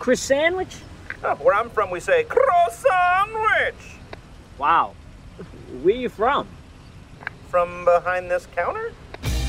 Croissant 0.05 0.26
sandwich? 0.28 0.76
Oh, 1.24 1.34
where 1.36 1.55
I'm 1.55 1.70
from, 1.70 1.88
we 1.88 1.98
say 1.98 2.24
croissant 2.24 3.30
Wow. 4.59 4.92
Where 5.82 5.94
you 5.94 6.11
from? 6.11 6.46
From 7.48 7.86
behind 7.86 8.30
this 8.30 8.46
counter? 8.55 8.92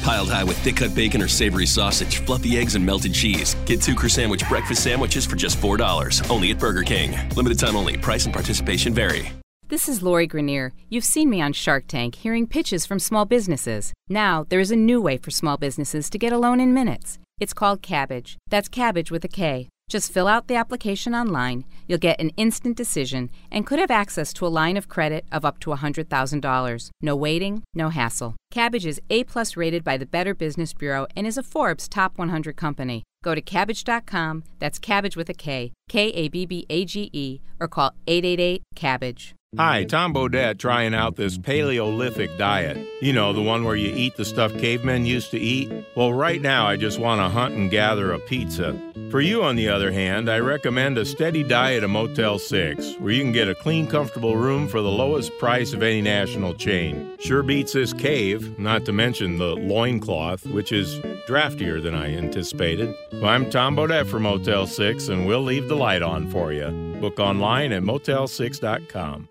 Piled 0.03 0.29
high 0.29 0.45
with 0.45 0.57
thick 0.59 0.77
cut 0.77 0.95
bacon 0.95 1.21
or 1.21 1.27
savory 1.27 1.65
sausage, 1.65 2.19
fluffy 2.19 2.57
eggs, 2.57 2.75
and 2.75 2.85
melted 2.85 3.13
cheese. 3.13 3.53
Get 3.65 3.81
two 3.81 3.97
Sandwich 4.07 4.47
breakfast 4.47 4.81
sandwiches 4.81 5.25
for 5.25 5.35
just 5.35 5.57
$4. 5.57 6.29
Only 6.29 6.51
at 6.51 6.59
Burger 6.59 6.83
King. 6.83 7.11
Limited 7.35 7.59
time 7.59 7.75
only. 7.75 7.97
Price 7.97 8.23
and 8.23 8.33
participation 8.33 8.93
vary. 8.93 9.33
This 9.67 9.89
is 9.89 10.01
Lori 10.01 10.25
Greiner. 10.25 10.71
You've 10.87 11.03
seen 11.03 11.29
me 11.29 11.41
on 11.41 11.51
Shark 11.51 11.85
Tank 11.87 12.15
hearing 12.15 12.47
pitches 12.47 12.85
from 12.85 12.99
small 12.99 13.25
businesses. 13.25 13.91
Now, 14.07 14.45
there 14.47 14.61
is 14.61 14.71
a 14.71 14.77
new 14.77 15.01
way 15.01 15.17
for 15.17 15.31
small 15.31 15.57
businesses 15.57 16.09
to 16.11 16.17
get 16.17 16.31
a 16.31 16.37
loan 16.37 16.61
in 16.61 16.73
minutes. 16.73 17.19
It's 17.41 17.53
called 17.53 17.81
Kabbage. 17.81 18.37
That's 18.47 18.69
cabbage 18.69 19.11
with 19.11 19.25
a 19.25 19.27
K. 19.27 19.67
Just 19.88 20.11
fill 20.11 20.27
out 20.27 20.47
the 20.47 20.55
application 20.55 21.13
online. 21.13 21.63
You'll 21.88 21.99
get 21.99 22.19
an 22.19 22.31
instant 22.38 22.75
decision 22.75 23.29
and 23.51 23.67
could 23.67 23.77
have 23.77 23.91
access 23.91 24.33
to 24.33 24.47
a 24.47 24.55
line 24.61 24.77
of 24.77 24.89
credit 24.89 25.25
of 25.31 25.45
up 25.45 25.59
to 25.59 25.69
$100,000. 25.69 26.89
No 27.01 27.15
waiting, 27.15 27.63
no 27.73 27.89
hassle. 27.89 28.36
Kabbage 28.51 28.86
is 28.86 28.99
A 29.11 29.23
plus 29.25 29.55
rated 29.55 29.83
by 29.83 29.97
the 29.97 30.07
Better 30.07 30.33
Business 30.33 30.73
Bureau 30.73 31.05
and 31.15 31.27
is 31.27 31.38
a 31.38 31.43
Forbes 31.43 31.88
Top 31.88 32.17
100 32.17 32.55
company. 32.55 33.03
Go 33.23 33.36
to 33.36 33.41
kabbage.com, 33.41 34.43
that's 34.59 34.79
cabbage 34.79 35.15
with 35.15 35.29
a 35.29 35.33
K, 35.33 35.73
K 35.88 36.09
A 36.09 36.29
B 36.29 36.45
B 36.45 36.65
A 36.69 36.86
G 36.86 37.09
E, 37.13 37.41
or 37.59 37.67
call 37.67 37.91
888 38.07 38.63
Kabbage. 38.75 39.33
Hi, 39.57 39.85
Tom 39.85 40.13
Bodett 40.13 40.57
trying 40.59 40.93
out 40.93 41.15
this 41.15 41.37
Paleolithic 41.37 42.37
diet. 42.37 42.77
You 43.01 43.13
know, 43.13 43.31
the 43.31 43.41
one 43.41 43.63
where 43.63 43.77
you 43.77 43.93
eat 43.95 44.17
the 44.17 44.25
stuff 44.25 44.51
cavemen 44.57 45.05
used 45.05 45.31
to 45.31 45.39
eat? 45.39 45.71
Well, 45.95 46.11
right 46.11 46.41
now 46.41 46.67
I 46.67 46.75
just 46.75 46.99
want 46.99 47.21
to 47.21 47.29
hunt 47.29 47.55
and 47.55 47.71
gather 47.71 48.11
a 48.11 48.19
pizza. 48.19 48.77
For 49.09 49.21
you, 49.21 49.43
on 49.43 49.55
the 49.55 49.69
other 49.69 49.93
hand, 49.93 50.29
I 50.29 50.39
recommend 50.39 50.97
a 50.97 51.05
steady 51.05 51.41
diet 51.41 51.85
of 51.85 51.89
Motel 51.89 52.37
6, 52.37 52.95
where 52.99 53.13
you 53.13 53.21
can 53.21 53.31
get 53.31 53.47
a 53.47 53.55
clean, 53.55 53.87
comfortable 53.87 54.35
room 54.35 54.67
for 54.67 54.81
the 54.81 54.91
lowest 54.91 55.31
price 55.39 55.71
of 55.71 55.81
any 55.81 56.01
national 56.01 56.53
chain. 56.55 57.15
Sure 57.19 57.41
beats 57.41 57.71
this 57.71 57.93
cave, 57.93 58.59
not 58.59 58.83
to 58.83 58.91
mention 58.91 59.37
the 59.37 59.55
loincloth, 59.55 60.45
which 60.47 60.73
is 60.73 60.99
draftier 61.29 61.81
than 61.81 61.95
I 61.95 62.13
anticipated. 62.13 62.93
Well, 63.13 63.27
I'm 63.27 63.49
Tom 63.49 63.77
Bodett 63.77 64.07
for 64.07 64.19
Motel 64.19 64.67
6, 64.67 65.07
and 65.07 65.25
we'll 65.25 65.43
leave 65.43 65.69
the 65.69 65.77
light 65.77 66.01
on 66.01 66.29
for 66.29 66.51
you. 66.51 66.71
Book 66.99 67.19
online 67.19 67.71
at 67.71 67.83
motel6.com. 67.83 69.29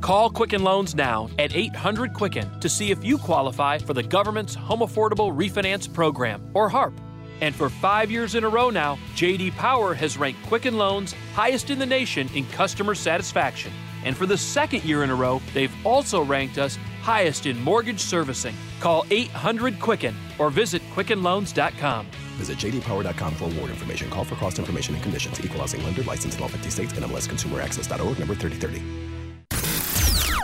Call 0.00 0.30
Quicken 0.30 0.64
Loans 0.64 0.94
now 0.94 1.28
at 1.38 1.54
800 1.54 2.14
Quicken 2.14 2.58
to 2.60 2.68
see 2.68 2.90
if 2.90 3.04
you 3.04 3.18
qualify 3.18 3.78
for 3.78 3.92
the 3.92 4.02
government's 4.02 4.54
Home 4.54 4.80
Affordable 4.80 5.34
Refinance 5.34 5.92
Program, 5.92 6.50
or 6.54 6.70
HARP. 6.70 6.94
And 7.42 7.54
for 7.54 7.68
five 7.68 8.10
years 8.10 8.34
in 8.34 8.44
a 8.44 8.48
row 8.48 8.70
now, 8.70 8.98
JD 9.14 9.52
Power 9.52 9.94
has 9.94 10.16
ranked 10.16 10.42
Quicken 10.46 10.76
Loans 10.76 11.14
highest 11.34 11.70
in 11.70 11.78
the 11.78 11.86
nation 11.86 12.28
in 12.34 12.46
customer 12.46 12.94
satisfaction. 12.94 13.72
And 14.04 14.16
for 14.16 14.26
the 14.26 14.36
second 14.36 14.84
year 14.84 15.04
in 15.04 15.10
a 15.10 15.14
row, 15.14 15.40
they've 15.52 15.74
also 15.84 16.22
ranked 16.22 16.56
us 16.56 16.78
highest 17.02 17.46
in 17.46 17.60
mortgage 17.60 18.00
servicing. 18.00 18.54
Call 18.80 19.04
800 19.10 19.78
Quicken 19.80 20.14
or 20.38 20.50
visit 20.50 20.82
QuickenLoans.com. 20.94 22.06
Visit 22.36 22.58
jdpower.com 22.58 23.34
for 23.34 23.44
award 23.44 23.70
information. 23.70 24.08
Call 24.08 24.24
for 24.24 24.36
cost 24.36 24.58
information 24.58 24.94
and 24.94 25.02
conditions. 25.02 25.38
Equalizing 25.44 25.84
lender 25.84 26.02
licensed 26.04 26.38
in 26.38 26.42
all 26.42 26.48
50 26.48 26.70
states. 26.70 26.92
and 26.94 27.04
NMLSConsumerAccess.org 27.04 28.18
number 28.18 28.34
3030. 28.34 29.19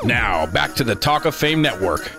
Now, 0.05 0.47
back 0.47 0.74
to 0.74 0.84
the 0.84 0.94
Talk 0.94 1.24
of 1.24 1.34
Fame 1.34 1.62
Network. 1.62 2.12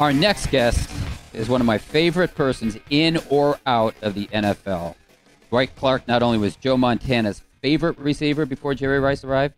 Our 0.00 0.12
next 0.12 0.50
guest 0.50 0.90
is 1.32 1.48
one 1.48 1.60
of 1.60 1.66
my 1.66 1.78
favorite 1.78 2.34
persons 2.34 2.76
in 2.90 3.18
or 3.30 3.58
out 3.64 3.94
of 4.02 4.14
the 4.14 4.26
NFL. 4.26 4.94
Dwight 5.48 5.74
Clark 5.76 6.06
not 6.08 6.22
only 6.22 6.38
was 6.38 6.56
Joe 6.56 6.76
Montana's 6.76 7.42
favorite 7.62 7.98
receiver 7.98 8.44
before 8.44 8.74
Jerry 8.74 9.00
Rice 9.00 9.24
arrived, 9.24 9.54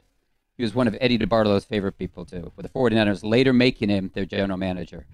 he 0.56 0.62
was 0.62 0.74
one 0.74 0.86
of 0.86 0.96
Eddie 1.00 1.18
DeBartolo's 1.18 1.64
favorite 1.64 1.98
people 1.98 2.24
too, 2.24 2.52
with 2.56 2.66
the 2.66 2.72
49ers 2.72 3.28
later 3.28 3.52
making 3.52 3.88
him 3.88 4.10
their 4.14 4.24
general 4.24 4.58
manager. 4.58 5.06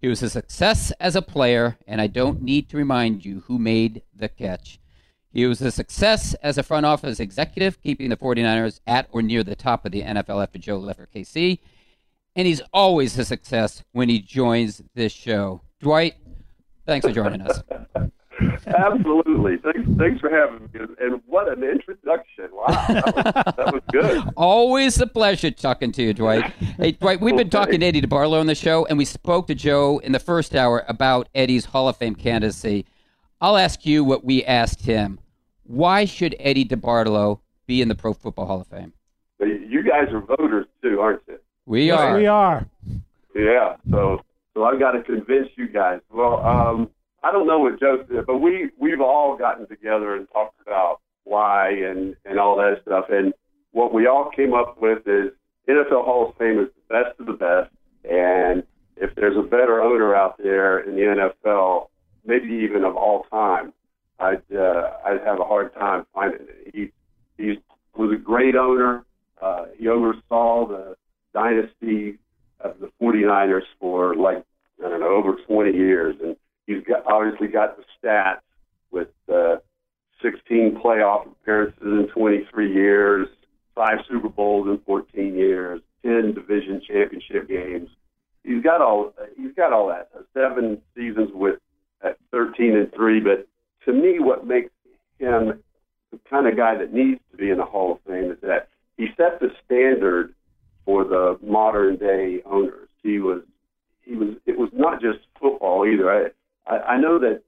He 0.00 0.08
was 0.08 0.22
a 0.22 0.30
success 0.30 0.90
as 0.98 1.14
a 1.14 1.22
player, 1.22 1.76
and 1.86 2.00
I 2.00 2.08
don't 2.08 2.42
need 2.42 2.68
to 2.70 2.76
remind 2.76 3.24
you 3.24 3.44
who 3.46 3.58
made 3.58 4.02
the 4.16 4.28
catch. 4.28 4.80
He 5.32 5.46
was 5.46 5.62
a 5.62 5.70
success 5.70 6.34
as 6.42 6.58
a 6.58 6.62
front 6.62 6.84
office 6.84 7.18
executive, 7.18 7.80
keeping 7.80 8.10
the 8.10 8.16
49ers 8.16 8.80
at 8.86 9.08
or 9.10 9.22
near 9.22 9.42
the 9.42 9.56
top 9.56 9.86
of 9.86 9.92
the 9.92 10.02
NFL 10.02 10.42
after 10.42 10.58
Joe 10.58 10.78
left 10.78 11.00
for 11.00 11.06
KC. 11.06 11.58
And 12.36 12.46
he's 12.46 12.62
always 12.72 13.18
a 13.18 13.24
success 13.24 13.82
when 13.92 14.08
he 14.08 14.20
joins 14.20 14.82
this 14.94 15.12
show. 15.12 15.62
Dwight, 15.80 16.14
thanks 16.86 17.06
for 17.06 17.12
joining 17.12 17.42
us. 17.42 17.62
Absolutely. 18.66 19.56
Thanks, 19.58 19.88
thanks 19.98 20.20
for 20.20 20.30
having 20.30 20.68
me. 20.72 20.94
And 21.00 21.20
what 21.26 21.48
an 21.48 21.62
introduction. 21.62 22.48
Wow. 22.52 22.66
That 22.68 23.04
was, 23.04 23.54
that 23.56 23.72
was 23.74 23.82
good. 23.90 24.24
Always 24.36 25.00
a 25.00 25.06
pleasure 25.06 25.50
talking 25.50 25.92
to 25.92 26.02
you, 26.02 26.14
Dwight. 26.14 26.44
Hey, 26.78 26.92
Dwight, 26.92 27.20
we've 27.20 27.36
been 27.36 27.50
talking 27.50 27.80
to 27.80 27.86
Eddie 27.86 28.02
DeBartolo 28.02 28.40
on 28.40 28.46
the 28.46 28.54
show, 28.54 28.86
and 28.86 28.98
we 28.98 29.04
spoke 29.04 29.46
to 29.48 29.54
Joe 29.54 29.98
in 29.98 30.12
the 30.12 30.18
first 30.18 30.54
hour 30.54 30.84
about 30.88 31.28
Eddie's 31.34 31.66
Hall 31.66 31.88
of 31.88 31.96
Fame 31.96 32.14
candidacy. 32.14 32.86
I'll 33.40 33.56
ask 33.56 33.84
you 33.84 34.04
what 34.04 34.24
we 34.24 34.44
asked 34.44 34.82
him. 34.82 35.18
Why 35.72 36.04
should 36.04 36.36
Eddie 36.38 36.66
DeBartolo 36.66 37.40
be 37.66 37.80
in 37.80 37.88
the 37.88 37.94
Pro 37.94 38.12
Football 38.12 38.44
Hall 38.44 38.60
of 38.60 38.66
Fame? 38.66 38.92
You 39.40 39.82
guys 39.82 40.12
are 40.12 40.20
voters 40.20 40.66
too, 40.82 41.00
aren't 41.00 41.22
you? 41.26 41.38
We 41.64 41.86
Yes, 41.86 41.98
are. 41.98 42.16
we 42.18 42.26
are. 42.26 42.66
Yeah. 43.34 43.76
So 43.90 44.20
so 44.52 44.64
I've 44.64 44.78
got 44.78 44.92
to 44.92 45.02
convince 45.02 45.48
you 45.56 45.68
guys. 45.68 46.00
Well, 46.12 46.44
um, 46.44 46.90
I 47.22 47.32
don't 47.32 47.46
know 47.46 47.58
what 47.58 47.80
Joe 47.80 48.04
said, 48.06 48.26
but 48.26 48.36
we 48.38 48.68
we've 48.78 49.00
all 49.00 49.34
gotten 49.34 49.66
together 49.66 50.14
and 50.14 50.28
talked 50.30 50.60
about 50.60 51.00
why 51.24 51.70
and 51.70 52.16
and 52.26 52.38
all 52.38 52.56
that 52.56 52.82
stuff. 52.82 53.06
And 53.08 53.32
what 53.70 53.94
we 53.94 54.06
all 54.06 54.30
came 54.36 54.52
up 54.52 54.76
with 54.78 55.08
is 55.08 55.30
NFL 55.70 56.04
Hall 56.04 56.28
of 56.28 56.36
Fame 56.36 56.58
is 56.58 56.68
the 56.76 56.94
best 56.94 57.18
of 57.18 57.24
the 57.24 57.32
best. 57.32 57.70
And 58.04 58.62
if 58.98 59.14
there's 59.14 59.38
a 59.38 59.42
better 59.42 59.80
owner 59.80 60.14
out 60.14 60.36
there 60.36 60.80
in 60.80 60.96
the 60.96 61.30
NFL, 61.46 61.86
maybe 62.26 62.52
even 62.62 62.84
of 62.84 62.94
all 62.94 63.24
time, 63.30 63.72
I'd 64.22 64.56
uh, 64.56 64.90
I'd 65.04 65.20
have 65.24 65.40
a 65.40 65.44
hard 65.44 65.74
time 65.74 66.06
finding 66.14 66.46
it. 66.48 66.74
He 66.74 66.92
he 67.42 67.58
was 67.96 68.12
a 68.12 68.16
great 68.16 68.54
owner. 68.54 69.04
Uh, 69.40 69.64
he 69.76 69.88
oversaw 69.88 70.68
the 70.68 70.96
dynasty 71.34 72.18
of 72.60 72.78
the 72.78 72.90
49ers 73.02 73.62
for 73.80 74.14
like 74.14 74.44
I 74.84 74.88
don't 74.88 75.00
know 75.00 75.08
over 75.08 75.36
20 75.46 75.72
years, 75.72 76.16
and 76.22 76.36
he's 76.66 76.84
got 76.84 77.04
obviously 77.06 77.48
got 77.48 77.76
the 77.76 77.84
stats 78.00 78.40
with 78.92 79.08
uh, 79.32 79.56
16 80.22 80.80
playoff 80.82 81.26
appearances 81.26 81.82
in 81.82 82.08
23 82.14 82.72
years, 82.72 83.26
five 83.74 83.98
Super 84.08 84.28
Bowls 84.28 84.68
in 84.68 84.78
14 84.86 85.34
years, 85.34 85.80
10 86.04 86.34
division 86.34 86.80
championship 86.86 87.48
games. 87.48 87.88
He's 88.44 88.62
got 88.62 88.80
all 88.80 89.12
he's 89.36 89.54
got 89.56 89.72
all 89.72 89.88
that. 89.88 90.10
Seven 90.32 90.80
seasons 90.94 91.30
with 91.34 91.58
at 92.04 92.18
13 92.30 92.76
and 92.76 92.92
three, 92.94 93.18
but 93.18 93.48
to 93.84 93.92
me, 93.92 94.18
what 94.18 94.46
makes 94.46 94.70
him 95.18 95.62
the 96.10 96.18
kind 96.28 96.46
of 96.46 96.56
guy 96.56 96.76
that 96.76 96.92
needs 96.92 97.20
to 97.30 97.36
be 97.36 97.50
in 97.50 97.58
the 97.58 97.64
Hall 97.64 97.92
of 97.92 97.98
Fame 98.06 98.30
is 98.30 98.38
that 98.42 98.68
he 98.96 99.06
set 99.16 99.40
the 99.40 99.48
standard 99.64 100.34
for 100.84 101.04
the 101.04 101.38
modern 101.42 101.96
day 101.96 102.42
owners. 102.44 102.88
He 103.02 103.18
was 103.18 103.42
he 104.02 104.16
was 104.16 104.36
it 104.46 104.58
was 104.58 104.70
not 104.72 105.00
just 105.00 105.20
football 105.40 105.86
either. 105.86 106.10
I 106.10 106.72
I, 106.72 106.94
I 106.94 107.00
know 107.00 107.18
that 107.18 107.42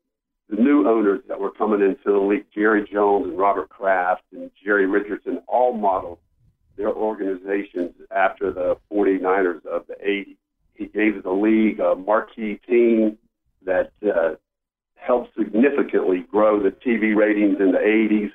the 0.48 0.56
new 0.56 0.88
owners 0.88 1.20
that 1.28 1.40
were 1.40 1.50
coming 1.50 1.80
into 1.80 2.12
the 2.12 2.18
league, 2.18 2.46
Jerry 2.54 2.88
Jones 2.90 3.26
and 3.26 3.38
Robert 3.38 3.68
Kraft 3.68 4.24
and 4.32 4.50
Jerry 4.62 4.86
Richardson, 4.86 5.42
all 5.46 5.72
modeled 5.72 6.18
their 6.76 6.92
organizations 6.92 7.92
after 8.10 8.52
the 8.52 8.76
49ers 8.92 9.64
of 9.64 9.86
the 9.86 9.94
80s. 9.94 10.36
He 10.74 10.86
gave 10.86 11.22
the 11.22 11.30
league 11.30 11.80
a 11.80 11.94
marquee 11.94 12.60
team 12.66 13.16
that 13.64 13.92
uh, 14.04 14.34
helped 14.94 15.34
significantly 15.36 16.24
grow 16.30 16.62
the 16.62 16.70
TV 16.70 17.14
ratings 17.14 17.58
in 17.60 17.72
the 17.72 17.78
80s, 17.78 18.30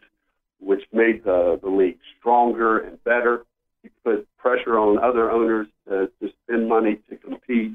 which 0.60 0.84
made 0.92 1.24
the, 1.24 1.60
the 1.62 1.70
league 1.70 2.00
stronger 2.20 2.80
and 2.80 3.04
better. 3.04 3.46
He 3.82 3.90
put 4.04 4.28
pressure 4.38 4.78
on 4.78 5.00
other 5.00 5.32
owners 5.32 5.68
to, 5.88 6.10
to 6.22 6.34
spend 6.44 6.68
money 6.68 7.00
to 7.10 7.16
compete, 7.16 7.74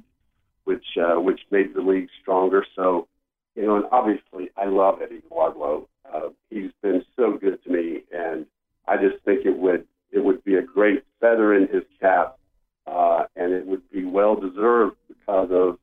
which 0.64 0.84
uh, 1.00 1.20
which 1.20 1.40
made 1.50 1.74
the 1.74 1.80
league 1.80 2.08
stronger. 2.20 2.64
So, 2.76 3.08
you 3.54 3.66
know, 3.66 3.76
and 3.76 3.86
obviously, 3.90 4.50
I 4.56 4.66
love 4.66 5.00
Eddie 5.02 5.22
Wardlow. 5.30 5.86
Uh, 6.12 6.28
he's 6.50 6.70
been 6.82 7.02
so 7.16 7.38
good 7.40 7.62
to 7.64 7.70
me, 7.70 8.02
and 8.12 8.46
I 8.86 8.96
just 8.96 9.24
think 9.24 9.46
it 9.46 9.56
would 9.56 9.86
it 10.12 10.22
would 10.22 10.44
be 10.44 10.56
a 10.56 10.62
great 10.62 11.04
feather 11.20 11.54
in 11.54 11.68
his 11.68 11.84
cap, 12.00 12.38
uh, 12.86 13.24
and 13.34 13.52
it 13.52 13.66
would 13.66 13.88
be 13.90 14.04
well 14.04 14.36
deserved 14.36 14.96
because 15.08 15.48
of. 15.50 15.78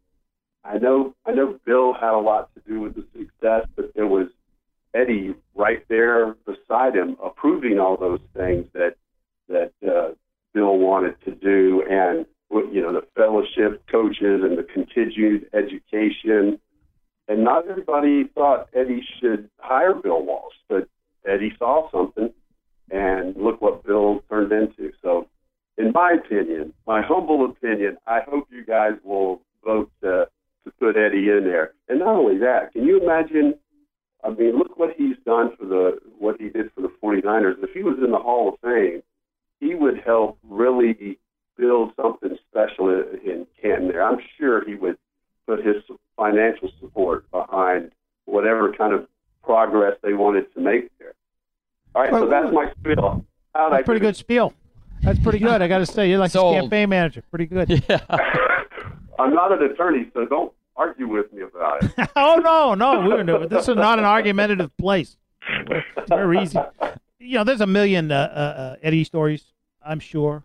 I 0.64 0.78
know 0.78 1.16
I 1.26 1.32
know 1.32 1.60
Bill 1.66 1.94
had 1.94 2.14
a 2.14 2.20
lot 2.20 2.54
to 2.54 2.62
do 2.68 2.82
with 2.82 2.96
the 2.96 3.06
success, 3.18 3.68
but 3.76 3.92
it 3.96 4.04
was 4.04 4.28
Eddie 4.94 5.34
right 5.56 5.84
there 5.88 6.36
beside 6.46 6.96
him, 6.96 7.18
approving 7.24 7.80
all 7.80 7.98
those 7.98 8.22
things 8.36 8.68
that 8.74 8.96
that 9.48 9.72
uh, 9.86 10.14
Bill 10.54 10.78
wanted 10.78 11.16
to 11.26 11.32
do, 11.32 11.84
and 11.90 12.26
you 12.52 12.82
know 12.82 12.94
the 12.94 13.06
fellowship 13.16 13.84
coaches 13.90 14.42
and 14.44 14.58
the 14.58 14.64
continued 14.64 15.48
education. 15.54 16.60
And 17.28 17.44
not 17.44 17.68
everybody 17.68 18.26
thought 18.36 18.68
Eddie 18.74 19.06
should 19.20 19.50
hire 19.58 19.94
Bill 19.94 20.24
Walsh, 20.24 20.56
but 20.68 20.88
Eddie 21.26 21.54
saw 21.58 21.90
something, 21.92 22.34
and 22.90 23.36
look 23.38 23.62
what 23.62 23.86
Bill 23.86 24.22
turned 24.30 24.52
into. 24.52 24.92
So, 25.02 25.28
in 25.78 25.92
my 25.94 26.14
opinion, 26.14 26.74
my 26.86 27.02
humble 27.02 27.46
opinion, 27.46 27.98
I 28.06 28.20
hope 28.28 28.48
you 28.52 28.66
guys 28.66 28.94
will 29.04 29.42
vote 29.64 29.92
uh, 30.06 30.26
to 30.66 30.72
put 30.80 30.98
Eddie 30.98 31.30
in 31.30 31.44
there. 31.44 31.74
And 31.90 32.00
not 32.00 32.16
only 32.16 32.38
that, 32.40 32.74
can 32.74 32.84
you 32.86 33.02
imagine? 33.02 33.56
I 34.24 34.30
mean, 34.30 34.58
look 34.58 34.78
what 34.78 34.94
he's 34.98 35.16
done 35.26 35.56
for 35.58 35.66
the 35.66 36.00
what 36.20 36.40
he 36.40 36.50
did 36.50 36.72
for 36.76 36.82
the 36.82 36.92
49ers. 37.04 37.64
If 37.64 37.72
he 37.74 37.84
was 37.84 37.98
in 38.04 38.12
the 38.12 38.20
Hall 38.20 38.50
of 38.50 38.56
Fame, 38.62 39.02
he 39.60 39.74
would 39.76 40.00
help 40.06 40.38
really 40.44 41.18
build 41.58 41.94
something 41.96 42.38
special 42.50 42.90
in, 42.90 43.20
in 43.24 43.48
Canton 43.62 43.88
there. 43.88 44.04
I'm 44.04 44.20
sure 44.38 44.64
he 44.66 44.76
would 44.76 44.98
put 45.48 45.66
his 45.66 45.78
financial 46.18 46.70
support 46.80 47.30
behind 47.32 47.92
whatever 48.26 48.72
kind 48.74 48.94
of 48.94 49.08
progress 49.44 49.98
they 50.04 50.14
wanted 50.14 50.54
to 50.54 50.60
make 50.62 50.90
there. 51.00 51.14
All 51.96 52.04
right, 52.04 52.12
so 52.12 52.28
that's 52.28 52.54
my 52.54 52.72
spiel. 52.80 53.26
How'd 53.54 53.74
I 53.74 53.78
That's 53.78 53.86
pretty 53.86 54.00
do? 54.00 54.06
good 54.06 54.16
spiel. 54.16 54.54
That's 55.02 55.20
pretty 55.20 55.40
good. 55.40 55.62
I 55.62 55.68
got 55.68 55.80
to 55.80 55.86
say, 55.86 56.10
you're 56.10 56.20
like 56.20 56.32
Sold. 56.32 56.56
a 56.56 56.62
campaign 56.62 56.90
manager. 56.90 57.24
Pretty 57.32 57.48
good. 57.48 57.84
Yeah. 57.90 58.48
I'm 59.20 59.34
not 59.34 59.52
an 59.52 59.62
attorney, 59.64 60.10
so 60.14 60.26
don't 60.26 60.52
argue 60.76 61.08
with 61.08 61.32
me 61.34 61.44
about 61.44 61.84
it. 61.84 62.10
oh 62.16 62.36
no, 62.44 62.74
no, 62.74 63.08
we're 63.08 63.24
no, 63.24 63.46
this 63.46 63.68
is 63.68 63.76
not 63.76 64.00
an 64.00 64.06
argumentative 64.06 64.76
place. 64.78 65.18
We're, 65.68 65.84
we're 66.10 66.42
easy. 66.42 66.60
You 67.20 67.38
know, 67.38 67.44
there's 67.44 67.62
a 67.62 67.68
million 67.68 68.12
uh, 68.12 68.16
uh, 68.16 68.62
uh, 68.62 68.76
Eddie 68.82 69.04
stories. 69.04 69.44
I'm 69.86 70.00
sure. 70.00 70.44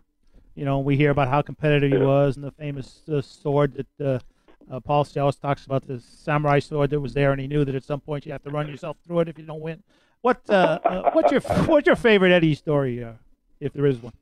You 0.55 0.65
know, 0.65 0.79
we 0.79 0.97
hear 0.97 1.11
about 1.11 1.27
how 1.27 1.41
competitive 1.43 1.91
he 1.91 1.97
was 1.97 2.35
and 2.35 2.43
the 2.43 2.51
famous 2.51 3.01
uh, 3.07 3.21
sword 3.21 3.73
that 3.75 4.05
uh, 4.05 4.19
uh, 4.69 4.79
Paul 4.79 5.03
Sells 5.03 5.35
talks 5.37 5.65
about, 5.65 5.87
the 5.87 5.99
samurai 5.99 6.59
sword 6.59 6.89
that 6.89 6.99
was 6.99 7.13
there, 7.13 7.31
and 7.31 7.39
he 7.39 7.47
knew 7.47 7.63
that 7.63 7.75
at 7.75 7.83
some 7.83 7.99
point 7.99 8.25
you 8.25 8.31
have 8.31 8.43
to 8.43 8.49
run 8.49 8.67
yourself 8.67 8.97
through 9.05 9.19
it 9.21 9.29
if 9.29 9.37
you 9.37 9.45
don't 9.45 9.61
win. 9.61 9.83
What 10.21 10.41
uh, 10.49 10.79
uh, 10.83 11.11
what's 11.11 11.31
your 11.31 11.41
what's 11.41 11.85
your 11.85 11.95
favorite 11.95 12.31
Eddie 12.31 12.55
story, 12.55 13.03
uh, 13.03 13.13
if 13.59 13.73
there 13.73 13.85
is 13.85 14.01
one? 14.01 14.13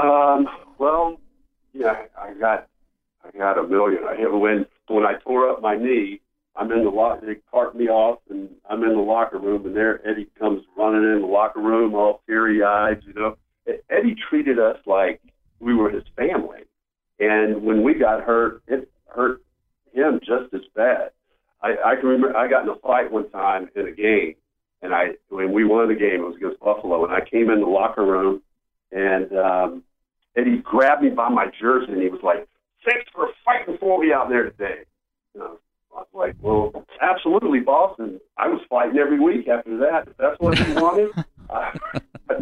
Um, 0.00 0.48
well, 0.78 1.20
yeah, 1.72 2.02
I 2.20 2.34
got, 2.34 2.68
I 3.28 3.36
got 3.36 3.58
a 3.58 3.66
million. 3.66 4.02
I 4.08 4.16
hit 4.16 4.32
when 4.32 4.66
when 4.88 5.04
I 5.04 5.14
tore 5.24 5.50
up 5.50 5.60
my 5.60 5.76
knee, 5.76 6.20
I'm 6.56 6.72
in 6.72 6.84
the 6.84 6.90
locker. 6.90 7.26
They 7.26 7.40
cart 7.50 7.76
me 7.76 7.88
off, 7.88 8.20
and 8.30 8.48
I'm 8.68 8.82
in 8.82 8.94
the 8.94 9.02
locker 9.02 9.38
room, 9.38 9.66
and 9.66 9.76
there 9.76 10.06
Eddie 10.08 10.28
comes 10.38 10.62
running 10.76 11.02
in 11.02 11.20
the 11.20 11.26
locker 11.26 11.60
room, 11.60 11.94
all 11.94 12.22
teary 12.26 12.62
eyed. 12.62 13.02
You 13.06 13.14
know, 13.14 13.36
Eddie 13.90 14.16
treated 14.28 14.58
us 14.58 14.78
like 14.86 15.20
we 15.60 15.74
were 15.74 15.90
his 15.90 16.04
family, 16.16 16.60
and 17.18 17.62
when 17.62 17.82
we 17.82 17.94
got 17.94 18.22
hurt, 18.22 18.62
it 18.66 18.90
hurt 19.06 19.42
him 19.92 20.20
just 20.20 20.52
as 20.54 20.62
bad. 20.74 21.10
I, 21.62 21.74
I 21.84 21.96
can 21.96 22.06
remember 22.06 22.36
I 22.36 22.48
got 22.48 22.62
in 22.62 22.68
a 22.68 22.76
fight 22.76 23.10
one 23.10 23.28
time 23.30 23.68
in 23.74 23.88
a 23.88 23.92
game, 23.92 24.34
and 24.80 24.94
I 24.94 25.12
when 25.28 25.52
we 25.52 25.64
won 25.64 25.88
the 25.88 25.94
game, 25.94 26.20
it 26.20 26.26
was 26.26 26.36
against 26.36 26.60
Buffalo, 26.60 27.04
and 27.04 27.12
I 27.12 27.20
came 27.28 27.50
in 27.50 27.60
the 27.60 27.66
locker 27.66 28.04
room, 28.04 28.42
and 28.90 29.32
um, 29.36 29.82
and 30.38 30.62
grabbed 30.62 31.02
me 31.02 31.10
by 31.10 31.28
my 31.28 31.46
jersey 31.60 31.92
and 31.92 32.02
he 32.02 32.08
was 32.08 32.20
like, 32.22 32.46
"Thanks 32.84 33.10
for 33.14 33.28
fighting 33.44 33.78
for 33.78 34.00
me 34.00 34.12
out 34.12 34.28
there 34.28 34.44
today." 34.44 34.84
You 35.34 35.40
know, 35.40 35.58
I 35.94 36.00
was 36.00 36.06
like, 36.12 36.36
"Well, 36.40 36.84
absolutely, 37.00 37.60
boss." 37.60 37.96
And 37.98 38.20
I 38.36 38.48
was 38.48 38.60
fighting 38.68 38.98
every 38.98 39.20
week 39.20 39.48
after 39.48 39.76
that. 39.78 40.08
If 40.08 40.16
that's 40.16 40.38
what 40.40 40.58
you 40.58 40.74
wanted, 40.74 41.10
uh, 41.50 41.70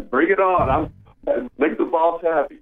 bring 0.09 0.29
it 0.31 0.39
on. 0.39 0.69
I'm 0.69 0.93
make 1.57 1.77
the 1.77 1.85
boss 1.85 2.21
happy. 2.21 2.59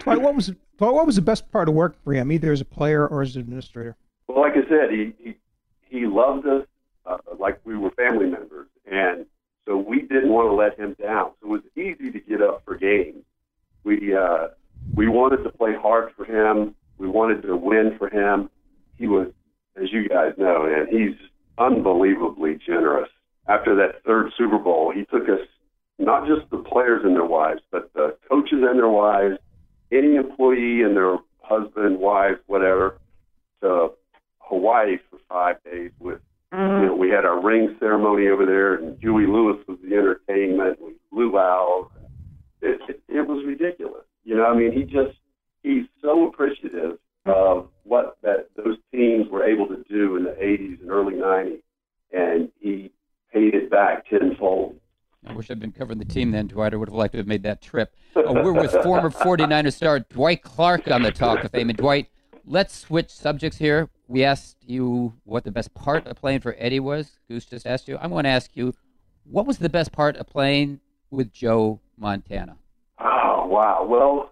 Dwight, 0.00 0.20
what 0.20 0.34
was 0.34 0.52
Dwight, 0.78 0.94
what 0.94 1.06
was 1.06 1.16
the 1.16 1.22
best 1.22 1.50
part 1.50 1.68
of 1.68 1.74
work 1.74 1.96
for 2.04 2.12
him, 2.12 2.32
either 2.32 2.52
as 2.52 2.60
a 2.60 2.64
player 2.64 3.06
or 3.06 3.22
as 3.22 3.34
an 3.36 3.42
administrator? 3.42 3.96
Well, 4.26 4.40
like 4.40 4.52
I 4.52 4.68
said, 4.68 4.90
he 4.90 5.12
he, 5.18 5.36
he 5.88 6.06
loved 6.06 6.46
us 6.46 6.66
uh, 7.06 7.18
like 7.38 7.60
we 7.64 7.76
were 7.76 7.90
family 7.92 8.26
members, 8.26 8.68
and 8.90 9.26
so 9.66 9.76
we 9.76 10.02
didn't 10.02 10.30
want 10.30 10.48
to 10.48 10.54
let 10.54 10.78
him 10.78 10.96
down. 11.00 11.32
So 11.40 11.46
it 11.46 11.50
was 11.50 11.62
easy 11.76 12.10
to 12.12 12.20
get 12.20 12.42
up 12.42 12.64
for 12.64 12.76
games. 12.76 13.24
We 13.84 14.14
uh, 14.14 14.48
we 14.94 15.08
wanted 15.08 15.42
to 15.44 15.50
play 15.50 15.74
hard 15.74 16.12
for 16.16 16.24
him. 16.24 16.74
We 16.98 17.08
wanted 17.08 17.42
to 17.42 17.56
win 17.56 17.96
for 17.98 18.08
him. 18.08 18.50
He 18.96 19.06
was, 19.06 19.28
as 19.80 19.92
you 19.92 20.08
guys 20.08 20.32
know, 20.36 20.64
and 20.64 20.88
he's 20.88 21.16
unbelievably 21.58 22.58
generous. 22.66 23.08
After 23.48 23.74
that 23.76 24.04
third 24.04 24.32
Super 24.36 24.58
Bowl, 24.58 24.92
he 24.94 25.04
took 25.06 25.28
us 25.28 25.46
not 25.98 26.26
just 26.26 26.50
the 26.50 26.58
players 26.58 27.02
and 27.04 27.14
their 27.14 27.24
wives, 27.24 27.60
but 27.70 27.92
the 27.94 28.16
coaches 28.28 28.58
and 28.62 28.78
their 28.78 28.88
wives, 28.88 29.38
any 29.90 30.16
employee 30.16 30.82
and 30.82 30.96
their 30.96 31.16
husband, 31.42 31.98
wife, 31.98 32.38
whatever, 32.46 32.98
to 33.62 33.90
Hawaii 34.38 34.98
for 35.10 35.18
five 35.28 35.56
days 35.64 35.90
with 35.98 36.20
you 36.52 36.58
mm-hmm. 36.58 36.86
know, 36.86 36.96
we 36.96 37.10
had 37.10 37.24
our 37.24 37.40
ring 37.40 37.76
ceremony 37.78 38.26
over 38.26 38.44
there, 38.44 38.74
and 38.74 38.98
Huey 39.00 39.26
Lewis 39.26 39.58
was 39.68 39.78
the 39.84 39.94
entertainment. 39.94 40.80
We 40.82 40.94
blew 41.12 41.38
out. 41.38 41.90
It, 42.60 42.80
it, 42.88 43.02
it 43.08 43.26
was 43.28 43.44
ridiculous. 43.46 44.04
You 44.24 44.36
know, 44.36 44.46
I 44.46 44.56
mean, 44.56 44.72
he 44.72 44.84
just 44.84 45.16
he's 45.62 45.86
so 46.02 46.28
appreciative 46.28 46.98
of 47.26 47.68
what 47.84 48.16
that 48.22 48.48
those 48.56 48.76
teams 48.92 49.28
were 49.30 49.44
able 49.44 49.66
to 49.68 49.82
do 49.88 50.16
in 50.16 50.24
the 50.24 50.30
'80s 50.30 50.80
and 50.80 50.90
early 50.90 51.14
'90s, 51.14 51.62
and 52.12 52.50
he 52.60 52.92
paid 53.32 53.54
it 53.54 53.70
back 53.70 54.08
tenfold. 54.08 54.76
I 55.26 55.34
wish 55.34 55.50
I'd 55.50 55.60
been 55.60 55.72
covering 55.72 55.98
the 55.98 56.04
team 56.04 56.30
then, 56.30 56.46
Dwight. 56.46 56.72
I 56.72 56.76
would 56.76 56.88
have 56.88 56.94
liked 56.94 57.12
to 57.12 57.18
have 57.18 57.26
made 57.26 57.42
that 57.42 57.60
trip. 57.60 57.94
Uh, 58.16 58.32
we're 58.32 58.52
with 58.52 58.72
former 58.82 59.10
49er 59.10 59.72
star 59.72 60.00
Dwight 60.00 60.42
Clark 60.42 60.90
on 60.90 61.02
the 61.02 61.12
Talk 61.12 61.44
of 61.44 61.50
Fame. 61.50 61.68
And 61.68 61.76
Dwight, 61.76 62.08
let's 62.46 62.74
switch 62.74 63.10
subjects 63.10 63.58
here. 63.58 63.90
We 64.08 64.24
asked 64.24 64.56
you 64.66 65.12
what 65.24 65.44
the 65.44 65.50
best 65.50 65.74
part 65.74 66.06
of 66.06 66.16
playing 66.16 66.40
for 66.40 66.56
Eddie 66.58 66.80
was. 66.80 67.18
Goose 67.28 67.44
just 67.44 67.66
asked 67.66 67.86
you. 67.86 67.98
I'm 67.98 68.10
going 68.10 68.24
to 68.24 68.30
ask 68.30 68.50
you, 68.54 68.74
what 69.24 69.46
was 69.46 69.58
the 69.58 69.68
best 69.68 69.92
part 69.92 70.16
of 70.16 70.26
playing 70.26 70.80
with 71.10 71.32
Joe 71.32 71.80
Montana? 71.98 72.56
Wow! 73.50 73.84
Well, 73.84 74.30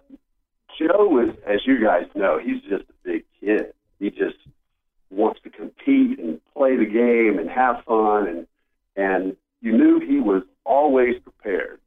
Joe 0.79 1.19
is, 1.19 1.35
as 1.45 1.59
you 1.65 1.83
guys 1.83 2.05
know, 2.15 2.39
he's 2.41 2.61
just 2.61 2.89
a 2.89 2.93
big 3.03 3.25
kid. 3.41 3.73
He 3.99 4.11
just 4.11 4.37
wants 5.09 5.41
to 5.43 5.49
compete 5.49 6.19
and 6.19 6.39
play 6.55 6.77
the 6.77 6.85
game 6.85 7.37
and 7.37 7.49
have 7.49 7.83
fun, 7.83 8.27
and 8.29 8.47
and 8.95 9.35
you 9.59 9.73
knew 9.73 9.99
he 9.99 10.21
was 10.21 10.43
always 10.63 11.15
prepared. 11.21 11.81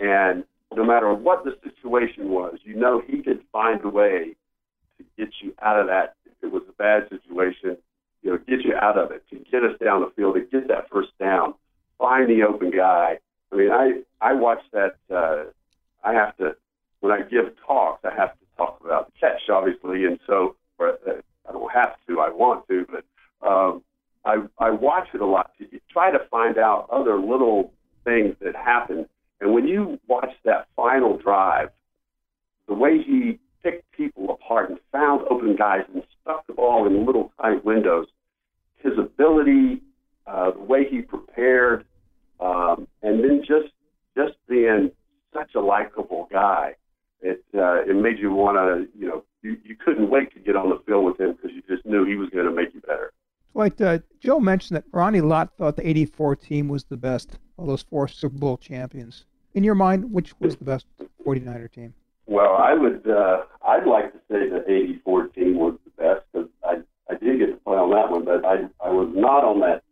And 0.00 0.44
no 0.74 0.82
matter 0.82 1.12
what 1.12 1.44
the 1.44 1.58
situation 1.62 2.30
was, 2.30 2.56
you 2.64 2.74
know 2.74 3.02
he 3.06 3.22
could 3.22 3.42
find 3.52 3.84
a 3.84 3.90
way 3.90 4.34
to 4.96 5.04
get 5.18 5.28
you 5.42 5.52
out 5.60 5.78
of 5.78 5.88
that. 5.88 6.14
If 6.24 6.32
it 6.42 6.50
was 6.50 6.62
a 6.70 6.72
bad 6.72 7.10
situation, 7.10 7.76
you 8.22 8.30
know, 8.30 8.38
get 8.38 8.64
you 8.64 8.74
out 8.74 8.96
of 8.96 9.10
it, 9.10 9.24
to 9.28 9.36
get 9.50 9.62
us 9.62 9.78
down 9.78 10.00
the 10.00 10.10
field, 10.16 10.36
to 10.36 10.40
get 10.40 10.68
that 10.68 10.88
first 10.90 11.10
down, 11.18 11.52
find 11.98 12.30
the 12.30 12.44
open 12.44 12.70
guy. 12.70 13.18
I 13.52 13.56
mean, 13.56 13.70
I 13.70 14.00
I 14.22 14.32
watch 14.32 14.62
that. 14.72 14.96
Uh, 15.14 15.50
I 16.02 16.14
have 16.14 16.34
to 16.38 16.56
when 17.00 17.12
I 17.12 17.22
give 17.22 17.54
talks, 17.66 18.04
I 18.04 18.14
have 18.14 18.32
to 18.32 18.44
talk 18.56 18.80
about 18.84 19.06
the 19.06 19.12
catch, 19.20 19.48
obviously, 19.48 20.04
and 20.04 20.18
so 20.26 20.56
or, 20.78 20.90
uh, 20.90 21.20
I 21.48 21.52
don't 21.52 21.72
have 21.72 21.94
to. 22.06 22.20
I 22.20 22.30
want 22.30 22.66
to, 22.68 22.86
but 22.90 23.48
um, 23.48 23.82
I 24.24 24.36
I 24.58 24.70
watch 24.70 25.08
it 25.14 25.20
a 25.20 25.26
lot 25.26 25.52
to 25.58 25.66
try 25.90 26.10
to 26.10 26.18
find 26.30 26.58
out 26.58 26.88
other 26.90 27.18
little 27.18 27.72
things 28.04 28.36
that 28.40 28.54
happen. 28.54 29.06
And 29.40 29.52
when 29.54 29.66
you 29.66 29.98
watch 30.08 30.32
that 30.44 30.68
final 30.74 31.16
drive, 31.16 31.70
the 32.66 32.74
way 32.74 33.02
he 33.02 33.38
picked 33.62 33.90
people 33.92 34.30
apart 34.30 34.70
and 34.70 34.78
found 34.92 35.22
open 35.30 35.56
guys 35.56 35.82
and 35.92 36.02
stuck 36.20 36.46
the 36.46 36.52
ball 36.52 36.86
in 36.86 37.06
little 37.06 37.32
tight 37.40 37.64
windows, 37.64 38.06
his 38.78 38.92
ability, 38.98 39.82
uh, 40.26 40.50
the 40.50 40.60
way 40.60 40.84
he 40.88 41.02
prepared, 41.02 41.84
um, 42.40 42.86
and 43.02 43.22
then 43.24 43.40
just 43.40 43.72
just 44.16 44.34
being 44.48 44.90
such 45.32 45.54
a 45.54 45.60
likable 45.60 46.28
guy, 46.30 46.74
it 47.20 47.44
uh, 47.54 47.82
it 47.82 47.96
made 47.96 48.18
you 48.18 48.32
want 48.32 48.56
to, 48.56 48.88
you 48.98 49.08
know, 49.08 49.24
you, 49.42 49.56
you 49.64 49.76
couldn't 49.76 50.10
wait 50.10 50.32
to 50.34 50.40
get 50.40 50.56
on 50.56 50.70
the 50.70 50.78
field 50.86 51.04
with 51.04 51.20
him 51.20 51.32
because 51.32 51.50
you 51.52 51.62
just 51.68 51.86
knew 51.86 52.04
he 52.04 52.16
was 52.16 52.28
going 52.30 52.46
to 52.46 52.52
make 52.52 52.74
you 52.74 52.80
better. 52.80 53.12
Dwight, 53.52 53.80
uh, 53.80 53.98
Joe 54.20 54.38
mentioned 54.38 54.76
that 54.76 54.84
Ronnie 54.92 55.20
Lott 55.20 55.56
thought 55.56 55.76
the 55.76 55.88
84 55.88 56.36
team 56.36 56.68
was 56.68 56.84
the 56.84 56.96
best 56.96 57.38
of 57.58 57.66
those 57.66 57.82
four 57.82 58.06
Super 58.06 58.38
Bowl 58.38 58.56
champions. 58.56 59.24
In 59.54 59.64
your 59.64 59.74
mind, 59.74 60.12
which 60.12 60.38
was 60.38 60.56
the 60.56 60.64
best 60.64 60.86
49er 61.26 61.72
team? 61.72 61.94
Well, 62.26 62.56
I 62.56 62.74
would, 62.74 63.08
uh, 63.08 63.44
I'd 63.66 63.86
like 63.86 64.12
to 64.12 64.18
say 64.30 64.48
the 64.48 64.62
84 64.70 65.28
team 65.28 65.56
was 65.56 65.74
the 65.84 66.02
best 66.02 66.20
because 66.32 66.48
I, 66.62 66.82
I 67.10 67.16
did 67.16 67.38
get 67.38 67.46
to 67.46 67.56
play 67.56 67.76
on 67.76 67.90
that 67.90 68.10
one, 68.10 68.24
but 68.24 68.44
I, 68.44 68.68
I 68.84 68.90
was 68.90 69.10
not 69.14 69.44
on 69.44 69.60
that, 69.60 69.82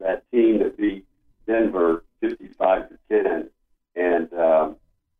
that 0.00 0.30
team 0.30 0.58
that 0.58 0.76
beat 0.76 1.06
Denver 1.46 2.04
55 2.20 2.88
to 2.88 2.98
10. 3.08 3.50
And, 3.94 4.32
um, 4.34 4.76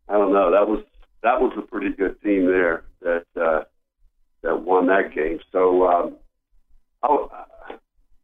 I 0.08 0.14
don't 0.14 0.32
know, 0.32 0.50
that 0.50 0.68
was, 0.68 0.82
that 1.28 1.42
was 1.42 1.52
a 1.58 1.62
pretty 1.62 1.90
good 1.90 2.18
team 2.22 2.46
there 2.46 2.84
that, 3.02 3.26
uh, 3.36 3.64
that 4.42 4.62
won 4.62 4.86
that 4.86 5.14
game. 5.14 5.38
So, 5.52 5.86
um, 5.86 6.16
I'll, 7.02 7.30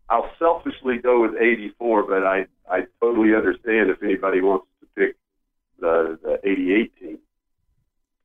I'll 0.09 0.31
selfishly 0.39 0.97
go 1.03 1.21
with 1.21 1.35
84, 1.39 2.05
but 2.05 2.25
I, 2.25 2.47
I 2.71 2.87
totally 3.01 3.35
understand 3.35 3.91
if 3.91 4.03
anybody 4.03 4.41
wants 4.41 4.67
to 4.81 4.87
pick 4.97 5.17
the, 5.81 6.19
the 6.23 6.41
88 6.49 6.99
team. 6.99 7.19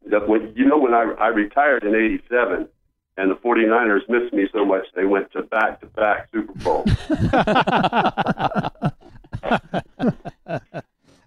That 0.09 0.29
when, 0.29 0.53
you 0.55 0.65
know, 0.65 0.77
when 0.77 0.93
I, 0.93 1.13
I 1.19 1.27
retired 1.27 1.83
in 1.83 1.93
87 1.93 2.69
and 3.17 3.31
the 3.31 3.35
49ers 3.35 4.07
missed 4.07 4.33
me 4.33 4.47
so 4.53 4.63
much, 4.63 4.85
they 4.95 5.03
went 5.03 5.29
to 5.33 5.41
back 5.43 5.81
to 5.81 5.87
back 5.87 6.29
Super 6.31 6.53
Bowl. 6.63 6.85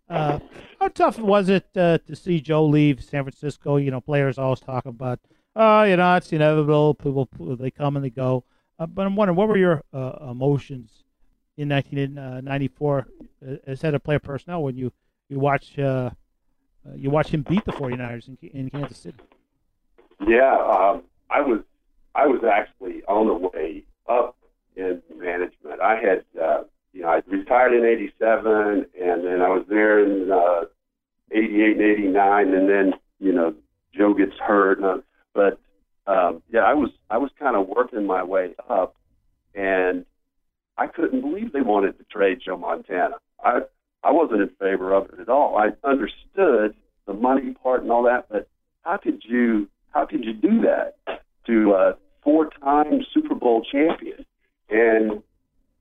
uh, 0.09 0.39
how 0.81 0.89
tough 1.03 1.19
was 1.19 1.49
it 1.49 1.67
uh, 1.77 1.99
to 2.07 2.15
see 2.15 2.41
Joe 2.41 2.65
leave 2.65 3.03
San 3.03 3.25
Francisco? 3.25 3.77
You 3.77 3.91
know, 3.91 4.01
players 4.01 4.39
always 4.39 4.61
talk 4.61 4.87
about, 4.87 5.19
oh, 5.57 5.83
you 5.83 5.97
know, 5.97 6.15
it's 6.15 6.33
inevitable. 6.33 6.95
People, 6.95 7.29
they 7.57 7.73
come 7.73 7.97
and 7.97 8.05
they 8.05 8.11
go. 8.11 8.45
Uh, 8.79 8.87
but 8.87 9.07
I'm 9.07 9.17
wondering, 9.17 9.37
what 9.37 9.49
were 9.49 9.59
your 9.59 9.83
uh, 9.93 10.31
emotions 10.31 11.03
in 11.57 11.69
1994 11.69 13.07
uh, 13.47 13.55
as 13.67 13.83
head 13.83 13.95
of 13.95 14.05
player 14.05 14.21
personnel 14.21 14.63
when 14.63 14.77
you 14.77 14.93
you 15.29 15.39
watch 15.41 15.79
uh, 15.79 16.11
uh, 16.87 16.95
you 16.95 17.11
watch 17.11 17.29
him 17.29 17.43
beat 17.43 17.65
the 17.65 17.73
49ers 17.73 18.29
in, 18.29 18.39
in 18.53 18.71
Kansas 18.71 18.99
City? 18.99 19.19
Yeah, 20.27 20.55
um, 20.55 21.03
I 21.31 21.41
was 21.41 21.61
I 22.15 22.27
was 22.27 22.43
actually 22.45 23.03
on 23.09 23.27
the 23.27 23.35
way 23.35 23.85
up 24.09 24.37
in 24.77 25.03
management. 25.17 25.81
I 25.81 25.97
had 25.97 26.25
uh, 26.41 26.63
you 26.93 27.03
know 27.03 27.09
I 27.09 27.23
retired 27.27 27.73
in 27.73 27.85
'87, 27.85 28.87
and 29.01 29.25
then 29.25 29.43
I 29.43 29.49
was 29.49 29.65
there 29.69 30.05
in 30.05 30.31
uh, 30.31 30.65
'88 31.33 31.77
and 31.77 31.83
'89, 31.83 32.55
and 32.55 32.69
then 32.69 32.95
you 33.19 33.33
know 33.33 33.55
Joe 33.95 34.15
gets 34.15 34.37
hurt, 34.39 34.79
and 34.79 34.87
I, 34.87 34.97
but 35.35 35.59
um, 36.07 36.43
yeah, 36.51 36.61
I 36.61 36.75
was 36.75 36.91
I 37.11 37.19
was 37.19 37.31
kind 37.39 37.57
of 37.57 37.69
working 37.69 38.07
my 38.07 38.23
way 38.23 38.55
up, 38.69 38.97
and 39.55 40.05
I 40.77 40.87
couldn't 40.87 41.21
believe 41.21 41.53
they 41.53 41.61
wanted 41.61 41.99
to 41.99 42.05
trade 42.05 42.41
Joe 42.45 42.57
Montana. 42.57 43.17
I 43.43 43.61
I 44.03 44.11
wasn't 44.11 44.43
in 44.43 44.49
favor 44.59 44.93
of 44.93 45.11
it 45.13 45.21
at 45.21 45.29
all. 45.29 45.57
I 45.57 45.71
understood 45.87 46.75
the 47.07 47.15
money 47.15 47.55
part 47.63 47.83
and 47.83 47.93
all 47.93 48.03
that, 48.05 48.27
but 48.29 48.49
how 48.83 48.97
could 48.97 49.23
you 49.25 49.69
how 49.91 50.07
could 50.07 50.25
you 50.25 50.33
do 50.33 50.63
that 50.63 50.97
to 51.47 51.73
a 51.73 51.97
four-time 52.25 53.01
Super 53.13 53.35
Bowl 53.35 53.65
champion? 53.71 54.25
And 54.71 55.23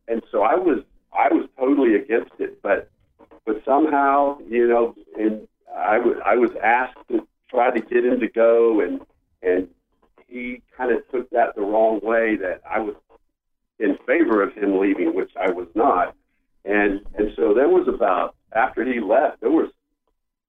and 0.07 0.21
so 0.31 0.43
I 0.43 0.55
was 0.55 0.83
I 1.13 1.33
was 1.33 1.47
totally 1.57 1.95
against 1.95 2.33
it, 2.39 2.61
but 2.61 2.90
but 3.45 3.61
somehow 3.65 4.39
you 4.47 4.67
know, 4.67 4.95
and 5.17 5.47
I 5.75 5.99
was 5.99 6.17
I 6.25 6.35
was 6.35 6.51
asked 6.63 6.97
to 7.09 7.27
try 7.49 7.71
to 7.71 7.81
get 7.81 8.05
him 8.05 8.19
to 8.19 8.27
go, 8.27 8.81
and 8.81 9.01
and 9.41 9.67
he 10.27 10.61
kind 10.77 10.91
of 10.91 11.07
took 11.11 11.29
that 11.31 11.55
the 11.55 11.61
wrong 11.61 11.99
way 12.01 12.37
that 12.37 12.61
I 12.69 12.79
was 12.79 12.95
in 13.79 13.97
favor 14.05 14.41
of 14.41 14.53
him 14.53 14.79
leaving, 14.79 15.13
which 15.15 15.31
I 15.35 15.51
was 15.51 15.67
not. 15.75 16.15
And 16.63 17.01
and 17.15 17.31
so 17.35 17.53
there 17.53 17.69
was 17.69 17.87
about 17.87 18.35
after 18.53 18.85
he 18.85 18.99
left, 18.99 19.41
there 19.41 19.51
was 19.51 19.69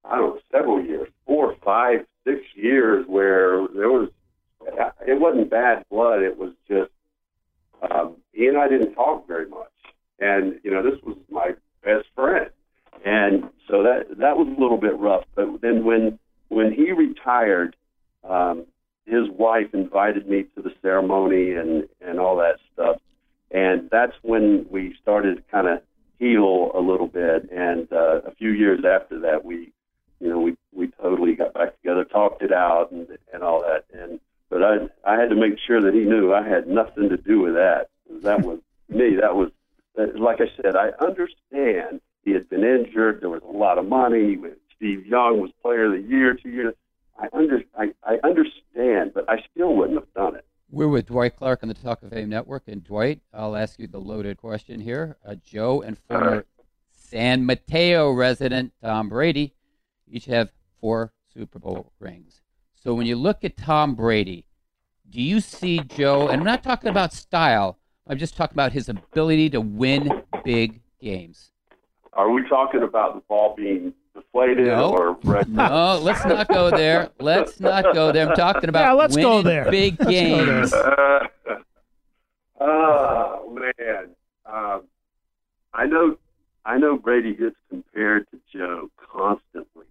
I 0.04 0.16
don't 0.16 0.36
know 0.36 0.40
several 0.50 0.84
years, 0.84 1.08
four, 1.26 1.56
five, 1.64 2.04
six 2.24 2.40
years 2.54 3.06
where 3.06 3.66
there 3.74 3.90
was 3.90 4.08
it 5.06 5.20
wasn't 5.20 5.50
bad 5.50 5.84
blood. 5.90 6.22
It 6.22 6.36
was 6.38 6.52
just 6.68 6.90
um, 7.90 8.16
he 8.32 8.46
and 8.46 8.56
I 8.56 8.68
didn't 8.68 8.94
talk 8.94 9.26
very 9.26 9.48
much, 9.48 9.72
and 10.20 10.60
you 10.62 10.70
know 10.70 10.82
this 10.82 11.00
was 11.02 11.16
my 11.30 11.54
best 11.82 12.06
friend, 12.14 12.50
and 13.04 13.48
so 13.68 13.82
that 13.82 14.18
that 14.18 14.36
was 14.36 14.48
a 14.48 14.60
little 14.60 14.78
bit 14.78 14.98
rough. 14.98 15.24
But 15.34 15.60
then 15.60 15.84
when 15.84 16.18
when 16.48 16.72
he 16.72 16.92
retired, 16.92 17.76
um, 18.24 18.66
his 19.06 19.28
wife 19.30 19.72
invited 19.72 20.28
me 20.28 20.44
to 20.54 20.62
the 20.62 20.72
ceremony 20.82 21.52
and 21.52 21.88
and 22.00 22.20
all 22.20 22.36
that 22.36 22.58
stuff, 22.72 22.96
and 23.50 23.88
that's 23.90 24.14
when 24.22 24.66
we 24.70 24.94
started 25.00 25.42
kind 25.50 25.68
of 25.68 25.82
heal 26.18 26.70
a 26.74 26.80
little 26.80 27.08
bit. 27.08 27.50
And 27.50 27.92
uh, 27.92 28.20
a 28.26 28.34
few 28.34 28.50
years 28.50 28.84
after 28.84 29.18
that, 29.20 29.44
we, 29.44 29.72
you 30.20 30.28
know, 30.28 30.38
we 30.38 30.56
we 30.72 30.88
totally 31.00 31.34
got 31.34 31.54
back 31.54 31.76
together, 31.80 32.04
talked 32.04 32.42
it 32.42 32.52
out, 32.52 32.92
and 32.92 33.08
and 33.32 33.42
all 33.42 33.62
that. 33.62 33.84
And 33.92 34.20
but 34.48 34.62
I 34.62 34.88
I 35.04 35.18
had 35.18 35.30
to 35.30 35.36
make 35.36 35.58
sure 35.66 35.80
that 35.80 35.94
he 35.94 36.00
knew 36.00 36.32
I 36.32 36.46
had 36.46 36.68
nothing 36.68 37.08
to 37.08 37.16
do 37.16 37.40
with 37.40 37.54
that. 37.54 37.88
That 38.22 38.42
was 38.42 38.60
me. 38.88 39.16
That 39.20 39.34
was 39.34 39.50
like 39.96 40.40
I 40.40 40.50
said. 40.62 40.76
I 40.76 40.90
understand 41.04 42.00
he 42.24 42.32
had 42.32 42.48
been 42.48 42.64
injured. 42.64 43.20
There 43.20 43.30
was 43.30 43.42
a 43.42 43.56
lot 43.56 43.78
of 43.78 43.86
money. 43.86 44.38
Steve 44.76 45.06
Young 45.06 45.40
was 45.40 45.50
Player 45.62 45.86
of 45.86 45.92
the 45.92 46.08
Year 46.08 46.34
two 46.34 46.50
years. 46.50 46.74
I 47.18 47.28
under 47.32 47.62
I, 47.76 47.92
I 48.04 48.18
understand, 48.24 49.12
but 49.14 49.28
I 49.28 49.44
still 49.50 49.74
wouldn't 49.76 49.98
have 49.98 50.12
done 50.14 50.36
it. 50.36 50.46
We're 50.70 50.88
with 50.88 51.06
Dwight 51.06 51.36
Clark 51.36 51.62
on 51.62 51.68
the 51.68 51.74
Talk 51.74 52.02
of 52.02 52.10
Fame 52.10 52.30
Network, 52.30 52.62
and 52.66 52.82
Dwight, 52.82 53.20
I'll 53.34 53.54
ask 53.54 53.78
you 53.78 53.86
the 53.86 54.00
loaded 54.00 54.38
question 54.38 54.80
here. 54.80 55.18
Uh, 55.26 55.34
Joe 55.34 55.82
and 55.82 55.98
former 55.98 56.46
San 56.90 57.44
Mateo 57.44 58.10
resident 58.10 58.72
Tom 58.82 59.10
Brady 59.10 59.54
each 60.08 60.24
have 60.26 60.50
four 60.80 61.12
Super 61.32 61.58
Bowl 61.58 61.92
rings. 61.98 62.40
So 62.74 62.94
when 62.94 63.06
you 63.06 63.16
look 63.16 63.44
at 63.44 63.56
Tom 63.56 63.94
Brady, 63.94 64.46
do 65.08 65.20
you 65.20 65.40
see 65.40 65.80
Joe? 65.80 66.28
And 66.28 66.40
I'm 66.40 66.46
not 66.46 66.62
talking 66.62 66.88
about 66.88 67.12
style. 67.12 67.78
I'm 68.06 68.18
just 68.18 68.36
talking 68.36 68.54
about 68.54 68.72
his 68.72 68.88
ability 68.88 69.50
to 69.50 69.60
win 69.60 70.22
big 70.44 70.80
games. 71.00 71.51
Are 72.14 72.30
we 72.30 72.46
talking 72.48 72.82
about 72.82 73.14
the 73.14 73.20
ball 73.22 73.54
being 73.56 73.94
deflated 74.14 74.66
No. 74.66 74.90
or 74.90 75.18
red? 75.24 75.48
No, 75.48 75.98
let's 76.02 76.24
not 76.24 76.46
go 76.48 76.70
there. 76.70 77.08
Let's 77.18 77.58
not 77.60 77.94
go 77.94 78.12
there. 78.12 78.28
I'm 78.28 78.36
talking 78.36 78.68
about 78.68 78.82
Yeah, 78.84 78.92
let's 78.92 79.16
go 79.16 79.40
there. 79.42 79.70
big 79.70 79.96
Let's 79.98 80.10
go 80.10 80.44
there. 80.44 80.60
games. 80.60 80.74
oh 82.60 83.50
man, 83.78 84.08
um, 84.46 84.82
I 85.72 85.86
know, 85.86 86.16
I 86.64 86.78
know 86.78 86.96
Brady 86.96 87.34
gets 87.34 87.56
compared 87.70 88.26
to 88.30 88.40
Joe 88.52 88.90
constantly. 89.12 89.86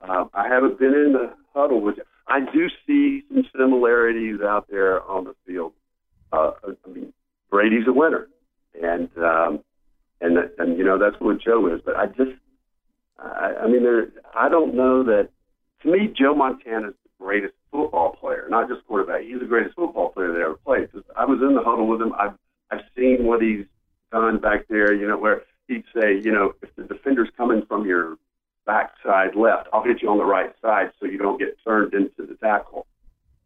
Um, 0.00 0.30
I 0.32 0.48
haven't 0.48 0.78
been 0.78 0.94
in 0.94 1.12
the 1.12 1.32
huddle 1.54 1.80
with. 1.80 1.96
I 2.28 2.40
do 2.40 2.68
see 2.86 3.22
some 3.28 3.44
similarities 3.56 4.40
out 4.40 4.66
there 4.70 5.02
on 5.04 5.24
the 5.24 5.34
field. 5.46 5.72
Uh, 6.32 6.52
I 6.86 6.88
mean, 6.90 7.12
Brady's 7.50 7.86
a 7.86 7.92
winner, 7.92 8.28
and 8.82 9.08
um, 9.18 9.60
and 10.20 10.36
and 10.58 10.78
you 10.78 10.84
know 10.84 10.98
that's 10.98 11.20
what 11.20 11.40
Joe 11.40 11.72
is. 11.74 11.80
But 11.84 11.96
I 11.96 12.06
just, 12.06 12.32
I, 13.18 13.54
I 13.62 13.66
mean, 13.66 13.82
there. 13.82 14.08
I 14.34 14.48
don't 14.48 14.74
know 14.74 15.02
that. 15.04 15.28
To 15.82 15.92
me, 15.92 16.12
Joe 16.18 16.34
Montana 16.34 16.88
is 16.88 16.94
the 17.04 17.24
greatest 17.24 17.54
football 17.70 18.16
player, 18.16 18.46
not 18.50 18.68
just 18.68 18.84
quarterback. 18.86 19.22
He's 19.22 19.38
the 19.38 19.46
greatest 19.46 19.76
football 19.76 20.08
player 20.10 20.32
that 20.32 20.40
ever 20.40 20.54
played. 20.64 20.90
'Cause 20.90 21.04
I 21.16 21.24
was 21.24 21.40
in 21.40 21.54
the 21.54 21.62
huddle 21.62 21.86
with 21.86 22.02
him. 22.02 22.12
I've 22.18 22.34
I've 22.70 22.84
seen 22.96 23.24
what 23.24 23.40
he's 23.42 23.66
done 24.10 24.38
back 24.38 24.66
there. 24.68 24.92
You 24.92 25.06
know, 25.06 25.16
where 25.16 25.42
he'd 25.68 25.84
say, 25.94 26.18
you 26.18 26.32
know, 26.32 26.54
if 26.62 26.74
the 26.76 26.82
defender's 26.84 27.28
coming 27.36 27.62
from 27.66 27.86
your 27.86 28.16
backside 28.66 29.34
left, 29.36 29.68
I'll 29.72 29.82
hit 29.84 30.02
you 30.02 30.10
on 30.10 30.18
the 30.18 30.24
right 30.24 30.52
side 30.60 30.90
so 30.98 31.06
you 31.06 31.18
don't 31.18 31.38
get 31.38 31.56
turned 31.64 31.94
into 31.94 32.26
the 32.26 32.34
tackle. 32.34 32.86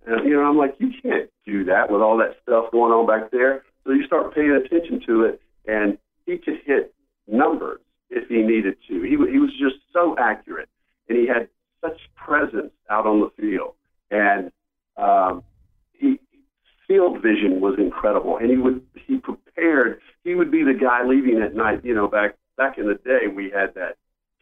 And 0.06 0.24
you 0.28 0.34
know, 0.34 0.42
I'm 0.42 0.56
like, 0.56 0.74
you 0.78 0.90
can't 1.02 1.30
do 1.46 1.64
that 1.64 1.90
with 1.90 2.00
all 2.02 2.16
that 2.18 2.36
stuff 2.42 2.70
going 2.72 2.92
on 2.92 3.06
back 3.06 3.30
there. 3.30 3.62
So 3.84 3.92
you 3.92 4.04
start 4.06 4.34
paying 4.34 4.50
attention 4.52 5.00
to 5.06 5.24
it, 5.24 5.40
and 5.66 5.98
he 6.26 6.38
could 6.38 6.58
hit 6.64 6.94
numbers 7.26 7.80
if 8.10 8.28
he 8.28 8.42
needed 8.42 8.76
to. 8.88 9.02
He 9.02 9.10
he 9.10 9.38
was 9.38 9.50
just 9.58 9.76
so 9.92 10.16
accurate, 10.18 10.68
and 11.08 11.18
he 11.18 11.26
had 11.26 11.48
such 11.80 11.98
presence 12.14 12.72
out 12.90 13.06
on 13.06 13.20
the 13.20 13.30
field, 13.40 13.74
and 14.10 14.50
um, 14.96 15.42
he 15.92 16.18
field 16.86 17.22
vision 17.22 17.60
was 17.60 17.74
incredible, 17.78 18.36
and 18.36 18.50
he 18.50 18.56
would 18.56 18.82
he 19.06 19.18
prepared. 19.18 20.00
He 20.24 20.34
would 20.34 20.50
be 20.50 20.62
the 20.62 20.78
guy 20.78 21.04
leaving 21.04 21.40
at 21.42 21.54
night. 21.54 21.84
You 21.84 21.94
know, 21.94 22.08
back 22.08 22.36
back 22.56 22.78
in 22.78 22.86
the 22.86 22.94
day, 22.94 23.28
we 23.34 23.50
had 23.50 23.74
that 23.74 23.96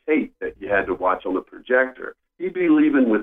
tape 0.06 0.34
that 0.40 0.54
you 0.60 0.68
had 0.68 0.86
to 0.86 0.94
watch 0.94 1.24
on 1.26 1.34
the 1.34 1.40
projector. 1.40 2.16
He'd 2.38 2.54
be 2.54 2.68
leaving 2.68 3.08
with 3.08 3.22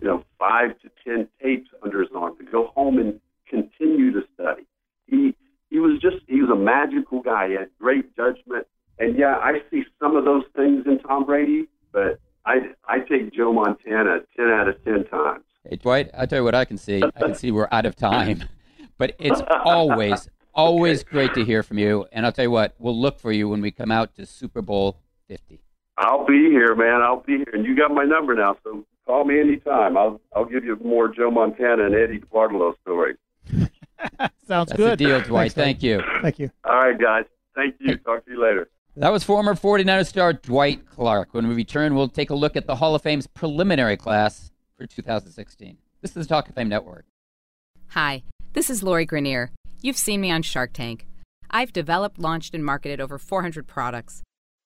you 0.00 0.06
know 0.06 0.24
five 0.38 0.78
to 0.80 0.90
ten 1.04 1.28
tapes 1.42 1.70
under 1.82 2.00
his 2.00 2.10
arm 2.14 2.36
to 2.38 2.44
go 2.44 2.68
home 2.74 2.98
and 2.98 3.20
continue 3.48 4.12
to 4.12 4.22
study. 4.34 4.66
He 5.06 5.34
he 5.74 5.80
was 5.80 6.00
just 6.00 6.18
he 6.28 6.40
was 6.40 6.50
a 6.50 6.56
magical 6.56 7.20
guy. 7.20 7.48
He 7.48 7.54
had 7.54 7.68
great 7.80 8.14
judgment, 8.14 8.68
and 9.00 9.18
yeah, 9.18 9.38
I 9.42 9.54
see 9.72 9.82
some 9.98 10.14
of 10.14 10.24
those 10.24 10.44
things 10.54 10.84
in 10.86 11.00
Tom 11.00 11.26
Brady, 11.26 11.66
but 11.90 12.20
I 12.46 12.70
I 12.86 13.00
take 13.00 13.32
Joe 13.32 13.52
Montana 13.52 14.20
ten 14.36 14.50
out 14.50 14.68
of 14.68 14.84
ten 14.84 15.04
times. 15.06 15.42
Hey, 15.68 15.74
Dwight, 15.74 16.10
I'll 16.16 16.28
tell 16.28 16.38
you 16.38 16.44
what 16.44 16.54
I 16.54 16.64
can 16.64 16.78
see. 16.78 17.02
I 17.02 17.20
can 17.20 17.34
see 17.34 17.50
we're 17.50 17.66
out 17.72 17.86
of 17.86 17.96
time, 17.96 18.44
but 18.98 19.16
it's 19.18 19.42
always, 19.64 20.28
always 20.54 21.02
great 21.02 21.34
to 21.34 21.44
hear 21.44 21.64
from 21.64 21.78
you. 21.78 22.06
And 22.12 22.24
I'll 22.24 22.30
tell 22.30 22.44
you 22.44 22.52
what, 22.52 22.76
we'll 22.78 22.96
look 22.96 23.18
for 23.18 23.32
you 23.32 23.48
when 23.48 23.60
we 23.60 23.72
come 23.72 23.90
out 23.90 24.14
to 24.14 24.26
Super 24.26 24.62
Bowl 24.62 24.98
50. 25.26 25.58
I'll 25.98 26.24
be 26.24 26.50
here, 26.50 26.76
man. 26.76 27.02
I'll 27.02 27.24
be 27.26 27.38
here, 27.38 27.50
and 27.52 27.66
you 27.66 27.76
got 27.76 27.90
my 27.90 28.04
number 28.04 28.36
now, 28.36 28.56
so 28.62 28.84
call 29.06 29.24
me 29.24 29.40
anytime. 29.40 29.96
I'll 29.96 30.20
I'll 30.36 30.44
give 30.44 30.64
you 30.64 30.78
more 30.84 31.08
Joe 31.08 31.32
Montana 31.32 31.86
and 31.86 31.96
Eddie 31.96 32.20
DeBartolo 32.20 32.74
stories. 32.82 33.16
Sounds 34.46 34.68
That's 34.68 34.76
good. 34.76 34.98
the 34.98 35.04
deal, 35.04 35.20
Dwight. 35.20 35.52
Thank 35.52 35.82
you. 35.82 36.02
Thank 36.22 36.38
you. 36.38 36.50
All 36.64 36.76
right, 36.76 36.98
guys. 36.98 37.24
Thank 37.54 37.76
you. 37.80 37.96
Talk 37.98 38.24
to 38.24 38.30
you 38.30 38.42
later. 38.42 38.68
That 38.96 39.10
was 39.10 39.24
former 39.24 39.54
49er 39.54 40.06
star 40.06 40.32
Dwight 40.32 40.88
Clark. 40.88 41.34
When 41.34 41.48
we 41.48 41.54
return, 41.54 41.94
we'll 41.94 42.08
take 42.08 42.30
a 42.30 42.34
look 42.34 42.56
at 42.56 42.66
the 42.66 42.76
Hall 42.76 42.94
of 42.94 43.02
Fame's 43.02 43.26
preliminary 43.26 43.96
class 43.96 44.52
for 44.76 44.86
2016. 44.86 45.78
This 46.00 46.10
is 46.10 46.26
the 46.26 46.26
Talk 46.26 46.48
of 46.48 46.54
Fame 46.54 46.68
Network. 46.68 47.04
Hi, 47.88 48.22
this 48.52 48.70
is 48.70 48.82
Lori 48.82 49.06
Greiner. 49.06 49.48
You've 49.82 49.96
seen 49.96 50.20
me 50.20 50.30
on 50.30 50.42
Shark 50.42 50.72
Tank. 50.72 51.06
I've 51.50 51.72
developed, 51.72 52.18
launched, 52.18 52.54
and 52.54 52.64
marketed 52.64 53.00
over 53.00 53.18
400 53.18 53.66
products. 53.66 54.22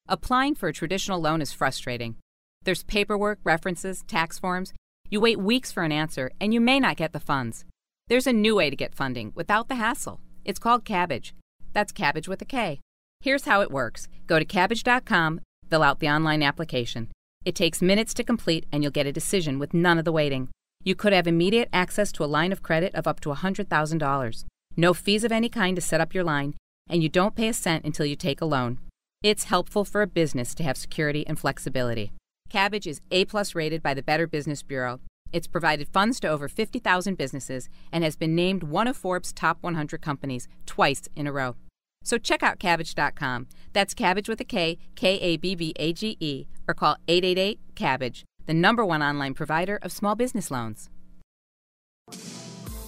Applying 0.08 0.54
for 0.54 0.68
a 0.68 0.72
traditional 0.72 1.20
loan 1.20 1.42
is 1.42 1.52
frustrating. 1.52 2.16
There's 2.64 2.82
paperwork, 2.82 3.38
references, 3.44 4.02
tax 4.06 4.38
forms. 4.38 4.72
You 5.10 5.20
wait 5.20 5.38
weeks 5.38 5.72
for 5.72 5.84
an 5.84 5.92
answer, 5.92 6.30
and 6.40 6.52
you 6.52 6.60
may 6.60 6.80
not 6.80 6.96
get 6.96 7.12
the 7.12 7.20
funds. 7.20 7.64
There's 8.08 8.26
a 8.26 8.32
new 8.32 8.56
way 8.56 8.70
to 8.70 8.76
get 8.76 8.94
funding 8.94 9.32
without 9.34 9.68
the 9.68 9.74
hassle. 9.74 10.20
It's 10.42 10.58
called 10.58 10.86
Kabbage. 10.86 11.32
That's 11.74 11.92
Kabbage 11.92 12.26
with 12.26 12.40
a 12.40 12.46
K. 12.46 12.80
Here's 13.20 13.44
how 13.44 13.60
it 13.60 13.70
works 13.70 14.08
go 14.26 14.38
to 14.38 14.46
kabbage.com, 14.46 15.40
fill 15.68 15.82
out 15.82 16.00
the 16.00 16.08
online 16.08 16.42
application. 16.42 17.08
It 17.44 17.54
takes 17.54 17.82
minutes 17.82 18.14
to 18.14 18.24
complete, 18.24 18.64
and 18.72 18.82
you'll 18.82 18.92
get 18.92 19.06
a 19.06 19.12
decision 19.12 19.58
with 19.58 19.74
none 19.74 19.98
of 19.98 20.06
the 20.06 20.12
waiting. 20.12 20.48
You 20.82 20.94
could 20.94 21.12
have 21.12 21.26
immediate 21.26 21.68
access 21.70 22.10
to 22.12 22.24
a 22.24 22.26
line 22.26 22.50
of 22.50 22.62
credit 22.62 22.94
of 22.94 23.06
up 23.06 23.20
to 23.20 23.28
$100,000. 23.28 24.44
No 24.76 24.94
fees 24.94 25.24
of 25.24 25.32
any 25.32 25.48
kind 25.50 25.76
to 25.76 25.82
set 25.82 26.00
up 26.00 26.14
your 26.14 26.24
line, 26.24 26.54
and 26.88 27.02
you 27.02 27.10
don't 27.10 27.34
pay 27.34 27.48
a 27.48 27.52
cent 27.52 27.84
until 27.84 28.06
you 28.06 28.16
take 28.16 28.40
a 28.40 28.46
loan. 28.46 28.78
It's 29.22 29.44
helpful 29.44 29.84
for 29.84 30.00
a 30.00 30.06
business 30.06 30.54
to 30.54 30.62
have 30.62 30.78
security 30.78 31.26
and 31.26 31.38
flexibility. 31.38 32.12
Kabbage 32.50 32.86
is 32.86 33.02
A 33.10 33.26
plus 33.26 33.54
rated 33.54 33.82
by 33.82 33.92
the 33.92 34.02
Better 34.02 34.26
Business 34.26 34.62
Bureau. 34.62 35.00
It's 35.32 35.46
provided 35.46 35.88
funds 35.88 36.20
to 36.20 36.28
over 36.28 36.48
50,000 36.48 37.16
businesses 37.16 37.68
and 37.92 38.04
has 38.04 38.16
been 38.16 38.34
named 38.34 38.62
one 38.62 38.86
of 38.86 38.96
Forbes' 38.96 39.32
top 39.32 39.58
100 39.60 40.00
companies 40.00 40.48
twice 40.66 41.02
in 41.14 41.26
a 41.26 41.32
row. 41.32 41.56
So 42.02 42.16
check 42.18 42.42
out 42.42 42.58
Kabbage.com. 42.58 43.48
That's 43.72 43.94
Kabbage 43.94 44.28
with 44.28 44.40
a 44.40 44.44
K, 44.44 44.78
K 44.94 45.18
A 45.18 45.36
B 45.36 45.54
B 45.54 45.72
A 45.76 45.92
G 45.92 46.16
E, 46.20 46.46
or 46.66 46.74
call 46.74 46.96
888 47.06 47.60
Kabbage, 47.74 48.22
the 48.46 48.54
number 48.54 48.84
one 48.84 49.02
online 49.02 49.34
provider 49.34 49.78
of 49.82 49.92
small 49.92 50.14
business 50.14 50.50
loans. 50.50 50.88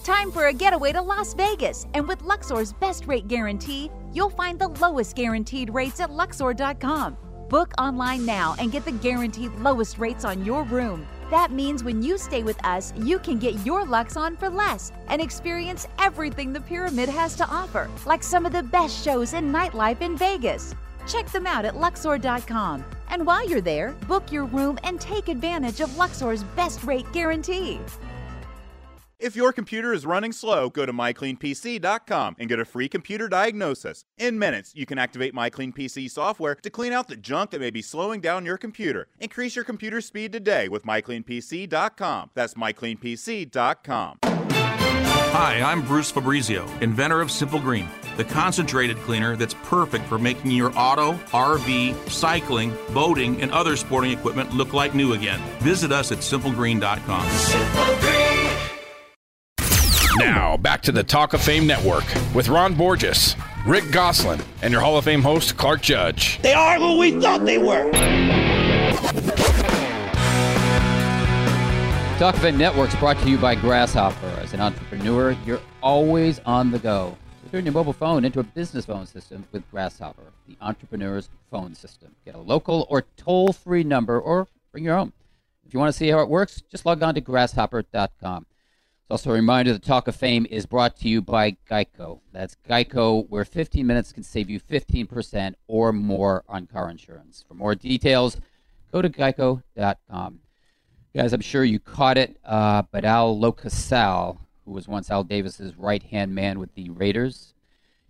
Time 0.03 0.31
for 0.31 0.47
a 0.47 0.53
getaway 0.53 0.91
to 0.93 1.01
Las 1.01 1.33
Vegas. 1.35 1.85
And 1.93 2.07
with 2.07 2.23
Luxor's 2.23 2.73
best 2.73 3.07
rate 3.07 3.27
guarantee, 3.27 3.91
you'll 4.13 4.31
find 4.31 4.57
the 4.57 4.69
lowest 4.69 5.15
guaranteed 5.15 5.69
rates 5.69 5.99
at 5.99 6.11
Luxor.com. 6.11 7.17
Book 7.49 7.73
online 7.77 8.25
now 8.25 8.55
and 8.57 8.71
get 8.71 8.85
the 8.85 8.91
guaranteed 8.91 9.53
lowest 9.55 9.99
rates 9.99 10.25
on 10.25 10.43
your 10.43 10.63
room. 10.63 11.05
That 11.31 11.53
means 11.53 11.81
when 11.81 12.03
you 12.03 12.17
stay 12.17 12.43
with 12.43 12.61
us, 12.65 12.93
you 12.97 13.17
can 13.17 13.39
get 13.39 13.65
your 13.65 13.85
Lux 13.85 14.17
on 14.17 14.35
for 14.35 14.49
less 14.49 14.91
and 15.07 15.21
experience 15.21 15.87
everything 15.97 16.51
the 16.51 16.59
Pyramid 16.59 17.07
has 17.07 17.37
to 17.37 17.47
offer, 17.47 17.89
like 18.05 18.21
some 18.21 18.45
of 18.45 18.51
the 18.51 18.63
best 18.63 19.01
shows 19.01 19.33
and 19.33 19.49
nightlife 19.49 20.01
in 20.01 20.17
Vegas. 20.17 20.75
Check 21.07 21.31
them 21.31 21.47
out 21.47 21.63
at 21.63 21.77
Luxor.com. 21.77 22.83
And 23.07 23.25
while 23.25 23.47
you're 23.47 23.61
there, 23.61 23.93
book 24.09 24.29
your 24.29 24.43
room 24.43 24.77
and 24.83 24.99
take 24.99 25.29
advantage 25.29 25.79
of 25.79 25.95
Luxor's 25.95 26.43
best 26.43 26.83
rate 26.83 27.09
guarantee. 27.13 27.79
If 29.21 29.35
your 29.35 29.53
computer 29.53 29.93
is 29.93 30.03
running 30.03 30.31
slow, 30.31 30.71
go 30.71 30.83
to 30.83 30.91
mycleanpc.com 30.91 32.37
and 32.39 32.49
get 32.49 32.59
a 32.59 32.65
free 32.65 32.89
computer 32.89 33.29
diagnosis. 33.29 34.03
In 34.17 34.39
minutes, 34.39 34.73
you 34.73 34.87
can 34.87 34.97
activate 34.97 35.35
MyCleanPC 35.35 36.09
software 36.09 36.55
to 36.55 36.69
clean 36.71 36.91
out 36.91 37.07
the 37.07 37.15
junk 37.15 37.51
that 37.51 37.61
may 37.61 37.69
be 37.69 37.83
slowing 37.83 38.19
down 38.19 38.47
your 38.47 38.57
computer. 38.57 39.07
Increase 39.19 39.55
your 39.55 39.63
computer 39.63 40.01
speed 40.01 40.31
today 40.31 40.67
with 40.69 40.85
mycleanpc.com. 40.85 42.31
That's 42.33 42.55
mycleanpc.com. 42.55 44.17
Hi, 44.23 45.61
I'm 45.61 45.83
Bruce 45.83 46.09
Fabrizio, 46.09 46.65
inventor 46.81 47.21
of 47.21 47.29
Simple 47.29 47.59
Green, 47.59 47.87
the 48.17 48.25
concentrated 48.25 48.97
cleaner 48.97 49.35
that's 49.35 49.53
perfect 49.63 50.05
for 50.05 50.17
making 50.17 50.51
your 50.51 50.73
auto, 50.75 51.13
RV, 51.31 52.09
cycling, 52.09 52.75
boating, 52.91 53.39
and 53.41 53.51
other 53.51 53.75
sporting 53.75 54.11
equipment 54.11 54.53
look 54.53 54.73
like 54.73 54.95
new 54.95 55.13
again. 55.13 55.39
Visit 55.59 55.91
us 55.91 56.11
at 56.11 56.17
simplegreen.com. 56.17 57.29
Simple 57.29 57.99
Green. 57.99 58.50
Now, 60.17 60.57
back 60.57 60.81
to 60.83 60.91
the 60.91 61.03
Talk 61.03 61.33
of 61.33 61.41
Fame 61.41 61.65
Network 61.65 62.03
with 62.35 62.49
Ron 62.49 62.73
Borges, 62.73 63.35
Rick 63.65 63.91
Gosselin, 63.91 64.41
and 64.61 64.71
your 64.71 64.81
Hall 64.81 64.97
of 64.97 65.05
Fame 65.05 65.21
host, 65.21 65.57
Clark 65.57 65.81
Judge. 65.81 66.39
They 66.41 66.53
are 66.53 66.77
who 66.77 66.97
we 66.97 67.19
thought 67.19 67.45
they 67.45 67.57
were. 67.57 67.89
Talk 72.19 72.35
of 72.35 72.41
Fame 72.41 72.57
Networks 72.57 72.93
brought 72.95 73.17
to 73.19 73.29
you 73.29 73.37
by 73.37 73.55
Grasshopper. 73.55 74.27
As 74.41 74.53
an 74.53 74.59
entrepreneur, 74.59 75.31
you're 75.45 75.61
always 75.81 76.39
on 76.39 76.71
the 76.71 76.79
go. 76.79 77.17
So 77.43 77.51
turn 77.51 77.65
your 77.65 77.73
mobile 77.73 77.93
phone 77.93 78.25
into 78.25 78.39
a 78.39 78.43
business 78.43 78.85
phone 78.85 79.07
system 79.07 79.45
with 79.51 79.69
Grasshopper, 79.71 80.33
the 80.47 80.57
entrepreneur's 80.61 81.29
phone 81.49 81.73
system. 81.73 82.13
Get 82.25 82.35
a 82.35 82.39
local 82.39 82.85
or 82.89 83.05
toll 83.17 83.53
free 83.53 83.83
number 83.83 84.19
or 84.19 84.47
bring 84.71 84.83
your 84.83 84.97
own. 84.97 85.13
If 85.65 85.73
you 85.73 85.79
want 85.79 85.91
to 85.93 85.97
see 85.97 86.09
how 86.09 86.19
it 86.19 86.27
works, 86.29 86.61
just 86.69 86.85
log 86.85 87.01
on 87.01 87.15
to 87.15 87.21
grasshopper.com. 87.21 88.45
Also 89.11 89.29
a 89.29 89.33
reminder 89.33 89.73
the 89.73 89.79
Talk 89.79 90.07
of 90.07 90.15
Fame 90.15 90.47
is 90.49 90.65
brought 90.65 90.95
to 90.99 91.09
you 91.09 91.21
by 91.21 91.57
Geico. 91.69 92.21
That's 92.31 92.55
Geico, 92.69 93.27
where 93.27 93.43
15 93.43 93.85
minutes 93.85 94.13
can 94.13 94.23
save 94.23 94.49
you 94.49 94.57
15% 94.57 95.55
or 95.67 95.91
more 95.91 96.45
on 96.47 96.65
car 96.65 96.89
insurance. 96.89 97.43
For 97.45 97.53
more 97.53 97.75
details, 97.75 98.37
go 98.89 99.01
to 99.01 99.09
geico.com. 99.09 100.39
Guys, 101.13 101.33
I'm 101.33 101.41
sure 101.41 101.65
you 101.65 101.77
caught 101.77 102.17
it, 102.17 102.37
uh, 102.45 102.83
but 102.89 103.03
Al 103.03 103.37
LoCasale, 103.37 104.37
who 104.63 104.71
was 104.71 104.87
once 104.87 105.11
Al 105.11 105.25
Davis's 105.25 105.75
right 105.75 106.03
hand 106.03 106.33
man 106.33 106.57
with 106.57 106.73
the 106.75 106.89
Raiders, 106.89 107.53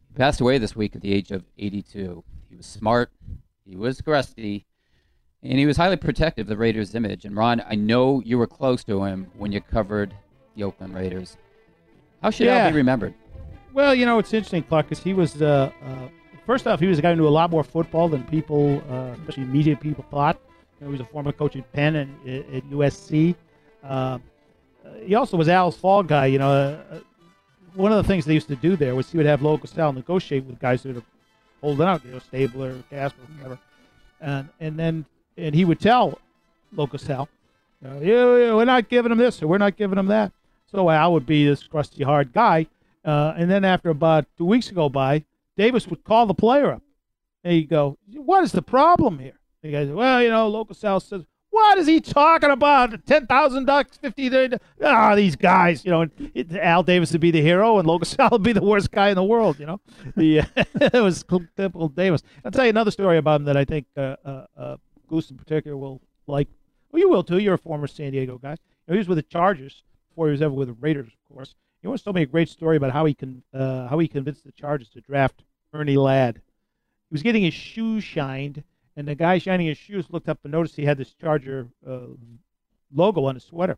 he 0.07 0.13
passed 0.13 0.39
away 0.39 0.59
this 0.59 0.75
week 0.75 0.95
at 0.95 1.01
the 1.01 1.15
age 1.15 1.31
of 1.31 1.45
82. 1.57 2.23
He 2.47 2.55
was 2.55 2.67
smart, 2.67 3.11
he 3.65 3.75
was 3.75 4.01
crusty, 4.01 4.67
and 5.41 5.57
he 5.57 5.65
was 5.65 5.77
highly 5.77 5.97
protective 5.97 6.45
of 6.45 6.49
the 6.49 6.57
Raiders' 6.57 6.93
image. 6.93 7.25
And 7.25 7.35
Ron, 7.35 7.63
I 7.67 7.73
know 7.73 8.21
you 8.23 8.37
were 8.37 8.45
close 8.45 8.83
to 8.83 9.03
him 9.05 9.31
when 9.35 9.51
you 9.51 9.61
covered 9.61 10.13
the 10.55 10.63
Oakland 10.63 10.93
Raiders. 10.95 11.37
How 12.21 12.29
should 12.29 12.45
Yeah. 12.45 12.65
Al 12.65 12.71
be 12.71 12.77
remembered? 12.77 13.13
Well, 13.73 13.95
you 13.95 14.05
know, 14.05 14.19
it's 14.19 14.33
interesting, 14.33 14.63
Clark, 14.63 14.87
because 14.89 15.03
he 15.03 15.13
was, 15.13 15.41
uh, 15.41 15.71
uh, 15.83 16.07
first 16.45 16.67
off, 16.67 16.79
he 16.79 16.87
was 16.87 16.99
a 16.99 17.01
guy 17.01 17.11
who 17.11 17.15
knew 17.21 17.27
a 17.27 17.29
lot 17.29 17.49
more 17.51 17.63
football 17.63 18.09
than 18.09 18.23
people, 18.25 18.83
uh, 18.89 19.13
especially 19.19 19.45
media 19.45 19.75
people, 19.77 20.05
thought. 20.11 20.37
You 20.79 20.85
know, 20.85 20.91
he 20.91 20.97
was 20.97 21.01
a 21.01 21.09
former 21.11 21.31
coach 21.31 21.55
at 21.55 21.71
Penn 21.71 21.95
and 21.95 22.27
at, 22.27 22.53
at 22.53 22.63
USC. 22.69 23.35
Uh, 23.83 23.87
uh, 23.87 24.19
he 25.05 25.15
also 25.15 25.37
was 25.37 25.47
Al's 25.47 25.77
fall 25.77 26.03
guy. 26.03 26.25
You 26.25 26.39
know, 26.39 26.49
uh, 26.51 26.95
uh, 26.95 26.99
one 27.75 27.91
of 27.91 27.97
the 27.97 28.03
things 28.03 28.25
they 28.25 28.33
used 28.33 28.49
to 28.49 28.55
do 28.57 28.75
there 28.75 28.93
was 28.95 29.09
he 29.09 29.17
would 29.17 29.25
have 29.25 29.39
LoCasale 29.39 29.95
negotiate 29.95 30.43
with 30.43 30.59
guys 30.59 30.83
that 30.83 30.97
are 30.97 31.03
holding 31.61 31.87
out, 31.87 32.03
you 32.03 32.11
know, 32.11 32.19
Stabler, 32.19 32.83
Casper, 32.89 33.21
whatever. 33.37 33.59
And, 34.19 34.49
and 34.59 34.77
then 34.77 35.05
and 35.37 35.55
he 35.55 35.63
would 35.63 35.79
tell 35.79 36.19
LoCasale, 36.75 37.27
you 37.81 37.87
know, 37.87 37.99
"Yeah, 38.01 38.45
yeah, 38.47 38.55
we're 38.55 38.65
not 38.65 38.89
giving 38.89 39.11
him 39.11 39.17
this 39.17 39.41
or 39.41 39.47
we're 39.47 39.57
not 39.57 39.77
giving 39.77 39.97
him 39.97 40.07
that. 40.07 40.31
So 40.71 40.87
I 40.87 41.07
would 41.07 41.25
be 41.25 41.45
this 41.45 41.63
crusty, 41.63 42.03
hard 42.03 42.31
guy. 42.31 42.67
Uh, 43.03 43.33
and 43.35 43.49
then 43.49 43.65
after 43.65 43.89
about 43.89 44.25
two 44.37 44.45
weeks 44.45 44.69
go 44.71 44.87
by, 44.89 45.25
Davis 45.57 45.87
would 45.87 46.03
call 46.03 46.25
the 46.25 46.33
player 46.33 46.71
up. 46.71 46.83
And 47.43 47.53
he'd 47.53 47.69
go, 47.69 47.97
What 48.13 48.43
is 48.43 48.51
the 48.51 48.61
problem 48.61 49.19
here? 49.19 49.39
Guy 49.63 49.85
said, 49.85 49.93
Well, 49.93 50.21
you 50.21 50.29
know, 50.29 50.49
LoCasale 50.51 51.01
says, 51.01 51.23
What 51.49 51.77
is 51.77 51.87
he 51.87 51.99
talking 51.99 52.51
about? 52.51 53.05
10,000 53.05 53.65
ducks, 53.65 53.97
50. 53.97 54.57
Ah, 54.83 55.15
these 55.15 55.35
guys, 55.35 55.83
you 55.83 55.91
know. 55.91 56.01
And 56.35 56.57
Al 56.57 56.83
Davis 56.83 57.11
would 57.11 57.21
be 57.21 57.31
the 57.31 57.41
hero, 57.41 57.79
and 57.79 57.87
Local 57.87 58.05
South 58.05 58.31
would 58.31 58.43
be 58.43 58.53
the 58.53 58.63
worst 58.63 58.91
guy 58.91 59.09
in 59.09 59.15
the 59.15 59.23
world, 59.23 59.59
you 59.59 59.65
know. 59.65 59.81
The, 60.15 60.39
it 60.55 61.01
was 61.01 61.23
typical 61.23 61.89
Davis. 61.89 62.21
I'll 62.45 62.51
tell 62.51 62.65
you 62.65 62.69
another 62.69 62.91
story 62.91 63.17
about 63.17 63.41
him 63.41 63.45
that 63.45 63.57
I 63.57 63.65
think 63.65 63.87
uh, 63.97 64.15
uh, 64.23 64.45
uh, 64.55 64.77
Goose 65.07 65.31
in 65.31 65.37
particular 65.37 65.75
will 65.75 66.01
like. 66.27 66.47
Well, 66.91 66.99
you 66.99 67.09
will 67.09 67.23
too. 67.23 67.39
You're 67.39 67.53
a 67.55 67.57
former 67.57 67.87
San 67.87 68.11
Diego 68.11 68.37
guy. 68.37 68.51
You 68.51 68.57
know, 68.87 68.93
he 68.93 68.97
was 68.97 69.07
with 69.07 69.17
the 69.17 69.23
Chargers 69.23 69.83
before 70.11 70.27
he 70.27 70.31
was 70.31 70.41
ever 70.41 70.53
with 70.53 70.67
the 70.67 70.73
Raiders, 70.73 71.07
of 71.07 71.35
course. 71.35 71.55
He 71.81 71.87
once 71.87 72.03
told 72.03 72.15
me 72.15 72.21
a 72.21 72.27
great 72.27 72.49
story 72.49 72.77
about 72.77 72.91
how 72.91 73.05
he 73.05 73.13
con- 73.13 73.43
uh, 73.53 73.87
how 73.87 73.97
he 73.99 74.07
convinced 74.07 74.43
the 74.43 74.51
Chargers 74.51 74.89
to 74.89 75.01
draft 75.01 75.43
Ernie 75.73 75.97
Ladd. 75.97 76.35
He 76.35 77.13
was 77.13 77.23
getting 77.23 77.43
his 77.43 77.53
shoes 77.53 78.03
shined, 78.03 78.63
and 78.95 79.07
the 79.07 79.15
guy 79.15 79.39
shining 79.39 79.67
his 79.67 79.77
shoes 79.77 80.05
looked 80.09 80.29
up 80.29 80.39
and 80.43 80.51
noticed 80.51 80.75
he 80.75 80.85
had 80.85 80.97
this 80.97 81.13
Charger 81.13 81.67
uh, 81.87 82.01
logo 82.93 83.25
on 83.25 83.35
his 83.35 83.45
sweater. 83.45 83.77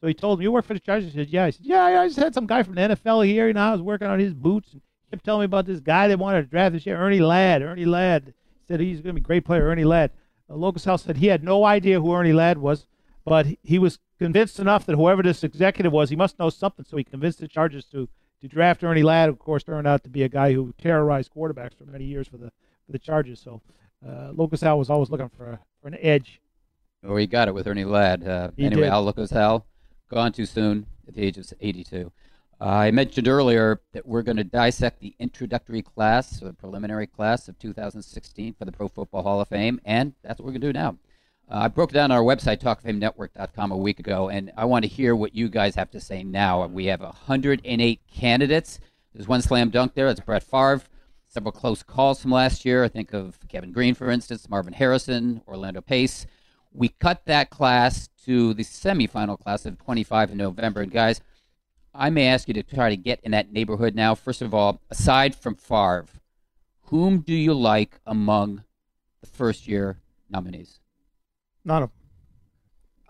So 0.00 0.06
he 0.06 0.14
told 0.14 0.38
him, 0.38 0.42
"You 0.42 0.52
work 0.52 0.64
for 0.64 0.74
the 0.74 0.80
Chargers?" 0.80 1.12
He 1.12 1.18
said, 1.18 1.28
"Yeah." 1.28 1.46
He 1.46 1.52
said, 1.52 1.66
"Yeah, 1.66 1.82
I 1.82 2.06
just 2.06 2.18
had 2.18 2.34
some 2.34 2.46
guy 2.46 2.62
from 2.62 2.76
the 2.76 2.82
NFL 2.82 3.26
here. 3.26 3.48
You 3.48 3.52
know, 3.52 3.60
I 3.60 3.72
was 3.72 3.82
working 3.82 4.08
on 4.08 4.18
his 4.18 4.32
boots, 4.32 4.72
and 4.72 4.80
he 5.04 5.10
kept 5.10 5.24
telling 5.24 5.40
me 5.40 5.46
about 5.46 5.66
this 5.66 5.80
guy 5.80 6.08
they 6.08 6.16
wanted 6.16 6.42
to 6.42 6.48
draft 6.48 6.72
this 6.72 6.86
year, 6.86 6.96
Ernie 6.96 7.20
Ladd. 7.20 7.62
Ernie 7.62 7.84
Ladd 7.84 8.26
He 8.26 8.32
said 8.66 8.80
he's 8.80 9.00
going 9.00 9.14
to 9.14 9.20
be 9.20 9.24
a 9.24 9.24
great 9.24 9.44
player, 9.44 9.64
Ernie 9.64 9.84
Ladd." 9.84 10.12
Uh, 10.48 10.54
LoCasale 10.54 11.00
said 11.00 11.16
he 11.18 11.26
had 11.26 11.44
no 11.44 11.64
idea 11.64 12.00
who 12.00 12.12
Ernie 12.12 12.32
Ladd 12.32 12.58
was, 12.58 12.86
but 13.24 13.46
he- 13.62 13.78
was 13.78 13.98
convinced 14.18 14.58
enough 14.58 14.86
that 14.86 14.96
whoever 14.96 15.22
this 15.22 15.42
executive 15.44 15.92
was, 15.92 16.10
he 16.10 16.16
must 16.16 16.38
know 16.38 16.50
something. 16.50 16.84
So 16.84 16.96
he 16.96 17.04
convinced 17.04 17.40
the 17.40 17.48
Chargers 17.48 17.84
to 17.86 18.08
to 18.40 18.48
draft 18.48 18.84
Ernie 18.84 19.02
Ladd. 19.02 19.28
Of 19.28 19.38
course, 19.38 19.64
turned 19.64 19.86
out 19.86 20.04
to 20.04 20.10
be 20.10 20.22
a 20.22 20.28
guy 20.28 20.52
who 20.52 20.74
terrorized 20.76 21.32
quarterbacks 21.32 21.74
for 21.76 21.84
many 21.84 22.04
years 22.04 22.28
for 22.28 22.36
the 22.36 22.52
for 22.86 22.92
the 22.92 22.98
Chargers. 22.98 23.40
So 23.40 23.62
uh, 24.06 24.32
House 24.36 24.62
was 24.62 24.90
always 24.90 25.10
looking 25.10 25.30
for 25.30 25.52
a, 25.52 25.58
for 25.80 25.88
an 25.88 25.96
edge. 26.00 26.40
Or 27.06 27.18
he 27.18 27.26
got 27.26 27.48
it 27.48 27.54
with 27.54 27.66
Ernie 27.66 27.84
Ladd. 27.84 28.26
Uh, 28.26 28.50
anyway, 28.58 28.82
did. 28.82 28.90
Al 28.90 29.10
LoCasale, 29.10 29.64
gone 30.10 30.32
too 30.32 30.46
soon 30.46 30.86
at 31.06 31.14
the 31.14 31.22
age 31.22 31.36
of 31.36 31.52
82. 31.60 32.10
Uh, 32.60 32.64
I 32.64 32.90
mentioned 32.92 33.28
earlier 33.28 33.80
that 33.92 34.06
we're 34.06 34.22
going 34.22 34.36
to 34.36 34.44
dissect 34.44 35.00
the 35.00 35.14
introductory 35.18 35.82
class, 35.82 36.40
or 36.40 36.46
the 36.46 36.52
preliminary 36.54 37.06
class 37.06 37.48
of 37.48 37.58
2016 37.58 38.54
for 38.54 38.64
the 38.64 38.72
Pro 38.72 38.88
Football 38.88 39.22
Hall 39.22 39.40
of 39.40 39.48
Fame, 39.48 39.80
and 39.84 40.14
that's 40.22 40.38
what 40.38 40.46
we're 40.46 40.52
going 40.52 40.60
to 40.62 40.66
do 40.68 40.72
now. 40.72 40.96
Uh, 41.48 41.58
I 41.64 41.68
broke 41.68 41.92
down 41.92 42.10
our 42.10 42.22
website, 42.22 42.60
talkfamenetwork.com, 42.60 43.70
a 43.70 43.76
week 43.76 44.00
ago, 44.00 44.30
and 44.30 44.50
I 44.56 44.64
want 44.64 44.84
to 44.84 44.88
hear 44.88 45.14
what 45.14 45.34
you 45.34 45.48
guys 45.48 45.74
have 45.74 45.90
to 45.90 46.00
say 46.00 46.22
now. 46.22 46.66
We 46.66 46.86
have 46.86 47.00
108 47.00 48.00
candidates. 48.10 48.80
There's 49.12 49.28
one 49.28 49.42
slam 49.42 49.68
dunk 49.68 49.94
there. 49.94 50.08
It's 50.08 50.20
Brett 50.20 50.42
Favre. 50.42 50.82
Several 51.28 51.52
close 51.52 51.82
calls 51.82 52.22
from 52.22 52.30
last 52.30 52.64
year. 52.64 52.82
I 52.82 52.88
think 52.88 53.12
of 53.12 53.38
Kevin 53.48 53.72
Greene, 53.72 53.94
for 53.94 54.10
instance, 54.10 54.48
Marvin 54.48 54.72
Harrison, 54.72 55.42
Orlando 55.46 55.80
Pace. 55.80 56.26
We 56.72 56.88
cut 56.88 57.22
that 57.26 57.50
class 57.50 58.08
to 58.24 58.54
the 58.54 58.64
semifinal 58.64 59.38
class 59.38 59.66
of 59.66 59.78
25 59.78 60.30
in 60.30 60.38
November. 60.38 60.80
And 60.80 60.90
guys, 60.90 61.20
I 61.94 62.08
may 62.10 62.26
ask 62.26 62.48
you 62.48 62.54
to 62.54 62.62
try 62.62 62.88
to 62.88 62.96
get 62.96 63.20
in 63.22 63.32
that 63.32 63.52
neighborhood 63.52 63.94
now. 63.94 64.14
First 64.14 64.42
of 64.42 64.54
all, 64.54 64.80
aside 64.90 65.34
from 65.34 65.56
Favre, 65.56 66.06
whom 66.84 67.18
do 67.20 67.34
you 67.34 67.52
like 67.52 68.00
among 68.06 68.64
the 69.20 69.26
first 69.26 69.68
year 69.68 69.98
nominees? 70.30 70.80
None 71.64 71.84
of 71.84 71.90
them. 71.90 71.98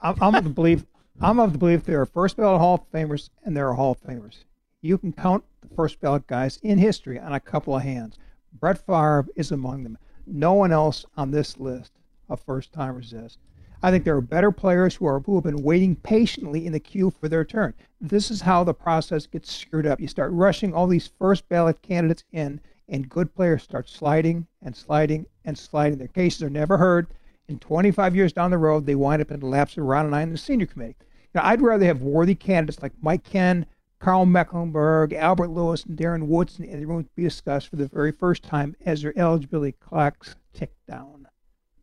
I'm, 0.01 0.23
I'm 0.23 0.35
of 0.35 0.45
the 0.45 0.51
belief. 0.51 0.85
I'm 1.21 1.39
of 1.39 1.53
the 1.53 1.59
belief 1.59 1.85
there 1.85 2.01
are 2.01 2.07
first 2.07 2.37
ballot 2.37 2.61
Hall 2.61 2.75
of 2.75 2.91
Famers 2.93 3.31
and 3.45 3.57
there 3.57 3.69
are 3.69 3.75
Hall 3.75 3.93
of 3.93 4.01
Famers. 4.01 4.45
You 4.83 4.99
can 4.99 5.13
count 5.13 5.45
the 5.61 5.75
first 5.75 6.01
ballot 6.01 6.27
guys 6.27 6.59
in 6.63 6.79
history 6.79 7.19
on 7.19 7.33
a 7.33 7.41
couple 7.41 7.77
of 7.77 7.83
hands. 7.83 8.19
Brett 8.53 8.85
Favre 8.85 9.27
is 9.35 9.51
among 9.51 9.83
them. 9.83 9.99
No 10.27 10.53
one 10.53 10.73
else 10.73 11.05
on 11.17 11.31
this 11.31 11.59
list 11.59 11.93
of 12.29 12.41
first 12.41 12.73
timers 12.73 13.13
is. 13.13 13.39
I 13.83 13.91
think 13.91 14.05
there 14.05 14.17
are 14.17 14.23
better 14.23 14.51
players 14.51 14.95
who 14.95 15.07
are 15.07 15.21
who 15.21 15.35
have 15.35 15.45
been 15.45 15.63
waiting 15.63 15.97
patiently 15.97 16.65
in 16.67 16.73
the 16.73 16.81
queue 16.81 17.11
for 17.11 17.29
their 17.29 17.45
turn. 17.45 17.75
This 18.01 18.31
is 18.31 18.41
how 18.41 18.65
the 18.65 18.73
process 18.73 19.27
gets 19.27 19.53
screwed 19.53 19.87
up. 19.87 20.01
You 20.01 20.09
start 20.09 20.33
rushing 20.33 20.73
all 20.73 20.87
these 20.87 21.11
first 21.19 21.49
ballot 21.49 21.83
candidates 21.83 22.25
in, 22.33 22.61
and 22.89 23.09
good 23.09 23.35
players 23.35 23.63
start 23.63 23.89
sliding 23.89 24.47
and 24.63 24.75
sliding 24.75 25.27
and 25.45 25.59
sliding. 25.59 25.99
Their 25.99 26.09
cases 26.09 26.43
are 26.43 26.51
never 26.51 26.79
heard. 26.79 27.09
And 27.49 27.61
25 27.61 28.17
years 28.17 28.33
down 28.33 28.51
the 28.51 28.59
road, 28.59 28.87
they 28.87 28.95
wind 28.95 29.21
up 29.21 29.31
in 29.31 29.41
the 29.41 29.47
laps 29.47 29.77
of 29.77 29.85
Ron 29.85 30.07
and 30.07 30.15
I 30.15 30.23
in 30.23 30.33
the 30.33 30.39
senior 30.39 30.67
committee. 30.67 30.97
Now, 31.35 31.43
I'd 31.45 31.61
rather 31.61 31.85
have 31.85 32.01
worthy 32.01 32.35
candidates 32.35 32.83
like 32.83 32.93
Mike 33.03 33.25
Kenn, 33.25 33.67
Carl 33.99 34.25
Mecklenburg, 34.27 35.13
Albert 35.13 35.49
Lewis, 35.49 35.85
and 35.85 35.99
Darren 35.99 36.27
Woodson 36.27 36.65
in 36.65 36.81
the 36.81 36.87
room 36.87 37.05
to 37.05 37.11
be 37.17 37.25
discussed 37.25 37.69
for 37.69 37.77
the 37.77 37.87
very 37.87 38.13
first 38.13 38.43
time 38.43 38.77
as 38.87 39.03
their 39.03 39.19
eligibility 39.19 39.73
clocks 39.73 40.37
tick 40.53 40.73
down. 40.89 41.27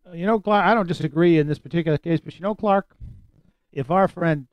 Uh, 0.07 0.13
You 0.13 0.25
know, 0.25 0.39
Clark, 0.39 0.65
I 0.65 0.73
don't 0.73 0.87
disagree 0.87 1.37
in 1.37 1.47
this 1.47 1.59
particular 1.59 1.97
case, 1.97 2.19
but 2.19 2.35
you 2.35 2.41
know, 2.41 2.55
Clark, 2.55 2.95
if 3.71 3.91
our 3.91 4.07
friend 4.07 4.47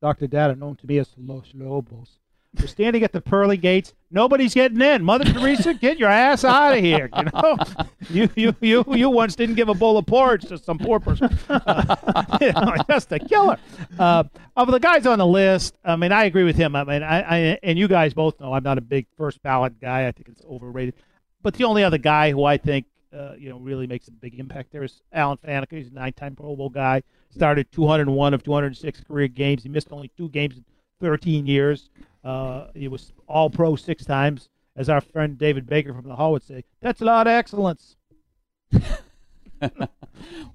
Dr. 0.00 0.26
Data, 0.26 0.54
known 0.54 0.76
to 0.76 0.86
me 0.86 0.98
as 0.98 1.08
Los 1.16 1.52
Lobos, 1.54 2.18
was 2.60 2.70
standing 2.70 3.02
at 3.02 3.12
the 3.12 3.20
pearly 3.20 3.56
gates, 3.56 3.94
nobody's 4.10 4.54
getting 4.54 4.80
in. 4.80 5.02
Mother 5.04 5.24
Teresa, 5.24 5.74
get 5.74 5.98
your 5.98 6.10
ass 6.10 6.44
out 6.44 6.76
of 6.76 6.82
here. 6.82 7.08
You 7.16 7.24
know, 7.32 7.56
you 8.10 8.30
you 8.36 8.56
you 8.60 8.84
you 8.94 9.10
once 9.10 9.34
didn't 9.36 9.56
give 9.56 9.68
a 9.68 9.74
bowl 9.74 9.98
of 9.98 10.06
porridge 10.06 10.46
to 10.46 10.58
some 10.58 10.78
poor 10.78 11.00
person. 11.00 11.36
Uh, 11.48 12.38
you 12.40 12.52
know, 12.52 12.74
just 12.88 13.10
a 13.12 13.18
killer. 13.18 13.56
Uh, 13.98 14.24
of 14.56 14.70
the 14.70 14.78
guys 14.78 15.06
on 15.06 15.18
the 15.18 15.26
list, 15.26 15.76
I 15.84 15.96
mean, 15.96 16.12
I 16.12 16.24
agree 16.24 16.44
with 16.44 16.56
him. 16.56 16.76
I 16.76 16.84
mean, 16.84 17.02
I, 17.02 17.20
I 17.20 17.36
and 17.62 17.78
you 17.78 17.88
guys 17.88 18.14
both 18.14 18.38
know 18.40 18.52
I'm 18.52 18.62
not 18.62 18.78
a 18.78 18.80
big 18.80 19.06
first 19.16 19.42
ballot 19.42 19.80
guy. 19.80 20.06
I 20.06 20.12
think 20.12 20.28
it's 20.28 20.42
overrated. 20.44 20.94
But 21.42 21.54
the 21.54 21.64
only 21.64 21.82
other 21.84 21.98
guy 21.98 22.30
who 22.30 22.44
I 22.44 22.56
think 22.56 22.86
uh, 23.12 23.34
you 23.38 23.48
know 23.48 23.58
really 23.58 23.86
makes 23.86 24.08
a 24.08 24.12
big 24.12 24.38
impact 24.38 24.72
there 24.72 24.82
is 24.82 25.02
Alan 25.12 25.38
Faneca. 25.38 25.72
He's 25.72 25.88
a 25.88 25.94
nine-time 25.94 26.36
Pro 26.36 26.56
Bowl 26.56 26.68
guy. 26.68 27.02
Started 27.30 27.70
201 27.72 28.34
of 28.34 28.42
206 28.42 29.00
career 29.02 29.28
games. 29.28 29.62
He 29.62 29.68
missed 29.68 29.88
only 29.90 30.10
two 30.16 30.28
games 30.28 30.56
in 30.56 30.64
13 31.00 31.46
years. 31.46 31.88
Uh, 32.26 32.66
he 32.74 32.88
was 32.88 33.12
All 33.28 33.48
Pro 33.48 33.76
six 33.76 34.04
times, 34.04 34.48
as 34.74 34.88
our 34.88 35.00
friend 35.00 35.38
David 35.38 35.64
Baker 35.64 35.94
from 35.94 36.08
the 36.08 36.16
Hall 36.16 36.32
would 36.32 36.42
say. 36.42 36.64
That's 36.80 37.00
a 37.00 37.04
lot 37.04 37.28
of 37.28 37.30
excellence. 37.30 37.94
well, 38.72 39.88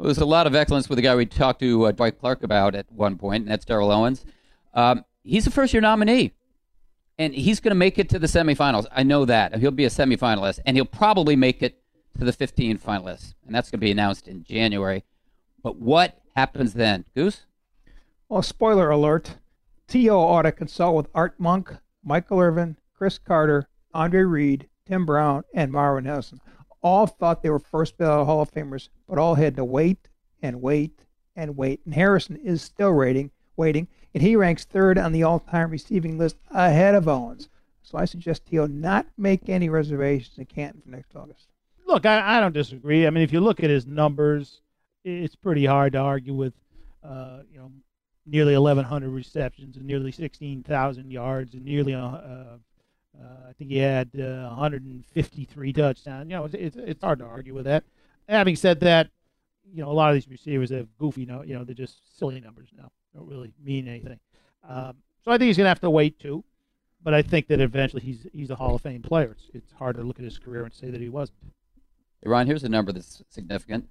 there's 0.02 0.18
a 0.18 0.26
lot 0.26 0.48
of 0.48 0.54
excellence 0.54 0.90
with 0.90 0.98
the 0.98 1.02
guy 1.02 1.16
we 1.16 1.26
talked 1.26 1.62
to 1.62 1.86
uh, 1.86 1.92
Dwight 1.94 2.20
Clark 2.20 2.44
about 2.44 2.76
at 2.76 2.92
one 2.92 3.18
point, 3.18 3.44
and 3.44 3.52
that's 3.52 3.64
Terrell 3.64 3.90
Owens. 3.90 4.26
Um, 4.74 5.06
he's 5.24 5.48
a 5.48 5.52
first 5.52 5.74
year 5.74 5.80
nominee, 5.80 6.34
and 7.18 7.34
he's 7.34 7.62
going 7.62 7.72
to 7.72 7.76
make 7.76 7.98
it 7.98 8.10
to 8.10 8.20
the 8.20 8.28
semifinals. 8.28 8.86
I 8.92 9.04
know 9.04 9.24
that. 9.24 9.58
He'll 9.58 9.72
be 9.72 9.86
a 9.86 9.90
semifinalist, 9.90 10.60
and 10.66 10.76
he'll 10.76 10.84
probably 10.84 11.38
make 11.38 11.64
it 11.64 11.82
to 12.20 12.26
the 12.26 12.34
15 12.34 12.80
finalists, 12.80 13.34
and 13.46 13.56
that's 13.56 13.72
going 13.72 13.80
to 13.80 13.86
be 13.86 13.92
announced 13.92 14.28
in 14.28 14.44
January. 14.44 15.06
But 15.64 15.78
what 15.78 16.20
happens 16.36 16.74
then, 16.74 17.06
Goose? 17.16 17.46
Well, 18.28 18.42
spoiler 18.42 18.90
alert. 18.90 19.36
T.O. 19.92 20.18
ought 20.18 20.44
to 20.44 20.54
consult 20.54 20.96
with 20.96 21.10
Art 21.14 21.38
Monk, 21.38 21.76
Michael 22.02 22.40
Irvin, 22.40 22.78
Cris 22.94 23.18
Carter, 23.18 23.68
Andre 23.94 24.22
Reed, 24.22 24.70
Tim 24.86 25.06
Brown, 25.06 25.44
and 25.54 25.70
Marvin 25.70 26.06
Harrison. 26.06 26.40
All 26.82 27.06
thought 27.06 27.44
they 27.44 27.50
were 27.50 27.60
first 27.60 27.98
ballot 27.98 28.26
Hall 28.26 28.40
of 28.40 28.50
Famers, 28.50 28.88
but 29.06 29.18
all 29.18 29.36
had 29.36 29.58
to 29.58 29.66
wait 29.66 30.08
and 30.42 30.62
wait 30.62 31.04
and 31.36 31.58
wait. 31.58 31.82
And 31.84 31.94
Harrison 31.94 32.38
is 32.38 32.62
still 32.62 32.94
waiting, 32.94 33.32
waiting, 33.58 33.90
and 34.14 34.24
he 34.24 34.38
ranks 34.38 34.64
third 34.64 34.98
on 34.98 35.12
the 35.12 35.24
all-time 35.24 35.70
receiving 35.70 36.18
list 36.18 36.38
ahead 36.52 36.96
of 36.96 37.10
Owens. 37.10 37.50
So 37.82 37.98
I 37.98 38.06
suggest 38.06 38.46
T.O. 38.46 38.68
not 38.68 39.08
make 39.18 39.50
any 39.50 39.68
reservations 39.68 40.38
in 40.38 40.46
Canton 40.46 40.82
for 40.82 40.90
next 40.90 41.14
August. 41.18 41.48
Look, 41.86 42.06
I, 42.06 42.38
I 42.38 42.40
don't 42.40 42.54
disagree. 42.54 43.06
I 43.06 43.10
mean, 43.10 43.26
if 43.26 43.34
you 43.34 43.42
look 43.42 43.62
at 43.62 43.70
his 43.70 43.86
numbers, 43.86 44.62
it's 45.04 45.36
pretty 45.36 45.66
hard 45.66 45.92
to 45.92 46.00
argue 46.00 46.34
with, 46.34 46.54
uh, 47.04 47.40
you 47.52 47.60
know, 47.60 47.74
nearly 48.26 48.54
1,100 48.54 49.10
receptions 49.10 49.78
and 49.78 49.86
nearly 49.86 50.12
16,000 50.12 51.12
yards 51.12 51.54
and 51.54 51.66
nearly, 51.66 51.94
uh, 51.94 52.00
uh, 52.00 52.58
I 53.50 53.54
think 53.58 53.72
he 53.72 53.78
had 53.78 54.10
uh, 54.18 54.50
153 54.50 55.74
touchdowns. 55.74 56.30
You 56.30 56.36
know, 56.38 56.46
it's, 56.46 56.56
it's, 56.56 56.76
it's 56.78 57.04
hard 57.04 57.20
to 57.20 57.26
argue 57.26 57.54
with 57.54 57.66
that. 57.66 57.84
Having 58.30 58.56
said 58.56 58.80
that, 58.82 59.10
you 59.74 59.84
know, 59.84 59.90
a 59.90 59.94
lot 59.94 60.10
of 60.10 60.16
these 60.16 60.28
receivers 60.28 60.70
have 60.70 60.88
goofy, 60.98 61.22
you 61.22 61.28
know, 61.28 61.44
you 61.44 61.54
know, 61.54 61.64
they're 61.64 61.76
just 61.76 62.18
silly 62.18 62.40
numbers 62.40 62.70
now. 62.78 62.92
Don't 63.16 63.28
really 63.28 63.54
mean 63.64 63.88
anything. 63.88 64.20
Um, 64.68 64.96
so 65.24 65.32
I 65.32 65.38
think 65.38 65.48
he's 65.48 65.58
going 65.58 65.66
to 65.66 65.70
have 65.70 65.82
to 65.82 65.90
wait 65.90 66.20
too. 66.20 66.44
But 67.04 67.14
I 67.14 67.22
think 67.22 67.48
that 67.48 67.60
eventually 67.60 68.04
he's 68.04 68.28
he's 68.32 68.52
a 68.52 68.56
Hall 68.56 68.76
of 68.76 68.82
Fame 68.82 69.02
player. 69.02 69.32
It's, 69.32 69.50
it's 69.54 69.72
hard 69.74 69.96
to 69.96 70.04
look 70.04 70.20
at 70.20 70.26
his 70.26 70.38
career 70.38 70.64
and 70.64 70.74
say 70.74 70.92
that 70.92 71.02
he 71.02 71.10
wasn't. 71.10 71.40
Hey, 72.22 72.30
Ron, 72.30 72.46
here's 72.46 72.64
a 72.64 72.70
number 72.70 72.92
that's 72.92 73.24
significant. 73.30 73.90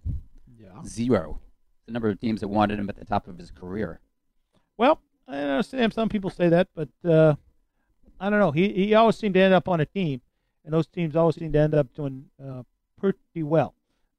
Yeah. 0.56 0.82
Zero. 0.86 1.40
The 1.86 1.92
number 1.92 2.08
of 2.08 2.20
teams 2.20 2.40
that 2.40 2.48
wanted 2.48 2.78
him 2.78 2.88
at 2.88 2.96
the 2.96 3.04
top 3.04 3.26
of 3.26 3.38
his 3.38 3.50
career. 3.50 4.00
Well, 4.80 4.98
I 5.28 5.36
understand 5.36 5.92
some 5.92 6.08
people 6.08 6.30
say 6.30 6.48
that, 6.48 6.68
but 6.74 6.88
uh, 7.04 7.34
I 8.18 8.30
don't 8.30 8.38
know. 8.38 8.50
He 8.50 8.72
he 8.72 8.94
always 8.94 9.14
seemed 9.14 9.34
to 9.34 9.40
end 9.40 9.52
up 9.52 9.68
on 9.68 9.78
a 9.78 9.84
team, 9.84 10.22
and 10.64 10.72
those 10.72 10.86
teams 10.86 11.14
always 11.14 11.36
seem 11.36 11.52
to 11.52 11.58
end 11.58 11.74
up 11.74 11.92
doing 11.94 12.24
uh, 12.42 12.62
pretty 12.98 13.42
well. 13.42 13.74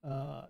Uh, 0.07 0.43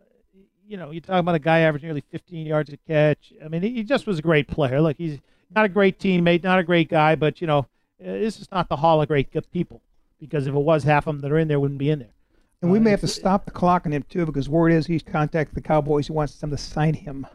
you 0.67 0.75
know, 0.75 0.91
you're 0.91 0.99
talking 0.99 1.19
about 1.19 1.35
a 1.35 1.39
guy 1.39 1.59
averaging 1.59 1.87
nearly 1.87 2.03
15 2.11 2.45
yards 2.45 2.73
a 2.73 2.77
catch. 2.85 3.31
I 3.41 3.47
mean, 3.47 3.61
he 3.61 3.83
just 3.83 4.05
was 4.05 4.19
a 4.19 4.21
great 4.21 4.49
player. 4.49 4.81
Like 4.81 4.97
he's 4.97 5.17
not 5.55 5.63
a 5.63 5.69
great 5.69 5.97
teammate, 5.97 6.43
not 6.43 6.59
a 6.59 6.63
great 6.63 6.89
guy, 6.89 7.15
but 7.15 7.39
you 7.39 7.47
know, 7.47 7.67
this 7.97 8.41
is 8.41 8.51
not 8.51 8.67
the 8.67 8.75
hall 8.75 9.01
of 9.01 9.07
great 9.07 9.29
people 9.53 9.81
because 10.19 10.45
if 10.45 10.53
it 10.53 10.59
was, 10.59 10.83
half 10.83 11.07
of 11.07 11.15
them 11.15 11.21
that 11.21 11.31
are 11.31 11.39
in 11.39 11.47
there 11.47 11.61
wouldn't 11.61 11.79
be 11.79 11.89
in 11.89 11.99
there. 11.99 12.15
And 12.61 12.69
we 12.69 12.79
may 12.79 12.89
have 12.89 12.99
to 12.99 13.07
stop 13.07 13.45
the 13.45 13.51
clock 13.51 13.85
on 13.85 13.93
him 13.93 14.03
too, 14.09 14.25
because 14.25 14.49
word 14.49 14.73
is 14.73 14.87
he's 14.87 15.03
contacted 15.03 15.55
the 15.55 15.61
Cowboys. 15.61 16.07
He 16.07 16.11
wants 16.11 16.35
them 16.35 16.49
to 16.49 16.57
sign 16.57 16.95
him. 16.95 17.25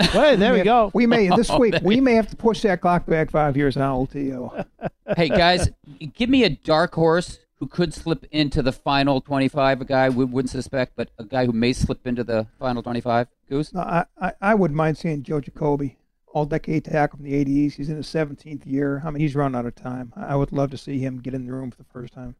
Well, 0.14 0.36
there 0.36 0.52
we, 0.52 0.58
we 0.60 0.64
go. 0.64 0.90
We 0.94 1.06
may 1.06 1.28
this 1.28 1.50
Oh, 1.50 1.58
week. 1.58 1.74
We 1.82 1.96
you 1.96 2.02
may 2.02 2.14
have 2.14 2.28
to 2.30 2.36
push 2.36 2.62
that 2.62 2.80
clock 2.80 3.06
back 3.06 3.30
five 3.30 3.56
years 3.56 3.76
now, 3.76 3.96
LTO. 4.06 4.64
hey 5.16 5.28
guys, 5.28 5.70
give 6.14 6.30
me 6.30 6.44
a 6.44 6.50
dark 6.50 6.94
horse 6.94 7.38
who 7.56 7.66
could 7.66 7.92
slip 7.92 8.24
into 8.30 8.62
the 8.62 8.72
final 8.72 9.20
25. 9.20 9.82
A 9.82 9.84
guy 9.84 10.08
we 10.08 10.24
wouldn't 10.24 10.50
suspect, 10.50 10.94
but 10.96 11.10
a 11.18 11.24
guy 11.24 11.44
who 11.44 11.52
may 11.52 11.72
slip 11.74 12.06
into 12.06 12.24
the 12.24 12.46
final 12.58 12.82
25. 12.82 13.28
Goose. 13.48 13.74
No, 13.74 13.80
I, 13.80 14.04
I, 14.20 14.32
I 14.40 14.54
wouldn't 14.54 14.76
mind 14.76 14.96
seeing 14.96 15.22
Joe 15.22 15.40
Jacoby, 15.40 15.98
all 16.32 16.46
decade 16.46 16.86
tackle 16.86 17.18
from 17.18 17.26
the 17.26 17.44
80s. 17.44 17.74
He's 17.74 17.90
in 17.90 17.96
his 17.96 18.06
17th 18.06 18.64
year. 18.64 19.02
I 19.04 19.10
mean, 19.10 19.20
he's 19.20 19.34
run 19.34 19.54
out 19.54 19.66
of 19.66 19.74
time. 19.74 20.12
I 20.16 20.28
I 20.32 20.36
would 20.36 20.52
love 20.52 20.70
to 20.70 20.78
see 20.78 20.98
him 20.98 21.18
get 21.20 21.34
in 21.34 21.46
the 21.46 21.52
room 21.52 21.70
for 21.70 21.76
the 21.76 21.88
first 21.92 22.14
time. 22.14 22.36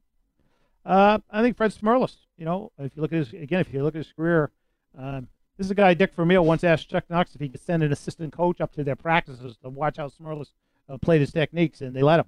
Uh, 0.86 1.18
I 1.30 1.42
think 1.42 1.56
Fred 1.58 1.72
Smerlas. 1.72 2.16
You 2.38 2.46
know, 2.46 2.72
if 2.78 2.96
you 2.96 3.02
look 3.02 3.12
at 3.12 3.18
his 3.18 3.32
again, 3.34 3.60
if 3.60 3.72
you 3.72 3.82
look 3.82 3.94
at 3.94 3.98
his 3.98 4.12
career, 4.12 4.50
um, 4.98 5.28
this 5.60 5.66
is 5.66 5.72
a 5.72 5.74
guy 5.74 5.92
Dick 5.92 6.14
Vermeil 6.14 6.42
once 6.42 6.64
asked 6.64 6.88
Chuck 6.88 7.04
Knox 7.10 7.34
if 7.34 7.40
he 7.42 7.50
could 7.50 7.60
send 7.60 7.82
an 7.82 7.92
assistant 7.92 8.32
coach 8.32 8.62
up 8.62 8.72
to 8.72 8.82
their 8.82 8.96
practices 8.96 9.58
to 9.62 9.68
watch 9.68 9.98
how 9.98 10.08
Smerlas 10.08 10.52
uh, 10.88 10.96
played 10.96 11.20
his 11.20 11.32
techniques, 11.32 11.82
and 11.82 11.94
they 11.94 12.00
let 12.00 12.18
him. 12.18 12.24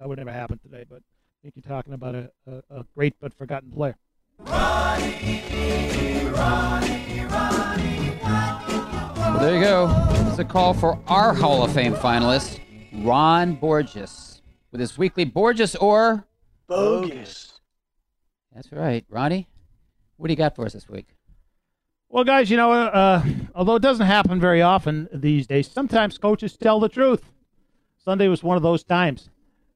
That 0.00 0.08
would 0.08 0.18
never 0.18 0.32
happen 0.32 0.58
today, 0.58 0.84
but 0.90 0.96
I 0.96 1.38
think 1.44 1.54
you're 1.54 1.62
talking 1.62 1.92
about 1.92 2.16
a, 2.16 2.32
a, 2.44 2.80
a 2.80 2.84
great 2.96 3.14
but 3.20 3.32
forgotten 3.34 3.70
player. 3.70 3.94
Well, 4.40 4.98
there 9.38 9.54
you 9.54 9.62
go. 9.62 9.94
It's 10.28 10.40
a 10.40 10.44
call 10.44 10.74
for 10.74 10.98
our 11.06 11.32
Hall 11.32 11.62
of 11.62 11.72
Fame 11.72 11.94
finalist, 11.94 12.58
Ron 13.04 13.54
Borges, 13.54 14.42
with 14.72 14.80
his 14.80 14.98
weekly 14.98 15.24
Borges 15.24 15.76
or 15.76 16.26
Bogus. 16.66 17.60
That's 18.52 18.72
right, 18.72 19.04
Ronnie. 19.08 19.46
What 20.16 20.26
do 20.26 20.32
you 20.32 20.36
got 20.36 20.56
for 20.56 20.66
us 20.66 20.72
this 20.72 20.88
week? 20.88 21.14
Well, 22.12 22.24
guys, 22.24 22.50
you 22.50 22.58
know, 22.58 22.70
uh, 22.70 23.24
although 23.54 23.76
it 23.76 23.82
doesn't 23.82 24.04
happen 24.04 24.38
very 24.38 24.60
often 24.60 25.08
these 25.14 25.46
days, 25.46 25.66
sometimes 25.66 26.18
coaches 26.18 26.58
tell 26.58 26.78
the 26.78 26.90
truth. 26.90 27.32
Sunday 28.04 28.28
was 28.28 28.42
one 28.42 28.58
of 28.58 28.62
those 28.62 28.84
times. 28.84 29.30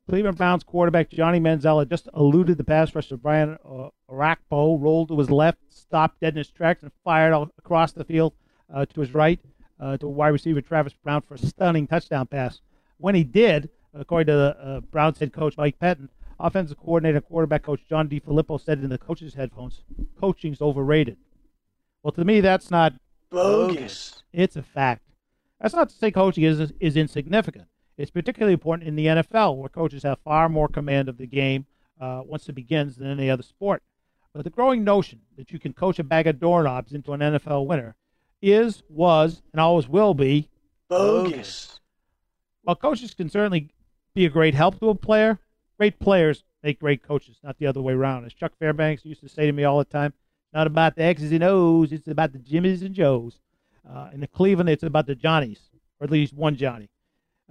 Cleveland 0.06 0.36
Browns 0.36 0.62
quarterback 0.62 1.08
Johnny 1.08 1.40
Manziel 1.40 1.88
just 1.88 2.10
eluded 2.14 2.58
the 2.58 2.62
pass 2.62 2.94
rusher 2.94 3.16
Brian 3.16 3.56
uh, 3.64 3.88
Orakpo, 4.10 4.78
rolled 4.78 5.08
to 5.08 5.18
his 5.18 5.30
left, 5.30 5.60
stopped 5.70 6.20
dead 6.20 6.34
in 6.34 6.36
his 6.36 6.50
tracks, 6.50 6.82
and 6.82 6.92
fired 7.02 7.32
across 7.56 7.92
the 7.92 8.04
field 8.04 8.34
uh, 8.70 8.84
to 8.84 9.00
his 9.00 9.14
right 9.14 9.40
uh, 9.80 9.96
to 9.96 10.06
wide 10.06 10.28
receiver 10.28 10.60
Travis 10.60 10.92
Brown 10.92 11.22
for 11.22 11.36
a 11.36 11.38
stunning 11.38 11.86
touchdown 11.86 12.26
pass. 12.26 12.60
When 12.98 13.14
he 13.14 13.24
did, 13.24 13.70
according 13.94 14.26
to 14.26 14.36
the 14.36 14.56
uh, 14.60 14.80
Browns 14.80 15.18
head 15.20 15.32
coach 15.32 15.56
Mike 15.56 15.78
Pettine, 15.78 16.10
offensive 16.38 16.76
coordinator 16.76 17.22
quarterback 17.22 17.62
coach 17.62 17.80
John 17.88 18.10
DeFilippo 18.10 18.60
said 18.60 18.80
in 18.80 18.90
the 18.90 18.98
coach's 18.98 19.32
headphones, 19.32 19.84
"Coaching's 20.20 20.60
overrated." 20.60 21.16
Well, 22.06 22.12
to 22.12 22.24
me, 22.24 22.40
that's 22.40 22.70
not 22.70 22.92
Bogus. 23.30 24.22
It's 24.32 24.54
a 24.54 24.62
fact. 24.62 25.02
That's 25.60 25.74
not 25.74 25.88
to 25.88 25.94
say 25.96 26.12
coaching 26.12 26.44
is 26.44 26.72
is 26.78 26.96
insignificant. 26.96 27.66
It's 27.98 28.12
particularly 28.12 28.52
important 28.52 28.86
in 28.86 28.94
the 28.94 29.06
NFL, 29.06 29.56
where 29.56 29.68
coaches 29.68 30.04
have 30.04 30.20
far 30.20 30.48
more 30.48 30.68
command 30.68 31.08
of 31.08 31.18
the 31.18 31.26
game 31.26 31.66
uh, 32.00 32.22
once 32.24 32.48
it 32.48 32.52
begins 32.52 32.94
than 32.94 33.08
any 33.08 33.28
other 33.28 33.42
sport. 33.42 33.82
But 34.32 34.44
the 34.44 34.50
growing 34.50 34.84
notion 34.84 35.22
that 35.36 35.50
you 35.50 35.58
can 35.58 35.72
coach 35.72 35.98
a 35.98 36.04
bag 36.04 36.28
of 36.28 36.38
doorknobs 36.38 36.92
into 36.92 37.12
an 37.12 37.18
NFL 37.18 37.66
winner 37.66 37.96
is, 38.40 38.84
was, 38.88 39.42
and 39.50 39.60
always 39.60 39.88
will 39.88 40.14
be 40.14 40.48
Bogus. 40.88 41.80
While 42.62 42.76
coaches 42.76 43.14
can 43.14 43.28
certainly 43.28 43.70
be 44.14 44.26
a 44.26 44.30
great 44.30 44.54
help 44.54 44.78
to 44.78 44.90
a 44.90 44.94
player, 44.94 45.40
great 45.76 45.98
players 45.98 46.44
make 46.62 46.78
great 46.78 47.02
coaches, 47.02 47.40
not 47.42 47.58
the 47.58 47.66
other 47.66 47.82
way 47.82 47.94
around. 47.94 48.26
As 48.26 48.32
Chuck 48.32 48.52
Fairbanks 48.60 49.04
used 49.04 49.22
to 49.22 49.28
say 49.28 49.46
to 49.46 49.52
me 49.52 49.64
all 49.64 49.78
the 49.78 49.84
time, 49.84 50.12
not 50.56 50.66
about 50.66 50.96
the 50.96 51.02
X's 51.02 51.32
and 51.32 51.44
O's, 51.44 51.92
it's 51.92 52.08
about 52.08 52.32
the 52.32 52.38
Jimmies 52.38 52.80
and 52.80 52.94
Joes. 52.94 53.40
Uh, 53.86 54.08
in 54.14 54.20
the 54.20 54.26
Cleveland, 54.26 54.70
it's 54.70 54.82
about 54.82 55.06
the 55.06 55.14
Johnnies, 55.14 55.60
or 56.00 56.06
at 56.06 56.10
least 56.10 56.32
one 56.32 56.56
Johnny. 56.56 56.88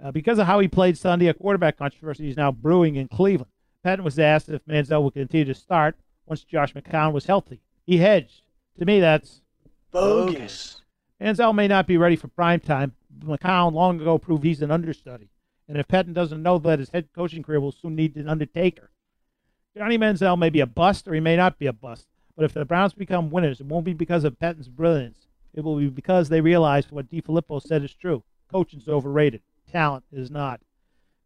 Uh, 0.02 0.10
because 0.10 0.40
of 0.40 0.46
how 0.48 0.58
he 0.58 0.66
played 0.66 0.98
Sunday, 0.98 1.28
a 1.28 1.34
quarterback 1.34 1.78
controversy 1.78 2.28
is 2.28 2.36
now 2.36 2.50
brewing 2.50 2.96
in 2.96 3.06
Cleveland. 3.06 3.52
Pettine 3.84 4.02
was 4.02 4.18
asked 4.18 4.48
if 4.48 4.64
Manziel 4.66 5.04
would 5.04 5.14
continue 5.14 5.44
to 5.44 5.54
start 5.54 5.96
once 6.26 6.42
Josh 6.42 6.74
McCown 6.74 7.12
was 7.12 7.26
healthy. 7.26 7.60
He 7.86 7.98
hedged. 7.98 8.42
To 8.80 8.84
me, 8.84 8.98
that's 8.98 9.40
Bogus. 9.92 10.82
Manziel 11.22 11.54
may 11.54 11.68
not 11.68 11.86
be 11.86 11.96
ready 11.96 12.16
for 12.16 12.26
prime 12.26 12.58
time. 12.58 12.92
McCown 13.20 13.72
long 13.72 14.00
ago 14.00 14.18
proved 14.18 14.42
he's 14.42 14.62
an 14.62 14.72
understudy. 14.72 15.30
And 15.68 15.78
if 15.78 15.86
Pettine 15.86 16.12
doesn't 16.12 16.42
know 16.42 16.58
that 16.58 16.80
his 16.80 16.90
head 16.90 17.08
coaching 17.14 17.44
career 17.44 17.60
will 17.60 17.70
soon 17.70 17.94
need 17.94 18.16
an 18.16 18.28
undertaker. 18.28 18.90
Johnny 19.76 19.96
Manziel 19.96 20.36
may 20.36 20.50
be 20.50 20.60
a 20.60 20.66
bust 20.66 21.06
or 21.06 21.14
he 21.14 21.20
may 21.20 21.36
not 21.36 21.56
be 21.60 21.66
a 21.66 21.72
bust. 21.72 22.08
But 22.36 22.44
if 22.44 22.52
the 22.52 22.64
Browns 22.64 22.92
become 22.92 23.30
winners, 23.30 23.60
it 23.60 23.66
won't 23.66 23.86
be 23.86 23.94
because 23.94 24.24
of 24.24 24.38
Pettine's 24.38 24.68
brilliance. 24.68 25.26
It 25.54 25.64
will 25.64 25.78
be 25.78 25.88
because 25.88 26.28
they 26.28 26.42
realize 26.42 26.92
what 26.92 27.10
DeFilippo 27.10 27.62
said 27.62 27.82
is 27.82 27.94
true. 27.94 28.22
Coaching's 28.52 28.88
overrated. 28.88 29.40
Talent 29.72 30.04
is 30.12 30.30
not. 30.30 30.60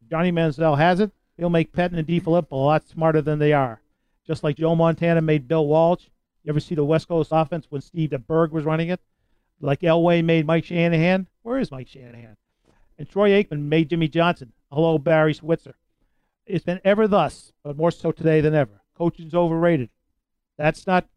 Johnny 0.08 0.30
Manziel 0.30 0.78
has 0.78 1.00
it, 1.00 1.10
he'll 1.36 1.50
make 1.50 1.72
Pettine 1.72 1.98
and 1.98 2.08
DeFilippo 2.08 2.52
a 2.52 2.56
lot 2.56 2.88
smarter 2.88 3.20
than 3.20 3.38
they 3.38 3.52
are. 3.52 3.80
Just 4.26 4.44
like 4.44 4.56
Joe 4.56 4.76
Montana 4.76 5.20
made 5.20 5.48
Bill 5.48 5.66
Walsh. 5.66 6.04
You 6.44 6.50
ever 6.50 6.60
see 6.60 6.74
the 6.74 6.84
West 6.84 7.08
Coast 7.08 7.30
offense 7.32 7.66
when 7.68 7.80
Steve 7.80 8.10
DeBerg 8.10 8.52
was 8.52 8.64
running 8.64 8.88
it? 8.88 9.00
Like 9.60 9.80
Elway 9.80 10.24
made 10.24 10.46
Mike 10.46 10.64
Shanahan. 10.64 11.26
Where 11.42 11.58
is 11.58 11.70
Mike 11.70 11.88
Shanahan? 11.88 12.36
And 12.98 13.08
Troy 13.08 13.30
Aikman 13.30 13.62
made 13.62 13.90
Jimmy 13.90 14.08
Johnson. 14.08 14.52
Hello, 14.70 14.98
Barry 14.98 15.34
Switzer. 15.34 15.74
It's 16.46 16.64
been 16.64 16.80
ever 16.84 17.08
thus, 17.08 17.52
but 17.62 17.76
more 17.76 17.90
so 17.90 18.12
today 18.12 18.40
than 18.40 18.54
ever. 18.54 18.80
Coaching's 18.96 19.34
overrated. 19.34 19.90
That's 20.60 20.86
not 20.86 21.08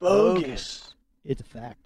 Bogus. 0.00 0.94
It's 1.24 1.40
a 1.40 1.44
fact. 1.44 1.78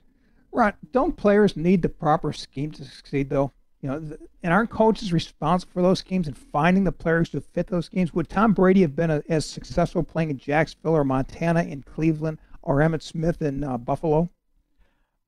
Ron, 0.51 0.73
don't 0.93 1.15
players 1.15 1.59
need 1.59 1.83
the 1.83 1.91
proper 1.91 2.33
scheme 2.33 2.71
to 2.71 2.87
succeed, 2.87 3.29
though? 3.29 3.53
You 3.83 3.91
know, 3.91 4.01
th- 4.01 4.21
and 4.43 4.51
aren't 4.51 4.71
coaches 4.71 5.13
responsible 5.13 5.75
for 5.75 5.83
those 5.83 5.99
schemes 5.99 6.27
and 6.27 6.39
finding 6.39 6.85
the 6.85 6.93
players 6.93 7.29
to 7.31 7.43
fit 7.43 7.67
those 7.67 7.85
schemes? 7.85 8.15
Would 8.15 8.31
Tom 8.31 8.55
Brady 8.55 8.81
have 8.81 8.97
been 8.97 9.11
a, 9.11 9.23
as 9.29 9.45
successful 9.45 10.03
playing 10.03 10.31
in 10.31 10.39
Jacksonville 10.39 10.95
or 10.95 11.05
Montana 11.05 11.65
in 11.65 11.83
Cleveland 11.83 12.39
or 12.63 12.79
Emmitt 12.79 13.03
Smith 13.03 13.43
in 13.43 13.63
uh, 13.63 13.77
Buffalo? 13.77 14.31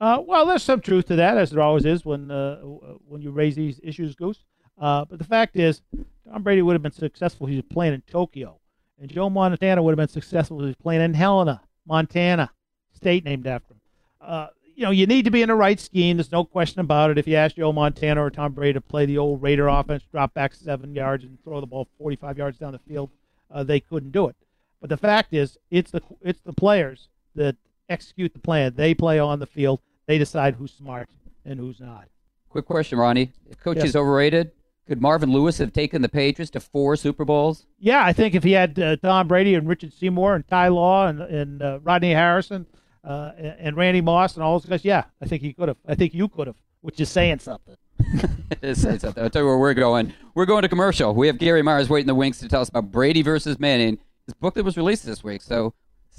Uh, 0.01 0.23
well, 0.27 0.47
there's 0.47 0.63
some 0.63 0.81
truth 0.81 1.07
to 1.09 1.17
that, 1.17 1.37
as 1.37 1.51
there 1.51 1.61
always 1.63 1.85
is 1.85 2.07
when 2.07 2.31
uh, 2.31 2.61
when 3.07 3.21
you 3.21 3.31
raise 3.31 3.57
these 3.57 3.79
issues, 3.83 4.15
Goose. 4.15 4.43
Uh, 4.79 5.05
but 5.05 5.19
the 5.19 5.25
fact 5.25 5.57
is, 5.57 5.83
Tom 6.27 6.43
Brady 6.43 6.63
would 6.63 6.73
have 6.73 6.83
been 6.83 6.93
successful 6.93 7.47
if 7.47 7.51
he 7.51 7.57
was 7.57 7.67
playing 7.69 7.93
in 7.93 8.01
Tokyo, 8.03 8.59
and 8.99 9.11
Joe 9.11 9.29
Montana 9.29 9.83
would 9.83 9.91
have 9.91 9.99
been 9.99 10.09
successful 10.09 10.59
if 10.61 10.63
he 10.63 10.67
was 10.69 10.77
playing 10.77 11.03
in 11.03 11.13
Helena, 11.13 11.61
Montana, 11.87 12.51
state 12.93 13.25
named 13.25 13.47
after 13.47 13.75
him. 13.75 13.81
Uh, 14.21 14.47
you 14.77 14.85
know, 14.85 14.91
you 14.91 15.07
need 15.07 15.25
to 15.25 15.31
be 15.31 15.43
in 15.43 15.49
the 15.49 15.55
right 15.55 15.79
scheme. 15.79 16.17
There's 16.17 16.33
no 16.33 16.45
question 16.45 16.81
about 16.81 17.11
it. 17.11 17.19
If 17.19 17.29
you 17.29 17.37
ask 17.37 17.57
Joe 17.57 17.73
Montana 17.73 18.25
or 18.25 18.31
Tom 18.31 18.53
Brady 18.53 18.73
to 18.75 18.81
play 18.81 19.07
the 19.07 19.19
old 19.19 19.41
Raider 19.43 19.69
offense, 19.69 20.03
drop 20.11 20.35
back 20.35 20.53
seven 20.55 20.95
yards 20.95 21.23
and 21.25 21.39
throw 21.45 21.61
the 21.61 21.67
ball 21.67 21.89
45 21.99 22.39
yards 22.39 22.59
down 22.59 22.73
the 22.73 22.79
field, 22.81 23.11
uh, 23.51 23.63
they 23.63 23.79
couldn't 23.81 24.11
do 24.11 24.27
it. 24.29 24.37
But 24.81 24.91
the 24.91 24.97
fact 24.97 25.33
is, 25.33 25.57
it's 25.71 25.91
the 25.93 26.03
it's 26.21 26.41
the 26.41 26.53
players 26.53 27.09
that 27.37 27.57
execute 27.89 28.33
the 28.35 28.41
plan. 28.41 28.75
They 28.77 28.95
play 28.95 29.19
on 29.19 29.39
the 29.39 29.47
field. 29.47 29.81
They 30.07 30.19
decide 30.19 30.55
who's 30.57 30.73
smart 30.73 31.09
and 31.45 31.59
who's 31.59 31.81
not. 31.81 32.09
Quick 32.51 32.67
question, 32.67 32.99
Ronnie. 32.99 33.33
Coach 33.63 33.79
Yes. 33.79 33.87
is 33.87 33.97
overrated. 33.97 34.51
Could 34.87 35.01
Marvin 35.01 35.33
Lewis 35.33 35.59
have 35.59 35.73
taken 35.73 36.03
the 36.03 36.09
Patriots 36.11 36.51
to 36.51 36.61
four 36.61 36.97
Super 36.97 37.25
Bowls? 37.25 37.67
Yeah, 37.79 38.05
I 38.05 38.13
think 38.13 38.35
if 38.35 38.45
he 38.45 38.53
had 38.53 38.79
uh, 38.79 38.97
Tom 38.97 39.29
Brady 39.29 39.55
and 39.55 39.67
Richard 39.67 39.95
Seymour 39.95 40.35
and 40.35 40.47
Ty 40.47 40.69
Law 40.69 41.07
and, 41.07 41.21
and 41.23 41.63
uh, 41.63 41.79
Rodney 41.83 42.13
Harrison 42.13 42.67
uh, 43.03 43.33
and, 43.39 43.57
and 43.59 43.77
Randy 43.77 44.03
Moss 44.03 44.35
and 44.35 44.43
all 44.43 44.59
those 44.59 44.69
guys, 44.69 44.85
yeah, 44.85 45.05
I 45.23 45.27
think 45.27 45.41
he 45.41 45.55
could 45.55 45.69
have. 45.69 45.79
I 45.89 45.95
think 45.95 46.13
you 46.13 46.29
could 46.29 46.49
have, 46.49 46.57
which 46.83 47.01
is 47.01 47.09
saying 47.09 47.39
something. 47.39 47.77
Say 48.75 48.99
something. 48.99 49.23
I'll 49.23 49.31
tell 49.31 49.43
you 49.43 49.49
where 49.49 49.59
we're 49.59 49.73
going. 49.73 50.13
We're 50.35 50.45
going 50.45 50.63
to 50.63 50.69
commercial. 50.69 51.15
We 51.15 51.29
have 51.29 51.39
Gary 51.39 51.63
Myers 51.63 51.89
waiting 51.89 52.05
in 52.05 52.09
the 52.09 52.15
wings 52.15 52.39
to 52.41 52.49
tell 52.49 52.61
us 52.61 52.69
about 52.69 52.93
Brady 52.93 53.23
versus 53.23 53.59
Manning, 53.59 53.99
his 54.27 54.35
book 54.35 54.53
that 54.55 54.65
was 54.65 54.77
released 54.77 55.07
this 55.07 55.25
week. 55.25 55.41
So 55.41 55.73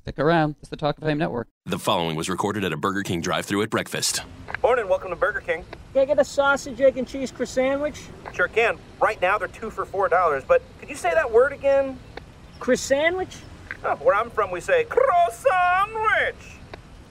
stick 0.05 0.19
around. 0.19 0.53
It's 0.59 0.69
the 0.69 0.77
Talk 0.77 0.99
of 0.99 1.03
Fame 1.03 1.17
Network. 1.17 1.47
The 1.65 1.79
following 1.79 2.15
was 2.15 2.29
recorded 2.29 2.63
at 2.63 2.71
a 2.71 2.77
Burger 2.77 3.01
King 3.01 3.21
drive-through 3.21 3.63
at 3.63 3.71
breakfast. 3.71 4.21
Morning, 4.61 4.87
welcome 4.87 5.09
to 5.09 5.15
Burger 5.15 5.41
King. 5.41 5.65
Can 5.93 6.03
I 6.03 6.05
get 6.05 6.19
a 6.19 6.23
sausage, 6.23 6.79
egg, 6.79 6.99
and 6.99 7.07
cheese 7.07 7.31
croissant 7.31 7.71
sandwich? 7.71 8.03
Sure 8.31 8.47
can. 8.47 8.77
Right 9.01 9.19
now 9.19 9.39
they're 9.39 9.47
two 9.47 9.71
for 9.71 9.83
four 9.83 10.07
dollars, 10.07 10.43
but 10.47 10.61
could 10.79 10.89
you 10.89 10.95
say 10.95 11.09
that 11.11 11.31
word 11.31 11.53
again? 11.53 11.97
Croissant 12.59 13.01
sandwich? 13.01 13.35
Oh, 13.83 13.95
where 13.95 14.13
I'm 14.13 14.29
from, 14.29 14.51
we 14.51 14.61
say 14.61 14.83
croissant 14.83 15.89
sandwich. 15.89 16.59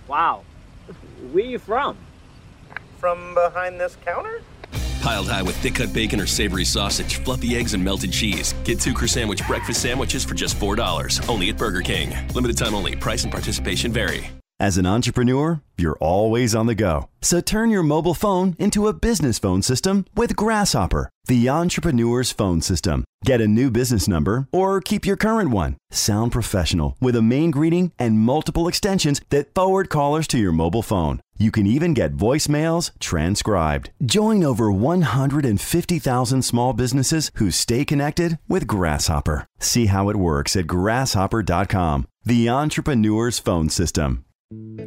Wow. 0.06 0.44
Where 1.32 1.44
you 1.44 1.58
from? 1.58 1.96
From 2.98 3.34
behind 3.34 3.80
this 3.80 3.96
counter? 4.04 4.40
Piled 5.04 5.28
high 5.28 5.42
with 5.42 5.56
thick 5.56 5.74
cut 5.74 5.92
bacon 5.92 6.18
or 6.18 6.26
savory 6.26 6.64
sausage, 6.64 7.16
fluffy 7.16 7.56
eggs, 7.56 7.74
and 7.74 7.84
melted 7.84 8.10
cheese. 8.10 8.54
Get 8.64 8.80
two 8.80 8.94
Croissantwich 8.94 9.46
breakfast 9.46 9.82
sandwiches 9.82 10.24
for 10.24 10.34
just 10.34 10.58
$4. 10.58 11.28
Only 11.28 11.50
at 11.50 11.58
Burger 11.58 11.82
King. 11.82 12.14
Limited 12.34 12.56
time 12.56 12.74
only. 12.74 12.96
Price 12.96 13.22
and 13.22 13.30
participation 13.30 13.92
vary. 13.92 14.30
As 14.64 14.78
an 14.78 14.86
entrepreneur, 14.86 15.60
you're 15.76 15.98
always 16.00 16.54
on 16.54 16.64
the 16.64 16.74
go. 16.74 17.10
So 17.20 17.42
turn 17.42 17.68
your 17.68 17.82
mobile 17.82 18.14
phone 18.14 18.56
into 18.58 18.88
a 18.88 18.94
business 18.94 19.38
phone 19.38 19.60
system 19.60 20.06
with 20.16 20.36
Grasshopper, 20.36 21.10
the 21.26 21.50
entrepreneur's 21.50 22.32
phone 22.32 22.62
system. 22.62 23.04
Get 23.26 23.42
a 23.42 23.46
new 23.46 23.70
business 23.70 24.08
number 24.08 24.48
or 24.52 24.80
keep 24.80 25.04
your 25.04 25.18
current 25.18 25.50
one. 25.50 25.76
Sound 25.90 26.32
professional 26.32 26.96
with 26.98 27.14
a 27.14 27.20
main 27.20 27.50
greeting 27.50 27.92
and 27.98 28.18
multiple 28.18 28.66
extensions 28.66 29.20
that 29.28 29.52
forward 29.52 29.90
callers 29.90 30.26
to 30.28 30.38
your 30.38 30.52
mobile 30.52 30.82
phone. 30.82 31.20
You 31.36 31.50
can 31.50 31.66
even 31.66 31.92
get 31.92 32.16
voicemails 32.16 32.90
transcribed. 33.00 33.90
Join 34.02 34.42
over 34.42 34.72
150,000 34.72 36.42
small 36.42 36.72
businesses 36.72 37.30
who 37.34 37.50
stay 37.50 37.84
connected 37.84 38.38
with 38.48 38.66
Grasshopper. 38.66 39.44
See 39.60 39.86
how 39.86 40.08
it 40.08 40.16
works 40.16 40.56
at 40.56 40.66
grasshopper.com, 40.66 42.06
the 42.24 42.48
entrepreneur's 42.48 43.38
phone 43.38 43.68
system. 43.68 44.23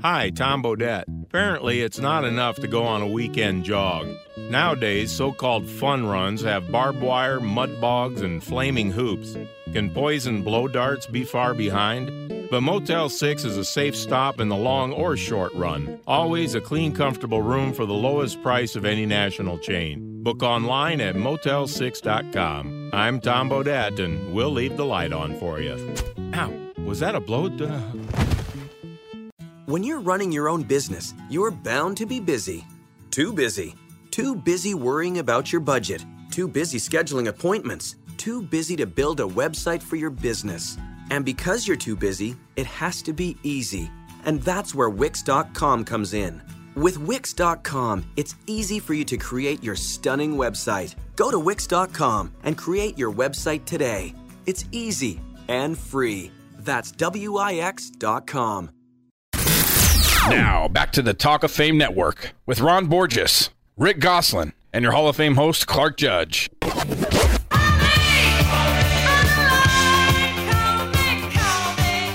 Hi, 0.01 0.29
Tom 0.29 0.61
Bodett. 0.61 1.05
Apparently, 1.23 1.81
it's 1.81 1.99
not 1.99 2.23
enough 2.23 2.57
to 2.57 2.67
go 2.67 2.83
on 2.83 3.01
a 3.01 3.07
weekend 3.07 3.65
jog. 3.65 4.07
Nowadays, 4.37 5.11
so 5.11 5.31
called 5.31 5.67
fun 5.67 6.05
runs 6.05 6.41
have 6.43 6.71
barbed 6.71 7.01
wire, 7.01 7.39
mud 7.39 7.81
bogs, 7.81 8.21
and 8.21 8.43
flaming 8.43 8.91
hoops. 8.91 9.35
Can 9.73 9.89
poison 9.89 10.43
blow 10.43 10.67
darts 10.67 11.07
be 11.07 11.23
far 11.23 11.53
behind? 11.53 12.49
But 12.49 12.61
Motel 12.61 13.09
6 13.09 13.43
is 13.43 13.57
a 13.57 13.65
safe 13.65 13.95
stop 13.95 14.39
in 14.39 14.49
the 14.49 14.55
long 14.55 14.93
or 14.93 15.17
short 15.17 15.53
run. 15.53 15.99
Always 16.07 16.55
a 16.55 16.61
clean, 16.61 16.93
comfortable 16.93 17.41
room 17.41 17.73
for 17.73 17.85
the 17.85 17.93
lowest 17.93 18.41
price 18.41 18.75
of 18.75 18.85
any 18.85 19.05
national 19.05 19.57
chain. 19.57 20.23
Book 20.23 20.43
online 20.43 21.01
at 21.01 21.15
motel6.com. 21.15 22.91
I'm 22.93 23.19
Tom 23.19 23.49
Bodett, 23.49 23.99
and 23.99 24.33
we'll 24.33 24.51
leave 24.51 24.77
the 24.77 24.85
light 24.85 25.11
on 25.11 25.37
for 25.39 25.59
you. 25.59 25.95
Ow, 26.35 26.53
was 26.85 26.99
that 26.99 27.15
a 27.15 27.19
blow? 27.19 27.47
Uh, 27.47 27.81
When 29.67 29.83
you're 29.83 29.99
running 29.99 30.31
your 30.31 30.47
own 30.47 30.63
business, 30.63 31.13
you're 31.29 31.51
bound 31.51 31.97
to 31.97 32.05
be 32.05 32.21
busy. 32.21 32.65
Too 33.11 33.33
busy. 33.33 33.75
Too 34.11 34.33
busy 34.33 34.73
worrying 34.73 35.19
about 35.19 35.51
your 35.51 35.59
budget. 35.59 36.05
Too 36.31 36.47
busy 36.47 36.77
scheduling 36.77 37.27
appointments. 37.27 37.97
Too 38.15 38.41
busy 38.41 38.77
to 38.77 38.85
build 38.85 39.19
a 39.19 39.23
website 39.27 39.83
for 39.83 39.97
your 39.97 40.09
business. 40.09 40.77
And 41.11 41.25
because 41.25 41.67
you're 41.67 41.75
too 41.75 41.97
busy, 41.97 42.37
it 42.55 42.65
has 42.65 43.01
to 43.01 43.11
be 43.11 43.35
easy. 43.43 43.91
And 44.23 44.41
that's 44.41 44.73
where 44.73 44.89
Wix.com 44.89 45.83
comes 45.83 46.13
in. 46.13 46.41
With 46.75 46.99
Wix.com, 46.99 48.05
it's 48.15 48.35
easy 48.45 48.79
for 48.79 48.93
you 48.93 49.03
to 49.03 49.17
create 49.17 49.61
your 49.61 49.75
stunning 49.75 50.37
website. 50.37 50.95
Go 51.17 51.29
to 51.29 51.39
Wix.com 51.39 52.31
and 52.45 52.57
create 52.57 52.97
your 52.97 53.11
website 53.11 53.65
today. 53.65 54.15
It's 54.45 54.63
easy 54.71 55.19
and 55.49 55.77
free. 55.77 56.31
That's 56.59 56.93
W-I-X.com. 56.93 58.69
Now, 60.29 60.67
back 60.67 60.91
to 60.91 61.01
the 61.01 61.13
Talk 61.13 61.43
of 61.43 61.51
Fame 61.51 61.77
Network 61.77 62.33
with 62.45 62.59
Ron 62.59 62.87
Borges, 62.87 63.49
Rick 63.77 63.99
Gosselin, 63.99 64.51
and 64.73 64.83
your 64.83 64.91
Hall 64.91 65.07
of 65.07 65.15
Fame 65.15 65.35
host, 65.35 65.67
Clark 65.67 65.95
Judge. 65.95 66.49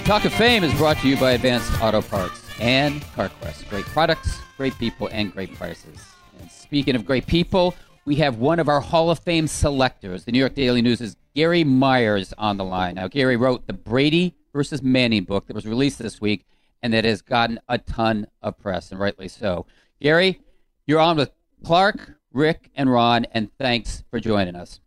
Talk 0.04 0.26
of 0.26 0.34
Fame 0.34 0.62
is 0.62 0.74
brought 0.74 0.98
to 0.98 1.08
you 1.08 1.16
by 1.16 1.32
Advanced 1.32 1.72
Auto 1.80 2.02
Parts 2.02 2.42
and 2.60 3.00
CarQuest. 3.00 3.70
Great 3.70 3.86
products, 3.86 4.38
great 4.58 4.76
people, 4.78 5.08
and 5.10 5.32
great 5.32 5.54
prices. 5.54 5.98
And 6.38 6.50
speaking 6.50 6.94
of 6.94 7.06
great 7.06 7.26
people, 7.26 7.74
we 8.04 8.16
have 8.16 8.36
one 8.36 8.58
of 8.58 8.68
our 8.68 8.80
Hall 8.80 9.10
of 9.10 9.20
Fame 9.20 9.46
selectors. 9.46 10.26
The 10.26 10.32
New 10.32 10.38
York 10.38 10.54
Daily 10.54 10.82
News' 10.82 11.00
is 11.00 11.16
Gary 11.34 11.64
Myers 11.64 12.34
on 12.36 12.58
the 12.58 12.64
line. 12.64 12.96
Now, 12.96 13.08
Gary 13.08 13.38
wrote 13.38 13.66
the 13.66 13.72
Brady 13.72 14.34
versus 14.52 14.82
Manning 14.82 15.24
book 15.24 15.46
that 15.46 15.54
was 15.54 15.64
released 15.64 15.98
this 15.98 16.20
week 16.20 16.44
and 16.82 16.92
that 16.92 17.04
has 17.04 17.22
gotten 17.22 17.60
a 17.68 17.78
ton 17.78 18.26
of 18.42 18.58
press, 18.58 18.90
and 18.90 19.00
rightly 19.00 19.28
so. 19.28 19.66
Gary, 20.00 20.40
you're 20.86 21.00
on 21.00 21.16
with 21.16 21.30
Clark, 21.64 22.16
Rick, 22.32 22.70
and 22.74 22.90
Ron, 22.90 23.24
and 23.32 23.50
thanks 23.58 24.04
for 24.10 24.18
joining 24.18 24.56
us. 24.56 24.80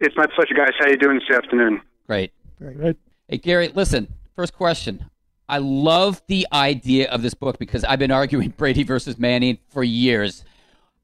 It's 0.00 0.16
my 0.16 0.26
pleasure, 0.26 0.54
guys. 0.54 0.72
How 0.78 0.88
you 0.88 0.96
doing 0.96 1.18
this 1.18 1.36
afternoon? 1.36 1.80
Great. 2.06 2.32
Very 2.60 2.74
good. 2.74 2.96
Hey, 3.28 3.38
Gary, 3.38 3.68
listen, 3.74 4.08
first 4.36 4.52
question. 4.52 5.06
I 5.48 5.58
love 5.58 6.22
the 6.26 6.46
idea 6.52 7.10
of 7.10 7.22
this 7.22 7.34
book 7.34 7.58
because 7.58 7.84
I've 7.84 7.98
been 7.98 8.10
arguing 8.10 8.50
Brady 8.56 8.82
versus 8.82 9.18
Manning 9.18 9.58
for 9.68 9.82
years. 9.82 10.44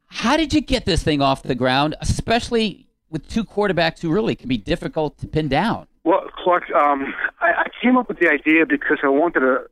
How 0.07 0.37
did 0.37 0.53
you 0.53 0.61
get 0.61 0.85
this 0.85 1.03
thing 1.03 1.23
off 1.23 1.43
the 1.43 1.55
ground, 1.55 1.95
especially 2.01 2.89
with 3.11 3.29
two 3.29 3.45
quarterbacks 3.45 4.01
who 4.01 4.11
really 4.11 4.35
can 4.35 4.49
be 4.49 4.57
difficult 4.57 5.19
to 5.19 5.27
pin 5.27 5.49
down? 5.49 5.87
Well, 6.05 6.25
Clark, 6.43 6.71
um, 6.71 7.15
I, 7.41 7.65
I 7.65 7.67
came 7.83 7.97
up 7.97 8.09
with 8.09 8.19
the 8.19 8.29
idea 8.29 8.65
because 8.67 8.99
I 9.03 9.09
wanted 9.09 9.41
to 9.41 9.65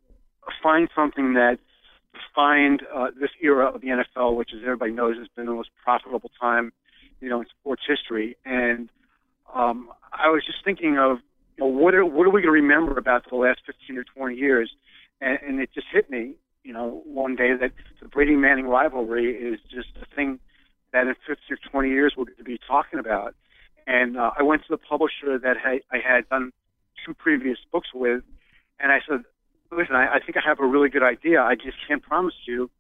find 0.63 0.89
something 0.95 1.35
that 1.35 1.59
defined 2.13 2.83
uh, 2.95 3.09
this 3.19 3.31
era 3.43 3.67
of 3.67 3.81
the 3.81 3.89
NFL, 3.89 4.37
which, 4.37 4.51
as 4.55 4.61
everybody 4.63 4.93
knows, 4.93 5.17
has 5.17 5.29
been 5.35 5.47
the 5.47 5.53
most 5.53 5.71
profitable 5.83 6.31
time, 6.41 6.73
you 7.21 7.29
know, 7.29 7.41
in 7.41 7.47
sports 7.61 7.83
history. 7.87 8.37
And 8.45 8.91
um, 9.55 9.91
I 10.13 10.29
was 10.29 10.45
just 10.45 10.65
thinking 10.65 10.99
of, 10.99 11.19
you 11.57 11.65
know, 11.65 11.71
what 11.71 11.95
are 11.95 12.05
what 12.05 12.27
are 12.27 12.31
we 12.31 12.43
going 12.43 12.45
to 12.45 12.51
remember 12.51 12.99
about 12.99 13.29
the 13.29 13.37
last 13.37 13.61
15 13.67 13.97
or 13.99 14.05
20 14.05 14.37
years? 14.37 14.71
And, 15.21 15.39
and 15.47 15.61
it 15.61 15.71
just 15.75 15.87
hit 15.93 16.11
me, 16.11 16.35
you 16.63 16.73
know, 16.73 17.03
one 17.05 17.37
day 17.37 17.55
that 17.59 17.73
the 18.01 18.09
Brady 18.09 18.37
Manning 18.37 18.67
rivalry 18.67 19.33
is 19.33 19.59
just 19.71 19.89
a 20.01 20.15
thing 20.15 20.39
that 20.93 21.07
in 21.07 21.15
15 21.27 21.37
or 21.51 21.71
20 21.71 21.89
years 21.89 22.15
we're 22.17 22.25
going 22.25 22.37
to 22.37 22.45
be 22.45 22.59
talking 22.67 22.99
about. 22.99 23.35
And 23.89 24.19
uh, 24.19 24.33
I 24.39 24.43
went 24.43 24.63
to 24.65 24.69
the 24.69 24.77
publisher 24.77 25.39
that 25.39 25.57
I, 25.65 25.81
I 25.91 25.99
had 25.99 26.29
done 26.29 26.53
two 27.07 27.15
previous 27.15 27.57
books 27.73 27.89
with, 27.95 28.23
and 28.79 28.93
I 28.93 29.01
said, 29.09 29.25
"Listen, 29.73 29.97
I, 29.97 30.17
I 30.17 30.21
think 30.21 30.37
I 30.37 30.47
have 30.47 30.61
a 30.61 30.67
really 30.67 30.91
good 30.91 31.03
idea. 31.03 31.41
I 31.43 31.55
just 31.55 31.79
can't 31.89 32.03
promise 32.03 32.35
you 32.45 32.71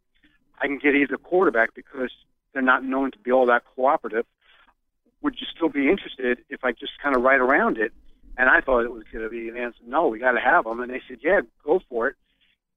I 0.60 0.66
can 0.66 0.76
get 0.76 0.94
either 0.94 1.16
quarterback 1.16 1.74
because 1.74 2.10
they're 2.52 2.60
not 2.60 2.84
known 2.84 3.10
to 3.12 3.18
be 3.18 3.32
all 3.32 3.46
that 3.46 3.62
cooperative. 3.74 4.26
Would 5.22 5.36
you 5.40 5.46
still 5.56 5.70
be 5.70 5.88
interested 5.88 6.40
if 6.50 6.62
I 6.62 6.72
just 6.72 6.92
kind 7.02 7.16
of 7.16 7.22
write 7.22 7.40
around 7.40 7.78
it?" 7.78 7.92
And 8.36 8.50
I 8.50 8.60
thought 8.60 8.84
it 8.84 8.92
was 8.92 9.04
going 9.10 9.24
to 9.24 9.30
be 9.30 9.48
an 9.48 9.56
answer, 9.56 9.78
"No, 9.86 10.08
we 10.08 10.18
got 10.18 10.32
to 10.32 10.40
have 10.40 10.64
them." 10.64 10.78
And 10.80 10.92
they 10.92 11.00
said, 11.08 11.20
"Yeah, 11.22 11.40
go 11.64 11.80
for 11.88 12.08
it." 12.08 12.16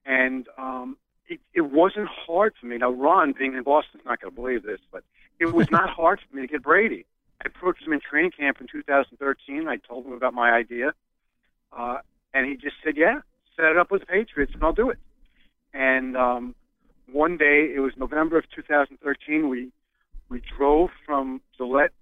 And 0.06 0.48
um, 0.58 0.95
it, 1.28 1.41
it 1.53 1.62
wasn't 1.62 2.08
hard 2.08 2.53
for 2.58 2.66
me. 2.66 2.78
Now, 2.78 2.91
Ron, 2.91 3.34
being 3.38 3.56
in 3.56 3.64
Boston, 3.64 3.99
is 3.99 4.06
not 4.06 4.22
going 4.22 4.34
to 4.34 4.41
believe 4.41 4.64
this, 4.64 4.80
but 4.90 5.03
it 5.38 5.48
was 5.48 5.70
not 5.70 5.90
hard 5.90 6.22
for 6.22 6.34
me 6.34 6.44
to 6.44 6.48
get 6.48 6.64
Brady. 6.64 7.06
I 7.43 7.47
approached 7.47 7.85
him 7.85 7.93
in 7.93 7.99
training 7.99 8.31
camp 8.31 8.61
in 8.61 8.68
2013. 8.68 9.68
I 9.68 9.77
told 9.77 10.05
him 10.05 10.13
about 10.13 10.34
my 10.34 10.51
idea, 10.51 10.93
uh, 11.76 11.97
and 12.34 12.45
he 12.45 12.55
just 12.55 12.76
said, 12.84 12.97
"Yeah, 12.97 13.22
set 13.55 13.65
it 13.65 13.77
up 13.77 13.89
with 13.89 14.01
the 14.01 14.07
Patriots, 14.07 14.53
and 14.53 14.63
I'll 14.63 14.73
do 14.73 14.91
it." 14.91 14.99
And 15.73 16.15
um, 16.15 16.55
one 17.11 17.38
day, 17.38 17.72
it 17.73 17.80
was 17.80 17.93
November 17.97 18.38
of 18.38 18.49
2013. 18.51 19.49
We 19.49 19.72
we 20.30 20.41
drove 20.55 20.91
from 21.05 21.41
Gillette 21.57 21.93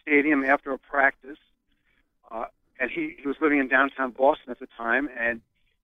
Stadium 0.00 0.44
after 0.44 0.72
a 0.72 0.78
practice, 0.78 1.38
uh, 2.30 2.46
and 2.80 2.90
he, 2.90 3.16
he 3.20 3.28
was 3.28 3.36
living 3.40 3.58
in 3.58 3.68
downtown 3.68 4.12
Boston 4.12 4.50
at 4.50 4.60
the 4.60 4.68
time, 4.78 5.10
and 5.18 5.42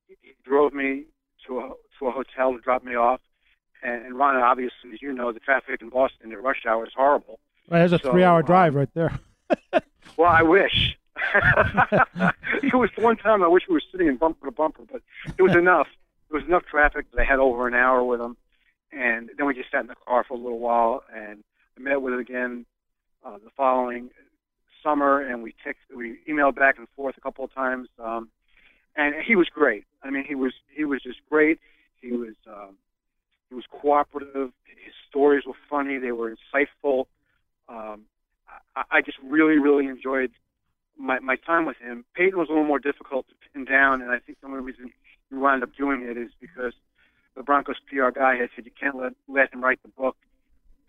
he, 0.08 0.16
drove 0.44 0.72
me 0.72 1.04
to 1.46 1.58
a 1.58 1.72
to 1.98 2.06
a 2.06 2.10
hotel 2.10 2.52
to 2.54 2.60
drop 2.60 2.82
me 2.82 2.94
off. 2.94 3.20
And, 3.82 4.06
and 4.06 4.16
Ron, 4.16 4.36
obviously, 4.36 4.94
as 4.94 5.02
you 5.02 5.12
know, 5.12 5.32
the 5.32 5.40
traffic 5.40 5.82
in 5.82 5.90
Boston 5.90 6.32
at 6.32 6.42
rush 6.42 6.64
hour 6.66 6.86
is 6.86 6.92
horrible. 6.96 7.40
Well, 7.68 7.80
there's 7.80 7.92
a 7.92 7.98
So, 7.98 8.12
three-hour 8.12 8.40
uh, 8.40 8.42
drive 8.42 8.74
right 8.74 8.90
there. 8.94 9.18
Well, 10.18 10.30
I 10.30 10.42
wish. 10.42 10.96
it 12.62 12.74
was 12.74 12.90
one 12.96 13.16
time 13.16 13.42
I 13.42 13.48
wish 13.48 13.62
we 13.68 13.74
were 13.74 13.82
sitting 13.90 14.08
in 14.08 14.16
bumper 14.16 14.46
to 14.46 14.52
bumper, 14.52 14.82
but 14.90 15.00
it 15.38 15.42
was 15.42 15.56
enough. 15.56 15.88
It 16.30 16.34
was 16.34 16.44
enough 16.44 16.64
traffic 16.66 17.10
that 17.12 17.20
I 17.20 17.24
had 17.24 17.38
over 17.38 17.66
an 17.66 17.74
hour 17.74 18.04
with 18.04 18.20
him, 18.20 18.36
and 18.92 19.30
then 19.36 19.46
we 19.46 19.54
just 19.54 19.70
sat 19.70 19.80
in 19.80 19.86
the 19.86 19.94
car 20.06 20.22
for 20.22 20.34
a 20.34 20.36
little 20.36 20.58
while, 20.58 21.02
and 21.14 21.42
I 21.78 21.80
met 21.80 22.02
with 22.02 22.14
him 22.14 22.20
again 22.20 22.66
uh, 23.24 23.38
the 23.42 23.50
following 23.56 24.10
summer, 24.82 25.20
and 25.20 25.42
we 25.42 25.54
text, 25.64 25.82
we 25.94 26.18
emailed 26.28 26.56
back 26.56 26.78
and 26.78 26.88
forth 26.94 27.16
a 27.16 27.20
couple 27.20 27.44
of 27.44 27.54
times, 27.54 27.88
um, 27.98 28.28
and 28.96 29.14
he 29.24 29.36
was 29.36 29.48
great. 29.48 29.84
I 30.02 30.10
mean, 30.10 30.24
he 30.26 30.34
was 30.34 30.52
he 30.74 30.84
was 30.84 31.02
just 31.02 31.20
great. 31.30 31.58
He 32.00 32.12
was 32.12 32.34
um, 32.46 32.76
he 33.48 33.54
was 33.54 33.64
cooperative. 33.70 34.50
His 34.66 34.94
stories 35.08 35.44
were 35.46 35.54
funny. 35.70 35.98
They 35.98 36.12
were 36.12 36.34
insightful. 36.34 37.06
Um, 37.72 38.02
I, 38.76 38.82
I 38.90 39.00
just 39.00 39.18
really, 39.22 39.58
really 39.58 39.86
enjoyed 39.86 40.32
my, 40.98 41.18
my 41.20 41.36
time 41.36 41.64
with 41.64 41.78
him. 41.78 42.04
Peyton 42.14 42.38
was 42.38 42.48
a 42.48 42.52
little 42.52 42.66
more 42.66 42.78
difficult 42.78 43.26
to 43.28 43.34
pin 43.52 43.64
down, 43.64 44.02
and 44.02 44.10
I 44.10 44.18
think 44.18 44.40
the 44.40 44.46
only 44.46 44.60
reason 44.60 44.92
we 45.30 45.38
wound 45.38 45.62
up 45.62 45.74
doing 45.76 46.02
it 46.02 46.16
is 46.16 46.30
because 46.40 46.74
the 47.34 47.42
Broncos 47.42 47.76
PR 47.88 48.10
guy 48.10 48.36
had 48.36 48.50
said 48.54 48.66
you 48.66 48.72
can't 48.78 48.96
let 48.96 49.12
let 49.26 49.52
him 49.52 49.64
write 49.64 49.82
the 49.82 49.88
book 49.88 50.16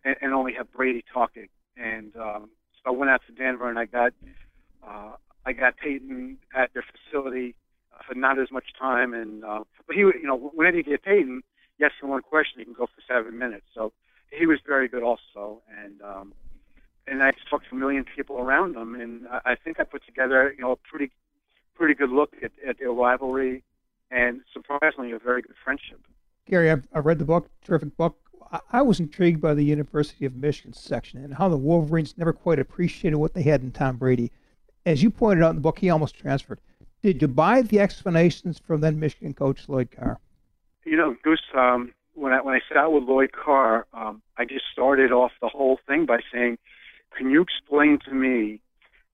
and, 0.03 0.15
and 0.22 0.34
only 0.34 0.53
have 0.53 0.72
Brady 0.72 1.03
talking. 1.14 1.47
And 1.77 2.15
um, 2.18 2.49
so 2.84 2.88
I 2.88 2.91
went 2.91 3.10
out 3.10 3.22
to 3.27 3.34
Denver 3.34 3.69
and 3.69 3.80
I 3.80 3.85
got 3.85 4.14
uh, 4.85 5.14
I 5.45 5.53
got 5.53 5.77
Peyton 5.77 6.38
at 6.55 6.73
their 6.73 6.84
facility 6.84 7.55
for 8.07 8.15
not 8.15 8.39
as 8.39 8.51
much 8.51 8.65
time, 8.77 9.14
and 9.14 9.43
uh, 9.43 9.64
but 9.88 9.95
he 9.95 10.01
you 10.01 10.23
know 10.23 10.51
whenever 10.53 10.77
you 10.77 10.84
get 10.84 11.03
Peyton, 11.03 11.43
yes, 11.80 11.91
for 11.99 12.07
one 12.07 12.22
question 12.22 12.60
he 12.60 12.65
can 12.65 12.73
go 12.73 12.88
for 12.88 13.01
seven 13.07 13.38
minutes. 13.38 13.65
So 13.73 13.93
he 14.30 14.45
was 14.45 14.60
very 14.65 14.88
good 14.88 15.03
also, 15.03 15.61
and 15.81 16.01
um, 16.01 16.34
and 17.07 17.21
I 17.23 17.31
talked 17.49 17.69
to 17.69 17.75
a 17.75 17.77
million 17.77 18.05
people 18.05 18.38
around 18.39 18.75
them, 18.75 18.95
and 18.95 19.27
I, 19.27 19.51
I 19.51 19.55
think 19.55 19.80
I 19.80 19.84
put 19.84 20.05
together, 20.05 20.53
you 20.55 20.63
know, 20.63 20.71
a 20.71 20.75
pretty, 20.75 21.11
pretty 21.75 21.93
good 21.93 22.09
look 22.09 22.34
at, 22.41 22.51
at 22.67 22.80
their 22.80 22.91
rivalry, 22.91 23.63
and 24.11 24.41
surprisingly, 24.53 25.11
a 25.11 25.19
very 25.19 25.41
good 25.41 25.55
friendship. 25.63 25.99
Gary, 26.47 26.69
I've, 26.69 26.88
I've 26.93 27.05
read 27.05 27.19
the 27.19 27.25
book, 27.25 27.49
terrific 27.63 27.95
book. 27.97 28.17
I, 28.51 28.59
I 28.71 28.81
was 28.81 28.99
intrigued 28.99 29.41
by 29.41 29.53
the 29.53 29.63
University 29.63 30.25
of 30.25 30.35
Michigan 30.35 30.73
section 30.73 31.23
and 31.23 31.34
how 31.34 31.49
the 31.49 31.57
Wolverines 31.57 32.15
never 32.17 32.34
quite 32.34 32.59
appreciated 32.59 33.17
what 33.17 33.34
they 33.34 33.43
had 33.43 33.61
in 33.61 33.71
Tom 33.71 33.97
Brady. 33.97 34.31
As 34.85 35.01
you 35.01 35.09
pointed 35.09 35.43
out 35.43 35.51
in 35.51 35.55
the 35.55 35.61
book, 35.61 35.80
he 35.80 35.89
almost 35.89 36.15
transferred. 36.15 36.59
Did 37.01 37.21
you 37.21 37.27
buy 37.27 37.61
the 37.61 37.80
explanations 37.80 38.59
from 38.59 38.81
then 38.81 38.99
Michigan 38.99 39.34
coach 39.34 39.67
Lloyd 39.67 39.91
Carr? 39.91 40.19
You 40.85 40.97
know, 40.97 41.15
Goose, 41.23 41.41
um, 41.53 41.93
when 42.13 42.34
I 42.34 42.41
when 42.41 42.55
I 42.55 42.61
sat 42.73 42.91
with 42.91 43.03
Lloyd 43.03 43.31
Carr, 43.31 43.88
um, 43.93 44.21
I 44.38 44.45
just 44.45 44.65
started 44.71 45.11
off 45.11 45.31
the 45.41 45.47
whole 45.47 45.80
thing 45.88 46.05
by 46.05 46.19
saying, 46.31 46.57
"Can 47.18 47.30
you 47.30 47.41
explain 47.41 47.99
to 48.06 48.14
me 48.14 48.60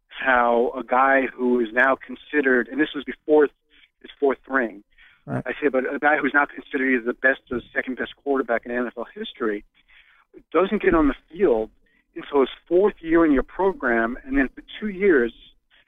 how 0.08 0.72
a 0.78 0.84
guy 0.84 1.28
who 1.28 1.60
is 1.60 1.72
now 1.72 1.96
considered, 1.96 2.68
and 2.68 2.80
this 2.80 2.94
was 2.94 3.04
before 3.04 3.48
his 4.02 4.12
fourth 4.20 4.40
ring, 4.48 4.84
Right. 5.30 5.44
I 5.46 5.52
say, 5.62 5.68
but 5.68 5.84
a 5.94 6.00
guy 6.00 6.18
who's 6.18 6.34
now 6.34 6.46
considered 6.46 6.92
either 6.92 7.06
the 7.06 7.14
best 7.14 7.42
or 7.52 7.62
second 7.72 7.98
best 7.98 8.16
quarterback 8.16 8.66
in 8.66 8.72
NFL 8.72 9.06
history 9.14 9.64
doesn't 10.52 10.82
get 10.82 10.96
on 10.96 11.08
the 11.08 11.14
field 11.32 11.70
until 12.16 12.40
his 12.40 12.50
fourth 12.68 12.96
year 13.00 13.24
in 13.26 13.32
your 13.32 13.44
program, 13.44 14.18
and 14.26 14.36
then 14.38 14.50
for 14.50 14.64
two 14.80 14.88
years, 14.88 15.32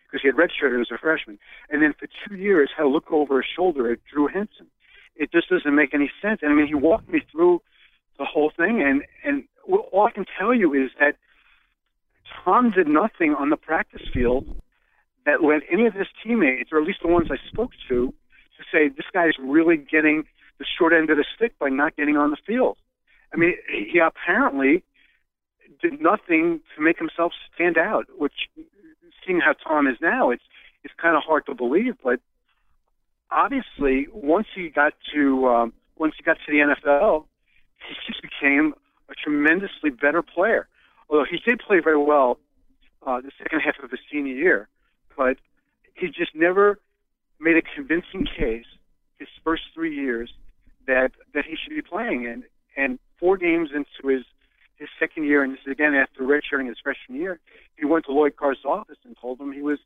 because 0.05 0.21
he 0.21 0.27
had 0.27 0.35
redshirted 0.35 0.79
as 0.79 0.91
a 0.91 0.97
freshman, 0.99 1.39
and 1.71 1.81
then 1.81 1.93
for 1.97 2.07
two 2.27 2.35
years 2.35 2.69
had 2.77 2.83
to 2.83 2.89
look 2.89 3.11
over 3.11 3.41
his 3.41 3.49
shoulder 3.55 3.91
at 3.91 3.97
Drew 4.05 4.27
Henson. 4.27 4.67
It 5.15 5.31
just 5.31 5.49
doesn't 5.49 5.73
make 5.73 5.95
any 5.95 6.11
sense. 6.21 6.41
And 6.43 6.51
I 6.51 6.55
mean, 6.55 6.67
he 6.67 6.75
walked 6.75 7.09
me 7.09 7.21
through 7.31 7.63
the 8.19 8.25
whole 8.25 8.51
thing, 8.55 8.83
and 8.83 9.01
and 9.23 9.45
all 9.91 10.05
I 10.05 10.11
can 10.11 10.25
tell 10.37 10.53
you 10.53 10.73
is 10.75 10.91
that 10.99 11.15
Tom 12.43 12.71
did 12.71 12.87
nothing 12.87 13.35
on 13.37 13.49
the 13.49 13.57
practice 13.57 14.01
field 14.13 14.45
that 15.25 15.43
led 15.43 15.61
any 15.71 15.85
of 15.85 15.93
his 15.93 16.07
teammates, 16.23 16.71
or 16.71 16.79
at 16.79 16.87
least 16.87 16.99
the 17.01 17.07
ones 17.07 17.29
I 17.31 17.37
spoke 17.51 17.71
to, 17.89 18.07
to 18.07 18.63
say 18.71 18.89
this 18.89 19.05
guy's 19.13 19.33
really 19.39 19.77
getting 19.77 20.23
the 20.59 20.65
short 20.77 20.93
end 20.93 21.09
of 21.09 21.17
the 21.17 21.25
stick 21.35 21.57
by 21.59 21.69
not 21.69 21.95
getting 21.95 22.17
on 22.17 22.31
the 22.31 22.37
field. 22.45 22.77
I 23.33 23.37
mean, 23.37 23.53
he 23.69 23.99
apparently 23.99 24.83
did 25.81 26.01
nothing 26.01 26.59
to 26.75 26.83
make 26.83 26.97
himself 26.97 27.33
stand 27.53 27.77
out, 27.77 28.05
which, 28.17 28.49
seeing 29.25 29.39
how 29.39 29.53
Tom 29.53 29.87
is 29.87 29.97
now, 30.01 30.29
it's 30.29 30.43
it's 30.83 30.93
kind 30.99 31.15
of 31.15 31.23
hard 31.23 31.45
to 31.45 31.53
believe. 31.53 31.95
But 32.03 32.19
obviously, 33.29 34.07
once 34.11 34.47
he 34.53 34.69
got 34.69 34.93
to 35.13 35.47
um, 35.47 35.73
once 35.97 36.15
he 36.17 36.23
got 36.23 36.37
to 36.45 36.51
the 36.51 36.59
NFL, 36.59 37.25
he 37.87 37.95
just 38.07 38.21
became 38.21 38.73
a 39.09 39.13
tremendously 39.13 39.89
better 39.89 40.21
player. 40.21 40.67
Although 41.11 41.25
he 41.25 41.37
did 41.37 41.59
play 41.59 41.79
very 41.79 41.97
well 41.97 42.39
uh, 43.05 43.19
the 43.19 43.31
second 43.37 43.59
half 43.59 43.77
of 43.83 43.91
his 43.91 43.99
senior 44.09 44.33
year, 44.33 44.69
but 45.17 45.37
he 45.93 46.07
just 46.07 46.33
never 46.33 46.79
made 47.39 47.57
a 47.57 47.61
convincing 47.61 48.25
case 48.25 48.65
his 49.19 49.27
first 49.43 49.63
three 49.73 49.93
years 49.93 50.31
that 50.87 51.11
that 51.33 51.45
he 51.45 51.57
should 51.61 51.75
be 51.75 51.81
playing. 51.81 52.25
And 52.25 52.43
and 52.77 52.97
four 53.19 53.35
games 53.35 53.71
into 53.75 54.07
his 54.07 54.23
his 54.77 54.87
second 54.99 55.25
year, 55.25 55.43
and 55.43 55.53
this 55.53 55.59
is 55.65 55.71
again 55.73 55.93
after 55.93 56.23
redshirting 56.23 56.67
his 56.67 56.77
freshman 56.81 57.19
year, 57.19 57.39
he 57.75 57.85
went 57.85 58.05
to 58.05 58.13
Lloyd 58.13 58.37
Carr's 58.37 58.63
office 58.63 58.97
and 59.03 59.15
told 59.19 59.39
him 59.39 59.51
he 59.51 59.61
was 59.61 59.79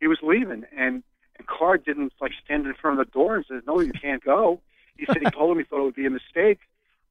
he 0.00 0.06
was 0.06 0.18
leaving. 0.22 0.64
And 0.74 1.02
and 1.36 1.46
Carr 1.46 1.76
didn't 1.76 2.14
like 2.18 2.32
stand 2.42 2.66
in 2.66 2.72
front 2.74 2.98
of 2.98 3.06
the 3.06 3.12
door 3.12 3.36
and 3.36 3.44
says, 3.46 3.62
"No, 3.66 3.80
you 3.80 3.92
can't 3.92 4.24
go." 4.24 4.62
He 4.96 5.04
said 5.04 5.18
he 5.18 5.30
told 5.30 5.52
him 5.52 5.58
he 5.58 5.64
thought 5.64 5.80
it 5.80 5.84
would 5.84 5.94
be 5.94 6.06
a 6.06 6.10
mistake, 6.10 6.60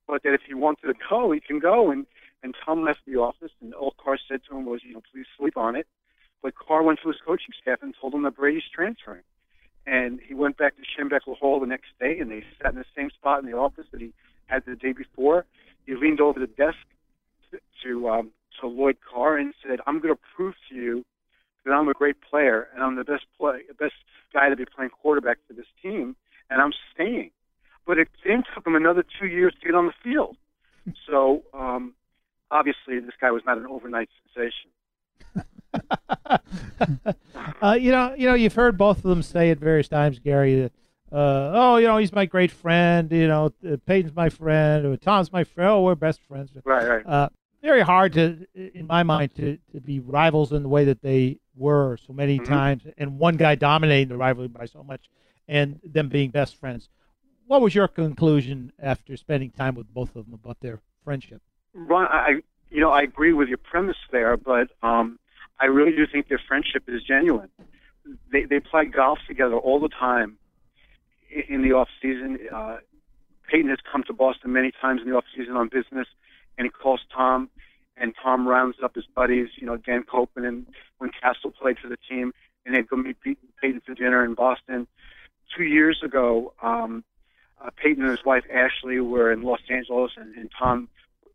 but 0.08 0.24
that 0.24 0.34
if 0.34 0.42
he 0.48 0.56
wanted 0.56 0.88
to 0.88 0.94
go, 1.10 1.32
he 1.32 1.40
can 1.40 1.60
go. 1.60 1.92
And 1.92 2.08
and 2.44 2.56
Tom 2.66 2.84
left 2.84 3.00
the 3.06 3.18
office, 3.18 3.52
and 3.62 3.74
all 3.74 3.94
Carr 4.04 4.18
said 4.28 4.42
to 4.50 4.58
him 4.58 4.66
was, 4.66 4.84
"You 4.84 4.94
know, 4.94 5.04
please 5.12 5.28
sleep 5.38 5.58
on 5.58 5.76
it." 5.76 5.88
But 6.42 6.56
Carr 6.56 6.84
went 6.84 7.00
to 7.02 7.08
his 7.08 7.22
coaching 7.22 7.54
staff 7.62 7.80
and 7.82 7.96
told 8.00 8.14
him 8.14 8.24
that 8.24 8.36
Brady's 8.36 8.68
transferring. 8.74 9.24
And 9.86 10.20
he 10.20 10.34
went 10.34 10.58
back 10.58 10.76
to 10.76 10.82
Schembechler 10.84 11.38
Hall 11.38 11.60
the 11.60 11.68
next 11.68 11.98
day, 12.00 12.20
and 12.20 12.30
they 12.30 12.44
sat 12.62 12.74
in 12.74 12.80
the 12.80 12.86
same 12.96 13.10
spot 13.12 13.44
in 13.44 13.50
the 13.50 13.58
office 13.58 13.88
that 13.92 14.02
he 14.02 14.14
had 14.48 14.66
the 14.66 14.76
day 14.76 14.92
before. 14.92 15.46
He 15.86 15.96
leaned 15.96 16.22
over 16.22 16.40
the 16.40 16.48
desk 16.48 16.78
to 17.52 17.60
to, 17.84 18.10
um, 18.10 18.32
to 18.60 18.68
Lloyd 18.68 18.98
Carr 19.02 19.38
and 19.38 19.54
said, 19.64 19.80
"I'm 19.88 20.00
going 20.00 20.14
to 20.14 20.22
prove 20.36 20.56
to 20.70 20.76
you 20.76 21.06
that 21.64 21.72
I'm 21.72 21.88
a 21.90 21.94
great 21.94 22.22
player 22.22 22.70
and 22.74 22.84
I'm 22.84 22.96
the 22.96 23.04
best 23.04 23.26
play, 23.38 23.64
best 23.80 23.96
guy 24.34 24.50
to 24.50 24.56
be 24.56 24.66
playing 24.66 24.92
quarterback 24.92 25.38
for 25.48 25.54
this 25.54 25.68
team, 25.82 26.16
and 26.50 26.62
I'm 26.62 26.74
staying." 26.94 27.32
But 27.86 27.98
it 27.98 28.10
then 28.24 28.44
took 28.54 28.66
him 28.66 28.76
another 28.76 29.04
two 29.20 29.28
years 29.28 29.54
to 29.60 29.66
get 29.66 29.76
on 29.76 29.88
the 29.88 29.94
field. 30.04 30.38
So 31.08 31.44
um, 31.54 31.94
obviously, 32.52 33.00
this 33.00 33.16
guy 33.20 33.32
was 33.32 33.44
not 33.46 33.58
an 33.58 33.66
overnight 33.68 34.10
sensation. 34.34 34.70
Uh, 37.62 37.74
you 37.74 37.92
know, 37.92 38.14
you 38.18 38.28
know, 38.28 38.34
you've 38.34 38.56
heard 38.56 38.78
both 38.78 38.98
of 38.98 39.04
them 39.04 39.22
say 39.22 39.52
at 39.52 39.60
various 39.60 39.88
times, 39.88 40.20
Gary. 40.20 40.62
That, 40.62 40.72
uh, 41.12 41.52
oh, 41.54 41.78
you 41.78 41.88
know, 41.88 41.98
he's 41.98 42.12
my 42.12 42.26
great 42.26 42.52
friend. 42.52 43.12
You 43.12 43.28
know, 43.28 43.54
uh, 43.68 43.78
Peyton's 43.86 44.16
my 44.16 44.30
friend, 44.30 44.86
or 44.86 44.98
Tom's 44.98 45.32
my 45.32 45.44
friend. 45.44 45.70
Oh, 45.70 45.82
we're 45.84 45.96
best 45.96 46.22
friends. 46.22 46.52
Right, 46.64 46.88
right. 46.88 47.06
Uh, 47.06 47.30
very 47.62 47.82
hard 47.82 48.14
to, 48.14 48.46
in 48.56 48.88
my 48.88 49.04
mind, 49.04 49.36
to, 49.36 49.58
to 49.74 49.80
be 49.80 50.00
rivals 50.00 50.52
in 50.52 50.64
the 50.64 50.70
way 50.70 50.86
that 50.86 51.02
they 51.02 51.38
were 51.56 51.98
so 51.98 52.14
many 52.14 52.40
Mhm. 52.40 52.48
times, 52.48 52.84
and 52.98 53.20
one 53.20 53.38
guy 53.38 53.56
dominating 53.56 54.08
the 54.10 54.18
rivalry 54.18 54.48
by 54.48 54.66
so 54.66 54.84
much, 54.84 55.10
and 55.48 55.80
them 55.84 56.10
being 56.10 56.32
best 56.32 56.56
friends. 56.56 56.90
What 57.46 57.62
was 57.62 57.76
your 57.76 57.88
conclusion 57.88 58.72
after 58.80 59.16
spending 59.18 59.52
time 59.52 59.76
with 59.76 59.94
both 59.94 60.16
of 60.16 60.26
them 60.26 60.34
about 60.34 60.60
their 60.62 60.80
friendship? 61.04 61.42
Ron, 61.74 62.08
I, 62.10 62.42
you 62.70 62.82
know, 62.82 62.92
I 62.92 63.02
agree 63.02 63.34
with 63.34 63.48
your 63.48 63.58
premise 63.58 63.98
there, 64.12 64.38
but 64.38 64.70
um, 64.82 65.20
I 65.60 65.66
really 65.66 65.96
do 65.96 66.06
think 66.12 66.28
their 66.28 66.42
friendship 66.48 66.84
is 66.88 67.04
genuine. 67.04 67.50
They 68.32 68.46
they 68.46 68.60
play 68.60 68.86
golf 68.86 69.20
together 69.28 69.56
all 69.56 69.80
the 69.80 69.90
time 69.90 70.38
in 71.48 71.62
the 71.62 71.74
off 71.74 71.90
season. 72.02 72.40
Uh, 72.54 72.78
Peyton 73.48 73.70
has 73.70 73.80
come 73.90 74.04
to 74.08 74.14
Boston 74.14 74.54
many 74.54 74.72
times 74.72 75.02
in 75.04 75.10
the 75.10 75.16
off 75.16 75.26
season 75.36 75.56
on 75.56 75.68
business, 75.68 76.08
and 76.58 76.66
he 76.66 76.70
calls 76.70 77.02
Tom, 77.14 77.50
and 77.98 78.14
Tom 78.22 78.48
rounds 78.48 78.78
up 78.84 78.96
his 78.96 79.06
buddies. 79.06 79.50
You 79.56 79.68
know, 79.68 79.78
Dan 79.78 80.04
Copeland 80.04 80.48
and 80.48 80.66
when 80.98 81.12
Castle 81.22 81.52
played 81.52 81.78
for 81.80 81.88
the 81.88 81.98
team, 82.10 82.34
and 82.66 82.76
they'd 82.76 82.88
go 82.88 82.96
meet 82.96 83.18
Peyton 83.22 83.82
for 83.86 83.94
dinner 83.94 84.26
in 84.26 84.34
Boston. 84.34 84.88
Two 85.56 85.64
years 85.64 86.02
ago, 86.04 86.54
um, 86.62 87.04
uh, 87.62 87.70
Peyton 87.76 88.04
and 88.04 88.12
his 88.12 88.26
wife 88.26 88.44
Ashley 88.52 89.00
were 89.00 89.32
in 89.32 89.44
Los 89.44 89.62
Angeles, 89.70 90.14
and, 90.18 90.36
and 90.36 90.50
Tom 90.58 90.88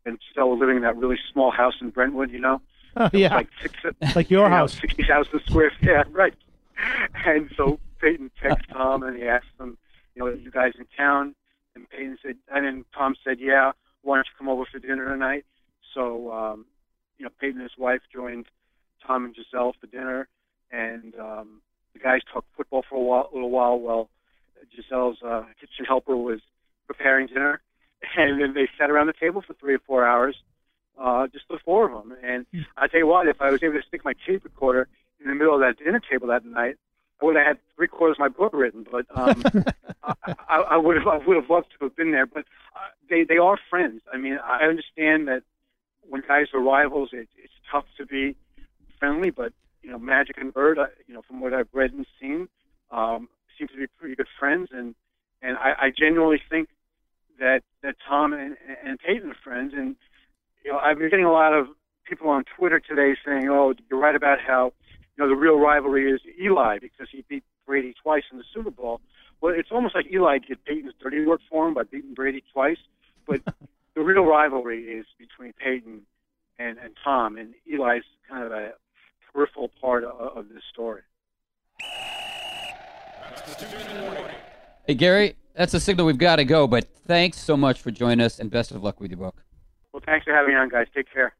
and 0.07 0.17
were 0.37 0.55
living 0.55 0.77
in 0.77 0.81
that 0.83 0.95
really 0.97 1.17
small 1.31 1.51
house 1.51 1.75
in 1.81 1.89
Brentwood. 1.89 2.31
You 2.31 2.39
know, 2.39 2.61
Oh, 2.95 3.09
yeah. 3.13 3.35
like 3.35 3.49
six, 3.61 3.73
Like 4.15 4.29
your 4.29 4.45
you 4.47 4.51
house. 4.55 4.73
sixty 4.79 5.03
thousand 5.03 5.41
square 5.45 5.71
feet. 5.79 5.89
Yeah, 5.89 6.03
right. 6.11 6.33
And 7.25 7.49
so 7.55 7.79
Peyton 8.01 8.31
texted 8.43 8.71
Tom 8.71 9.03
and 9.03 9.17
he 9.17 9.27
asked 9.27 9.47
him, 9.59 9.77
you 10.15 10.21
know, 10.23 10.27
are 10.29 10.35
you 10.35 10.51
guys 10.51 10.73
in 10.79 10.85
town? 10.97 11.35
And 11.75 11.89
Peyton 11.89 12.17
said, 12.23 12.35
and 12.53 12.65
then 12.65 12.85
Tom 12.95 13.15
said, 13.23 13.37
yeah. 13.39 13.71
Why 14.03 14.17
don't 14.17 14.25
you 14.27 14.31
come 14.37 14.47
over 14.49 14.63
for 14.71 14.79
dinner 14.79 15.09
tonight? 15.09 15.43
So, 15.93 16.31
um, 16.31 16.65
you 17.17 17.25
know, 17.25 17.31
Peyton 17.41 17.59
and 17.59 17.69
his 17.69 17.77
wife 17.77 18.01
joined 18.13 18.45
Tom 19.05 19.25
and 19.25 19.35
Gisele 19.35 19.73
for 19.81 19.87
dinner, 19.87 20.27
and 20.71 21.13
um, 21.19 21.61
the 21.93 21.99
guys 21.99 22.21
talked 22.31 22.47
football 22.55 22.83
for 22.87 22.95
a 22.95 23.01
while, 23.01 23.29
little 23.33 23.49
while 23.49 23.77
while 23.79 24.09
Gisele's 24.75 25.17
uh, 25.23 25.43
kitchen 25.59 25.85
helper 25.85 26.15
was 26.15 26.39
preparing 26.85 27.27
dinner, 27.27 27.59
and 28.17 28.41
then 28.41 28.53
they 28.53 28.67
sat 28.77 28.89
around 28.89 29.07
the 29.07 29.13
table 29.13 29.41
for 29.41 29.53
three 29.53 29.75
or 29.75 29.79
four 29.79 30.05
hours, 30.05 30.35
uh, 30.99 31.27
just 31.27 31.47
the 31.49 31.59
four 31.63 31.85
of 31.85 31.91
them. 31.91 32.15
And 32.23 32.45
I 32.77 32.87
tell 32.87 32.99
you 32.99 33.07
what, 33.07 33.27
if 33.27 33.41
I 33.41 33.51
was 33.51 33.61
able 33.63 33.79
to 33.79 33.87
stick 33.87 34.03
my 34.05 34.13
tape 34.25 34.43
recorder 34.43 34.87
in 35.19 35.27
the 35.27 35.35
middle 35.35 35.53
of 35.53 35.61
that 35.61 35.83
dinner 35.83 35.99
table 35.99 36.27
that 36.27 36.45
night, 36.45 36.75
I 37.21 37.25
would 37.25 37.35
have 37.35 37.47
had 37.47 37.57
three 37.75 37.87
quarters 37.87 38.15
of 38.15 38.19
my 38.19 38.27
book 38.27 38.53
written. 38.53 38.85
But 38.89 39.05
um, 39.15 39.43
I, 40.03 40.33
I, 40.49 40.55
I 40.57 40.77
would 40.77 40.97
have, 40.97 41.07
I 41.07 41.17
would 41.17 41.35
have 41.35 41.49
loved 41.49 41.67
to 41.77 41.85
have 41.85 41.95
been 41.95 42.11
there. 42.11 42.25
But 42.25 42.45
uh, 42.75 42.89
they, 43.09 43.23
they 43.23 43.37
are 43.37 43.57
friends. 43.69 44.01
I 44.13 44.17
mean, 44.17 44.37
I 44.43 44.65
understand 44.65 45.27
that 45.27 45.43
when 46.07 46.21
guys 46.27 46.47
are 46.53 46.61
rivals, 46.61 47.09
it, 47.13 47.27
it's 47.37 47.53
tough 47.71 47.85
to 47.97 48.05
be 48.05 48.35
friendly. 48.99 49.31
But 49.31 49.53
you 49.81 49.91
know, 49.91 49.97
Magic 49.97 50.37
and 50.37 50.53
Bird, 50.53 50.77
uh, 50.77 50.87
you 51.07 51.13
know, 51.13 51.21
from 51.21 51.41
what 51.41 51.53
I've 51.53 51.69
read 51.73 51.93
and 51.93 52.05
seen, 52.19 52.47
um, 52.91 53.29
seem 53.57 53.67
to 53.69 53.77
be 53.77 53.87
pretty 53.99 54.15
good 54.15 54.27
friends. 54.39 54.69
And 54.71 54.93
and 55.41 55.57
I, 55.57 55.73
I 55.79 55.91
genuinely 55.97 56.41
think 56.49 56.69
that 57.39 57.61
that 57.83 57.95
Tom 58.07 58.33
and, 58.33 58.57
and 58.83 58.99
Peyton 58.99 59.31
are 59.31 59.37
friends. 59.43 59.73
And 59.75 59.95
you 60.63 60.71
know, 60.71 60.79
I've 60.79 60.97
been 60.97 61.09
getting 61.09 61.25
a 61.25 61.31
lot 61.31 61.53
of 61.53 61.67
people 62.05 62.29
on 62.29 62.43
Twitter 62.57 62.79
today 62.79 63.15
saying, 63.25 63.49
"Oh, 63.49 63.73
you're 63.89 63.99
right 63.99 64.15
about 64.15 64.39
how 64.45 64.73
you 65.15 65.23
know 65.23 65.29
the 65.29 65.35
real 65.35 65.59
rivalry 65.59 66.11
is 66.11 66.21
Eli 66.41 66.79
because 66.79 67.07
he 67.11 67.23
beat 67.27 67.43
Brady 67.65 67.93
twice 68.01 68.23
in 68.31 68.37
the 68.37 68.43
Super 68.53 68.71
Bowl." 68.71 69.01
Well, 69.41 69.53
it's 69.55 69.69
almost 69.71 69.93
like 69.93 70.07
Eli 70.11 70.39
did 70.39 70.63
Peyton's 70.65 70.93
dirty 70.99 71.23
work 71.25 71.41
for 71.49 71.67
him 71.67 71.75
by 71.75 71.83
beating 71.83 72.15
Brady 72.15 72.43
twice, 72.51 72.79
but 73.27 73.41
the 73.95 74.01
real 74.01 74.23
rivalry 74.23 74.83
is 74.83 75.05
between 75.17 75.53
Peyton 75.53 76.01
and 76.59 76.77
and 76.77 76.93
Tom, 77.03 77.37
and 77.37 77.53
Eli's 77.71 78.03
kind 78.29 78.43
of 78.43 78.51
a 78.51 78.73
peripheral 79.31 79.69
part 79.79 80.03
of, 80.03 80.37
of 80.37 80.49
this 80.49 80.63
story. 80.71 81.01
Hey, 84.87 84.95
Gary, 84.95 85.35
that's 85.57 85.73
a 85.73 85.79
signal 85.79 86.05
we've 86.05 86.17
got 86.19 86.35
to 86.37 86.45
go, 86.45 86.67
but 86.67 86.87
thanks 87.07 87.39
so 87.39 87.57
much 87.57 87.81
for 87.81 87.89
joining 87.89 88.23
us 88.23 88.39
and 88.39 88.49
best 88.51 88.71
of 88.71 88.83
luck 88.83 89.01
with 89.01 89.09
your 89.09 89.17
book. 89.17 89.43
Well, 89.91 90.03
thanks 90.05 90.23
for 90.25 90.33
having 90.33 90.53
me 90.53 90.55
on, 90.55 90.69
guys. 90.69 90.85
Take 90.93 91.11
care. 91.11 91.33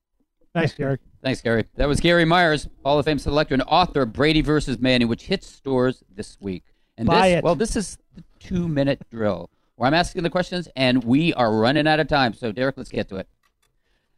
Thanks, 0.53 0.73
Gary. 0.73 0.98
Thanks, 1.23 1.41
Gary. 1.41 1.65
That 1.76 1.88
was 1.88 1.99
Gary 1.99 2.26
Myers, 2.26 2.68
Hall 2.84 2.98
of 2.98 3.06
Fame 3.06 3.19
selector 3.19 3.53
and 3.53 3.61
author 3.68 4.02
of 4.02 4.14
Brady 4.14 4.41
versus 4.41 4.80
Manning, 4.80 5.07
which 5.07 5.23
hits 5.23 5.48
stores 5.48 6.03
this 6.15 6.35
week. 6.41 6.64
And 6.98 7.06
Buy 7.06 7.30
this, 7.30 7.38
it. 7.38 7.44
well, 7.44 7.53
this 7.53 7.76
is 7.76 7.99
the 8.15 8.23
two 8.39 8.68
minute 8.68 8.99
drill 9.11 9.52
where 9.76 9.85
I'm 9.85 9.94
asking 9.94 10.23
the 10.23 10.31
questions 10.31 10.68
and 10.76 11.03
we 11.03 11.31
are 11.35 11.53
running 11.56 11.88
out 11.88 11.99
of 11.99 12.07
time. 12.07 12.34
So, 12.34 12.52
Derek, 12.52 12.76
let's 12.76 12.89
get 12.89 13.07
to 13.10 13.18
it. 13.18 13.27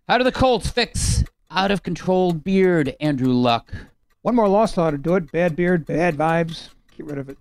How 0.08 0.18
do 0.18 0.24
the 0.24 0.32
Colts 0.32 0.70
fix 0.70 1.26
out 1.52 1.72
of 1.72 1.84
control 1.84 2.32
beard, 2.32 2.96
Andrew 3.02 3.34
Luck? 3.34 3.74
One 4.22 4.36
more 4.36 4.48
loss 4.48 4.78
ought 4.78 4.92
to 4.92 4.98
do 4.98 5.16
it. 5.16 5.30
Bad 5.34 5.58
beard, 5.58 5.86
bad 5.86 6.16
vibes. 6.16 6.70
Get 6.96 7.06
rid 7.06 7.18
of 7.18 7.28
it. 7.28 7.38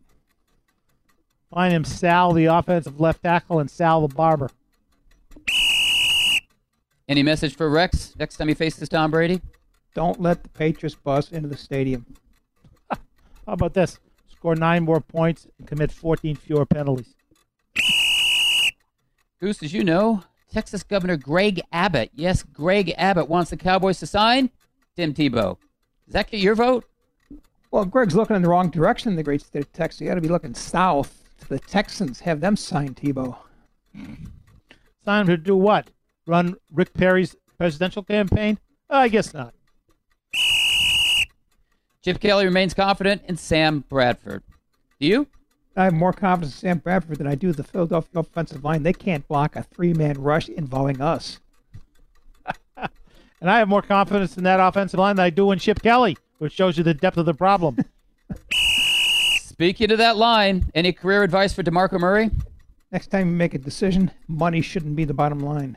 Find 1.52 1.72
him 1.72 1.84
Sal, 1.84 2.32
the 2.32 2.46
offensive 2.46 3.00
left 3.00 3.22
tackle, 3.22 3.58
and 3.58 3.70
Sal, 3.70 4.06
the 4.06 4.14
barber. 4.14 4.50
Any 7.08 7.22
message 7.22 7.56
for 7.56 7.70
Rex 7.70 8.14
next 8.18 8.36
time 8.36 8.48
he 8.48 8.54
faces 8.54 8.88
Tom 8.88 9.10
Brady? 9.10 9.40
Don't 9.94 10.20
let 10.20 10.42
the 10.42 10.50
Patriots 10.50 10.94
bus 10.94 11.32
into 11.32 11.48
the 11.48 11.56
stadium. 11.56 12.04
How 12.90 12.98
about 13.46 13.72
this? 13.72 13.98
Score 14.28 14.54
nine 14.54 14.84
more 14.84 15.00
points 15.00 15.46
and 15.58 15.66
commit 15.66 15.90
14 15.90 16.36
fewer 16.36 16.66
penalties. 16.66 17.14
Goose, 19.40 19.62
as 19.62 19.72
you 19.72 19.84
know, 19.84 20.22
Texas 20.52 20.82
Governor 20.82 21.16
Greg 21.16 21.62
Abbott, 21.72 22.10
yes, 22.14 22.42
Greg 22.42 22.92
Abbott 22.98 23.28
wants 23.28 23.50
the 23.50 23.56
Cowboys 23.56 23.98
to 24.00 24.06
sign 24.06 24.50
Tim 24.96 25.14
Tebow. 25.14 25.56
Does 26.04 26.12
that 26.12 26.30
get 26.30 26.40
your 26.40 26.54
vote? 26.54 26.84
Well, 27.70 27.84
Greg's 27.84 28.16
looking 28.16 28.36
in 28.36 28.42
the 28.42 28.48
wrong 28.48 28.70
direction 28.70 29.12
in 29.12 29.16
the 29.16 29.22
great 29.22 29.40
state 29.40 29.64
of 29.64 29.72
Texas. 29.72 30.00
You 30.00 30.08
got 30.08 30.16
to 30.16 30.20
be 30.20 30.28
looking 30.28 30.54
south 30.54 31.27
to 31.38 31.48
the 31.48 31.58
Texans. 31.58 32.20
Have 32.20 32.40
them 32.40 32.56
sign 32.56 32.94
Tebow. 32.94 33.36
Sign 35.04 35.22
him 35.22 35.26
to 35.28 35.36
do 35.36 35.56
what? 35.56 35.90
Run 36.26 36.56
Rick 36.72 36.94
Perry's 36.94 37.36
presidential 37.56 38.02
campaign? 38.02 38.58
I 38.90 39.08
guess 39.08 39.32
not. 39.32 39.54
Chip 42.04 42.20
Kelly 42.20 42.44
remains 42.44 42.74
confident 42.74 43.22
in 43.26 43.36
Sam 43.36 43.84
Bradford. 43.88 44.42
Do 45.00 45.06
you? 45.06 45.26
I 45.76 45.84
have 45.84 45.94
more 45.94 46.12
confidence 46.12 46.54
in 46.54 46.60
Sam 46.60 46.78
Bradford 46.78 47.18
than 47.18 47.26
I 47.26 47.34
do 47.34 47.52
the 47.52 47.64
Philadelphia 47.64 48.20
offensive 48.20 48.64
line. 48.64 48.82
They 48.82 48.92
can't 48.92 49.26
block 49.28 49.56
a 49.56 49.62
three-man 49.62 50.20
rush 50.20 50.48
involving 50.48 51.00
us. 51.00 51.40
And 53.40 53.48
I 53.48 53.58
have 53.58 53.68
more 53.68 53.82
confidence 53.82 54.36
in 54.36 54.44
that 54.44 54.58
offensive 54.58 54.98
line 54.98 55.16
than 55.16 55.24
I 55.24 55.30
do 55.30 55.52
in 55.52 55.60
Chip 55.60 55.80
Kelly, 55.80 56.16
which 56.38 56.54
shows 56.54 56.76
you 56.76 56.82
the 56.82 56.94
depth 56.94 57.18
of 57.18 57.26
the 57.26 57.34
problem. 57.34 57.78
Speaking 59.58 59.90
of 59.90 59.98
that 59.98 60.16
line, 60.16 60.70
any 60.72 60.92
career 60.92 61.24
advice 61.24 61.52
for 61.52 61.64
DeMarco 61.64 61.98
Murray? 61.98 62.30
Next 62.92 63.08
time 63.08 63.26
you 63.26 63.34
make 63.34 63.54
a 63.54 63.58
decision, 63.58 64.12
money 64.28 64.60
shouldn't 64.60 64.94
be 64.94 65.04
the 65.04 65.12
bottom 65.12 65.40
line. 65.40 65.76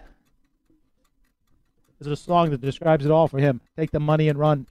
There's 1.99 2.11
a 2.11 2.23
song 2.23 2.51
that 2.51 2.61
describes 2.61 3.07
it 3.07 3.11
all 3.11 3.27
for 3.27 3.39
him. 3.39 3.59
Take 3.75 3.89
the 3.89 3.99
money 3.99 4.29
and 4.29 4.37
run. 4.37 4.67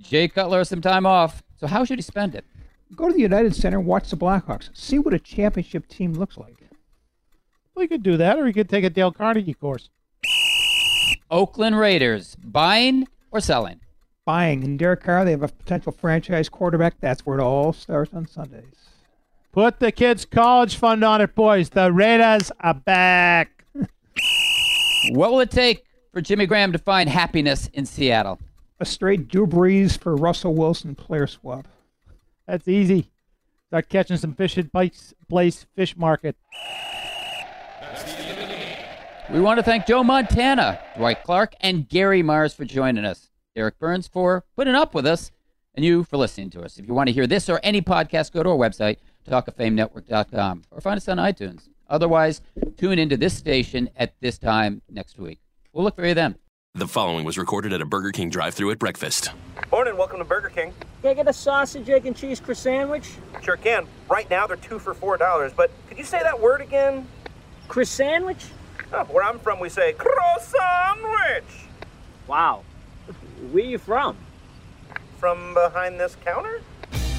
Jay 0.00 0.26
Cutler 0.26 0.58
has 0.58 0.68
some 0.68 0.80
time 0.80 1.06
off, 1.06 1.44
so 1.60 1.68
how 1.68 1.84
should 1.84 1.98
he 1.98 2.02
spend 2.02 2.34
it? 2.34 2.44
Go 2.96 3.06
to 3.06 3.14
the 3.14 3.20
United 3.20 3.54
Center 3.54 3.78
watch 3.78 4.10
the 4.10 4.16
Blackhawks. 4.16 4.76
See 4.76 4.98
what 4.98 5.14
a 5.14 5.20
championship 5.20 5.86
team 5.86 6.14
looks 6.14 6.36
like. 6.36 6.56
Well, 7.76 7.82
he 7.82 7.86
could 7.86 8.02
do 8.02 8.16
that, 8.16 8.36
or 8.36 8.48
he 8.48 8.52
could 8.52 8.68
take 8.68 8.82
a 8.82 8.90
Dale 8.90 9.12
Carnegie 9.12 9.54
course. 9.54 9.90
Oakland 11.30 11.78
Raiders, 11.78 12.34
buying 12.42 13.06
or 13.30 13.38
selling? 13.38 13.78
Buying. 14.24 14.62
And 14.64 14.78
Derek 14.78 15.02
Carr, 15.02 15.24
they 15.24 15.32
have 15.32 15.42
a 15.42 15.48
potential 15.48 15.92
franchise 15.92 16.48
quarterback. 16.48 17.00
That's 17.00 17.26
where 17.26 17.38
it 17.38 17.42
all 17.42 17.72
starts 17.72 18.14
on 18.14 18.26
Sundays. 18.26 18.64
Put 19.52 19.80
the 19.80 19.92
kids' 19.92 20.24
college 20.24 20.76
fund 20.76 21.04
on 21.04 21.20
it, 21.20 21.34
boys. 21.34 21.70
The 21.70 21.92
Raiders 21.92 22.50
are 22.60 22.74
back. 22.74 23.64
What 25.10 25.32
will 25.32 25.40
it 25.40 25.50
take 25.50 25.84
for 26.12 26.20
Jimmy 26.20 26.46
Graham 26.46 26.70
to 26.70 26.78
find 26.78 27.08
happiness 27.08 27.68
in 27.72 27.86
Seattle? 27.86 28.38
A 28.78 28.84
straight 28.84 29.26
Drew 29.26 29.48
Brees 29.48 29.98
for 29.98 30.14
Russell 30.14 30.54
Wilson 30.54 30.94
player 30.94 31.26
swap. 31.26 31.66
That's 32.46 32.68
easy. 32.68 33.10
Start 33.66 33.88
catching 33.88 34.16
some 34.16 34.34
fish 34.34 34.56
at 34.58 34.70
Pike's 34.72 35.12
Place 35.28 35.66
Fish 35.74 35.96
Market. 35.96 36.36
We 39.32 39.40
want 39.40 39.58
to 39.58 39.64
thank 39.64 39.86
Joe 39.86 40.04
Montana, 40.04 40.78
Dwight 40.96 41.24
Clark, 41.24 41.54
and 41.60 41.88
Gary 41.88 42.22
Myers 42.22 42.54
for 42.54 42.64
joining 42.64 43.04
us. 43.04 43.31
Derek 43.54 43.78
Burns 43.78 44.08
for 44.08 44.44
putting 44.56 44.74
up 44.74 44.94
with 44.94 45.06
us, 45.06 45.30
and 45.74 45.84
you 45.84 46.04
for 46.04 46.16
listening 46.16 46.50
to 46.50 46.62
us. 46.62 46.78
If 46.78 46.86
you 46.86 46.94
want 46.94 47.08
to 47.08 47.12
hear 47.12 47.26
this 47.26 47.48
or 47.48 47.60
any 47.62 47.82
podcast, 47.82 48.32
go 48.32 48.42
to 48.42 48.50
our 48.50 48.56
website, 48.56 48.96
talkoffamenetwork.com, 49.28 50.62
or 50.70 50.80
find 50.80 50.96
us 50.96 51.08
on 51.08 51.18
iTunes. 51.18 51.68
Otherwise, 51.88 52.40
tune 52.76 52.98
into 52.98 53.16
this 53.16 53.36
station 53.36 53.90
at 53.96 54.14
this 54.20 54.38
time 54.38 54.80
next 54.88 55.18
week. 55.18 55.40
We'll 55.72 55.84
look 55.84 55.96
for 55.96 56.06
you 56.06 56.14
then. 56.14 56.36
The 56.74 56.88
following 56.88 57.26
was 57.26 57.36
recorded 57.36 57.74
at 57.74 57.82
a 57.82 57.84
Burger 57.84 58.12
King 58.12 58.30
drive-through 58.30 58.70
at 58.70 58.78
breakfast. 58.78 59.30
Morning, 59.70 59.96
welcome 59.96 60.18
to 60.18 60.24
Burger 60.24 60.48
King. 60.48 60.72
Can 61.02 61.10
I 61.10 61.14
get 61.14 61.28
a 61.28 61.32
sausage, 61.32 61.90
egg, 61.90 62.06
and 62.06 62.16
cheese 62.16 62.40
croissant 62.40 62.62
sandwich? 62.80 63.10
Sure 63.42 63.58
can. 63.58 63.86
Right 64.10 64.28
now 64.30 64.46
they're 64.46 64.56
two 64.56 64.78
for 64.78 64.94
four 64.94 65.18
dollars, 65.18 65.52
but 65.54 65.70
could 65.88 65.98
you 65.98 66.04
say 66.04 66.22
that 66.22 66.40
word 66.40 66.62
again? 66.62 67.06
Croissant 67.68 68.08
sandwich? 68.08 68.46
Oh, 68.94 69.04
where 69.04 69.24
I'm 69.24 69.38
from, 69.38 69.60
we 69.60 69.68
say 69.68 69.92
croissant. 69.92 71.44
Wow. 72.26 72.62
Where 73.50 73.64
you 73.64 73.78
from? 73.78 74.16
From 75.18 75.54
behind 75.54 75.98
this 75.98 76.16
counter? 76.24 76.62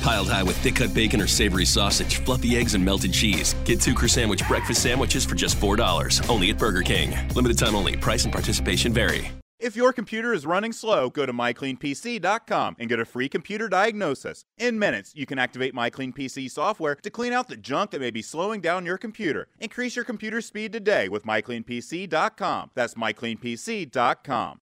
Piled 0.02 0.30
high 0.30 0.44
with 0.44 0.58
thick 0.58 0.76
cut 0.76 0.94
bacon 0.94 1.22
or 1.22 1.28
savory 1.28 1.66
sausage, 1.66 2.18
fluffy 2.24 2.58
eggs, 2.58 2.76
and 2.76 2.84
melted 2.84 3.14
cheese. 3.14 3.56
Get 3.66 3.80
two 3.82 3.96
sandwich 4.08 4.46
breakfast 4.48 4.82
sandwiches 4.82 5.26
for 5.26 5.36
just 5.36 5.58
$4. 5.58 6.30
Only 6.30 6.50
at 6.50 6.58
Burger 6.58 6.82
King. 6.82 7.14
Limited 7.36 7.58
time 7.58 7.76
only. 7.76 7.96
Price 7.98 8.24
and 8.24 8.34
participation 8.34 8.94
vary. 8.94 9.32
If 9.60 9.78
your 9.78 9.94
computer 9.94 10.34
is 10.34 10.46
running 10.46 10.74
slow, 10.74 11.10
go 11.10 11.26
to 11.26 11.32
mycleanpc.com 11.32 12.76
and 12.80 12.90
get 12.90 13.00
a 13.00 13.06
free 13.06 13.30
computer 13.30 13.70
diagnosis. 13.70 14.44
In 14.58 14.78
minutes, 14.78 15.14
you 15.16 15.26
can 15.26 15.40
activate 15.40 15.74
MyCleanPC 15.74 16.52
software 16.52 16.96
to 16.96 17.10
clean 17.10 17.32
out 17.32 17.48
the 17.48 17.56
junk 17.56 17.92
that 17.92 18.02
may 18.02 18.12
be 18.12 18.22
slowing 18.22 18.60
down 18.60 18.86
your 18.86 18.98
computer. 18.98 19.48
Increase 19.62 19.96
your 19.96 20.04
computer 20.04 20.42
speed 20.42 20.74
today 20.74 21.08
with 21.08 21.24
mycleanpc.com. 21.24 22.72
That's 22.76 22.96
mycleanpc.com. 22.96 24.60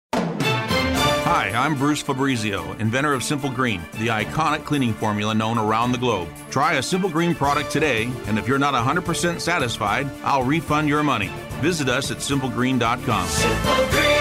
Hi, 1.34 1.48
I'm 1.52 1.76
Bruce 1.76 2.02
Fabrizio, 2.02 2.74
inventor 2.74 3.14
of 3.14 3.24
Simple 3.24 3.50
Green, 3.50 3.80
the 3.94 4.08
iconic 4.08 4.66
cleaning 4.66 4.94
formula 4.94 5.34
known 5.34 5.58
around 5.58 5.94
the 5.94 5.98
globe. 5.98 6.28
Try 6.50 6.74
a 6.74 6.84
Simple 6.84 7.10
Green 7.10 7.34
product 7.34 7.72
today, 7.72 8.12
and 8.28 8.38
if 8.38 8.50
you're 8.50 8.60
not 8.60 8.74
100% 8.74 9.40
satisfied, 9.40 10.10
I'll 10.26 10.44
refund 10.44 10.90
your 10.90 11.04
money. 11.04 11.32
Visit 11.62 11.88
us 11.88 12.12
at 12.12 12.18
simplegreen.com. 12.18 13.28
Simple 13.28 13.90
Green. 13.92 14.21